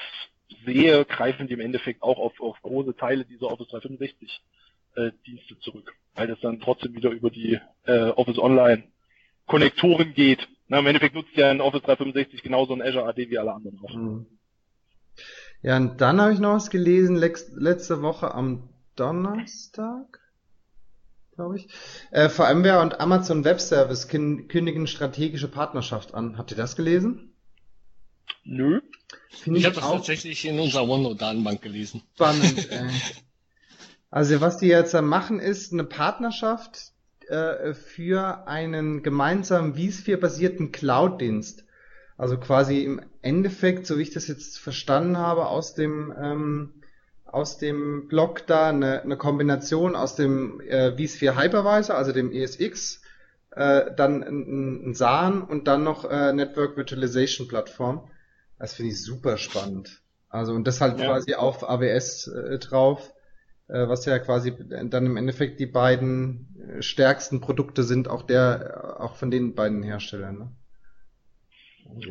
sehe, 0.64 1.04
greifen 1.06 1.48
die 1.48 1.54
im 1.54 1.60
Endeffekt 1.60 2.04
auch 2.04 2.18
auf, 2.18 2.40
auf 2.40 2.62
große 2.62 2.96
Teile 2.96 3.24
dieser 3.24 3.48
Office 3.48 3.66
365 3.66 4.40
äh, 5.06 5.12
Dienste 5.26 5.58
zurück, 5.60 5.94
weil 6.14 6.26
das 6.26 6.40
dann 6.40 6.60
trotzdem 6.60 6.94
wieder 6.94 7.10
über 7.10 7.30
die 7.30 7.58
äh, 7.84 8.10
Office 8.10 8.38
Online 8.38 8.84
Konnektoren 9.46 10.14
geht. 10.14 10.48
Na, 10.68 10.78
Im 10.78 10.86
Endeffekt 10.86 11.14
nutzt 11.14 11.34
ja 11.34 11.50
ein 11.50 11.60
Office 11.60 11.82
365 11.82 12.42
genauso 12.42 12.72
ein 12.72 12.82
Azure 12.82 13.06
AD 13.06 13.30
wie 13.30 13.38
alle 13.38 13.52
anderen 13.52 13.80
auch. 13.80 13.94
Mhm. 13.94 14.26
Ja, 15.62 15.76
und 15.76 16.00
dann 16.00 16.20
habe 16.20 16.32
ich 16.32 16.38
noch 16.38 16.54
was 16.54 16.70
gelesen, 16.70 17.16
letzte 17.16 18.00
Woche 18.02 18.32
am 18.34 18.70
Donnerstag, 18.96 20.20
glaube 21.34 21.56
ich. 21.56 21.68
Äh, 22.12 22.28
VMware 22.28 22.80
und 22.80 23.00
Amazon 23.00 23.44
Web 23.44 23.60
Service 23.60 24.08
kündigen 24.08 24.86
strategische 24.86 25.48
Partnerschaft 25.48 26.14
an. 26.14 26.38
Habt 26.38 26.52
ihr 26.52 26.56
das 26.56 26.76
gelesen? 26.76 27.34
Nö. 28.44 28.80
Find 29.28 29.56
ich, 29.56 29.62
ich 29.62 29.66
habe 29.66 29.74
das 29.74 29.90
tatsächlich 29.90 30.46
in 30.46 30.58
unserer 30.58 30.88
OneNote-Datenbank 30.88 31.60
gelesen. 31.60 32.02
Spannend. 32.14 32.70
äh. 32.70 32.88
Also 34.10 34.40
was 34.40 34.58
die 34.58 34.68
jetzt 34.68 34.94
machen, 35.00 35.38
ist 35.38 35.72
eine 35.72 35.84
Partnerschaft 35.84 36.92
äh, 37.28 37.74
für 37.74 38.46
einen 38.48 39.02
gemeinsamen 39.02 39.74
vSphere-basierten 39.74 40.72
Cloud-Dienst. 40.72 41.64
Also 42.18 42.36
quasi 42.36 42.82
im 42.82 43.00
Endeffekt, 43.22 43.86
so 43.86 43.98
wie 43.98 44.02
ich 44.02 44.10
das 44.10 44.28
jetzt 44.28 44.58
verstanden 44.58 45.16
habe, 45.16 45.46
aus 45.46 45.74
dem 45.74 46.12
ähm, 46.20 46.74
aus 47.24 47.58
dem 47.58 48.08
Blog 48.08 48.46
da 48.46 48.68
eine, 48.68 49.02
eine 49.02 49.16
Kombination 49.16 49.94
aus 49.94 50.16
dem 50.16 50.60
äh, 50.60 50.92
vSphere 50.96 51.40
Hypervisor, 51.40 51.96
also 51.96 52.12
dem 52.12 52.32
ESX, 52.32 53.02
äh, 53.52 53.92
dann 53.94 54.22
ein, 54.22 54.90
ein 54.90 54.94
SAN 54.94 55.42
und 55.42 55.68
dann 55.68 55.84
noch 55.84 56.04
äh, 56.04 56.32
Network 56.32 56.76
Virtualization 56.76 57.48
Plattform. 57.48 58.08
Das 58.58 58.74
finde 58.74 58.92
ich 58.92 59.02
super 59.02 59.36
spannend. 59.36 60.02
Also 60.28 60.52
und 60.54 60.66
das 60.66 60.80
halt 60.80 60.98
ja. 60.98 61.06
quasi 61.06 61.34
auf 61.34 61.68
AWS 61.68 62.28
äh, 62.28 62.58
drauf, 62.58 63.12
was 63.72 64.04
ja 64.04 64.18
quasi 64.18 64.54
dann 64.68 65.06
im 65.06 65.16
Endeffekt 65.16 65.60
die 65.60 65.66
beiden 65.66 66.78
äh, 66.78 66.82
stärksten 66.82 67.40
Produkte 67.40 67.82
sind, 67.82 68.08
auch 68.08 68.22
der, 68.22 68.96
auch 69.00 69.16
von 69.16 69.30
den 69.30 69.54
beiden 69.54 69.82
Herstellern. 69.82 70.38
Ne? 70.38 70.50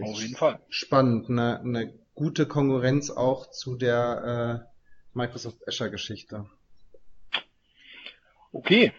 Auf 0.01 0.21
jeden 0.21 0.35
Fall. 0.35 0.59
Spannend, 0.69 1.29
eine, 1.29 1.59
eine 1.59 1.93
gute 2.15 2.45
Konkurrenz 2.45 3.09
auch 3.09 3.49
zu 3.51 3.75
der 3.75 4.65
äh, 4.65 5.17
Microsoft 5.17 5.67
Azure 5.67 5.91
Geschichte. 5.91 6.45
Okay. 8.51 8.93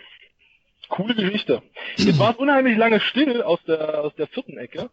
Coole 0.89 1.15
Geschichte. 1.15 1.63
Jetzt 1.97 2.19
war 2.19 2.33
es 2.33 2.37
unheimlich 2.37 2.77
lange 2.77 3.01
still 3.01 3.43
aus 3.43 3.61
der, 3.65 4.01
aus 4.01 4.15
der 4.17 4.27
vierten 4.27 4.59
Ecke. 4.59 4.91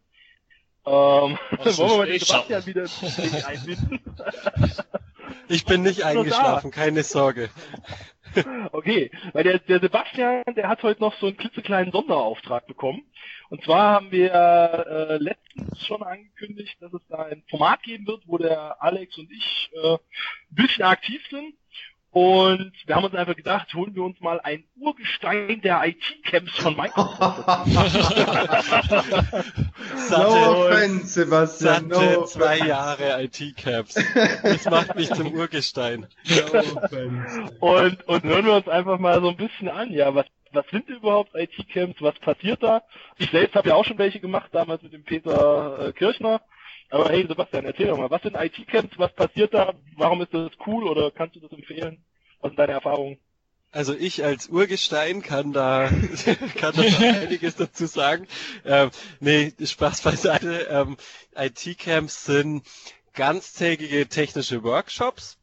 Ähm, 0.86 1.38
wollen 1.52 1.78
wir 1.78 1.98
mal 1.98 2.08
den 2.08 2.20
Sebastian 2.20 2.66
wieder 2.66 2.86
einbinden? 3.48 4.00
Ich 5.50 5.66
bin 5.66 5.84
nicht 5.84 6.04
eingeschlafen, 6.04 6.72
keine 6.72 7.04
Sorge. 7.04 7.50
Okay, 8.72 9.10
weil 9.34 9.44
der, 9.44 9.60
der 9.60 9.80
Sebastian, 9.80 10.44
der 10.56 10.68
hat 10.68 10.84
heute 10.84 11.02
noch 11.02 11.18
so 11.20 11.28
einen 11.28 11.38
klitzekleinen 11.38 11.92
Sonderauftrag 11.92 12.68
bekommen. 12.68 13.04
Und 13.50 13.64
zwar 13.64 13.94
haben 13.94 14.12
wir 14.12 14.32
äh, 14.32 15.18
letztens 15.18 15.86
schon 15.86 16.04
angekündigt, 16.04 16.76
dass 16.82 16.94
es 16.94 17.02
da 17.08 17.24
ein 17.24 17.44
Format 17.50 17.82
geben 17.84 18.06
wird, 18.06 18.24
wo 18.28 18.38
der 18.38 18.82
Alex 18.84 19.18
und 19.18 19.32
ich 19.32 19.70
äh, 19.74 19.94
ein 19.94 20.00
bisschen 20.50 20.84
aktiv 20.84 21.22
sind. 21.30 21.56
Und 22.18 22.74
wir 22.88 22.96
haben 22.96 23.04
uns 23.04 23.14
einfach 23.14 23.36
gedacht, 23.36 23.72
holen 23.76 23.94
wir 23.94 24.02
uns 24.02 24.20
mal 24.22 24.40
ein 24.40 24.64
Urgestein 24.80 25.62
der 25.62 25.86
IT-Camps 25.86 26.58
von 26.58 26.76
Microsoft. 26.76 27.48
no 30.10 30.66
offense, 30.66 31.10
Sebastian. 31.10 31.92
Satte 31.92 32.14
no 32.16 32.26
zwei 32.26 32.58
Jahre 32.58 33.22
IT-Camps. 33.22 34.04
Das 34.42 34.66
macht 34.66 34.96
mich 34.96 35.14
zum 35.14 35.32
Urgestein. 35.32 36.08
No 36.28 36.42
offense. 36.82 37.40
Und, 37.60 38.08
und 38.08 38.24
hören 38.24 38.46
wir 38.48 38.56
uns 38.56 38.68
einfach 38.68 38.98
mal 38.98 39.22
so 39.22 39.30
ein 39.30 39.38
bisschen 39.38 39.70
an, 39.70 39.92
ja, 39.92 40.16
was 40.16 40.26
was 40.54 40.66
sind 40.72 40.90
überhaupt 40.90 41.36
IT-Camps, 41.36 42.02
was 42.02 42.18
passiert 42.18 42.64
da? 42.64 42.82
Ich 43.20 43.30
selbst 43.30 43.56
habe 43.56 43.70
ja 43.70 43.76
auch 43.76 43.86
schon 43.86 44.00
welche 44.00 44.20
gemacht, 44.20 44.50
damals 44.54 44.82
mit 44.82 44.94
dem 44.94 45.04
Peter 45.04 45.90
äh, 45.90 45.94
Kirchner. 45.94 46.42
Aber 46.90 47.10
hey, 47.10 47.28
Sebastian, 47.28 47.66
erzähl 47.66 47.88
doch 47.88 47.98
mal, 47.98 48.10
was 48.10 48.24
sind 48.24 48.36
IT-Camps, 48.36 48.98
was 48.98 49.14
passiert 49.14 49.54
da, 49.54 49.76
warum 49.98 50.24
ist 50.24 50.34
das 50.34 50.50
cool 50.66 50.86
oder 50.86 51.12
kannst 51.12 51.36
du 51.36 51.42
das 51.42 51.52
empfehlen? 51.52 52.04
Was 52.42 52.50
sind 52.52 52.60
deine 52.60 52.74
Erfahrungen? 52.74 53.18
Also 53.72 53.94
ich 53.94 54.24
als 54.24 54.48
Urgestein 54.48 55.22
kann 55.22 55.54
da, 55.54 55.90
kann 56.56 56.74
da 56.76 56.82
einiges 57.22 57.56
dazu 57.58 57.86
sagen. 57.86 58.28
Ähm, 58.66 58.92
nee, 59.20 59.54
Spaß 59.64 60.02
beiseite. 60.02 60.68
Ähm, 60.70 60.98
IT-Camps 61.36 62.26
sind 62.26 62.64
ganztägige 63.14 64.08
technische 64.08 64.64
Workshops 64.64 65.38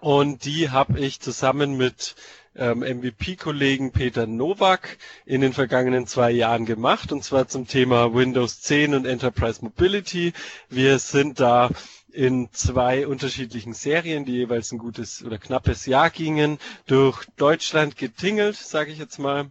und 0.00 0.44
die 0.44 0.70
habe 0.70 0.98
ich 1.00 1.20
zusammen 1.20 1.76
mit 1.76 2.14
ähm, 2.56 2.80
MVP-Kollegen 2.80 3.92
Peter 3.92 4.26
Nowak 4.26 4.96
in 5.26 5.40
den 5.40 5.52
vergangenen 5.52 6.06
zwei 6.06 6.30
Jahren 6.30 6.66
gemacht, 6.66 7.12
und 7.12 7.22
zwar 7.22 7.48
zum 7.48 7.66
Thema 7.66 8.14
Windows 8.14 8.60
10 8.62 8.94
und 8.94 9.06
Enterprise 9.06 9.62
Mobility. 9.62 10.32
Wir 10.68 10.98
sind 10.98 11.40
da 11.40 11.70
in 12.12 12.48
zwei 12.52 13.06
unterschiedlichen 13.06 13.74
Serien, 13.74 14.24
die 14.24 14.32
jeweils 14.32 14.72
ein 14.72 14.78
gutes 14.78 15.24
oder 15.24 15.38
knappes 15.38 15.86
Jahr 15.86 16.10
gingen, 16.10 16.58
durch 16.86 17.26
Deutschland 17.36 17.96
getingelt, 17.96 18.56
sage 18.56 18.92
ich 18.92 18.98
jetzt 18.98 19.18
mal 19.18 19.50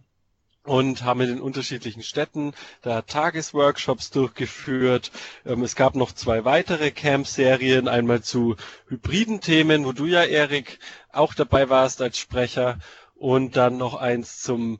und 0.64 1.04
haben 1.04 1.22
in 1.22 1.28
den 1.28 1.40
unterschiedlichen 1.40 2.02
Städten 2.02 2.52
da 2.82 3.02
Tagesworkshops 3.02 4.10
durchgeführt. 4.10 5.10
Ähm, 5.46 5.62
es 5.62 5.74
gab 5.74 5.94
noch 5.94 6.12
zwei 6.12 6.44
weitere 6.44 6.90
Camp-Serien, 6.90 7.88
einmal 7.88 8.22
zu 8.22 8.56
hybriden 8.88 9.40
Themen, 9.40 9.84
wo 9.84 9.92
du 9.92 10.06
ja, 10.06 10.22
Erik, 10.22 10.78
auch 11.12 11.34
dabei 11.34 11.70
warst 11.70 12.02
als 12.02 12.18
Sprecher 12.18 12.78
und 13.14 13.56
dann 13.56 13.78
noch 13.78 13.94
eins 13.94 14.40
zum 14.42 14.78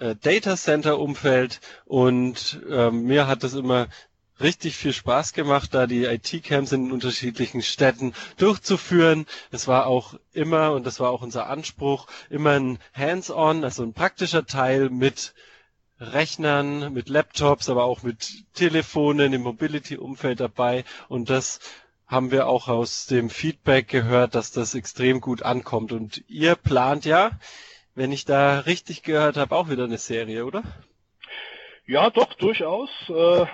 äh, 0.00 0.16
Data 0.16 0.56
Center 0.56 0.98
Umfeld 0.98 1.60
und 1.84 2.60
ähm, 2.68 3.04
mir 3.04 3.26
hat 3.26 3.44
das 3.44 3.54
immer 3.54 3.88
richtig 4.42 4.76
viel 4.76 4.92
Spaß 4.92 5.32
gemacht, 5.32 5.74
da 5.74 5.86
die 5.86 6.04
IT-Camps 6.04 6.72
in 6.72 6.92
unterschiedlichen 6.92 7.62
Städten 7.62 8.14
durchzuführen. 8.36 9.26
Es 9.50 9.68
war 9.68 9.86
auch 9.86 10.14
immer, 10.32 10.72
und 10.72 10.86
das 10.86 11.00
war 11.00 11.10
auch 11.10 11.22
unser 11.22 11.46
Anspruch, 11.48 12.06
immer 12.30 12.52
ein 12.52 12.78
Hands-on, 12.94 13.64
also 13.64 13.82
ein 13.82 13.92
praktischer 13.92 14.46
Teil 14.46 14.90
mit 14.90 15.34
Rechnern, 15.98 16.92
mit 16.92 17.08
Laptops, 17.08 17.68
aber 17.68 17.84
auch 17.84 18.02
mit 18.02 18.44
Telefonen 18.54 19.32
im 19.32 19.42
Mobility-Umfeld 19.42 20.40
dabei. 20.40 20.84
Und 21.08 21.30
das 21.30 21.60
haben 22.06 22.30
wir 22.30 22.46
auch 22.48 22.68
aus 22.68 23.06
dem 23.06 23.30
Feedback 23.30 23.88
gehört, 23.88 24.34
dass 24.34 24.50
das 24.50 24.74
extrem 24.74 25.20
gut 25.20 25.42
ankommt. 25.42 25.92
Und 25.92 26.24
ihr 26.28 26.56
plant 26.56 27.04
ja, 27.04 27.30
wenn 27.94 28.12
ich 28.12 28.24
da 28.24 28.60
richtig 28.60 29.02
gehört 29.02 29.36
habe, 29.36 29.54
auch 29.54 29.68
wieder 29.70 29.84
eine 29.84 29.98
Serie, 29.98 30.44
oder? 30.44 30.62
Ja, 31.86 32.10
doch, 32.10 32.32
durchaus. 32.34 32.90
Äh, 33.08 33.42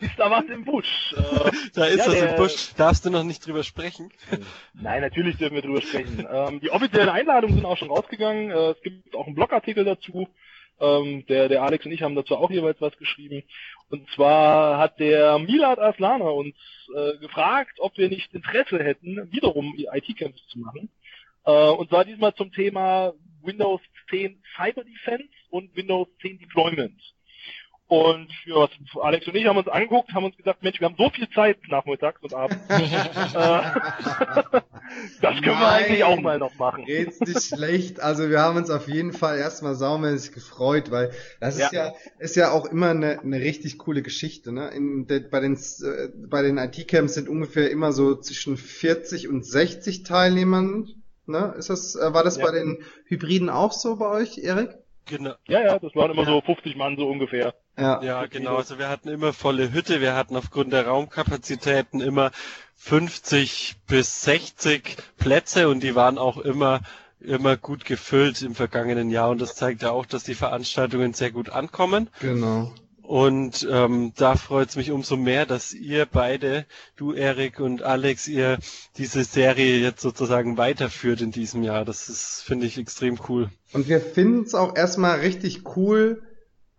ist 0.00 0.18
da 0.18 0.30
was 0.30 0.44
im 0.44 0.64
Busch? 0.64 1.14
Äh, 1.16 1.50
da 1.74 1.86
ist 1.86 1.98
ja, 1.98 2.06
was 2.06 2.14
der, 2.14 2.30
im 2.30 2.36
Busch. 2.36 2.74
Darfst 2.76 3.06
du 3.06 3.10
noch 3.10 3.24
nicht 3.24 3.46
drüber 3.46 3.62
sprechen? 3.62 4.12
Nein, 4.74 5.00
natürlich 5.00 5.38
dürfen 5.38 5.54
wir 5.54 5.62
drüber 5.62 5.80
sprechen. 5.80 6.26
Ähm, 6.30 6.60
die 6.60 6.70
offiziellen 6.70 7.08
Einladungen 7.08 7.56
sind 7.56 7.64
auch 7.64 7.78
schon 7.78 7.88
rausgegangen. 7.88 8.50
Äh, 8.50 8.72
es 8.72 8.82
gibt 8.82 9.16
auch 9.16 9.26
einen 9.26 9.34
Blogartikel 9.34 9.84
dazu. 9.84 10.28
Ähm, 10.78 11.24
der, 11.26 11.48
der 11.48 11.62
Alex 11.62 11.86
und 11.86 11.92
ich 11.92 12.02
haben 12.02 12.14
dazu 12.14 12.36
auch 12.36 12.50
jeweils 12.50 12.82
was 12.82 12.96
geschrieben. 12.98 13.42
Und 13.88 14.06
zwar 14.10 14.78
hat 14.78 15.00
der 15.00 15.38
Milad 15.38 15.78
Aslana 15.78 16.28
uns 16.28 16.54
äh, 16.94 17.16
gefragt, 17.16 17.78
ob 17.78 17.96
wir 17.96 18.10
nicht 18.10 18.34
Interesse 18.34 18.78
hätten, 18.78 19.32
wiederum 19.32 19.74
IT-Camps 19.76 20.46
zu 20.48 20.58
machen. 20.58 20.90
Äh, 21.46 21.70
und 21.70 21.88
zwar 21.88 22.04
diesmal 22.04 22.34
zum 22.34 22.52
Thema 22.52 23.14
Windows 23.46 23.80
10 24.10 24.42
Cyber 24.56 24.84
Defense 24.84 25.28
und 25.50 25.74
Windows 25.76 26.08
10 26.20 26.38
Deployment. 26.38 27.00
Und 27.88 28.28
ja, 28.46 28.68
Alex 29.00 29.28
und 29.28 29.36
ich 29.36 29.46
haben 29.46 29.58
uns 29.58 29.68
angeguckt, 29.68 30.12
haben 30.12 30.24
uns 30.24 30.36
gesagt, 30.36 30.60
Mensch, 30.64 30.80
wir 30.80 30.88
haben 30.88 30.96
so 30.98 31.08
viel 31.08 31.28
Zeit 31.30 31.58
nachmittags 31.68 32.20
und 32.22 32.34
abends. 32.34 32.58
Äh, 33.36 34.60
das 35.20 35.34
können 35.42 35.46
Nein, 35.46 35.60
wir 35.60 35.68
eigentlich 35.68 36.04
auch 36.04 36.20
mal 36.20 36.38
noch 36.38 36.54
machen. 36.56 36.84
Geht's 36.84 37.20
nicht 37.20 37.42
schlecht. 37.42 38.00
Also 38.00 38.30
wir 38.30 38.40
haben 38.40 38.56
uns 38.56 38.70
auf 38.70 38.88
jeden 38.88 39.12
Fall 39.12 39.36
erstmal 39.36 39.74
saumäßig 39.74 40.32
gefreut, 40.32 40.90
weil 40.90 41.10
das 41.40 41.56
ist 41.56 41.72
ja, 41.72 41.88
ja 41.88 41.94
ist 42.18 42.36
ja 42.36 42.52
auch 42.52 42.66
immer 42.66 42.90
eine, 42.90 43.20
eine 43.20 43.40
richtig 43.40 43.78
coole 43.78 44.02
Geschichte. 44.02 44.52
Ne? 44.52 44.68
In 44.68 45.06
de, 45.06 45.20
bei 45.20 45.40
den 45.40 45.54
äh, 45.54 46.08
bei 46.28 46.42
den 46.42 46.56
IT-Camps 46.56 47.14
sind 47.14 47.28
ungefähr 47.28 47.70
immer 47.70 47.92
so 47.92 48.14
zwischen 48.16 48.56
40 48.56 49.28
und 49.28 49.44
60 49.44 50.04
Teilnehmern. 50.04 50.88
Ne? 51.28 51.54
Ist 51.58 51.70
das, 51.70 51.94
äh, 51.96 52.12
war 52.12 52.24
das 52.24 52.36
ja. 52.36 52.44
bei 52.44 52.52
den 52.52 52.82
Hybriden 53.06 53.50
auch 53.50 53.72
so 53.72 53.96
bei 53.96 54.08
euch, 54.08 54.38
Erik? 54.38 54.70
Genau. 55.06 55.34
Ja, 55.46 55.62
ja, 55.62 55.78
das 55.78 55.94
waren 55.94 56.10
immer 56.10 56.24
so 56.24 56.40
50 56.40 56.76
Mann 56.76 56.96
so 56.96 57.08
ungefähr. 57.08 57.54
Ja, 57.78 58.02
ja 58.02 58.26
genau. 58.26 58.56
Also 58.56 58.78
wir 58.78 58.88
hatten 58.88 59.08
immer 59.08 59.32
volle 59.32 59.72
Hütte. 59.72 60.00
Wir 60.00 60.16
hatten 60.16 60.36
aufgrund 60.36 60.72
der 60.72 60.86
Raumkapazitäten 60.86 62.00
immer 62.00 62.32
50 62.74 63.76
bis 63.86 64.22
60 64.22 64.96
Plätze 65.16 65.68
und 65.68 65.82
die 65.82 65.94
waren 65.94 66.18
auch 66.18 66.38
immer 66.38 66.80
immer 67.20 67.56
gut 67.56 67.84
gefüllt 67.84 68.42
im 68.42 68.54
vergangenen 68.54 69.10
Jahr 69.10 69.30
und 69.30 69.40
das 69.40 69.54
zeigt 69.54 69.82
ja 69.82 69.90
auch, 69.90 70.06
dass 70.06 70.24
die 70.24 70.34
Veranstaltungen 70.34 71.14
sehr 71.14 71.30
gut 71.30 71.50
ankommen. 71.50 72.10
Genau. 72.20 72.72
Und 73.06 73.66
ähm, 73.70 74.12
da 74.16 74.34
freut 74.34 74.70
es 74.70 74.76
mich 74.76 74.90
umso 74.90 75.16
mehr, 75.16 75.46
dass 75.46 75.72
ihr 75.72 76.06
beide, 76.06 76.66
du 76.96 77.12
Erik 77.12 77.60
und 77.60 77.84
Alex, 77.84 78.26
ihr 78.26 78.58
diese 78.98 79.22
Serie 79.22 79.78
jetzt 79.78 80.00
sozusagen 80.00 80.58
weiterführt 80.58 81.20
in 81.20 81.30
diesem 81.30 81.62
Jahr. 81.62 81.84
Das 81.84 82.08
ist, 82.08 82.42
finde 82.44 82.66
ich, 82.66 82.78
extrem 82.78 83.16
cool. 83.28 83.48
Und 83.72 83.88
wir 83.88 84.00
finden 84.00 84.42
es 84.42 84.56
auch 84.56 84.74
erstmal 84.74 85.20
richtig 85.20 85.76
cool, 85.76 86.24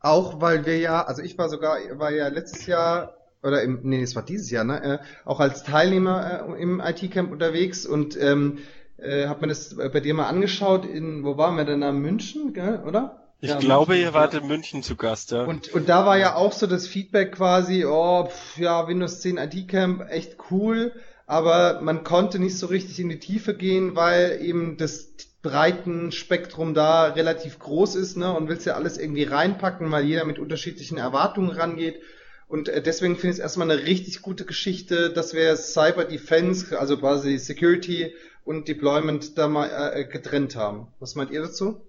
auch 0.02 0.42
weil 0.42 0.66
wir 0.66 0.78
ja, 0.80 1.02
also 1.02 1.22
ich 1.22 1.38
war 1.38 1.48
sogar, 1.48 1.78
war 1.94 2.12
ja 2.12 2.28
letztes 2.28 2.66
Jahr 2.66 3.16
oder 3.42 3.62
im, 3.62 3.80
nee, 3.84 4.02
es 4.02 4.16
war 4.18 4.24
dieses 4.24 4.52
Jahr, 4.52 4.66
ne, 4.66 4.84
äh, 4.84 4.98
auch 5.24 5.40
als 5.40 5.64
Teilnehmer 5.64 6.50
äh, 6.50 6.62
im 6.62 6.82
IT-Camp 6.82 7.32
unterwegs 7.32 7.86
und 7.86 8.20
ähm, 8.22 8.58
äh, 8.98 9.28
hab 9.28 9.42
mir 9.42 9.48
das 9.48 9.78
bei 9.78 10.02
dir 10.02 10.14
mal 10.14 10.28
angeschaut, 10.28 10.86
in, 10.86 11.24
wo 11.24 11.38
waren 11.38 11.56
wir 11.56 11.64
denn 11.64 11.82
da? 11.82 11.94
München, 11.94 12.54
gell, 12.54 12.84
oder? 12.86 13.27
Ich 13.40 13.50
ja, 13.50 13.60
glaube, 13.60 13.92
München, 13.92 14.08
ihr 14.08 14.14
wart 14.14 14.34
in 14.34 14.48
München 14.48 14.84
zu 14.84 14.96
Gast, 14.96 15.32
ja. 15.32 15.44
Und, 15.44 15.72
und 15.74 15.88
da 15.88 16.06
war 16.06 16.18
ja 16.18 16.36
auch 16.36 16.54
so 16.54 16.66
das 16.66 16.88
Feedback 16.88 17.34
quasi, 17.34 17.86
oh, 17.86 18.26
pff, 18.26 18.58
ja, 18.58 18.88
Windows 18.88 19.22
10 19.22 19.38
IT-Camp, 19.38 20.10
echt 20.10 20.38
cool, 20.50 20.94
aber 21.28 21.82
man 21.82 22.04
konnte 22.04 22.40
nicht 22.40 22.58
so 22.58 22.68
richtig 22.68 23.00
in 23.00 23.10
die 23.10 23.20
Tiefe 23.20 23.54
gehen, 23.56 23.96
weil 23.96 24.40
eben 24.42 24.78
das 24.78 25.14
breiten 25.44 26.12
Spektrum 26.12 26.74
da 26.74 27.06
relativ 27.06 27.60
groß 27.60 27.96
ist, 27.96 28.18
ne, 28.18 28.34
und 28.34 28.50
willst 28.50 28.66
ja 28.66 28.74
alles 28.74 28.98
irgendwie 28.98 29.24
reinpacken, 29.24 29.92
weil 29.92 30.06
jeder 30.06 30.26
mit 30.26 30.40
unterschiedlichen 30.40 30.98
Erwartungen 30.98 31.52
rangeht. 31.52 32.02
Und 32.48 32.70
äh, 32.70 32.82
deswegen 32.82 33.16
finde 33.16 33.28
ich 33.28 33.38
es 33.38 33.40
erstmal 33.40 33.70
eine 33.70 33.84
richtig 33.84 34.22
gute 34.22 34.46
Geschichte, 34.46 35.12
dass 35.12 35.34
wir 35.34 35.56
Cyber 35.58 36.06
Defense, 36.06 36.78
also 36.80 36.98
quasi 36.98 37.38
Security 37.38 38.14
und 38.46 38.68
Deployment 38.68 39.38
da 39.38 39.48
mal 39.48 39.70
äh, 39.94 40.06
getrennt 40.06 40.56
haben. 40.56 40.88
Was 41.00 41.16
meint 41.16 41.30
ihr 41.32 41.42
dazu? 41.42 41.87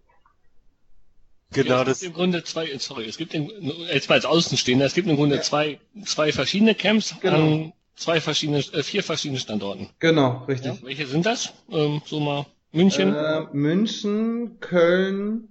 Genau, 1.53 1.77
ja, 1.77 1.83
es 1.83 2.01
gibt 2.01 2.11
im 2.11 2.13
Grunde 2.13 2.45
zwei, 2.45 2.77
sorry, 2.79 3.07
es 3.07 3.17
gibt 3.17 3.33
im, 3.33 3.51
jetzt 3.93 4.09
mal 4.09 4.17
als 4.17 4.27
Außenstehender, 4.27 4.85
es 4.85 4.95
gibt 4.95 5.09
im 5.09 5.17
Grunde 5.17 5.37
ja. 5.37 5.43
zwei, 5.43 5.81
zwei 6.05 6.31
verschiedene 6.31 6.75
Camps 6.75 7.15
genau. 7.21 7.37
an 7.37 7.73
zwei 7.97 8.21
verschiedene, 8.21 8.59
äh, 8.59 8.83
vier 8.83 9.03
verschiedene 9.03 9.41
Standorten. 9.41 9.89
Genau, 9.99 10.45
richtig. 10.47 10.75
Ja, 10.75 10.87
welche 10.87 11.07
sind 11.07 11.25
das? 11.27 11.53
Ähm, 11.71 12.03
so 12.05 12.21
mal 12.21 12.47
München? 12.73 13.15
Äh, 13.15 13.47
München, 13.53 14.61
Köln, 14.61 15.49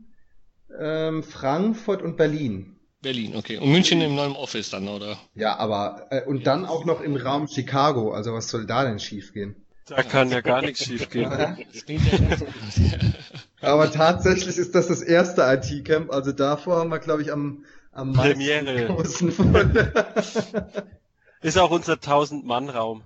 ähm, 0.80 1.24
Frankfurt 1.24 2.02
und 2.02 2.16
Berlin. 2.16 2.76
Berlin, 3.02 3.36
okay. 3.36 3.58
Und 3.58 3.72
München 3.72 4.02
im 4.02 4.16
neuen 4.16 4.36
Office 4.36 4.70
dann, 4.70 4.88
oder? 4.88 5.18
Ja, 5.34 5.58
aber 5.58 6.08
äh, 6.10 6.24
und 6.24 6.46
dann 6.48 6.66
auch 6.66 6.86
noch 6.86 7.02
im 7.02 7.16
Raum 7.16 7.48
Chicago. 7.48 8.12
Also 8.12 8.34
was 8.34 8.50
soll 8.50 8.66
da 8.66 8.84
denn 8.84 9.00
schiefgehen? 9.00 9.56
Da 9.88 10.04
kann 10.04 10.30
ja 10.30 10.42
gar 10.42 10.62
nichts 10.62 10.84
schiefgehen. 10.84 11.32
aber 13.62 13.92
tatsächlich 13.92 14.58
ist 14.58 14.76
das 14.76 14.88
das 14.88 15.02
erste 15.02 15.42
IT-Camp. 15.42 16.12
Also 16.12 16.32
davor 16.32 16.78
haben 16.78 16.90
wir, 16.90 17.00
glaube 17.00 17.22
ich, 17.22 17.32
am 17.32 17.64
am 17.98 18.14
Premiere. 18.14 18.96
ist 21.42 21.58
auch 21.58 21.72
unser 21.72 21.94
1000-Mann-Raum. 21.94 23.04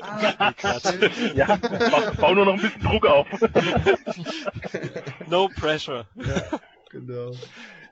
Ah, 0.00 0.52
ja, 1.34 1.56
bau, 1.56 2.10
bau 2.20 2.34
nur 2.34 2.44
noch 2.44 2.54
ein 2.54 2.60
bisschen 2.60 2.82
Druck 2.82 3.06
auf. 3.06 3.26
no 5.28 5.48
pressure. 5.48 6.06
Ja, 6.16 6.58
genau. 6.90 7.32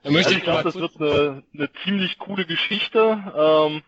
Also 0.02 0.30
ich 0.30 0.42
glaube, 0.42 0.64
das 0.64 0.74
wird 0.74 1.00
eine, 1.00 1.42
eine 1.54 1.70
ziemlich 1.84 2.18
coole 2.18 2.44
Geschichte. 2.46 3.32
Ähm, 3.36 3.82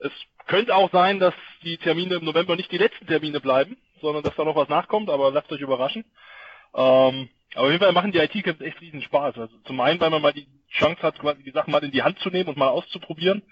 es 0.00 0.12
könnte 0.46 0.74
auch 0.74 0.90
sein, 0.92 1.18
dass 1.18 1.34
die 1.62 1.78
Termine 1.78 2.16
im 2.16 2.24
November 2.24 2.56
nicht 2.56 2.72
die 2.72 2.78
letzten 2.78 3.06
Termine 3.06 3.40
bleiben, 3.40 3.76
sondern 4.00 4.22
dass 4.22 4.36
da 4.36 4.44
noch 4.44 4.56
was 4.56 4.68
nachkommt, 4.68 5.08
aber 5.08 5.30
lasst 5.30 5.50
euch 5.50 5.60
überraschen. 5.60 6.04
Ähm, 6.78 7.28
aber 7.54 7.66
auf 7.66 7.72
jeden 7.72 7.82
Fall 7.82 7.92
machen 7.92 8.12
die 8.12 8.18
IT-Camps 8.18 8.60
echt 8.60 8.80
riesen 8.80 9.02
Spaß. 9.02 9.36
Also 9.36 9.58
zum 9.64 9.80
einen, 9.80 9.98
weil 10.00 10.10
man 10.10 10.22
mal 10.22 10.32
die 10.32 10.46
Chance 10.70 11.02
hat, 11.02 11.18
quasi 11.18 11.42
die 11.42 11.50
Sachen 11.50 11.72
mal 11.72 11.82
in 11.82 11.90
die 11.90 12.02
Hand 12.02 12.20
zu 12.20 12.30
nehmen 12.30 12.48
und 12.48 12.56
mal 12.56 12.68
auszuprobieren. 12.68 13.42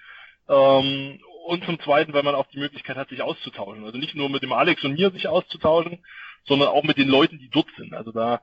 Ähm, 0.49 1.21
und 1.47 1.65
zum 1.65 1.81
zweiten, 1.81 2.13
weil 2.13 2.23
man 2.23 2.35
auch 2.35 2.47
die 2.47 2.59
Möglichkeit 2.59 2.97
hat, 2.97 3.09
sich 3.09 3.23
auszutauschen. 3.23 3.85
Also 3.85 3.99
nicht 3.99 4.15
nur 4.15 4.29
mit 4.29 4.43
dem 4.43 4.53
Alex 4.53 4.85
und 4.85 4.95
mir 4.95 5.11
sich 5.11 5.27
auszutauschen, 5.29 6.05
sondern 6.45 6.69
auch 6.69 6.85
mit 6.85 6.99
den 6.99 7.09
Leuten, 7.09 7.39
die 7.39 7.49
dort 7.49 7.69
sind. 7.77 7.95
Also 7.95 8.13
da 8.13 8.43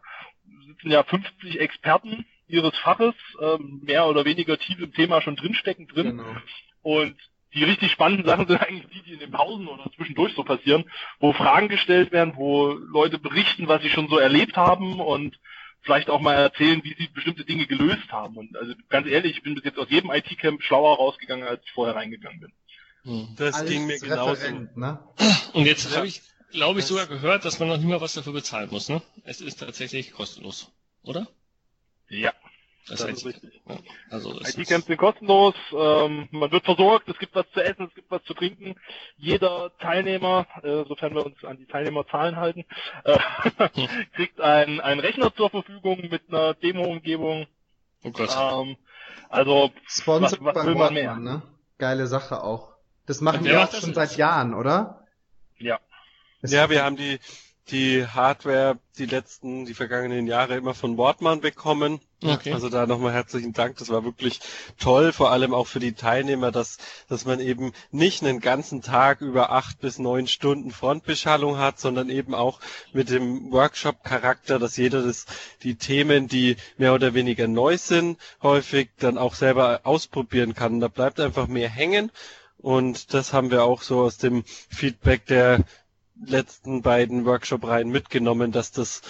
sitzen 0.67 0.91
ja 0.91 1.03
50 1.03 1.59
Experten 1.59 2.25
ihres 2.47 2.77
Faches, 2.79 3.15
ähm, 3.41 3.81
mehr 3.83 4.07
oder 4.07 4.25
weniger 4.25 4.57
tief 4.57 4.79
im 4.79 4.93
Thema 4.93 5.21
schon 5.21 5.37
drinstecken 5.37 5.87
drin. 5.87 6.17
Genau. 6.17 6.35
Und 6.81 7.15
die 7.53 7.63
richtig 7.63 7.91
spannenden 7.91 8.25
Sachen 8.25 8.47
sind 8.47 8.61
eigentlich 8.61 8.87
die, 8.93 9.01
die 9.03 9.13
in 9.13 9.19
den 9.19 9.31
Pausen 9.31 9.67
oder 9.67 9.89
zwischendurch 9.95 10.33
so 10.35 10.43
passieren, 10.43 10.85
wo 11.19 11.33
Fragen 11.33 11.67
gestellt 11.67 12.11
werden, 12.11 12.33
wo 12.35 12.71
Leute 12.71 13.19
berichten, 13.19 13.67
was 13.67 13.81
sie 13.81 13.89
schon 13.89 14.09
so 14.09 14.17
erlebt 14.17 14.57
haben 14.57 14.99
und 14.99 15.39
vielleicht 15.81 16.09
auch 16.09 16.21
mal 16.21 16.33
erzählen, 16.33 16.83
wie 16.83 16.95
sie 16.97 17.07
bestimmte 17.07 17.45
Dinge 17.45 17.67
gelöst 17.67 18.11
haben. 18.11 18.37
Und 18.37 18.57
also 18.57 18.73
ganz 18.89 19.07
ehrlich, 19.07 19.37
ich 19.37 19.43
bin 19.43 19.55
bis 19.55 19.63
jetzt 19.63 19.77
aus 19.77 19.89
jedem 19.89 20.11
IT-Camp 20.11 20.63
schlauer 20.63 20.97
rausgegangen, 20.97 21.47
als 21.47 21.61
ich 21.65 21.71
vorher 21.71 21.95
reingegangen 21.95 22.39
bin. 22.39 22.53
Hm. 23.03 23.35
Das 23.37 23.55
Alles 23.55 23.69
ging 23.69 23.85
mir 23.85 23.99
genauso. 23.99 24.49
Ne? 24.75 24.99
Und 25.53 25.65
jetzt 25.65 25.91
ja. 25.91 25.97
habe 25.97 26.07
ich, 26.07 26.21
glaube 26.51 26.79
ich, 26.79 26.85
sogar 26.85 27.07
gehört, 27.07 27.45
dass 27.45 27.59
man 27.59 27.67
noch 27.67 27.77
nicht 27.77 27.87
mal 27.87 28.01
was 28.01 28.13
dafür 28.13 28.33
bezahlen 28.33 28.69
muss. 28.71 28.89
Ne? 28.89 29.01
Es 29.23 29.41
ist 29.41 29.59
tatsächlich 29.59 30.13
kostenlos, 30.13 30.71
oder? 31.03 31.27
Ja. 32.09 32.33
Das, 32.87 32.99
das 32.99 33.09
ist 33.11 33.25
richtig. 33.25 33.61
Ja. 33.67 33.77
Also 34.09 34.39
IT-Camps 34.41 34.87
sind 34.87 34.97
kostenlos, 34.97 35.55
ähm, 35.71 36.27
man 36.31 36.51
wird 36.51 36.65
versorgt, 36.65 37.07
es 37.07 37.17
gibt 37.17 37.33
was 37.33 37.49
zu 37.53 37.63
essen, 37.63 37.85
es 37.85 37.95
gibt 37.95 38.11
was 38.11 38.23
zu 38.23 38.33
trinken. 38.33 38.75
Jeder 39.17 39.71
Teilnehmer, 39.79 40.47
äh, 40.63 40.83
sofern 40.85 41.15
wir 41.15 41.25
uns 41.25 41.41
an 41.45 41.57
die 41.57 41.65
Teilnehmerzahlen 41.65 42.35
halten, 42.35 42.65
äh, 43.05 43.17
hm. 43.73 43.87
kriegt 44.15 44.41
einen, 44.41 44.81
einen 44.81 44.99
Rechner 44.99 45.33
zur 45.33 45.49
Verfügung 45.49 46.09
mit 46.09 46.23
einer 46.27 46.53
Demo-Umgebung. 46.55 47.47
Oh 48.03 48.11
Gott. 48.11 48.35
Ähm, 48.37 48.75
also, 49.29 49.71
Sponsor 49.87 50.39
was, 50.41 50.55
was 50.55 50.65
will 50.65 50.75
man 50.75 50.93
mehr? 50.93 51.15
Ne? 51.15 51.41
Geile 51.77 52.07
Sache 52.07 52.43
auch. 52.43 52.73
Das 53.05 53.21
machen 53.21 53.45
wir 53.45 53.63
auch 53.63 53.73
schon 53.73 53.93
seit 53.93 54.17
Jahren, 54.17 54.53
oder? 54.53 55.07
Ja. 55.57 55.79
Ja, 56.41 56.69
wir 56.69 56.83
haben 56.83 56.97
die 56.97 57.19
die 57.71 58.05
Hardware 58.05 58.77
die 58.97 59.05
letzten, 59.05 59.65
die 59.65 59.73
vergangenen 59.73 60.27
Jahre 60.27 60.55
immer 60.55 60.73
von 60.73 60.97
Wortmann 60.97 61.39
bekommen. 61.39 61.99
Okay. 62.23 62.53
Also 62.53 62.69
da 62.69 62.85
nochmal 62.85 63.13
herzlichen 63.13 63.53
Dank. 63.53 63.77
Das 63.77 63.89
war 63.89 64.03
wirklich 64.03 64.39
toll, 64.79 65.11
vor 65.11 65.31
allem 65.31 65.53
auch 65.53 65.67
für 65.67 65.79
die 65.79 65.93
Teilnehmer, 65.93 66.51
dass, 66.51 66.77
dass 67.09 67.25
man 67.25 67.39
eben 67.39 67.73
nicht 67.91 68.23
einen 68.23 68.39
ganzen 68.39 68.81
Tag 68.81 69.21
über 69.21 69.51
acht 69.51 69.79
bis 69.79 69.97
neun 69.97 70.27
Stunden 70.27 70.71
Frontbeschallung 70.71 71.57
hat, 71.57 71.79
sondern 71.79 72.09
eben 72.09 72.35
auch 72.35 72.59
mit 72.91 73.09
dem 73.09 73.51
Workshop-Charakter, 73.51 74.59
dass 74.59 74.77
jeder 74.77 75.01
das, 75.01 75.25
die 75.63 75.75
Themen, 75.75 76.27
die 76.27 76.57
mehr 76.77 76.93
oder 76.93 77.13
weniger 77.13 77.47
neu 77.47 77.77
sind, 77.77 78.19
häufig 78.41 78.89
dann 78.99 79.17
auch 79.17 79.35
selber 79.35 79.81
ausprobieren 79.83 80.53
kann. 80.53 80.79
Da 80.79 80.89
bleibt 80.89 81.19
einfach 81.19 81.47
mehr 81.47 81.69
hängen. 81.69 82.11
Und 82.57 83.13
das 83.13 83.33
haben 83.33 83.51
wir 83.51 83.63
auch 83.65 83.81
so 83.81 83.99
aus 84.01 84.17
dem 84.17 84.45
Feedback 84.69 85.25
der 85.25 85.65
letzten 86.27 86.81
beiden 86.81 87.25
Workshop-Reihen 87.25 87.89
mitgenommen, 87.89 88.51
dass 88.51 88.71
das 88.71 89.01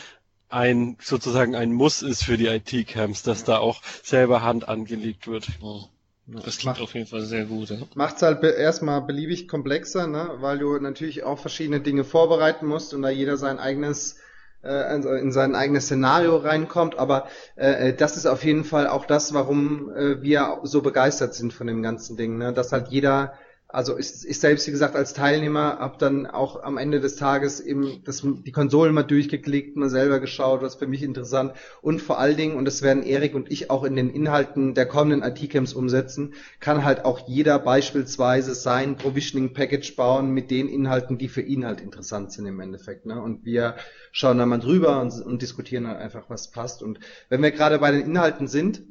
ein 0.49 0.97
sozusagen 1.01 1.55
ein 1.55 1.73
Muss 1.73 2.01
ist 2.01 2.23
für 2.23 2.37
die 2.37 2.47
IT-Camps, 2.47 3.23
dass 3.23 3.43
da 3.43 3.57
auch 3.57 3.81
selber 4.03 4.43
Hand 4.43 4.67
angelegt 4.67 5.27
wird. 5.27 5.47
Oh. 5.61 5.85
Das 6.25 6.57
klingt 6.57 6.77
macht, 6.77 6.81
auf 6.81 6.93
jeden 6.93 7.07
Fall 7.07 7.21
sehr 7.21 7.45
gut. 7.45 7.69
Ja. 7.69 7.77
Macht's 7.95 8.21
halt 8.21 8.39
be 8.39 8.49
erstmal 8.49 9.01
beliebig 9.01 9.49
komplexer, 9.49 10.07
ne? 10.07 10.37
weil 10.39 10.57
du 10.57 10.79
natürlich 10.79 11.23
auch 11.23 11.37
verschiedene 11.37 11.81
Dinge 11.81 12.05
vorbereiten 12.05 12.65
musst 12.65 12.93
und 12.93 13.01
da 13.01 13.09
jeder 13.09 13.35
sein 13.35 13.59
eigenes 13.59 14.19
äh, 14.61 14.69
also 14.69 15.11
in 15.11 15.33
sein 15.33 15.53
eigenes 15.55 15.85
Szenario 15.85 16.37
reinkommt. 16.37 16.97
Aber 16.97 17.27
äh, 17.57 17.89
äh, 17.89 17.93
das 17.93 18.15
ist 18.15 18.25
auf 18.25 18.45
jeden 18.45 18.63
Fall 18.63 18.87
auch 18.87 19.05
das, 19.05 19.33
warum 19.33 19.91
äh, 19.93 20.21
wir 20.21 20.59
so 20.63 20.81
begeistert 20.81 21.35
sind 21.35 21.53
von 21.53 21.67
dem 21.67 21.83
ganzen 21.83 22.15
Ding, 22.15 22.37
ne? 22.37 22.53
dass 22.53 22.71
halt 22.71 22.87
jeder 22.87 23.33
also 23.73 23.97
ich, 23.97 24.23
ich 24.23 24.39
selbst, 24.39 24.67
wie 24.67 24.71
gesagt, 24.71 24.95
als 24.95 25.13
Teilnehmer 25.13 25.79
habe 25.79 25.97
dann 25.97 26.27
auch 26.27 26.61
am 26.61 26.77
Ende 26.77 26.99
des 26.99 27.15
Tages 27.15 27.59
eben 27.59 28.03
das, 28.03 28.21
die 28.23 28.51
Konsolen 28.51 28.93
mal 28.93 29.01
durchgeklickt, 29.01 29.75
mal 29.75 29.89
selber 29.89 30.19
geschaut, 30.19 30.61
was 30.61 30.75
für 30.75 30.85
mich 30.85 31.01
interessant. 31.01 31.53
Und 31.81 31.99
vor 31.99 32.19
allen 32.19 32.37
Dingen, 32.37 32.55
und 32.55 32.65
das 32.65 32.83
werden 32.83 33.01
Erik 33.01 33.33
und 33.33 33.51
ich 33.51 33.71
auch 33.71 33.83
in 33.83 33.95
den 33.95 34.11
Inhalten 34.11 34.75
der 34.75 34.85
kommenden 34.85 35.27
IT-Camps 35.27 35.73
umsetzen, 35.73 36.35
kann 36.59 36.83
halt 36.83 37.03
auch 37.03 37.27
jeder 37.27 37.57
beispielsweise 37.57 38.53
sein 38.53 38.95
Provisioning-Package 38.95 39.95
bauen 39.95 40.29
mit 40.29 40.51
den 40.51 40.69
Inhalten, 40.69 41.17
die 41.17 41.27
für 41.27 41.41
ihn 41.41 41.65
halt 41.65 41.81
interessant 41.81 42.31
sind 42.31 42.45
im 42.45 42.59
Endeffekt. 42.59 43.07
Ne? 43.07 43.19
Und 43.19 43.43
wir 43.43 43.75
schauen 44.11 44.37
da 44.37 44.45
mal 44.45 44.59
drüber 44.59 45.01
und, 45.01 45.19
und 45.19 45.41
diskutieren 45.41 45.87
halt 45.87 45.97
einfach, 45.97 46.29
was 46.29 46.51
passt. 46.51 46.83
Und 46.83 46.99
wenn 47.27 47.41
wir 47.41 47.49
gerade 47.49 47.79
bei 47.79 47.89
den 47.89 48.01
Inhalten 48.01 48.47
sind, 48.47 48.83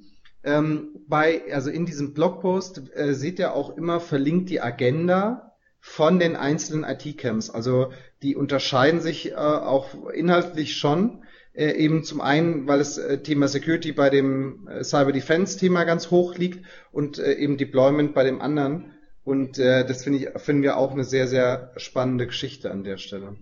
ähm, 0.45 0.89
bei, 1.07 1.43
also 1.53 1.71
in 1.71 1.87
diesem 1.87 2.15
Blogpost 2.15 2.83
äh, 2.95 3.15
seht 3.15 3.39
ihr 3.39 3.55
auch 3.55 3.77
immer 3.77 4.01
verlinkt 4.01 4.51
die 4.51 4.61
Agenda 4.61 5.53
von 5.81 6.19
den 6.19 6.37
einzelnen 6.37 6.85
IT-Camps. 6.85 7.51
Also 7.51 7.93
die 8.23 8.37
unterscheiden 8.37 9.01
sich 9.01 9.33
äh, 9.33 9.35
auch 9.35 10.11
inhaltlich 10.13 10.77
schon. 10.77 11.25
Äh, 11.55 11.73
eben 11.73 12.03
zum 12.03 12.21
einen, 12.21 12.67
weil 12.67 12.79
das 12.79 12.97
äh, 12.97 13.23
Thema 13.23 13.47
Security 13.47 13.93
bei 13.93 14.09
dem 14.09 14.69
äh, 14.69 14.85
Cyber 14.85 15.13
Defense 15.13 15.59
Thema 15.59 15.85
ganz 15.85 16.11
hoch 16.11 16.37
liegt 16.37 16.65
und 16.93 17.19
äh, 17.19 17.35
eben 17.35 17.59
Deployment 17.59 18.15
bei 18.15 18.25
dem 18.25 18.41
anderen. 18.41 18.93
Und 19.25 19.59
äh, 19.59 19.87
das 19.87 20.03
finde 20.03 20.19
ich, 20.19 20.43
finden 20.43 20.63
wir 20.63 20.77
auch 20.79 20.93
eine 20.93 21.05
sehr, 21.05 21.29
sehr 21.29 21.73
spannende 21.77 22.27
Geschichte 22.27 22.71
an 22.71 22.85
der 22.85 22.97
Stelle. 22.97 23.37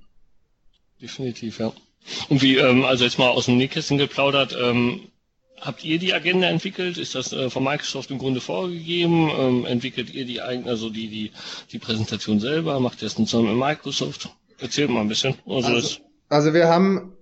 Definitiv, 1.00 1.60
ja. 1.60 1.72
Und 2.28 2.42
wie, 2.42 2.56
ähm, 2.56 2.84
also 2.84 3.04
jetzt 3.04 3.18
mal 3.18 3.28
aus 3.28 3.46
dem 3.46 3.58
Nähkästchen 3.58 3.98
geplaudert, 3.98 4.56
ähm, 4.60 5.02
habt 5.60 5.84
ihr 5.84 5.98
die 5.98 6.14
Agenda 6.14 6.48
entwickelt? 6.48 6.98
Ist 6.98 7.14
das 7.14 7.32
äh, 7.32 7.50
von 7.50 7.64
Microsoft 7.64 8.10
im 8.10 8.18
Grunde 8.18 8.40
vorgegeben? 8.40 9.30
Ähm, 9.30 9.64
entwickelt 9.66 10.12
ihr 10.12 10.24
die 10.24 10.42
eigene, 10.42 10.68
also 10.68 10.90
die, 10.90 11.08
die, 11.08 11.32
die 11.72 11.78
Präsentation 11.78 12.40
selber? 12.40 12.78
Macht 12.80 13.02
ihr 13.02 13.06
das 13.06 13.14
zusammen 13.14 13.48
mit 13.48 13.56
Microsoft? 13.56 14.30
Erzählt 14.58 14.90
mal 14.90 15.00
ein 15.00 15.08
bisschen. 15.08 15.34
Also, 15.46 15.68
also, 15.68 15.96
also 16.28 16.54
wir 16.54 16.68
haben 16.68 17.16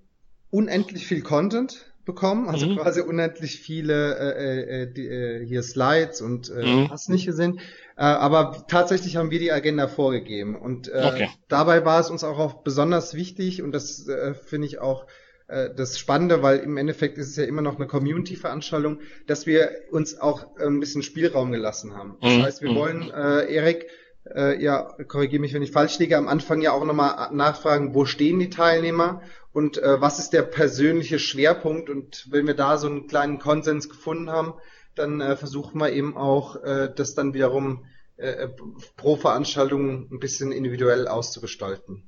unendlich 0.51 1.07
viel 1.07 1.23
Content 1.23 1.89
bekommen, 2.09 2.49
also 2.49 2.67
mhm. 2.67 2.77
quasi 2.79 3.03
unendlich 3.03 3.61
viele 3.61 4.17
äh, 4.17 4.83
äh, 4.83 4.93
die, 4.93 5.07
äh, 5.07 5.47
hier 5.47 5.63
Slides 5.63 6.23
und 6.23 6.49
äh, 6.49 6.65
mhm. 6.65 6.91
hast 6.91 7.11
nicht 7.11 7.27
gesehen. 7.27 7.61
Äh, 7.97 8.05
aber 8.05 8.65
tatsächlich 8.67 9.17
haben 9.17 9.31
wir 9.31 9.39
die 9.39 9.53
Agenda 9.53 9.89
vorgegeben 9.89 10.57
und 10.57 10.89
äh, 10.89 11.03
okay. 11.05 11.29
dabei 11.49 11.85
war 11.85 12.01
es 12.01 12.09
uns 12.09 12.25
auch, 12.25 12.39
auch 12.39 12.63
besonders 12.63 13.13
wichtig 13.13 13.61
und 13.61 13.73
das 13.73 14.09
äh, 14.09 14.33
finde 14.33 14.67
ich 14.69 14.79
auch 14.79 15.05
äh, 15.49 15.71
das 15.75 15.99
Spannende, 15.99 16.43
weil 16.43 16.59
im 16.59 16.77
Endeffekt 16.77 17.19
ist 17.19 17.29
es 17.29 17.37
ja 17.37 17.45
immer 17.45 17.63
noch 17.63 17.77
eine 17.77 17.87
Community-Veranstaltung, 17.87 19.01
dass 19.27 19.47
wir 19.47 19.71
uns 19.91 20.21
auch 20.21 20.59
äh, 20.59 20.67
ein 20.67 20.81
bisschen 20.81 21.03
Spielraum 21.03 21.51
gelassen 21.51 21.97
haben. 21.97 22.17
Das 22.21 22.33
mhm. 22.33 22.43
heißt, 22.43 22.63
wir 22.63 22.71
mhm. 22.71 22.77
wollen, 22.77 23.11
äh, 23.11 23.53
Erik, 23.53 23.87
äh, 24.35 24.63
ja, 24.63 24.95
korrigiere 25.09 25.41
mich, 25.41 25.55
wenn 25.55 25.63
ich 25.63 25.73
falsch 25.73 25.99
liege, 25.99 26.17
am 26.17 26.29
Anfang 26.29 26.61
ja 26.61 26.73
auch 26.73 26.85
nochmal 26.85 27.33
nachfragen, 27.33 27.95
wo 27.95 28.05
stehen 28.05 28.39
die 28.39 28.51
Teilnehmer 28.51 29.23
und 29.53 29.79
äh, 29.79 30.01
was 30.01 30.19
ist 30.19 30.35
der 30.35 30.43
persönliche 30.43 31.19
Schwerpunkt 31.19 31.89
und 31.89 32.27
wenn 32.31 32.47
wir 32.47 32.55
da 32.55 32.77
so 32.77 32.87
einen 32.87 33.07
kleinen 33.07 33.39
Konsens 33.39 33.89
gefunden 33.89 34.31
haben, 34.31 34.55
dann 34.95 35.21
äh, 35.21 35.37
versuchen 35.37 35.81
wir 35.81 35.93
eben 35.93 36.17
auch, 36.17 36.63
äh, 36.63 36.93
das 36.95 37.15
dann 37.15 37.33
wiederum 37.33 37.87
äh, 38.17 38.49
pro 38.97 39.17
Veranstaltung 39.17 40.09
ein 40.13 40.19
bisschen 40.19 40.53
individuell 40.53 41.09
auszugestalten. 41.09 42.08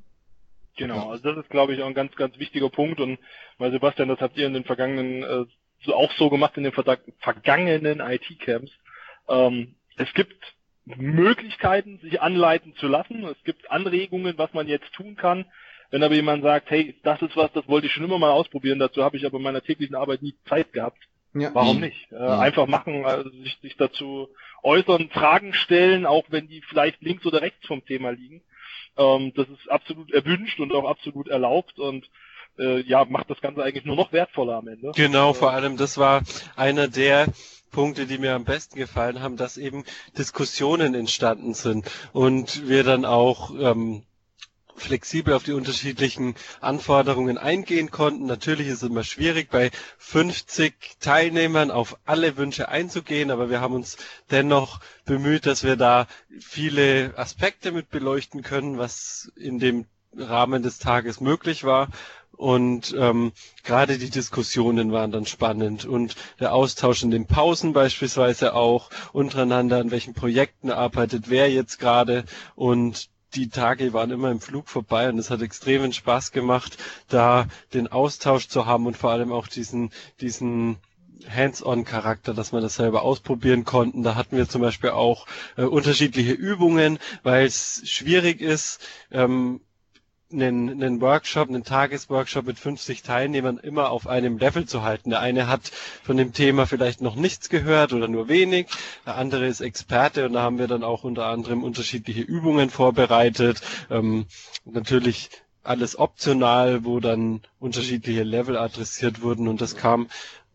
Genau, 0.81 1.11
also 1.11 1.23
das 1.23 1.45
ist, 1.45 1.51
glaube 1.51 1.75
ich, 1.75 1.83
auch 1.83 1.87
ein 1.87 1.95
ganz, 1.95 2.15
ganz 2.17 2.39
wichtiger 2.39 2.71
Punkt. 2.71 3.01
Und 3.01 3.19
weil 3.59 3.71
Sebastian, 3.71 4.09
das 4.09 4.21
habt 4.21 4.37
ihr 4.37 4.47
in 4.47 4.55
den 4.55 4.65
vergangenen 4.65 5.23
äh, 5.23 5.45
so 5.85 5.95
auch 5.95 6.13
so 6.13 6.31
gemacht 6.31 6.57
in 6.57 6.65
den 6.65 6.73
vergangenen 6.73 8.01
IT-Camps. 8.01 8.73
Ähm, 9.29 9.75
es 9.97 10.13
gibt 10.15 10.37
Möglichkeiten, 10.85 11.99
sich 11.99 12.21
anleiten 12.21 12.75
zu 12.77 12.89
lassen. 12.89 13.25
Es 13.25 13.43
gibt 13.45 13.71
Anregungen, 13.71 14.39
was 14.39 14.53
man 14.53 14.67
jetzt 14.67 14.93
tun 14.93 15.17
kann. 15.17 15.45
Wenn 15.91 16.03
aber 16.03 16.15
jemand 16.15 16.43
sagt, 16.43 16.71
hey, 16.71 16.95
das 17.03 17.21
ist 17.23 17.37
was, 17.37 17.53
das 17.53 17.67
wollte 17.69 17.87
ich 17.87 17.93
schon 17.93 18.05
immer 18.05 18.19
mal 18.19 18.31
ausprobieren, 18.31 18.79
dazu 18.79 19.03
habe 19.03 19.17
ich 19.17 19.27
aber 19.27 19.39
in 19.39 19.43
meiner 19.43 19.63
täglichen 19.63 19.97
Arbeit 19.97 20.23
nie 20.23 20.35
Zeit 20.49 20.73
gehabt. 20.73 20.99
Ja. 21.35 21.55
Warum 21.55 21.77
mhm. 21.77 21.83
nicht? 21.83 22.13
Äh, 22.13 22.15
mhm. 22.15 22.41
Einfach 22.41 22.67
machen, 22.67 23.05
also 23.05 23.29
sich, 23.31 23.59
sich 23.61 23.77
dazu 23.77 24.29
äußern, 24.63 25.11
Fragen 25.11 25.53
stellen, 25.53 26.07
auch 26.07 26.25
wenn 26.29 26.49
die 26.49 26.63
vielleicht 26.63 27.03
links 27.03 27.27
oder 27.27 27.43
rechts 27.43 27.67
vom 27.67 27.85
Thema 27.85 28.11
liegen. 28.11 28.43
Ähm, 28.97 29.33
das 29.35 29.49
ist 29.49 29.71
absolut 29.71 30.13
erwünscht 30.13 30.61
und 30.61 30.73
auch 30.73 30.89
absolut 30.89 31.29
erlaubt 31.29 31.79
und 31.79 32.09
äh, 32.59 32.81
ja, 32.83 33.05
macht 33.05 33.31
das 33.31 33.41
Ganze 33.41 33.63
eigentlich 33.63 33.85
nur 33.85 33.97
noch 33.97 34.13
wertvoller 34.13 34.57
am 34.57 34.69
Ende. 34.69 34.93
Genau, 34.95 35.33
vor 35.33 35.53
allem 35.53 35.77
das 35.77 35.99
war 35.99 36.23
einer 36.57 36.89
der 36.89 37.29
Punkte, 37.71 38.07
die 38.07 38.19
mir 38.19 38.35
am 38.35 38.45
besten 38.45 38.79
gefallen 38.79 39.21
haben, 39.21 39.37
dass 39.37 39.57
eben 39.57 39.85
Diskussionen 40.19 40.95
entstanden 40.95 41.55
sind 41.55 41.91
und 42.13 42.69
wir 42.69 42.85
dann 42.85 43.05
auch 43.05 43.53
ähm, 43.59 44.03
flexibel 44.81 45.35
auf 45.35 45.43
die 45.45 45.53
unterschiedlichen 45.53 46.35
Anforderungen 46.61 47.39
eingehen 47.39 47.91
konnten. 47.91 48.27
Natürlich 48.27 48.67
ist 48.69 48.83
es 48.83 48.89
immer 48.91 49.05
schwierig, 49.05 49.51
bei 49.51 49.71
50 49.99 50.97
Teilnehmern 51.01 51.71
auf 51.71 51.97
alle 52.07 52.37
Wünsche 52.37 52.69
einzugehen, 52.69 53.31
aber 53.31 53.51
wir 53.51 53.61
haben 53.61 53.75
uns 53.75 53.97
dennoch 54.31 54.81
bemüht, 55.05 55.47
dass 55.47 55.63
wir 55.65 55.77
da 55.77 56.07
viele 56.41 57.13
Aspekte 57.17 57.73
mit 57.73 57.91
beleuchten 57.91 58.43
können, 58.43 58.79
was 58.79 59.31
in 59.37 59.59
dem 59.59 59.87
Rahmen 60.17 60.63
des 60.63 60.79
Tages 60.79 61.21
möglich 61.21 61.65
war. 61.65 61.89
Und 62.37 62.95
ähm, 62.99 63.33
gerade 63.65 63.99
die 63.99 64.09
Diskussionen 64.09 64.93
waren 64.93 65.13
dann 65.13 65.27
spannend 65.27 65.85
und 65.85 66.17
der 66.39 66.55
Austausch 66.55 67.03
in 67.03 67.11
den 67.11 67.27
Pausen 67.27 67.75
beispielsweise 67.75 68.55
auch 68.55 68.89
untereinander, 69.13 69.77
an 69.79 69.91
welchen 69.91 70.15
Projekten 70.15 70.71
arbeitet 70.71 71.29
wer 71.29 71.51
jetzt 71.51 71.79
gerade 71.79 72.25
und 72.55 73.11
die 73.35 73.49
Tage 73.49 73.93
waren 73.93 74.11
immer 74.11 74.31
im 74.31 74.41
Flug 74.41 74.69
vorbei 74.69 75.09
und 75.09 75.19
es 75.19 75.31
hat 75.31 75.43
extremen 75.43 75.93
Spaß 75.93 76.33
gemacht, 76.33 76.77
da 77.09 77.47
den 77.75 77.89
Austausch 77.89 78.49
zu 78.49 78.67
haben 78.67 78.87
und 78.87 78.97
vor 78.97 79.11
allem 79.11 79.33
auch 79.33 79.47
diesen, 79.47 79.91
diesen 80.21 80.79
Hands-on-Charakter, 81.29 82.35
dass 82.35 82.53
man 82.53 82.63
das 82.63 82.77
selber 82.77 83.03
ausprobieren 83.03 83.65
konnten. 83.65 84.03
Da 84.03 84.15
hatten 84.15 84.37
wir 84.37 84.49
zum 84.49 84.63
Beispiel 84.63 84.91
auch 84.91 85.27
äh, 85.57 85.63
unterschiedliche 85.63 86.33
Übungen, 86.33 86.99
weil 87.23 87.47
es 87.47 87.83
schwierig 87.85 88.41
ist, 88.41 88.81
ähm, 89.11 89.61
einen, 90.33 90.71
einen 90.71 91.01
Workshop, 91.01 91.49
einen 91.49 91.65
Tagesworkshop 91.65 92.47
mit 92.47 92.59
50 92.59 93.03
Teilnehmern 93.03 93.59
immer 93.59 93.91
auf 93.91 94.07
einem 94.07 94.39
Level 94.39 94.67
zu 94.67 94.83
halten. 94.83 95.11
Der 95.11 95.21
eine 95.21 95.47
hat 95.49 95.71
von 96.03 96.17
dem 96.17 96.33
Thema 96.33 96.67
vielleicht 96.67 97.01
noch 97.01 97.17
nichts 97.17 97.49
gehört 97.49 97.93
oder 97.93 98.09
nur 98.09 98.29
wenig, 98.29 98.67
der 99.07 99.17
andere 99.17 99.47
ist 99.47 99.61
Experte 99.61 100.27
und 100.27 100.35
da 100.35 100.43
haben 100.43 100.59
wir 100.59 100.69
dann 100.69 100.85
auch 100.85 101.05
unter 101.05 101.27
anderem 101.27 101.65
unterschiedliche 101.65 102.23
Übungen 102.23 102.71
vorbereitet. 102.71 103.61
Ähm, 103.91 104.27
natürlich 104.65 105.31
alles 105.63 105.99
optional, 105.99 106.85
wo 106.85 107.01
dann 107.01 107.43
unterschiedliche 107.59 108.23
Level 108.23 108.57
adressiert 108.57 109.23
wurden 109.23 109.49
und 109.49 109.61
das 109.61 109.77
kam 109.77 110.09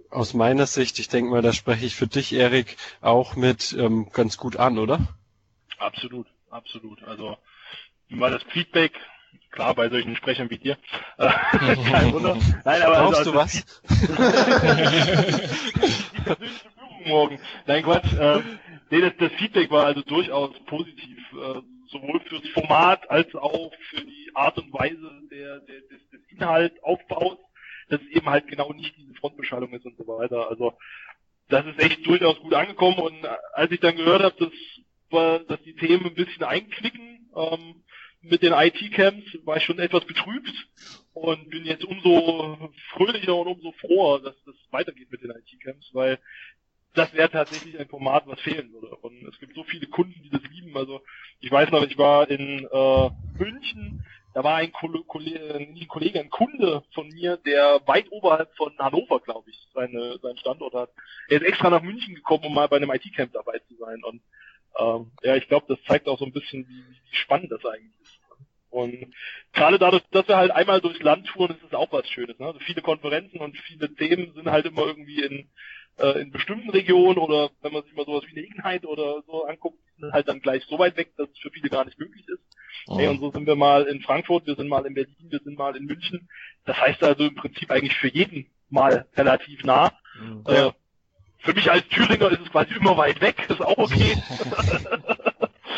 aus 0.10 0.34
meiner 0.34 0.66
Sicht, 0.66 0.98
ich 1.00 1.10
denke 1.10 1.32
mal, 1.32 1.42
da 1.42 1.52
spreche 1.52 1.86
ich 1.86 1.96
für 1.96 2.08
dich, 2.08 2.32
Erik, 2.34 2.78
auch 3.02 3.36
mit 3.36 3.76
ähm, 3.78 4.10
ganz 4.14 4.38
gut 4.38 4.56
an, 4.56 4.80
oder? 4.80 5.00
Absolut, 5.78 6.28
absolut. 6.50 7.04
Also 7.04 7.38
mal 8.08 8.32
das 8.32 8.44
Feedback 8.44 8.94
Klar, 9.56 9.74
bei 9.74 9.90
solchen 9.90 10.16
Sprechern 10.16 10.50
wie 10.50 10.58
dir. 10.58 10.78
Äh, 11.18 11.30
kein 11.90 12.12
Wunder. 12.12 12.38
Nein, 12.66 12.82
aber 12.82 12.96
Brauchst 12.96 13.20
also, 13.20 13.32
du 13.32 13.38
was? 13.38 13.54
die 13.88 13.98
persönliche 16.24 16.70
Führung 16.76 17.08
morgen. 17.08 17.40
Nein, 17.66 17.84
Quatsch. 17.84 18.14
Äh, 18.14 18.42
nee, 18.90 19.00
das, 19.00 19.14
das 19.18 19.32
Feedback 19.40 19.72
war 19.72 19.86
also 19.86 20.02
durchaus 20.02 20.52
positiv. 20.66 21.18
Äh, 21.32 21.62
sowohl 21.88 22.20
für 22.22 22.42
das 22.42 22.50
Format 22.50 23.10
als 23.10 23.34
auch 23.36 23.72
für 23.90 24.02
die 24.02 24.32
Art 24.34 24.58
und 24.58 24.74
Weise 24.74 25.10
der, 25.32 25.60
der, 25.62 25.82
des, 25.82 26.10
des 26.10 26.22
Inhaltaufbaus, 26.30 27.38
dass 27.90 28.02
es 28.02 28.08
eben 28.10 28.30
halt 28.30 28.48
genau 28.48 28.74
nicht 28.74 28.98
diese 28.98 29.14
Frontbeschallung 29.14 29.72
ist 29.74 29.86
und 29.86 29.98
so 29.98 30.06
weiter. 30.08 30.50
Also 30.50 30.74
das 31.48 31.66
ist 31.66 31.80
echt 31.80 32.06
durchaus 32.06 32.40
gut 32.40 32.54
angekommen 32.54 32.98
und 32.98 33.26
als 33.54 33.72
ich 33.72 33.80
dann 33.80 33.96
gehört 33.96 34.24
habe, 34.24 34.36
dass, 34.38 35.48
dass 35.48 35.62
die 35.62 35.76
Themen 35.76 36.08
ein 36.08 36.16
bisschen 36.16 36.44
einknicken, 36.44 37.30
ähm, 37.36 37.84
mit 38.30 38.42
den 38.42 38.54
IT-Camps 38.54 39.38
war 39.46 39.58
ich 39.58 39.64
schon 39.64 39.80
etwas 39.80 40.06
betrübt 40.06 40.54
und 41.14 41.50
bin 41.50 41.66
jetzt 41.66 41.86
umso 41.86 42.72
fröhlicher 42.92 43.36
und 43.36 43.48
umso 43.48 43.72
froher, 43.74 44.22
dass 44.22 44.36
das 44.46 44.56
weitergeht 44.72 45.12
mit 45.12 45.22
den 45.22 45.32
IT-Camps, 45.32 45.90
weil 45.94 46.20
das 46.94 47.14
wäre 47.14 47.30
tatsächlich 47.30 47.78
ein 47.78 47.90
Format, 47.90 48.26
was 48.26 48.40
fehlen 48.40 48.72
würde. 48.72 48.96
Und 48.96 49.28
es 49.28 49.38
gibt 49.40 49.54
so 49.54 49.64
viele 49.64 49.88
Kunden, 49.88 50.16
die 50.24 50.30
das 50.30 50.42
lieben. 50.50 50.76
Also 50.78 51.02
ich 51.42 51.52
weiß 51.52 51.70
noch, 51.72 51.84
ich 51.84 51.98
war 51.98 52.30
in 52.30 52.68
äh, 52.72 53.10
München, 53.38 54.06
da 54.34 54.44
war 54.44 54.56
ein 54.56 54.72
Kollege, 54.72 55.56
ein 55.56 55.88
Kollege, 55.88 56.20
ein 56.20 56.30
Kunde 56.30 56.84
von 56.94 57.08
mir, 57.10 57.38
der 57.38 57.82
weit 57.86 58.12
oberhalb 58.12 58.54
von 58.56 58.78
Hannover, 58.78 59.20
glaube 59.20 59.50
ich, 59.50 59.58
seine, 59.74 60.18
seinen 60.22 60.38
Standort 60.38 60.74
hat. 60.74 60.90
Er 61.30 61.42
ist 61.42 61.48
extra 61.48 61.70
nach 61.70 61.82
München 61.82 62.16
gekommen, 62.16 62.46
um 62.46 62.54
mal 62.54 62.68
bei 62.68 62.78
einem 62.78 62.92
IT-Camp 62.92 63.32
dabei 63.34 63.60
zu 63.60 63.76
sein. 63.76 64.04
Und 64.04 64.22
ähm, 64.78 65.12
ja, 65.24 65.36
ich 65.36 65.48
glaube, 65.48 65.66
das 65.70 65.84
zeigt 65.86 66.08
auch 66.08 66.20
so 66.20 66.26
ein 66.26 66.34
bisschen, 66.34 66.68
wie, 66.68 66.84
wie 66.84 67.16
spannend 67.16 67.52
das 67.52 67.66
eigentlich 67.66 67.94
ist. 68.02 68.15
Und 68.76 69.14
gerade 69.54 69.80
dadurch, 69.80 70.04
dass 70.12 70.28
wir 70.28 70.36
halt 70.36 70.52
einmal 70.52 70.82
durchs 70.82 71.02
Land 71.02 71.28
touren, 71.28 71.56
ist 71.56 71.64
es 71.64 71.74
auch 71.74 71.94
was 71.94 72.10
Schönes. 72.10 72.38
Ne? 72.40 72.48
Also 72.48 72.60
viele 72.60 72.82
Konferenzen 72.82 73.40
und 73.40 73.58
viele 73.58 73.94
Themen 73.96 74.34
sind 74.34 74.52
halt 74.52 74.66
immer 74.66 74.86
irgendwie 74.86 75.24
in, 75.24 75.50
äh, 75.98 76.20
in 76.20 76.32
bestimmten 76.32 76.70
Regionen 76.72 77.18
oder 77.18 77.52
wenn 77.62 77.72
man 77.72 77.84
sich 77.84 77.94
mal 77.94 78.06
sowas 78.06 78.26
wie 78.28 78.38
eine 78.38 78.46
Ignite 78.46 78.86
oder 78.88 79.24
so 79.28 79.46
anguckt, 79.46 79.80
sind 79.98 80.12
halt 80.12 80.28
dann 80.28 80.42
gleich 80.42 80.66
so 80.66 80.78
weit 80.78 80.98
weg, 80.98 81.14
dass 81.16 81.30
es 81.30 81.40
für 81.40 81.52
viele 81.52 81.70
gar 81.70 81.86
nicht 81.86 81.98
möglich 81.98 82.28
ist. 82.28 82.44
Oh. 82.88 83.00
Hey, 83.00 83.08
und 83.08 83.22
so 83.22 83.32
sind 83.32 83.48
wir 83.48 83.56
mal 83.56 83.84
in 83.84 84.02
Frankfurt, 84.02 84.46
wir 84.46 84.56
sind 84.56 84.68
mal 84.68 84.86
in 84.86 84.94
Berlin, 84.94 85.16
wir 85.30 85.40
sind 85.40 85.58
mal 85.58 85.78
in 85.78 85.86
München. 85.86 86.28
Das 86.66 86.76
heißt 86.78 87.02
also 87.02 87.24
im 87.24 87.36
Prinzip 87.36 87.72
eigentlich 87.72 87.96
für 87.96 88.10
jeden 88.10 88.52
mal 88.70 89.06
relativ 89.16 89.64
nah. 89.64 89.94
Mhm. 90.20 90.44
Äh, 90.48 90.72
für 91.38 91.54
mich 91.54 91.72
als 91.72 91.88
Thüringer 91.88 92.30
ist 92.30 92.42
es 92.42 92.52
quasi 92.52 92.74
immer 92.74 92.98
weit 92.98 93.22
weg, 93.22 93.38
ist 93.48 93.62
auch 93.62 93.78
okay. 93.78 94.18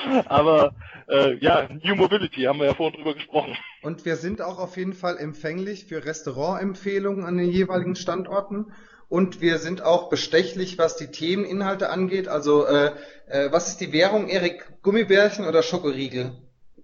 Aber 0.26 0.74
äh, 1.09 1.35
ja, 1.38 1.69
New 1.84 1.95
Mobility, 1.95 2.43
haben 2.43 2.59
wir 2.59 2.67
ja 2.67 2.73
vorhin 2.73 2.97
drüber 2.97 3.13
gesprochen. 3.13 3.55
Und 3.81 4.05
wir 4.05 4.15
sind 4.15 4.41
auch 4.41 4.59
auf 4.59 4.77
jeden 4.77 4.93
Fall 4.93 5.17
empfänglich 5.17 5.85
für 5.85 6.03
Restaurantempfehlungen 6.05 7.25
an 7.25 7.38
den 7.38 7.49
jeweiligen 7.49 7.95
Standorten. 7.95 8.71
Und 9.09 9.39
wir 9.39 9.57
sind 9.57 9.81
auch 9.81 10.09
bestechlich, 10.09 10.77
was 10.77 10.97
die 10.97 11.07
Themeninhalte 11.07 11.89
angeht. 11.89 12.27
Also, 12.27 12.65
äh, 12.65 12.91
äh, 13.27 13.51
was 13.51 13.69
ist 13.69 13.79
die 13.79 13.93
Währung, 13.93 14.27
Erik? 14.27 14.67
Gummibärchen 14.81 15.45
oder 15.45 15.63
Schokoriegel? 15.63 16.34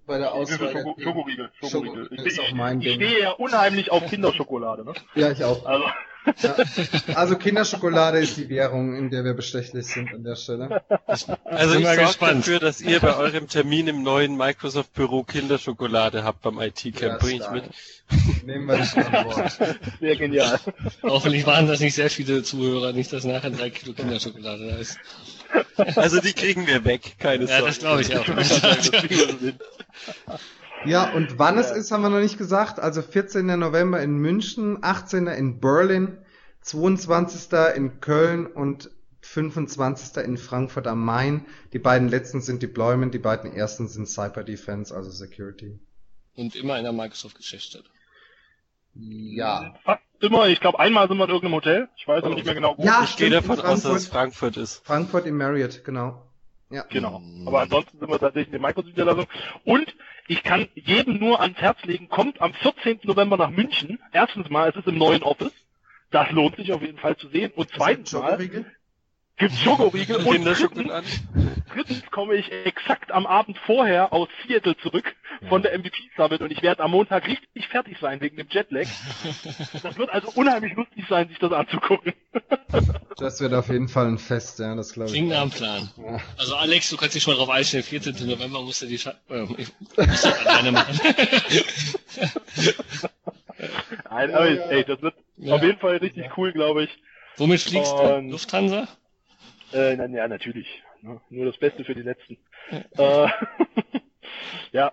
Bei 0.06 0.18
der 0.18 0.32
Auswahl. 0.32 0.72
Schoko, 0.72 0.96
Schokoriegel. 0.98 1.50
Schokoriegel. 1.60 2.04
Schoko, 2.04 2.14
ich, 2.14 2.26
ist 2.26 2.40
auch 2.40 2.52
mein 2.52 2.80
ich, 2.80 2.88
ich 2.88 2.94
stehe 2.94 3.20
ja 3.20 3.30
unheimlich 3.32 3.90
auf 3.90 4.06
Kinderschokolade, 4.06 4.84
ne? 4.84 4.94
Ja, 5.14 5.30
ich 5.30 5.44
auch. 5.44 5.64
Also. 5.66 5.84
Ja. 6.42 6.56
Also 7.14 7.36
Kinderschokolade 7.36 8.18
ist 8.18 8.36
die 8.36 8.48
Währung, 8.48 8.96
in 8.96 9.10
der 9.10 9.24
wir 9.24 9.34
bestechlich 9.34 9.86
sind 9.86 10.12
an 10.14 10.24
der 10.24 10.36
Stelle. 10.36 10.82
Also 11.44 11.78
ich 11.78 11.86
sorge 11.86 12.16
dafür, 12.18 12.60
dass 12.60 12.80
ihr 12.80 13.00
bei 13.00 13.16
eurem 13.16 13.48
Termin 13.48 13.88
im 13.88 14.02
neuen 14.02 14.36
Microsoft 14.36 14.92
Büro 14.94 15.22
Kinderschokolade 15.22 16.24
habt 16.24 16.42
beim 16.42 16.60
IT-Camp. 16.60 17.02
Ja, 17.02 17.18
Bring 17.18 17.42
ich 17.42 17.50
mit. 17.50 17.64
Nehmen 18.44 18.66
wir 18.66 18.78
dich 18.78 18.96
an 18.96 19.24
Bord. 19.24 19.52
Sehr 20.00 20.16
genial. 20.16 20.58
Hoffentlich 21.02 21.46
waren 21.46 21.66
das 21.66 21.80
nicht 21.80 21.94
sehr 21.94 22.10
viele 22.10 22.42
Zuhörer, 22.42 22.92
nicht 22.92 23.12
dass 23.12 23.24
nachher 23.24 23.50
drei 23.50 23.70
Kilo 23.70 23.92
Kinderschokolade 23.92 24.68
da 24.68 24.76
ist. 24.76 24.98
Also 25.96 26.20
die 26.20 26.32
kriegen 26.32 26.66
wir 26.66 26.84
weg, 26.84 27.16
keine 27.18 27.46
Sorge. 27.46 27.62
Ja, 27.62 27.66
das 27.66 27.78
glaube 27.78 28.02
ich 28.02 28.16
auch. 28.16 28.26
Ja, 30.86 31.12
und 31.12 31.38
wann 31.38 31.58
es 31.58 31.70
ist, 31.70 31.90
haben 31.90 32.02
wir 32.02 32.10
noch 32.10 32.20
nicht 32.20 32.38
gesagt. 32.38 32.78
Also 32.78 33.02
14. 33.02 33.46
November 33.46 34.00
in 34.02 34.16
München, 34.16 34.78
18. 34.82 35.26
in 35.26 35.60
Berlin, 35.60 36.18
22. 36.62 37.52
in 37.76 38.00
Köln 38.00 38.46
und 38.46 38.90
25. 39.20 40.22
in 40.24 40.36
Frankfurt 40.36 40.86
am 40.86 41.04
Main. 41.04 41.46
Die 41.72 41.78
beiden 41.78 42.08
letzten 42.08 42.40
sind 42.40 42.62
Deployment, 42.62 43.14
die 43.14 43.18
beiden 43.18 43.52
ersten 43.52 43.88
sind 43.88 44.06
Cyber 44.06 44.44
Defense, 44.44 44.94
also 44.94 45.10
Security. 45.10 45.78
Und 46.36 46.56
immer 46.56 46.78
in 46.78 46.84
der 46.84 46.92
Microsoft-Geschäftsstelle. 46.92 47.84
Ja. 48.94 49.74
Fast 49.84 50.02
immer. 50.20 50.48
Ich 50.48 50.60
glaube, 50.60 50.78
einmal 50.78 51.08
sind 51.08 51.16
wir 51.16 51.24
in 51.24 51.30
irgendeinem 51.30 51.54
Hotel. 51.54 51.88
Ich 51.96 52.06
weiß 52.06 52.22
aber 52.24 52.34
nicht 52.34 52.44
mehr 52.44 52.54
genau 52.54 52.74
wo. 52.76 52.84
Ja, 52.84 53.02
ich 53.04 53.16
gehe 53.16 53.30
davon 53.30 53.60
aus, 53.60 53.82
dass 53.82 53.94
es 53.94 54.08
Frankfurt 54.08 54.56
ist. 54.56 54.84
Frankfurt 54.84 55.26
im 55.26 55.36
Marriott, 55.36 55.84
genau. 55.84 56.22
Ja. 56.74 56.84
Genau. 56.90 57.22
Aber 57.46 57.60
ansonsten 57.60 57.98
sind 57.98 58.10
wir 58.10 58.18
tatsächlich 58.18 58.52
in 58.52 58.60
der 58.60 58.68
Microsoft-Niederlassung. 58.68 59.26
Und 59.64 59.94
ich 60.26 60.42
kann 60.42 60.68
jedem 60.74 61.18
nur 61.18 61.40
ans 61.40 61.58
Herz 61.58 61.82
legen, 61.84 62.08
kommt 62.08 62.40
am 62.40 62.52
14. 62.52 63.00
November 63.04 63.36
nach 63.36 63.50
München. 63.50 64.00
Erstens 64.12 64.50
mal, 64.50 64.68
es 64.70 64.76
ist 64.76 64.88
im 64.88 64.98
neuen 64.98 65.22
Office. 65.22 65.52
Das 66.10 66.30
lohnt 66.32 66.56
sich 66.56 66.72
auf 66.72 66.82
jeden 66.82 66.98
Fall 66.98 67.16
zu 67.16 67.28
sehen. 67.28 67.52
Und 67.54 67.70
zweitens 67.74 68.12
mal, 68.12 68.38
gibt's 69.36 69.58
Schokoriegel 69.60 70.16
und 70.16 70.44
drittens, 70.44 71.22
drittens 71.72 72.10
komme 72.10 72.34
ich 72.34 72.50
exakt 72.52 73.10
am 73.10 73.26
Abend 73.26 73.58
vorher 73.58 74.12
aus 74.12 74.28
Seattle 74.46 74.76
zurück 74.76 75.14
von 75.48 75.62
der 75.62 75.76
MVP 75.78 75.96
Summit 76.16 76.40
und 76.40 76.50
ich 76.52 76.62
werde 76.62 76.82
am 76.82 76.92
Montag 76.92 77.26
richtig 77.26 77.68
fertig 77.68 77.98
sein 78.00 78.20
wegen 78.20 78.36
dem 78.36 78.48
Jetlag. 78.48 78.86
Das 79.82 79.98
wird 79.98 80.10
also 80.10 80.30
unheimlich 80.34 80.74
lustig 80.74 81.04
sein, 81.08 81.28
sich 81.28 81.38
das 81.38 81.52
anzugucken. 81.52 82.12
Das 83.16 83.40
wird 83.40 83.54
auf 83.54 83.68
jeden 83.68 83.86
Fall 83.88 84.08
ein 84.08 84.18
Fest, 84.18 84.58
ja, 84.58 84.74
das 84.74 84.92
glaube 84.92 85.08
ich. 85.08 85.14
Klingt 85.14 85.28
nach 85.28 85.42
einem 85.42 85.50
Plan. 85.52 85.88
Ja. 85.96 86.20
Also 86.36 86.56
Alex, 86.56 86.90
du 86.90 86.96
kannst 86.96 87.14
dich 87.14 87.22
schon 87.22 87.34
mal 87.34 87.38
drauf 87.38 87.50
einstellen, 87.50 87.84
14. 87.84 88.26
November 88.26 88.60
musst 88.60 88.82
du 88.82 88.86
die 88.86 88.98
Scha 88.98 89.14
äh, 89.30 89.44
ich 89.56 89.68
muss 89.78 90.22
das 90.22 90.46
alleine 90.46 90.72
machen. 90.72 90.98
Nein, 94.10 94.34
aber 94.34 94.70
ey, 94.70 94.84
das 94.84 95.00
wird 95.00 95.14
ja. 95.36 95.54
auf 95.54 95.62
jeden 95.62 95.78
Fall 95.78 95.98
richtig 95.98 96.36
cool, 96.36 96.52
glaube 96.52 96.84
ich. 96.84 96.90
Womit 97.36 97.60
fliegst 97.60 97.92
und, 97.92 98.26
du? 98.26 98.32
Lufthansa? 98.32 98.88
Äh, 99.74 99.96
na, 99.96 100.06
ja, 100.06 100.28
natürlich. 100.28 100.82
Ne? 101.02 101.20
Nur 101.30 101.46
das 101.46 101.58
Beste 101.58 101.84
für 101.84 101.94
die 101.94 102.02
Letzten. 102.02 102.38
Ja. 102.96 103.26
Äh, 103.26 103.30
ja, 104.72 104.92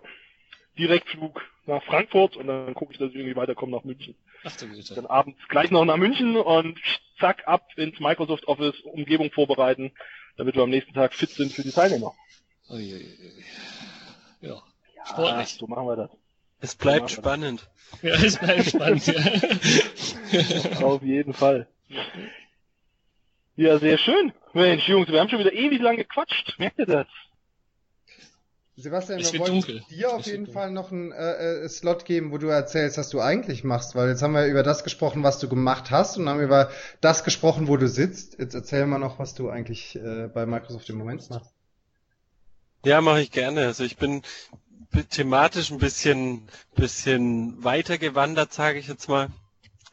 Direktflug 0.77 1.41
nach 1.67 1.83
Frankfurt 1.83 2.35
und 2.35 2.47
dann 2.47 2.73
gucke 2.73 2.93
ich, 2.93 2.97
dass 2.97 3.11
ich 3.11 3.15
irgendwie 3.15 3.35
weiterkomme 3.35 3.73
nach 3.73 3.83
München. 3.83 4.15
Ach 4.43 4.55
du 4.57 4.67
Güte. 4.67 4.95
Dann 4.95 5.05
abends 5.05 5.39
gleich 5.49 5.69
noch 5.69 5.85
nach 5.85 5.97
München 5.97 6.35
und 6.35 6.79
zack, 7.19 7.47
ab 7.47 7.67
ins 7.75 7.99
Microsoft 7.99 8.47
Office, 8.47 8.79
Umgebung 8.81 9.31
vorbereiten, 9.31 9.91
damit 10.37 10.55
wir 10.55 10.63
am 10.63 10.71
nächsten 10.71 10.93
Tag 10.93 11.13
fit 11.13 11.29
sind 11.29 11.53
für 11.53 11.61
die 11.61 11.71
Teilnehmer. 11.71 12.15
Uiuiui. 12.67 13.05
Ja, 14.41 14.49
ja, 14.49 15.05
sportlich. 15.05 15.49
So 15.49 15.67
machen 15.67 15.85
wir 15.85 15.95
das. 15.95 16.09
Es 16.59 16.75
bleibt 16.75 17.09
so 17.09 17.17
spannend. 17.17 17.69
Ja, 18.01 18.15
es 18.15 18.37
bleibt 18.37 18.65
spannend, 18.65 19.05
ja. 19.05 20.81
Auf 20.85 21.03
jeden 21.03 21.33
Fall. 21.33 21.67
Ja, 23.55 23.77
sehr 23.77 23.97
schön. 23.99 24.33
Mensch, 24.53 24.87
Jungs, 24.87 25.07
wir 25.07 25.19
haben 25.19 25.29
schon 25.29 25.39
wieder 25.39 25.53
ewig 25.53 25.81
lang 25.81 25.97
gequatscht. 25.97 26.55
Merkt 26.59 26.79
ihr 26.79 26.85
das? 26.85 27.07
Sebastian, 28.75 29.19
wir 29.19 29.39
wollten 29.39 29.85
dir 29.89 30.13
auf 30.13 30.25
jeden 30.25 30.47
Fall 30.47 30.71
noch 30.71 30.91
einen 30.91 31.11
äh, 31.11 31.63
äh, 31.63 31.69
Slot 31.69 32.05
geben, 32.05 32.31
wo 32.31 32.37
du 32.37 32.47
erzählst, 32.47 32.97
was 32.97 33.09
du 33.09 33.19
eigentlich 33.19 33.63
machst, 33.63 33.95
weil 33.95 34.09
jetzt 34.09 34.23
haben 34.23 34.33
wir 34.33 34.45
über 34.47 34.63
das 34.63 34.83
gesprochen, 34.83 35.23
was 35.23 35.39
du 35.39 35.47
gemacht 35.47 35.91
hast 35.91 36.17
und 36.17 36.27
haben 36.27 36.41
über 36.41 36.71
das 36.99 37.23
gesprochen, 37.23 37.67
wo 37.67 37.77
du 37.77 37.87
sitzt. 37.87 38.39
Jetzt 38.39 38.55
erzähl 38.55 38.85
mal 38.85 38.97
noch, 38.97 39.19
was 39.19 39.35
du 39.35 39.49
eigentlich 39.49 39.95
äh, 39.97 40.29
bei 40.33 40.45
Microsoft 40.45 40.89
im 40.89 40.97
Moment 40.97 41.29
machst. 41.29 41.53
Ja, 42.83 43.01
mache 43.01 43.21
ich 43.21 43.31
gerne. 43.31 43.67
Also 43.67 43.83
ich 43.83 43.97
bin 43.97 44.23
thematisch 45.09 45.69
ein 45.69 45.77
bisschen 45.77 46.47
bisschen 46.75 47.63
weiter 47.63 47.97
gewandert, 47.97 48.53
sage 48.53 48.79
ich 48.79 48.87
jetzt 48.87 49.07
mal 49.07 49.29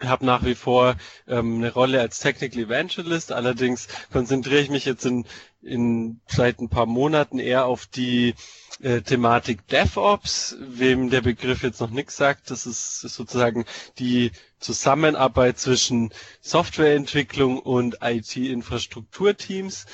habe 0.01 0.25
nach 0.25 0.45
wie 0.45 0.55
vor 0.55 0.97
ähm, 1.27 1.57
eine 1.57 1.73
Rolle 1.73 2.01
als 2.01 2.21
Technical 2.21 2.63
Evangelist, 2.65 3.33
allerdings 3.33 3.89
konzentriere 4.13 4.61
ich 4.61 4.71
mich 4.71 4.85
jetzt 4.85 5.05
in, 5.05 5.27
in 5.63 6.21
seit 6.29 6.61
ein 6.61 6.69
paar 6.69 6.87
Monaten 6.87 7.39
eher 7.39 7.67
auf 7.67 7.87
die 7.87 8.35
äh, 8.81 9.01
Thematik 9.01 9.67
DevOps, 9.69 10.57
wem 10.61 11.11
der 11.11 11.23
Begriff 11.23 11.63
jetzt 11.63 11.81
noch 11.81 11.91
nichts 11.91 12.17
sagt, 12.17 12.51
das 12.51 12.67
ist, 12.67 13.01
sozusagen 13.01 13.65
die 13.99 14.31
Zusammenarbeit 14.61 15.59
zwischen 15.59 16.11
Softwareentwicklung 16.41 17.59
und 17.59 17.99
IT-Infrastrukturteams. 18.01 19.87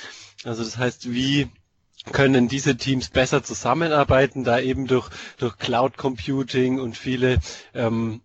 Also 0.45 0.65
das 0.65 0.77
heißt, 0.77 1.13
wie 1.13 1.49
können 2.13 2.49
diese 2.49 2.77
Teams 2.77 3.09
besser 3.09 3.43
zusammenarbeiten, 3.43 4.45
da 4.45 4.61
eben 4.61 4.87
durch, 4.87 5.09
durch 5.39 5.57
Cloud 5.57 5.97
Computing 5.97 6.79
und 6.79 6.99
viele 6.99 7.39
ähm, 7.73 8.21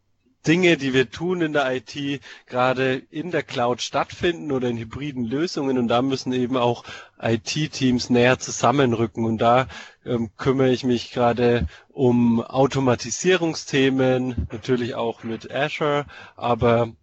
Dinge, 0.47 0.77
die 0.77 0.93
wir 0.93 1.09
tun 1.09 1.41
in 1.41 1.53
der 1.53 1.73
IT, 1.75 2.21
gerade 2.45 3.01
in 3.11 3.31
der 3.31 3.43
Cloud 3.43 3.81
stattfinden 3.81 4.51
oder 4.51 4.69
in 4.69 4.77
hybriden 4.77 5.25
Lösungen. 5.25 5.77
Und 5.77 5.87
da 5.89 6.01
müssen 6.01 6.31
eben 6.33 6.57
auch 6.57 6.83
IT-Teams 7.21 8.09
näher 8.09 8.39
zusammenrücken. 8.39 9.25
Und 9.25 9.39
da 9.39 9.67
ähm, 10.05 10.29
kümmere 10.37 10.71
ich 10.71 10.83
mich 10.83 11.11
gerade 11.11 11.67
um 11.89 12.41
Automatisierungsthemen, 12.41 14.47
natürlich 14.51 14.95
auch 14.95 15.23
mit 15.23 15.51
Azure, 15.53 16.05
aber 16.37 16.93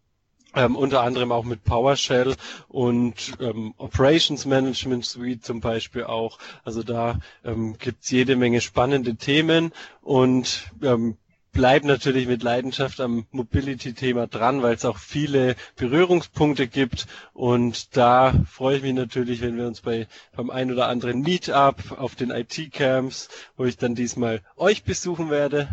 ähm, 0.54 0.74
unter 0.74 1.02
anderem 1.02 1.32
auch 1.32 1.44
mit 1.44 1.64
PowerShell 1.64 2.34
und 2.68 3.34
ähm, 3.40 3.74
Operations 3.76 4.46
Management 4.46 5.04
Suite 5.04 5.44
zum 5.44 5.60
Beispiel 5.60 6.04
auch. 6.04 6.38
Also 6.64 6.82
da 6.82 7.20
ähm, 7.44 7.76
gibt's 7.78 8.10
jede 8.10 8.36
Menge 8.36 8.62
spannende 8.62 9.16
Themen. 9.16 9.72
Und 10.00 10.70
ähm, 10.82 11.18
bleibe 11.56 11.86
natürlich 11.86 12.28
mit 12.28 12.42
Leidenschaft 12.42 13.00
am 13.00 13.26
Mobility-Thema 13.30 14.26
dran, 14.26 14.62
weil 14.62 14.74
es 14.74 14.84
auch 14.84 14.98
viele 14.98 15.56
Berührungspunkte 15.76 16.68
gibt. 16.68 17.06
Und 17.32 17.96
da 17.96 18.34
freue 18.48 18.76
ich 18.76 18.82
mich 18.82 18.92
natürlich, 18.92 19.40
wenn 19.40 19.56
wir 19.56 19.66
uns 19.66 19.80
bei 19.80 20.06
beim 20.36 20.50
ein 20.50 20.70
oder 20.70 20.88
anderen 20.88 21.22
Meetup 21.22 21.98
auf 21.98 22.14
den 22.14 22.30
IT-Camps, 22.30 23.28
wo 23.56 23.64
ich 23.64 23.78
dann 23.78 23.94
diesmal 23.94 24.42
euch 24.56 24.84
besuchen 24.84 25.30
werde, 25.30 25.68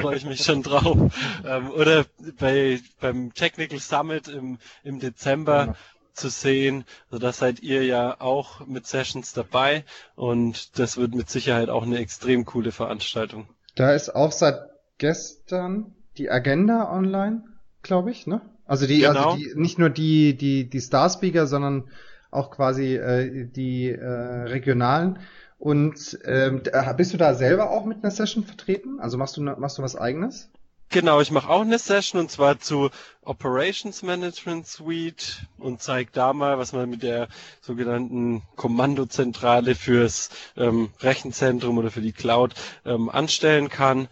freue 0.00 0.16
ich 0.16 0.24
mich 0.24 0.42
schon 0.42 0.62
drauf. 0.62 1.12
Ähm, 1.44 1.70
oder 1.70 2.06
bei 2.38 2.80
beim 3.00 3.34
Technical 3.34 3.78
Summit 3.78 4.28
im, 4.28 4.58
im 4.82 4.98
Dezember. 4.98 5.66
Ja 5.66 5.74
zu 6.14 6.30
sehen. 6.30 6.84
Also 7.10 7.24
da 7.24 7.32
seid 7.32 7.60
ihr 7.60 7.84
ja 7.84 8.20
auch 8.20 8.66
mit 8.66 8.88
Sessions 8.88 9.34
dabei 9.34 9.84
und 10.16 10.78
das 10.78 10.96
wird 10.96 11.14
mit 11.14 11.30
Sicherheit 11.30 11.68
auch 11.68 11.84
eine 11.84 11.98
extrem 11.98 12.44
coole 12.44 12.72
Veranstaltung. 12.72 13.46
Da 13.76 13.92
ist 13.92 14.10
auch 14.14 14.32
seit 14.32 14.58
gestern 14.98 15.94
die 16.16 16.30
Agenda 16.30 16.92
online, 16.92 17.44
glaube 17.82 18.10
ich, 18.10 18.26
ne? 18.26 18.40
Also 18.66 18.86
die, 18.86 19.06
also 19.06 19.18
genau. 19.18 19.32
also 19.32 19.44
die, 19.44 19.58
nicht 19.58 19.78
nur 19.78 19.88
die, 19.88 20.36
die, 20.36 20.68
die 20.68 20.80
Star 20.80 21.08
Speaker, 21.08 21.46
sondern 21.46 21.84
auch 22.30 22.50
quasi 22.50 22.96
äh, 22.96 23.46
die 23.46 23.88
äh, 23.88 24.04
regionalen. 24.04 25.20
Und 25.58 26.18
ähm, 26.24 26.62
bist 26.96 27.14
du 27.14 27.16
da 27.16 27.34
selber 27.34 27.70
auch 27.70 27.84
mit 27.84 27.98
einer 28.02 28.10
Session 28.10 28.44
vertreten? 28.44 29.00
Also 29.00 29.16
machst 29.16 29.36
du 29.36 29.42
machst 29.42 29.78
du 29.78 29.82
was 29.82 29.96
eigenes? 29.96 30.50
Genau, 30.90 31.20
ich 31.20 31.30
mache 31.30 31.50
auch 31.50 31.60
eine 31.60 31.78
Session 31.78 32.18
und 32.18 32.30
zwar 32.30 32.60
zu 32.60 32.88
Operations 33.22 34.02
Management 34.02 34.66
Suite 34.66 35.42
und 35.58 35.82
zeige 35.82 36.10
da 36.12 36.32
mal, 36.32 36.58
was 36.58 36.72
man 36.72 36.88
mit 36.88 37.02
der 37.02 37.28
sogenannten 37.60 38.42
Kommandozentrale 38.56 39.74
fürs 39.74 40.30
ähm, 40.56 40.88
Rechenzentrum 41.00 41.76
oder 41.76 41.90
für 41.90 42.00
die 42.00 42.12
Cloud 42.12 42.54
ähm, 42.86 43.10
anstellen 43.10 43.68
kann. 43.68 44.08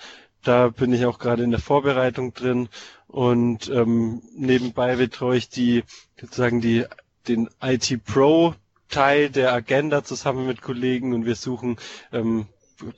Da 0.46 0.68
bin 0.68 0.92
ich 0.92 1.04
auch 1.06 1.18
gerade 1.18 1.42
in 1.42 1.50
der 1.50 1.60
Vorbereitung 1.60 2.32
drin. 2.34 2.68
Und 3.08 3.68
ähm, 3.68 4.22
nebenbei 4.36 4.96
betreue 4.96 5.38
ich 5.38 5.48
die 5.48 5.82
sozusagen 6.20 6.60
die 6.60 6.84
den 7.28 7.48
IT 7.60 8.04
Pro 8.04 8.54
Teil 8.88 9.30
der 9.30 9.52
Agenda 9.52 10.04
zusammen 10.04 10.46
mit 10.46 10.62
Kollegen. 10.62 11.12
Und 11.14 11.26
wir 11.26 11.34
suchen 11.34 11.76
ähm, 12.12 12.46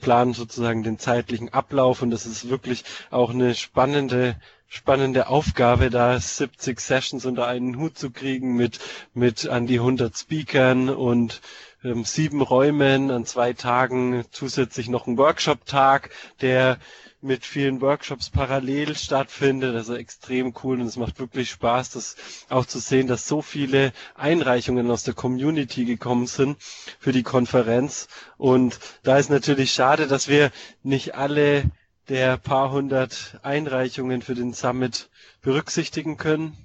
planen 0.01 0.33
sozusagen 0.33 0.83
den 0.83 0.99
zeitlichen 0.99 1.49
Ablauf. 1.51 2.01
Und 2.01 2.11
das 2.11 2.25
ist 2.25 2.49
wirklich 2.49 2.83
auch 3.09 3.31
eine 3.31 3.55
spannende 3.55 4.35
spannende 4.71 5.27
Aufgabe, 5.29 5.89
da 5.89 6.19
70 6.19 6.79
Sessions 6.79 7.25
unter 7.25 7.47
einen 7.47 7.77
Hut 7.79 7.97
zu 7.97 8.11
kriegen 8.11 8.55
mit 8.55 8.77
mit 9.15 9.47
an 9.47 9.65
die 9.65 9.79
100 9.79 10.15
Speakern 10.15 10.89
und 10.89 11.41
ähm, 11.83 12.03
sieben 12.05 12.41
Räumen. 12.43 13.09
An 13.09 13.25
zwei 13.25 13.53
Tagen 13.53 14.25
zusätzlich 14.31 14.87
noch 14.87 15.07
ein 15.07 15.17
Workshop-Tag, 15.17 16.11
der 16.41 16.77
mit 17.21 17.45
vielen 17.45 17.81
Workshops 17.81 18.29
parallel 18.29 18.95
stattfindet. 18.95 19.75
Also 19.75 19.95
extrem 19.95 20.53
cool 20.63 20.79
und 20.79 20.87
es 20.87 20.95
macht 20.97 21.19
wirklich 21.19 21.49
Spaß, 21.49 21.91
das 21.91 22.15
auch 22.49 22.65
zu 22.65 22.79
sehen, 22.79 23.07
dass 23.07 23.27
so 23.27 23.41
viele 23.41 23.91
Einreichungen 24.15 24.89
aus 24.89 25.03
der 25.03 25.13
Community 25.13 25.85
gekommen 25.85 26.27
sind 26.27 26.57
für 26.99 27.11
die 27.11 27.23
Konferenz. 27.23 28.07
Und 28.37 28.79
da 29.03 29.17
ist 29.17 29.29
natürlich 29.29 29.71
schade, 29.71 30.07
dass 30.07 30.27
wir 30.27 30.51
nicht 30.83 31.15
alle 31.15 31.63
der 32.07 32.37
paar 32.37 32.71
hundert 32.71 33.39
Einreichungen 33.43 34.21
für 34.21 34.33
den 34.35 34.53
Summit 34.53 35.09
berücksichtigen 35.41 36.17
können. 36.17 36.57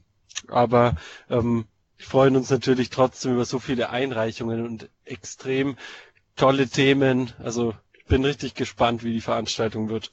Aber 0.48 0.96
ähm, 1.30 1.66
wir 1.96 2.06
freuen 2.06 2.36
uns 2.36 2.50
natürlich 2.50 2.90
trotzdem 2.90 3.34
über 3.34 3.44
so 3.44 3.58
viele 3.58 3.90
Einreichungen 3.90 4.64
und 4.64 4.88
extrem 5.04 5.76
tolle 6.36 6.68
Themen. 6.68 7.32
Also 7.42 7.74
ich 7.92 8.04
bin 8.06 8.24
richtig 8.24 8.54
gespannt, 8.54 9.02
wie 9.04 9.12
die 9.12 9.20
Veranstaltung 9.20 9.88
wird. 9.88 10.10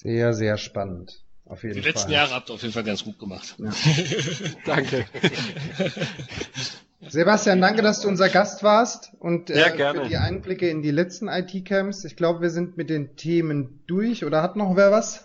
Sehr, 0.00 0.32
sehr 0.32 0.58
spannend. 0.58 1.24
Auf 1.44 1.64
jeden 1.64 1.74
die 1.74 1.82
Fall. 1.82 1.90
letzten 1.90 2.12
Jahre 2.12 2.32
habt 2.32 2.50
ihr 2.50 2.54
auf 2.54 2.62
jeden 2.62 2.72
Fall 2.72 2.84
ganz 2.84 3.02
gut 3.02 3.18
gemacht. 3.18 3.56
Ja. 3.58 3.72
Danke. 4.64 5.06
Sebastian, 7.08 7.60
danke, 7.60 7.82
dass 7.82 8.00
du 8.00 8.08
unser 8.08 8.28
Gast 8.28 8.62
warst 8.62 9.12
und 9.18 9.50
äh, 9.50 9.76
ja, 9.76 9.94
für 9.94 10.08
die 10.08 10.16
Einblicke 10.16 10.68
in 10.68 10.82
die 10.82 10.90
letzten 10.90 11.28
IT-Camps. 11.28 12.04
Ich 12.04 12.16
glaube, 12.16 12.42
wir 12.42 12.50
sind 12.50 12.76
mit 12.76 12.90
den 12.90 13.16
Themen 13.16 13.80
durch. 13.86 14.24
Oder 14.24 14.42
hat 14.42 14.56
noch 14.56 14.76
wer 14.76 14.90
was? 14.90 15.24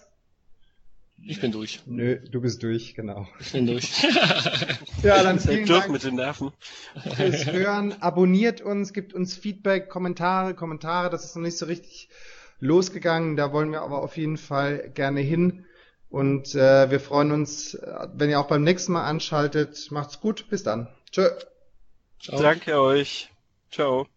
Ich 1.23 1.41
bin 1.41 1.51
durch. 1.51 1.81
Nö, 1.85 2.19
du 2.19 2.41
bist 2.41 2.63
durch, 2.63 2.95
genau. 2.95 3.27
Ich 3.39 3.51
bin 3.51 3.67
durch. 3.67 4.03
ja, 5.03 5.21
dann 5.23 5.39
vielen 5.39 5.65
durch 5.65 5.81
Dank 5.81 5.91
mit 5.91 6.03
den 6.03 6.15
Nerven. 6.15 6.51
fürs 7.15 7.45
Hören. 7.45 8.01
Abonniert 8.01 8.61
uns, 8.61 8.93
gibt 8.93 9.13
uns 9.13 9.35
Feedback, 9.35 9.89
Kommentare, 9.89 10.53
Kommentare. 10.53 11.09
Das 11.09 11.25
ist 11.25 11.35
noch 11.35 11.43
nicht 11.43 11.57
so 11.57 11.65
richtig 11.65 12.09
losgegangen. 12.63 13.35
Da 13.35 13.51
wollen 13.51 13.71
wir 13.71 13.81
aber 13.81 14.01
auf 14.01 14.17
jeden 14.17 14.37
Fall 14.37 14.89
gerne 14.93 15.21
hin. 15.21 15.65
Und 16.09 16.53
äh, 16.55 16.89
wir 16.91 16.99
freuen 16.99 17.31
uns, 17.31 17.77
wenn 18.13 18.29
ihr 18.29 18.39
auch 18.39 18.47
beim 18.47 18.63
nächsten 18.63 18.93
Mal 18.93 19.05
anschaltet. 19.05 19.87
Macht's 19.91 20.19
gut. 20.19 20.47
Bis 20.49 20.63
dann. 20.63 20.87
Tschö. 21.11 21.29
Ciao. 22.19 22.41
Danke 22.41 22.79
euch. 22.79 23.29
Ciao. 23.71 24.07